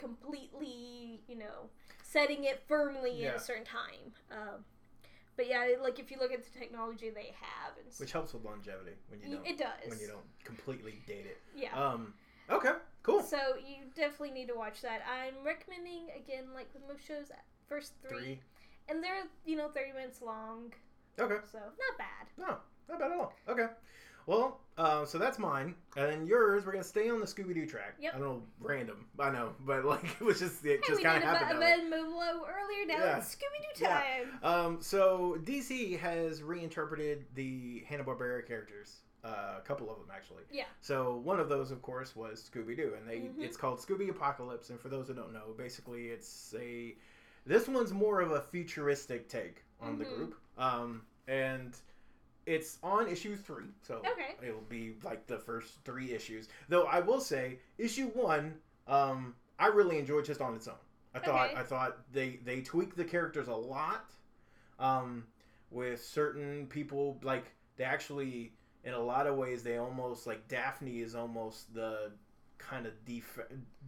completely, 0.00 1.20
you 1.28 1.36
know, 1.38 1.68
setting 2.02 2.44
it 2.44 2.62
firmly 2.66 3.24
in 3.24 3.28
a 3.34 3.38
certain 3.38 3.64
time. 3.64 4.12
Um, 4.32 4.64
but 5.36 5.48
yeah, 5.48 5.66
like 5.82 5.98
if 5.98 6.10
you 6.10 6.16
look 6.20 6.32
at 6.32 6.42
the 6.44 6.58
technology 6.58 7.10
they 7.10 7.32
have, 7.40 7.76
and 7.78 7.86
Which 7.98 8.12
helps 8.12 8.32
with 8.34 8.44
longevity 8.44 8.92
when 9.08 9.20
you 9.20 9.36
don't 9.36 9.46
it 9.46 9.58
does. 9.58 9.88
when 9.88 9.98
you 10.00 10.06
don't 10.08 10.26
completely 10.44 11.00
date 11.06 11.26
it. 11.26 11.38
Yeah. 11.54 11.72
Um. 11.74 12.14
Okay. 12.50 12.72
Cool. 13.02 13.22
So 13.22 13.38
you 13.66 13.86
definitely 13.94 14.32
need 14.32 14.48
to 14.48 14.54
watch 14.54 14.82
that. 14.82 15.00
I'm 15.08 15.34
recommending 15.44 16.08
again, 16.16 16.44
like 16.54 16.68
with 16.74 16.82
most 16.88 17.06
shows, 17.06 17.30
first 17.68 17.92
three, 18.06 18.18
Three. 18.18 18.40
and 18.88 19.02
they're 19.02 19.24
you 19.46 19.56
know 19.56 19.68
thirty 19.68 19.92
minutes 19.92 20.20
long, 20.20 20.72
Okay. 21.18 21.36
so 21.50 21.58
not 21.58 21.96
bad. 21.98 22.26
No, 22.36 22.56
not 22.88 22.98
bad 22.98 23.12
at 23.12 23.16
all. 23.16 23.32
Okay. 23.48 23.66
Well, 24.30 24.60
uh, 24.78 25.04
so 25.04 25.18
that's 25.18 25.40
mine, 25.40 25.74
and 25.96 26.08
then 26.08 26.24
yours. 26.24 26.64
We're 26.64 26.70
gonna 26.70 26.84
stay 26.84 27.10
on 27.10 27.18
the 27.18 27.26
Scooby 27.26 27.52
Doo 27.52 27.66
track. 27.66 27.96
Yep. 28.00 28.14
I 28.14 28.18
don't 28.20 28.28
know, 28.28 28.42
random. 28.60 29.06
I 29.18 29.30
know, 29.30 29.54
but 29.66 29.84
like 29.84 30.04
it 30.20 30.24
was 30.24 30.38
just 30.38 30.64
it 30.64 30.80
Hey, 30.84 30.88
just 30.88 31.02
kind 31.02 31.16
of 31.18 31.24
happened. 31.24 31.56
a 31.56 31.60
that 31.60 31.78
way. 31.80 31.88
med 31.88 31.98
earlier. 31.98 32.86
Now 32.86 33.04
Yeah. 33.04 33.16
it's 33.18 33.34
Scooby 33.34 33.60
Doo 33.74 33.82
Yeah. 33.82 34.00
time. 34.00 34.44
Um, 34.44 34.78
so 34.80 35.36
DC 35.42 35.98
has 35.98 36.44
reinterpreted 36.44 37.24
the 37.34 37.82
Hanna 37.88 38.04
Barbera 38.04 38.46
characters. 38.46 38.98
Uh, 39.24 39.56
a 39.58 39.62
couple 39.66 39.90
of 39.90 39.98
them 39.98 40.06
actually. 40.14 40.44
Yeah. 40.50 40.64
So 40.80 41.16
one 41.16 41.40
of 41.40 41.48
those, 41.48 41.72
of 41.72 41.82
course, 41.82 42.14
was 42.14 42.48
Scooby 42.54 42.76
Doo, 42.76 42.94
and 42.96 43.08
they 43.08 43.16
Mhm. 43.18 43.42
it's 43.44 43.56
called 43.56 43.80
Scooby 43.80 44.10
Apocalypse. 44.10 44.70
And 44.70 44.78
for 44.80 44.88
those 44.90 45.08
who 45.08 45.14
don't 45.14 45.32
know, 45.32 45.54
basically 45.58 46.06
it's 46.10 46.54
a 46.56 46.96
this 47.46 47.66
one's 47.66 47.92
more 47.92 48.20
of 48.20 48.30
a 48.30 48.40
futuristic 48.40 49.28
take 49.28 49.64
on 49.80 49.98
the 49.98 50.04
Mhm. 50.04 50.14
group. 50.16 50.40
Um, 50.56 51.04
and 51.26 51.76
it's 52.46 52.78
on 52.82 53.08
issue 53.08 53.36
three, 53.36 53.66
so 53.82 54.02
Okay. 54.06 54.34
it'll 54.46 54.60
be 54.62 54.94
like 55.02 55.26
the 55.26 55.38
first 55.38 55.74
three 55.84 56.12
issues. 56.12 56.48
Though 56.68 56.84
I 56.84 57.00
will 57.00 57.20
say, 57.20 57.58
issue 57.78 58.08
one, 58.08 58.54
um, 58.86 59.34
I 59.58 59.66
really 59.66 59.98
enjoyed 59.98 60.24
just 60.24 60.40
on 60.40 60.54
its 60.54 60.66
own. 60.68 60.74
I 61.14 61.18
thought 61.18 61.50
Okay. 61.50 61.60
I 61.60 61.62
thought 61.62 62.12
they 62.12 62.36
they 62.44 62.60
tweaked 62.62 62.96
the 62.96 63.04
characters 63.04 63.48
a 63.48 63.54
lot, 63.54 64.12
um, 64.78 65.26
with 65.70 66.02
certain 66.04 66.66
people 66.68 67.18
like 67.22 67.44
they 67.76 67.84
actually 67.84 68.52
in 68.84 68.94
a 68.94 68.98
lot 68.98 69.26
of 69.26 69.36
ways 69.36 69.62
they 69.62 69.76
almost 69.76 70.26
like 70.26 70.48
Daphne 70.48 71.00
is 71.00 71.14
almost 71.14 71.72
the 71.74 72.12
kind 72.68 72.86
of 72.86 72.92
def- 73.04 73.38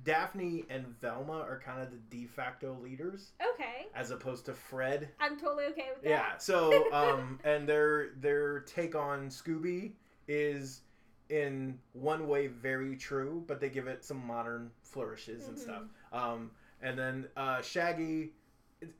Daphne 0.05 0.65
and 0.71 0.87
Velma 1.01 1.41
are 1.41 1.61
kind 1.65 1.81
of 1.81 1.91
the 1.91 1.99
de 2.11 2.27
facto 2.27 2.77
leaders 2.83 3.33
Okay. 3.55 3.87
as 3.95 4.11
opposed 4.11 4.47
to 4.47 4.55
Fred. 4.55 5.09
I'm 5.21 5.39
totally 5.39 5.65
okay 5.67 5.89
with 5.95 6.03
that. 6.03 6.09
Yeah. 6.09 6.37
So 6.39 6.93
um 6.93 7.39
and 7.45 7.69
their 7.69 8.11
their 8.21 8.61
take 8.61 8.95
on 8.95 9.29
Scooby 9.29 9.93
is 10.29 10.81
in 11.29 11.79
one 11.93 12.27
way 12.29 12.47
very 12.49 12.97
true, 12.97 13.45
but 13.47 13.61
they 13.61 13.69
give 13.69 13.87
it 13.87 14.05
some 14.05 14.27
modern 14.27 14.71
flourishes 14.83 15.47
and 15.49 15.57
Mhm. 15.57 15.61
stuff. 15.61 15.83
Um 16.13 16.51
and 16.81 16.99
then 16.99 17.29
uh 17.37 17.61
Shaggy 17.63 18.33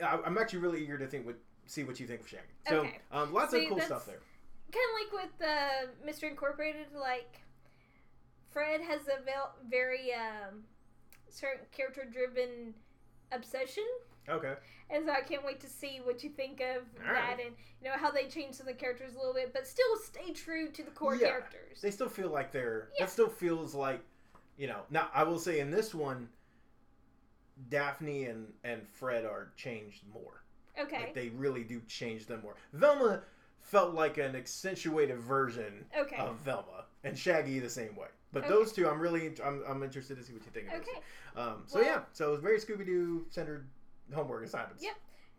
I, 0.01 0.19
I'm 0.25 0.37
actually 0.37 0.59
really 0.59 0.81
eager 0.83 0.97
to 0.97 1.07
think 1.07 1.25
what 1.25 1.35
see 1.65 1.83
what 1.83 1.99
you 1.99 2.07
think 2.07 2.21
of 2.21 2.27
Shaggy. 2.29 2.43
So 2.69 2.79
Okay. 2.81 2.99
um 3.11 3.33
lots 3.33 3.53
of 3.53 3.61
cool 3.67 3.79
stuff 3.81 4.05
there. 4.05 4.19
kind 4.71 4.85
of 4.89 5.13
like 5.13 5.23
with 5.23 5.47
uh, 5.47 6.05
Mystery 6.05 6.29
Incorporated, 6.29 6.87
like 6.95 7.41
Fred 8.53 8.81
has 8.81 9.01
a 9.07 9.21
very 9.69 10.13
um, 10.13 10.63
certain 11.29 11.65
character-driven 11.71 12.73
obsession, 13.31 13.83
Okay. 14.29 14.53
and 14.89 15.05
so 15.05 15.11
I 15.11 15.21
can't 15.21 15.43
wait 15.43 15.59
to 15.61 15.67
see 15.67 15.99
what 16.03 16.23
you 16.23 16.29
think 16.29 16.61
of 16.61 16.83
All 17.01 17.13
that, 17.13 17.37
right. 17.37 17.45
and 17.45 17.55
you 17.81 17.89
know 17.89 17.97
how 17.97 18.11
they 18.11 18.25
change 18.27 18.55
some 18.55 18.67
of 18.67 18.73
the 18.73 18.79
characters 18.79 19.15
a 19.15 19.17
little 19.17 19.33
bit, 19.33 19.51
but 19.53 19.67
still 19.67 19.97
stay 20.03 20.31
true 20.31 20.69
to 20.71 20.83
the 20.83 20.91
core 20.91 21.15
Yeah. 21.15 21.27
characters. 21.29 21.81
They 21.81 21.91
still 21.91 22.09
feel 22.09 22.29
like 22.29 22.51
they're. 22.51 22.89
Yeah. 22.97 23.05
That 23.05 23.11
still 23.11 23.27
feels 23.29 23.73
like, 23.73 24.01
you 24.57 24.67
know. 24.67 24.81
Now 24.91 25.09
I 25.13 25.23
will 25.23 25.39
say 25.39 25.59
in 25.59 25.71
this 25.71 25.93
one, 25.95 26.29
Daphne 27.69 28.25
and 28.25 28.47
and 28.63 28.87
Fred 28.87 29.25
are 29.25 29.51
changed 29.55 30.03
more. 30.13 30.43
okay. 30.79 30.99
Like 31.01 31.13
they 31.15 31.29
really 31.29 31.63
do 31.63 31.81
change 31.87 32.25
them 32.27 32.41
more. 32.41 32.55
Velma 32.73 33.21
felt 33.61 33.93
like 33.93 34.17
an 34.17 34.35
accentuated 34.35 35.17
version 35.19 35.85
okay. 35.97 36.17
of 36.17 36.35
Velma, 36.37 36.85
and 37.03 37.17
Shaggy 37.17 37.59
the 37.59 37.69
same 37.69 37.95
way. 37.95 38.07
But 38.33 38.45
Okay. 38.45 38.49
those 38.49 38.73
two, 38.73 38.89
I'm 38.89 38.99
really, 38.99 39.31
I'm, 39.45 39.63
I'm 39.67 39.83
interested 39.83 40.17
to 40.17 40.23
see 40.23 40.33
what 40.33 40.43
you 40.43 40.51
think 40.51 40.67
of. 40.67 40.73
those 40.73 40.81
okay. 40.81 40.99
Um, 41.35 41.63
so 41.67 41.79
Well- 41.79 41.87
yeah, 41.87 42.01
so 42.11 42.33
it's 42.33 42.41
very 42.41 42.57
Scooby 42.59 42.85
Doo 42.85 43.25
centered 43.29 43.69
homework 44.13 44.43
assignments. 44.43 44.83
Yep. 44.83 44.95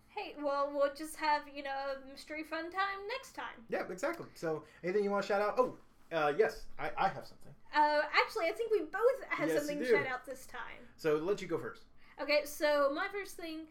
Hey, 0.09 0.37
well, 0.41 0.71
we'll 0.73 0.95
just 0.95 1.17
have 1.17 1.43
you 1.53 1.65
know 1.65 1.71
a 1.73 2.09
mystery 2.09 2.45
fun 2.45 2.71
time 2.71 3.01
next 3.09 3.33
time. 3.35 3.67
Yeah, 3.69 3.83
exactly. 3.91 4.27
So 4.37 4.63
anything 4.85 5.03
you 5.03 5.11
want 5.11 5.25
to 5.25 5.29
shout 5.29 5.41
out? 5.43 5.57
Oh, 5.59 5.77
uh, 6.13 6.33
yes, 6.39 6.67
I, 6.79 6.93
I 6.97 7.09
have 7.09 7.27
something. 7.27 7.53
Uh, 7.75 8.03
actually, 8.15 8.47
I 8.47 8.53
think 8.53 8.71
we 8.71 8.83
both 8.83 9.29
have 9.29 9.49
Yes, 9.49 9.59
something 9.59 9.81
to 9.81 9.85
shout 9.85 10.07
out 10.07 10.25
this 10.25 10.47
time. 10.47 10.87
So 10.97 11.17
let 11.17 11.43
you 11.43 11.49
go 11.49 11.59
first. 11.59 11.83
Okay, 12.23 12.43
so 12.45 12.93
my 12.95 13.09
first 13.13 13.37
thing, 13.37 13.63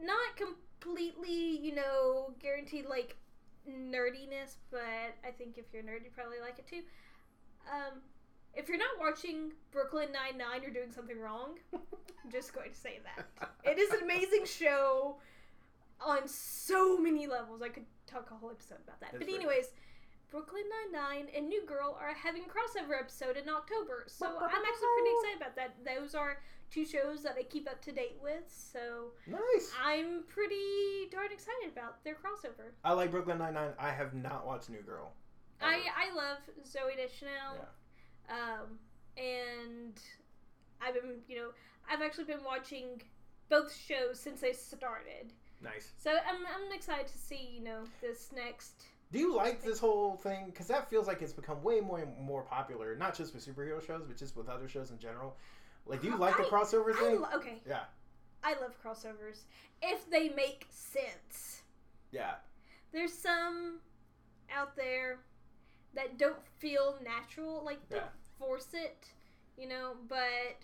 not 0.00 0.36
completely, 0.36 1.58
you 1.58 1.74
know, 1.74 2.32
guaranteed 2.38 2.86
like 2.86 3.16
nerdiness, 3.68 4.58
but 4.70 5.16
I 5.26 5.32
think 5.36 5.58
if 5.58 5.64
you're 5.72 5.82
a 5.82 5.84
nerd, 5.84 6.04
you 6.04 6.10
probably 6.14 6.38
like 6.40 6.60
it 6.60 6.68
too. 6.68 6.82
Um, 7.68 7.98
if 8.56 8.68
you're 8.68 8.78
not 8.78 8.98
watching 8.98 9.52
Brooklyn 9.70 10.08
Nine 10.12 10.38
Nine, 10.38 10.62
you're 10.62 10.72
doing 10.72 10.90
something 10.90 11.18
wrong. 11.18 11.58
I'm 11.74 12.30
just 12.30 12.54
going 12.54 12.70
to 12.70 12.76
say 12.76 13.00
that 13.04 13.48
it 13.64 13.78
is 13.78 13.90
an 13.92 14.02
amazing 14.02 14.44
show 14.46 15.18
on 16.00 16.26
so 16.26 16.98
many 16.98 17.26
levels. 17.26 17.62
I 17.62 17.68
could 17.68 17.86
talk 18.06 18.30
a 18.30 18.34
whole 18.34 18.50
episode 18.50 18.78
about 18.84 19.00
that. 19.00 19.12
That's 19.12 19.24
but 19.24 19.28
right. 19.28 19.36
anyways. 19.36 19.66
Brooklyn 20.28 20.64
Nine 20.92 21.00
Nine 21.00 21.26
and 21.36 21.48
New 21.48 21.64
Girl 21.66 21.96
are 22.00 22.12
having 22.12 22.42
a 22.42 22.46
crossover 22.46 22.98
episode 22.98 23.36
in 23.36 23.48
October, 23.48 24.04
so 24.08 24.26
I'm 24.26 24.42
actually 24.42 24.88
pretty 24.98 25.10
excited 25.20 25.36
about 25.36 25.54
that. 25.56 25.76
Those 25.84 26.16
are 26.16 26.38
two 26.68 26.84
shows 26.84 27.22
that 27.22 27.36
I 27.38 27.44
keep 27.44 27.70
up 27.70 27.80
to 27.82 27.92
date 27.92 28.18
with, 28.20 28.42
so 28.48 29.12
Nice. 29.26 29.72
I'm 29.80 30.24
pretty 30.28 31.08
darn 31.12 31.30
excited 31.32 31.70
about 31.72 32.02
their 32.02 32.14
crossover. 32.14 32.72
I 32.84 32.92
like 32.92 33.12
Brooklyn 33.12 33.38
Nine 33.38 33.54
Nine. 33.54 33.70
I 33.78 33.90
have 33.92 34.14
not 34.14 34.44
watched 34.44 34.68
New 34.68 34.82
Girl. 34.82 35.12
I 35.60 35.76
ever. 35.76 35.84
I 35.96 36.14
love 36.14 36.38
Zooey 36.64 36.96
Deschanel, 36.96 37.64
um, 38.30 38.78
and 39.16 40.00
I've 40.80 40.94
been 40.94 41.20
you 41.28 41.36
know 41.36 41.48
I've 41.90 42.02
actually 42.02 42.24
been 42.24 42.44
watching 42.44 43.02
both 43.48 43.74
shows 43.74 44.18
since 44.18 44.40
they 44.40 44.52
started, 44.52 45.32
nice. 45.62 45.92
so 45.98 46.10
I'm 46.10 46.36
I'm 46.46 46.72
excited 46.74 47.06
to 47.08 47.18
see 47.18 47.48
you 47.54 47.62
know 47.64 47.84
this 48.00 48.30
next. 48.34 48.82
Do 49.12 49.20
you 49.20 49.34
like 49.36 49.62
this 49.62 49.78
whole 49.78 50.16
thing? 50.16 50.46
Because 50.46 50.66
that 50.66 50.90
feels 50.90 51.06
like 51.06 51.22
it's 51.22 51.32
become 51.32 51.62
way 51.62 51.80
more 51.80 52.06
more 52.20 52.42
popular, 52.42 52.96
not 52.96 53.14
just 53.16 53.34
with 53.34 53.46
superhero 53.46 53.84
shows, 53.86 54.02
but 54.06 54.16
just 54.16 54.36
with 54.36 54.48
other 54.48 54.68
shows 54.68 54.90
in 54.90 54.98
general. 54.98 55.36
Like, 55.86 56.02
do 56.02 56.08
you 56.08 56.16
like 56.16 56.36
the 56.36 56.42
I- 56.42 56.48
crossover 56.48 56.92
I 56.94 56.98
thing? 57.00 57.20
lo- 57.20 57.28
okay, 57.36 57.62
Yeah, 57.68 57.84
I 58.42 58.54
love 58.60 58.74
crossovers 58.84 59.42
if 59.80 60.10
they 60.10 60.30
make 60.30 60.66
sense. 60.70 61.62
yeah, 62.10 62.34
There's 62.92 63.12
some 63.12 63.78
out 64.52 64.74
there 64.74 65.18
that 65.96 66.18
don't 66.18 66.46
feel 66.58 66.96
natural, 67.02 67.62
like 67.64 67.80
don't 67.88 68.00
Yeah. 68.02 68.08
force 68.38 68.68
it, 68.74 69.08
you 69.56 69.66
know. 69.68 69.96
But 70.08 70.56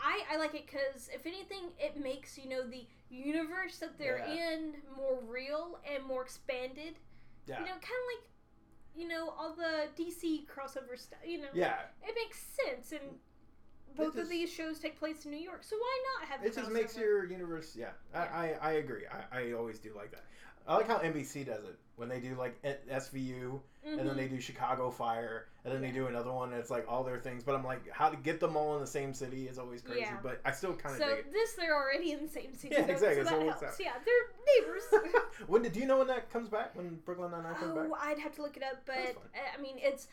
I 0.00 0.24
I 0.30 0.36
like 0.36 0.54
it 0.54 0.66
because 0.66 1.08
if 1.12 1.26
anything, 1.26 1.72
it 1.78 1.96
makes 1.96 2.38
you 2.38 2.48
know 2.48 2.66
the 2.66 2.86
universe 3.10 3.78
that 3.78 3.98
they're 3.98 4.18
Yeah. 4.18 4.52
in 4.54 4.82
more 4.96 5.20
real 5.20 5.78
and 5.84 6.02
more 6.04 6.22
expanded. 6.22 6.98
yeah, 7.46 7.58
You 7.58 7.66
know, 7.66 7.72
kind 7.72 7.82
of 7.82 8.06
like 8.16 8.30
you 8.94 9.08
know 9.08 9.30
all 9.30 9.52
the 9.54 9.88
DC 9.96 10.46
crossover 10.46 10.98
stuff. 10.98 11.18
You 11.26 11.38
know, 11.42 11.48
yeah. 11.52 11.86
it 12.02 12.14
makes 12.14 12.38
sense 12.38 12.92
and. 12.92 13.18
Both 13.94 14.14
just- 14.14 14.22
of 14.22 14.28
these 14.30 14.50
shows 14.50 14.78
take 14.78 14.98
place 14.98 15.26
in 15.26 15.30
New 15.32 15.36
York, 15.36 15.62
so 15.62 15.76
why 15.76 16.02
not 16.18 16.28
have? 16.30 16.42
It 16.46 16.54
just 16.54 16.70
makes 16.70 16.96
your 16.96 17.26
universe. 17.26 17.76
Yeah, 17.76 17.90
I, 18.14 18.20
I, 18.20 18.58
I 18.62 18.72
agree. 18.80 19.02
I, 19.06 19.40
I 19.40 19.52
always 19.52 19.78
do 19.78 19.92
like 19.94 20.10
that. 20.12 20.24
I 20.66 20.76
like 20.76 20.86
how 20.86 20.96
NBC 20.96 21.44
does 21.44 21.62
it 21.64 21.78
when 21.96 22.08
they 22.08 22.18
do 22.18 22.34
like 22.34 22.58
eh, 22.64 22.76
SVU 23.86 23.98
and 23.98 24.08
then 24.08 24.16
they 24.16 24.28
do 24.28 24.40
Chicago 24.40 24.90
Fire 24.90 25.46
and 25.64 25.72
then 25.74 25.80
they 25.80 25.90
do 25.90 26.06
another 26.06 26.32
one. 26.32 26.50
And 26.52 26.60
it's 26.60 26.70
like 26.70 26.84
all 26.88 27.02
their 27.04 27.18
things, 27.18 27.42
but 27.42 27.54
I'm 27.54 27.64
like, 27.64 27.88
how 27.90 28.08
to 28.08 28.16
get 28.16 28.40
them 28.40 28.56
all 28.56 28.74
in 28.74 28.80
the 28.80 28.86
same 28.86 29.12
city 29.14 29.48
is 29.48 29.58
always 29.58 29.82
crazy. 29.82 30.00
Yeah. 30.02 30.16
But 30.22 30.40
I 30.44 30.52
still 30.52 30.74
kind 30.74 30.94
of 30.94 31.00
So 31.00 31.16
this, 31.32 31.52
they're 31.54 31.74
already 31.74 32.12
in 32.12 32.22
the 32.22 32.28
same 32.28 32.54
city. 32.54 32.74
Yeah, 32.78 32.86
so- 32.86 32.92
exactly, 32.92 33.24
So 33.24 33.30
that 33.30 33.42
helps. 33.42 33.62
out. 33.62 33.70
Yeah, 33.80 33.92
they're 34.04 34.64
neighbors. 34.64 35.14
when 35.46 35.62
did 35.62 35.72
do 35.72 35.80
you 35.80 35.86
know 35.86 35.98
when 35.98 36.06
that 36.08 36.30
comes 36.30 36.48
back? 36.48 36.76
When 36.76 36.98
Brooklyn 37.04 37.30
Nine 37.30 37.42
Nine 37.42 37.54
comes 37.54 37.74
back? 37.74 37.86
oh, 37.90 37.96
I'd 38.00 38.18
have 38.18 38.34
to 38.36 38.42
look 38.42 38.56
it 38.56 38.62
up, 38.62 38.82
but 38.86 38.94
I 38.94 39.60
mean, 39.60 39.76
it's 39.78 40.08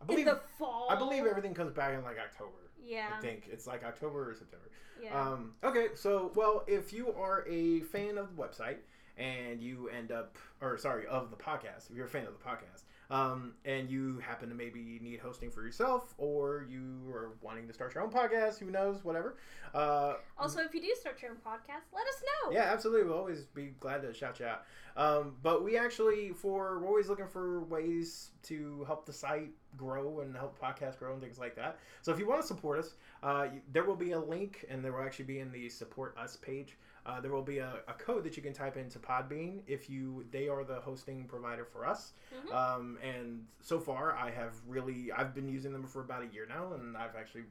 I 0.00 0.04
believe 0.06 0.26
in 0.26 0.34
the 0.34 0.40
fall. 0.58 0.88
I 0.90 0.96
believe 0.96 1.26
everything 1.26 1.54
comes 1.54 1.72
back 1.72 1.94
in 1.94 2.02
like 2.02 2.16
October. 2.18 2.52
Yeah. 2.82 3.08
I 3.16 3.20
think 3.20 3.48
it's 3.52 3.66
like 3.66 3.84
October 3.84 4.30
or 4.30 4.34
September. 4.34 4.70
Yeah. 5.02 5.18
Um, 5.20 5.52
okay, 5.64 5.88
so 5.94 6.32
well, 6.34 6.64
if 6.66 6.92
you 6.92 7.12
are 7.12 7.46
a 7.48 7.80
fan 7.80 8.18
of 8.18 8.36
the 8.36 8.42
website 8.42 8.76
and 9.16 9.60
you 9.60 9.88
end 9.88 10.12
up, 10.12 10.36
or 10.60 10.78
sorry, 10.78 11.06
of 11.06 11.30
the 11.30 11.36
podcast, 11.36 11.90
if 11.90 11.96
you're 11.96 12.06
a 12.06 12.08
fan 12.08 12.26
of 12.26 12.32
the 12.32 12.44
podcast, 12.44 12.84
um, 13.10 13.54
and 13.64 13.90
you 13.90 14.18
happen 14.20 14.48
to 14.48 14.54
maybe 14.54 14.98
need 15.02 15.18
hosting 15.20 15.50
for 15.50 15.62
yourself, 15.62 16.14
or 16.16 16.66
you 16.70 17.12
are 17.12 17.32
wanting 17.42 17.66
to 17.66 17.74
start 17.74 17.94
your 17.94 18.04
own 18.04 18.10
podcast, 18.10 18.58
who 18.58 18.70
knows, 18.70 19.04
whatever. 19.04 19.36
Uh, 19.74 20.14
also, 20.38 20.60
if 20.60 20.74
you 20.74 20.80
do 20.80 20.94
start 20.98 21.20
your 21.20 21.32
own 21.32 21.36
podcast, 21.38 21.92
let 21.92 22.06
us 22.06 22.22
know. 22.22 22.52
yeah, 22.52 22.72
absolutely. 22.72 23.08
We'll 23.08 23.18
always 23.18 23.42
be 23.42 23.74
glad 23.80 24.02
to 24.02 24.14
shout 24.14 24.38
you 24.38 24.46
out. 24.46 24.62
Um, 24.96 25.34
but 25.42 25.64
we 25.64 25.76
actually, 25.76 26.30
for 26.30 26.78
we're 26.78 26.88
always 26.88 27.08
looking 27.08 27.26
for 27.26 27.64
ways 27.64 28.30
to 28.44 28.84
help 28.86 29.06
the 29.06 29.12
site 29.12 29.50
grow 29.76 30.20
and 30.20 30.36
help 30.36 30.58
podcasts 30.60 30.98
grow 30.98 31.12
and 31.12 31.22
things 31.22 31.38
like 31.38 31.56
that. 31.56 31.78
So 32.02 32.12
if 32.12 32.18
you 32.18 32.28
want 32.28 32.40
to 32.40 32.46
support 32.46 32.78
us, 32.78 32.94
uh, 33.22 33.48
there 33.72 33.84
will 33.84 33.96
be 33.96 34.12
a 34.12 34.20
link, 34.20 34.64
and 34.68 34.84
there 34.84 34.92
will 34.92 35.02
actually 35.02 35.26
be 35.26 35.40
in 35.40 35.50
the 35.50 35.68
support 35.68 36.16
us 36.16 36.36
page. 36.36 36.76
Uh, 37.06 37.20
there 37.20 37.32
will 37.32 37.42
be 37.42 37.58
a, 37.58 37.76
a 37.88 37.94
code 37.94 38.24
that 38.24 38.36
you 38.36 38.42
can 38.42 38.52
type 38.52 38.76
into 38.76 38.98
Podbean 38.98 39.60
if 39.66 39.88
you 39.88 40.24
they 40.30 40.48
are 40.48 40.64
the 40.64 40.80
hosting 40.80 41.24
provider 41.24 41.64
for 41.64 41.86
us. 41.86 42.12
Mhm. 42.34 42.54
Um, 42.54 42.98
and 43.02 43.46
so 43.60 43.78
far, 43.80 44.14
I 44.16 44.30
have 44.30 44.54
really 44.66 45.10
I've 45.12 45.34
been 45.34 45.48
using 45.48 45.72
them 45.72 45.86
for 45.86 46.00
about 46.02 46.22
a 46.22 46.26
year 46.26 46.46
now, 46.46 46.72
and 46.74 46.96
I've 46.96 47.16
actually 47.16 47.44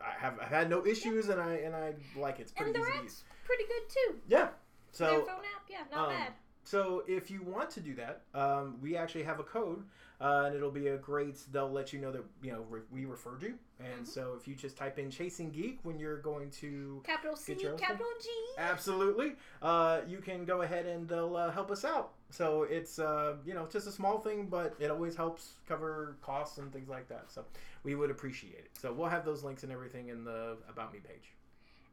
I 0.00 0.10
have 0.18 0.38
I've 0.40 0.48
had 0.48 0.68
no 0.68 0.84
issues, 0.84 1.28
and 1.28 1.40
I 1.40 1.54
and 1.54 1.74
I 1.74 1.94
like 2.16 2.38
it. 2.38 2.42
It's 2.42 2.52
pretty 2.52 2.72
and 2.72 2.74
their 2.84 3.04
easy 3.04 3.22
pretty 3.44 3.64
good 3.64 3.88
too. 3.88 4.20
Yeah. 4.28 4.36
their 4.38 4.50
So 4.92 5.22
phone 5.24 5.44
app, 5.54 5.62
yeah, 5.68 5.84
not 5.90 6.08
um, 6.08 6.14
bad. 6.14 6.32
so 6.64 7.04
if 7.06 7.30
you 7.30 7.42
want 7.42 7.70
to 7.70 7.80
do 7.80 7.94
that, 7.94 8.22
um, 8.34 8.78
we 8.82 8.96
actually 8.96 9.24
have 9.24 9.38
a 9.40 9.44
code, 9.44 9.84
uh, 10.20 10.44
and 10.46 10.54
it'll 10.56 10.70
be 10.70 10.88
a 10.88 10.96
great. 10.96 11.38
They'll 11.52 11.70
let 11.70 11.92
you 11.92 11.98
know 12.00 12.10
that 12.12 12.24
you 12.42 12.52
know 12.52 12.62
re- 12.68 12.82
we 12.90 13.04
referred 13.04 13.42
you, 13.42 13.58
and 13.78 14.04
Mhm. 14.04 14.06
so 14.06 14.34
if 14.34 14.48
you 14.48 14.54
just 14.54 14.76
type 14.76 14.98
in 14.98 15.10
"chasing 15.10 15.50
geek" 15.50 15.78
when 15.82 15.98
you're 15.98 16.18
going 16.18 16.50
to 16.62 17.02
Capital 17.04 17.36
C, 17.36 17.54
capital 17.54 18.06
G. 18.22 18.28
absolutely, 18.58 19.36
uh, 19.62 20.00
you 20.06 20.18
can 20.18 20.44
go 20.44 20.62
ahead 20.62 20.86
and 20.86 21.08
they'll 21.08 21.36
uh, 21.36 21.50
help 21.50 21.70
us 21.70 21.84
out. 21.84 22.14
So 22.30 22.62
it's 22.64 22.98
uh, 22.98 23.36
you 23.44 23.54
know 23.54 23.66
just 23.66 23.86
a 23.86 23.92
small 23.92 24.18
thing, 24.18 24.46
but 24.46 24.74
it 24.78 24.90
always 24.90 25.14
helps 25.16 25.54
cover 25.66 26.16
costs 26.22 26.58
and 26.58 26.72
things 26.72 26.88
like 26.88 27.08
that. 27.08 27.30
So 27.30 27.44
we 27.82 27.94
would 27.94 28.10
appreciate 28.10 28.54
it. 28.58 28.70
So 28.80 28.92
we'll 28.92 29.08
have 29.08 29.24
those 29.24 29.44
links 29.44 29.62
and 29.62 29.72
everything 29.72 30.08
in 30.08 30.24
the 30.24 30.56
about 30.68 30.92
me 30.92 30.98
page. 31.00 31.32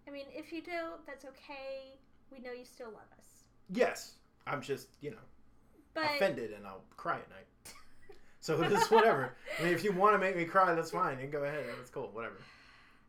I 0.08 0.12
mean, 0.12 0.26
if 0.32 0.52
you 0.52 0.62
don't, 0.62 1.06
that's 1.06 1.26
okay. 1.26 2.00
We 2.32 2.40
know 2.40 2.52
you 2.52 2.66
still 2.66 2.88
love 2.92 3.08
us. 3.18 3.44
Yes, 3.70 4.16
I'm 4.48 4.62
just 4.62 4.88
you 5.02 5.12
know 5.12 5.18
But 5.94 6.06
offended 6.16 6.52
and 6.54 6.66
I'll 6.66 6.84
cry 6.98 7.16
at 7.18 7.30
night. 7.30 7.46
So 8.44 8.62
it's 8.62 8.92
whatever. 8.92 9.32
I 9.58 9.64
mean, 9.64 9.74
if 9.74 9.86
you 9.86 9.94
want 9.94 10.16
to 10.16 10.20
make 10.20 10.36
me 10.36 10.44
cry, 10.44 10.76
that's 10.76 10.92
fine. 10.92 11.16
You 11.16 11.24
can 11.24 11.32
go 11.32 11.46
ahead. 11.46 11.64
That's 11.78 11.90
cool. 11.90 12.10
Whatever. 12.12 12.36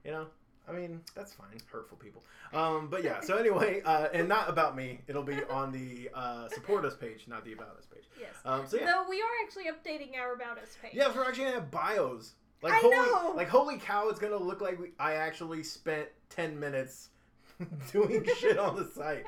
You 0.05 0.13
know. 0.13 0.27
I 0.67 0.73
mean, 0.73 1.01
that's 1.15 1.35
fine. 1.35 1.59
Hurtful 1.71 1.99
people. 1.99 2.23
Um, 2.55 2.87
but 2.89 3.03
yeah. 3.03 3.21
So 3.21 3.37
anyway, 3.37 3.83
uh, 3.85 4.09
and 4.15 4.29
not 4.29 4.49
about 4.49 4.77
me. 4.77 5.01
It'll 5.09 5.25
be 5.25 5.43
on 5.51 5.73
the 5.73 6.09
uh, 6.15 6.49
support 6.51 6.85
us 6.85 6.95
page, 6.95 7.25
not 7.27 7.45
the 7.45 7.53
about 7.53 7.77
us 7.77 7.85
page. 7.93 8.05
yes. 8.19 8.31
Um, 8.45 8.63
so 8.67 8.79
yeah. 8.79 8.87
Though 8.87 9.05
we 9.11 9.21
are 9.21 9.29
actually 9.45 9.65
updating 9.65 10.17
our 10.17 10.35
about 10.35 10.59
us 10.59 10.77
page. 10.81 10.93
Yeah, 10.95 11.13
we're 11.15 11.25
actually 11.25 11.47
gonna 11.47 11.57
have 11.57 11.71
bios 11.73 12.35
Like 12.63 12.75
I 12.75 12.77
holy, 12.77 12.97
know. 12.97 13.33
like 13.37 13.49
holy 13.49 13.77
cow! 13.79 14.09
It's 14.09 14.21
gonna 14.21 14.37
look 14.37 14.61
like 14.61 14.79
we, 14.79 14.93
I 15.01 15.15
actually 15.15 15.65
spent 15.65 16.07
ten 16.31 16.59
minutes 16.59 17.09
doing 17.93 18.25
shit 18.39 18.57
on 18.57 18.77
the 18.77 18.87
site. 18.87 19.27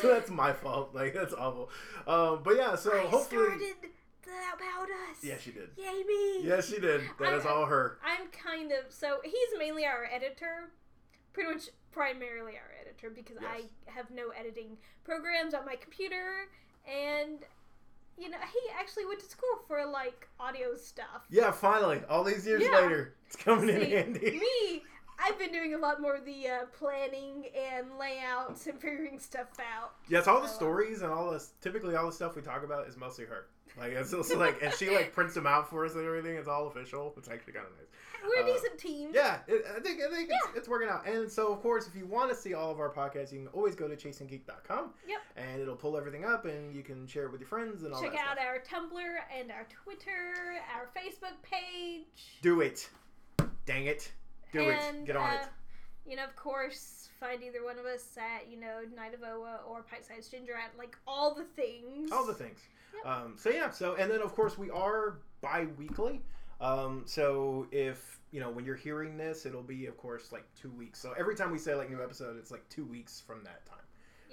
so 0.00 0.08
that's 0.14 0.30
my 0.30 0.52
fault. 0.52 0.94
Like 0.94 1.12
that's 1.12 1.34
awful. 1.34 1.70
Um, 2.06 2.40
but 2.44 2.56
yeah, 2.56 2.76
so 2.76 2.92
I 2.96 3.00
hopefully, 3.00 3.46
started 3.46 3.74
That 4.26 4.54
about 4.56 4.88
Us. 5.10 5.22
yeah, 5.22 5.36
she 5.38 5.50
did. 5.50 5.70
Yay 5.76 6.02
me. 6.06 6.42
Yes, 6.46 6.68
she 6.68 6.80
did. 6.80 7.02
That 7.20 7.32
I- 7.34 7.36
is 7.36 7.46
all 7.46 7.66
her. 7.66 7.98
I'm 8.04 8.28
kind 8.28 8.72
of 8.72 8.90
so 8.92 9.18
he's 9.24 9.58
mainly 9.58 9.84
our 9.86 10.08
editor, 10.12 10.70
pretty 11.32 11.52
much 11.52 11.68
primarily 11.92 12.52
our 12.54 12.70
editor 12.80 13.10
because 13.10 13.36
Yes. 13.40 13.50
I 13.86 13.90
have 13.90 14.10
no 14.10 14.30
editing 14.30 14.76
programs 15.04 15.54
on 15.54 15.64
my 15.66 15.76
computer, 15.76 16.48
and 16.88 17.40
you 18.16 18.30
know 18.30 18.38
he 18.52 18.60
actually 18.78 19.06
went 19.06 19.20
to 19.20 19.26
school 19.26 19.62
for 19.68 19.84
like 19.86 20.28
audio 20.40 20.76
stuff. 20.76 21.24
Yeah, 21.30 21.50
finally, 21.50 22.00
all 22.08 22.24
these 22.24 22.46
years 22.46 22.62
Yeah. 22.64 22.80
later, 22.80 23.14
it's 23.26 23.36
coming 23.36 23.68
in 23.68 23.80
handy. 23.82 24.30
me, 24.70 24.82
I've 25.18 25.38
been 25.38 25.52
doing 25.52 25.74
a 25.74 25.78
lot 25.78 26.00
more 26.00 26.16
of 26.16 26.24
the 26.24 26.48
uh, 26.48 26.66
planning 26.76 27.46
and 27.56 27.98
layouts 27.98 28.66
and 28.66 28.80
figuring 28.80 29.18
stuff 29.20 29.46
out. 29.60 29.92
Yes, 30.08 30.26
all 30.26 30.40
the 30.40 30.48
So, 30.48 30.54
uh, 30.54 30.56
stories 30.56 31.02
and 31.02 31.12
all 31.12 31.30
this. 31.30 31.52
Typically, 31.60 31.94
all 31.94 32.06
the 32.06 32.12
stuff 32.12 32.34
we 32.34 32.42
talk 32.42 32.64
about 32.64 32.88
is 32.88 32.96
mostly 32.96 33.24
her. 33.26 33.46
Like 33.78 33.92
it's 33.92 34.14
also 34.14 34.38
like, 34.38 34.62
and 34.62 34.72
she 34.74 34.90
like 34.90 35.12
prints 35.12 35.34
them 35.34 35.46
out 35.46 35.68
for 35.68 35.84
us 35.84 35.94
and 35.94 36.04
everything. 36.06 36.36
It's 36.36 36.46
all 36.48 36.68
official. 36.68 37.12
It's 37.16 37.28
actually 37.28 37.54
kind 37.54 37.66
of 37.66 37.72
nice. 37.72 37.88
We're 38.24 38.46
a 38.46 38.50
Uh, 38.50 38.54
decent 38.54 38.78
team. 38.78 39.10
Yeah, 39.12 39.40
it, 39.48 39.64
I 39.76 39.80
think 39.80 40.00
I 40.00 40.08
think 40.10 40.30
it's, 40.30 40.46
Yeah. 40.46 40.56
it's 40.56 40.68
working 40.68 40.88
out. 40.88 41.06
And 41.06 41.30
so, 41.30 41.52
of 41.52 41.60
course, 41.60 41.86
if 41.86 41.94
you 41.94 42.06
want 42.06 42.30
to 42.30 42.36
see 42.36 42.54
all 42.54 42.70
of 42.70 42.78
our 42.80 42.88
podcasts, 42.90 43.32
you 43.32 43.40
can 43.40 43.48
always 43.48 43.74
go 43.74 43.86
to 43.88 43.96
chasinggeek.com. 43.96 44.94
Yep. 45.06 45.18
And 45.36 45.60
it'll 45.60 45.76
pull 45.76 45.96
everything 45.96 46.24
up, 46.24 46.44
and 46.46 46.74
you 46.74 46.82
can 46.82 47.06
share 47.06 47.24
it 47.24 47.32
with 47.32 47.40
your 47.40 47.48
friends 47.48 47.82
and 47.82 47.92
all 47.92 48.00
that. 48.00 48.12
Check 48.12 48.20
out 48.20 48.38
stuff. 48.38 48.46
our 48.46 48.60
Tumblr 48.60 49.16
and 49.38 49.50
our 49.50 49.66
Twitter, 49.84 50.62
our 50.74 50.88
Facebook 50.96 51.34
page. 51.42 52.38
Do 52.40 52.60
it. 52.60 52.88
Dang 53.66 53.86
it. 53.86 54.10
Do 54.52 54.60
and, 54.70 54.98
it. 54.98 55.04
Get 55.06 55.16
on 55.16 55.28
uh, 55.28 55.32
it. 55.42 55.48
You 56.10 56.16
know, 56.16 56.24
of 56.24 56.36
course, 56.36 57.08
find 57.18 57.42
either 57.42 57.64
one 57.64 57.78
of 57.78 57.86
us 57.86 58.16
at, 58.18 58.50
you 58.50 58.58
know, 58.60 58.82
Knight 58.94 59.14
of 59.14 59.22
Oa 59.22 59.60
or 59.68 59.82
Pint 59.82 60.04
Sized 60.04 60.30
Ginger 60.30 60.52
at, 60.54 60.76
like, 60.78 60.96
all 61.06 61.34
the 61.34 61.44
things. 61.44 62.12
All 62.12 62.24
the 62.26 62.34
things. 62.34 62.58
Um, 63.04 63.34
so 63.36 63.50
yeah. 63.50 63.70
So 63.70 63.94
and 63.96 64.10
then 64.10 64.20
of 64.20 64.34
course 64.34 64.58
we 64.58 64.70
are 64.70 65.18
bi-weekly. 65.40 66.22
Um, 66.60 67.02
so 67.06 67.66
if 67.72 68.20
you 68.30 68.40
know 68.40 68.50
when 68.50 68.64
you're 68.64 68.76
hearing 68.76 69.16
this, 69.16 69.46
it'll 69.46 69.62
be 69.62 69.86
of 69.86 69.96
course 69.96 70.32
like 70.32 70.44
two 70.60 70.70
weeks. 70.70 71.00
So 71.00 71.14
every 71.18 71.34
time 71.34 71.50
we 71.50 71.58
say 71.58 71.74
like 71.74 71.90
new 71.90 72.02
episode, 72.02 72.36
it's 72.38 72.50
like 72.50 72.68
two 72.68 72.84
weeks 72.84 73.22
from 73.26 73.44
that 73.44 73.64
time, 73.66 73.78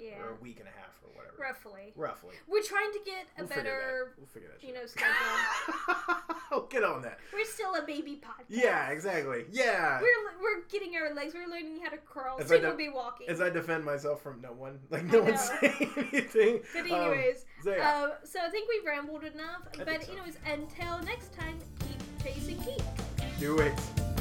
Yeah. 0.02 0.22
or 0.22 0.30
a 0.30 0.42
week 0.42 0.58
and 0.58 0.68
a 0.68 0.72
half, 0.72 0.90
or 1.04 1.10
whatever. 1.16 1.36
Roughly. 1.38 1.92
Roughly. 1.96 2.34
We're 2.48 2.62
trying 2.62 2.92
to 2.92 3.00
get 3.04 3.26
a 3.38 3.42
We'll 3.42 3.48
better. 3.48 4.14
We'll 4.18 4.26
figure 4.26 4.48
that. 4.50 4.66
you 4.66 4.74
know, 4.74 4.86
schedule. 4.86 5.14
oh, 6.52 6.66
get 6.70 6.82
on 6.84 7.02
that. 7.02 7.18
we're 7.32 7.44
still 7.44 7.74
a 7.74 7.82
baby 7.82 8.20
podcast. 8.24 8.46
Yeah, 8.48 8.90
exactly. 8.90 9.44
Yeah. 9.50 10.00
We're, 10.00 10.40
we're 10.42 10.62
getting 10.70 10.96
our 10.96 11.14
legs. 11.14 11.34
We're 11.34 11.48
learning 11.48 11.80
how 11.82 11.90
to 11.90 11.98
crawl. 11.98 12.40
As 12.40 12.48
Soon 12.48 12.64
I 12.64 12.68
we'll 12.68 12.76
be 12.76 12.88
walking. 12.88 13.28
As 13.28 13.40
I 13.40 13.50
defend 13.50 13.84
myself 13.84 14.22
from 14.22 14.40
no 14.40 14.52
one, 14.52 14.78
like 14.90 15.04
no 15.04 15.20
one 15.22 15.32
know. 15.32 15.36
saying 15.36 15.90
anything. 15.96 16.60
But 16.74 16.90
Um, 16.90 17.00
anyways, 17.00 17.44
so 17.62 17.74
yeah. 17.74 17.88
uh, 17.88 18.24
so 18.24 18.40
I 18.40 18.48
think 18.50 18.68
we've 18.68 18.84
rambled 18.86 19.24
enough. 19.24 19.62
think 19.72 19.84
but 19.84 20.02
so. 20.04 20.12
anyways, 20.12 20.36
until 20.46 20.98
next 21.04 21.32
time, 21.32 21.58
keep 21.80 22.34
chasing 22.34 22.58
geek. 22.58 22.82
Do 23.38 23.58
it. 23.58 24.11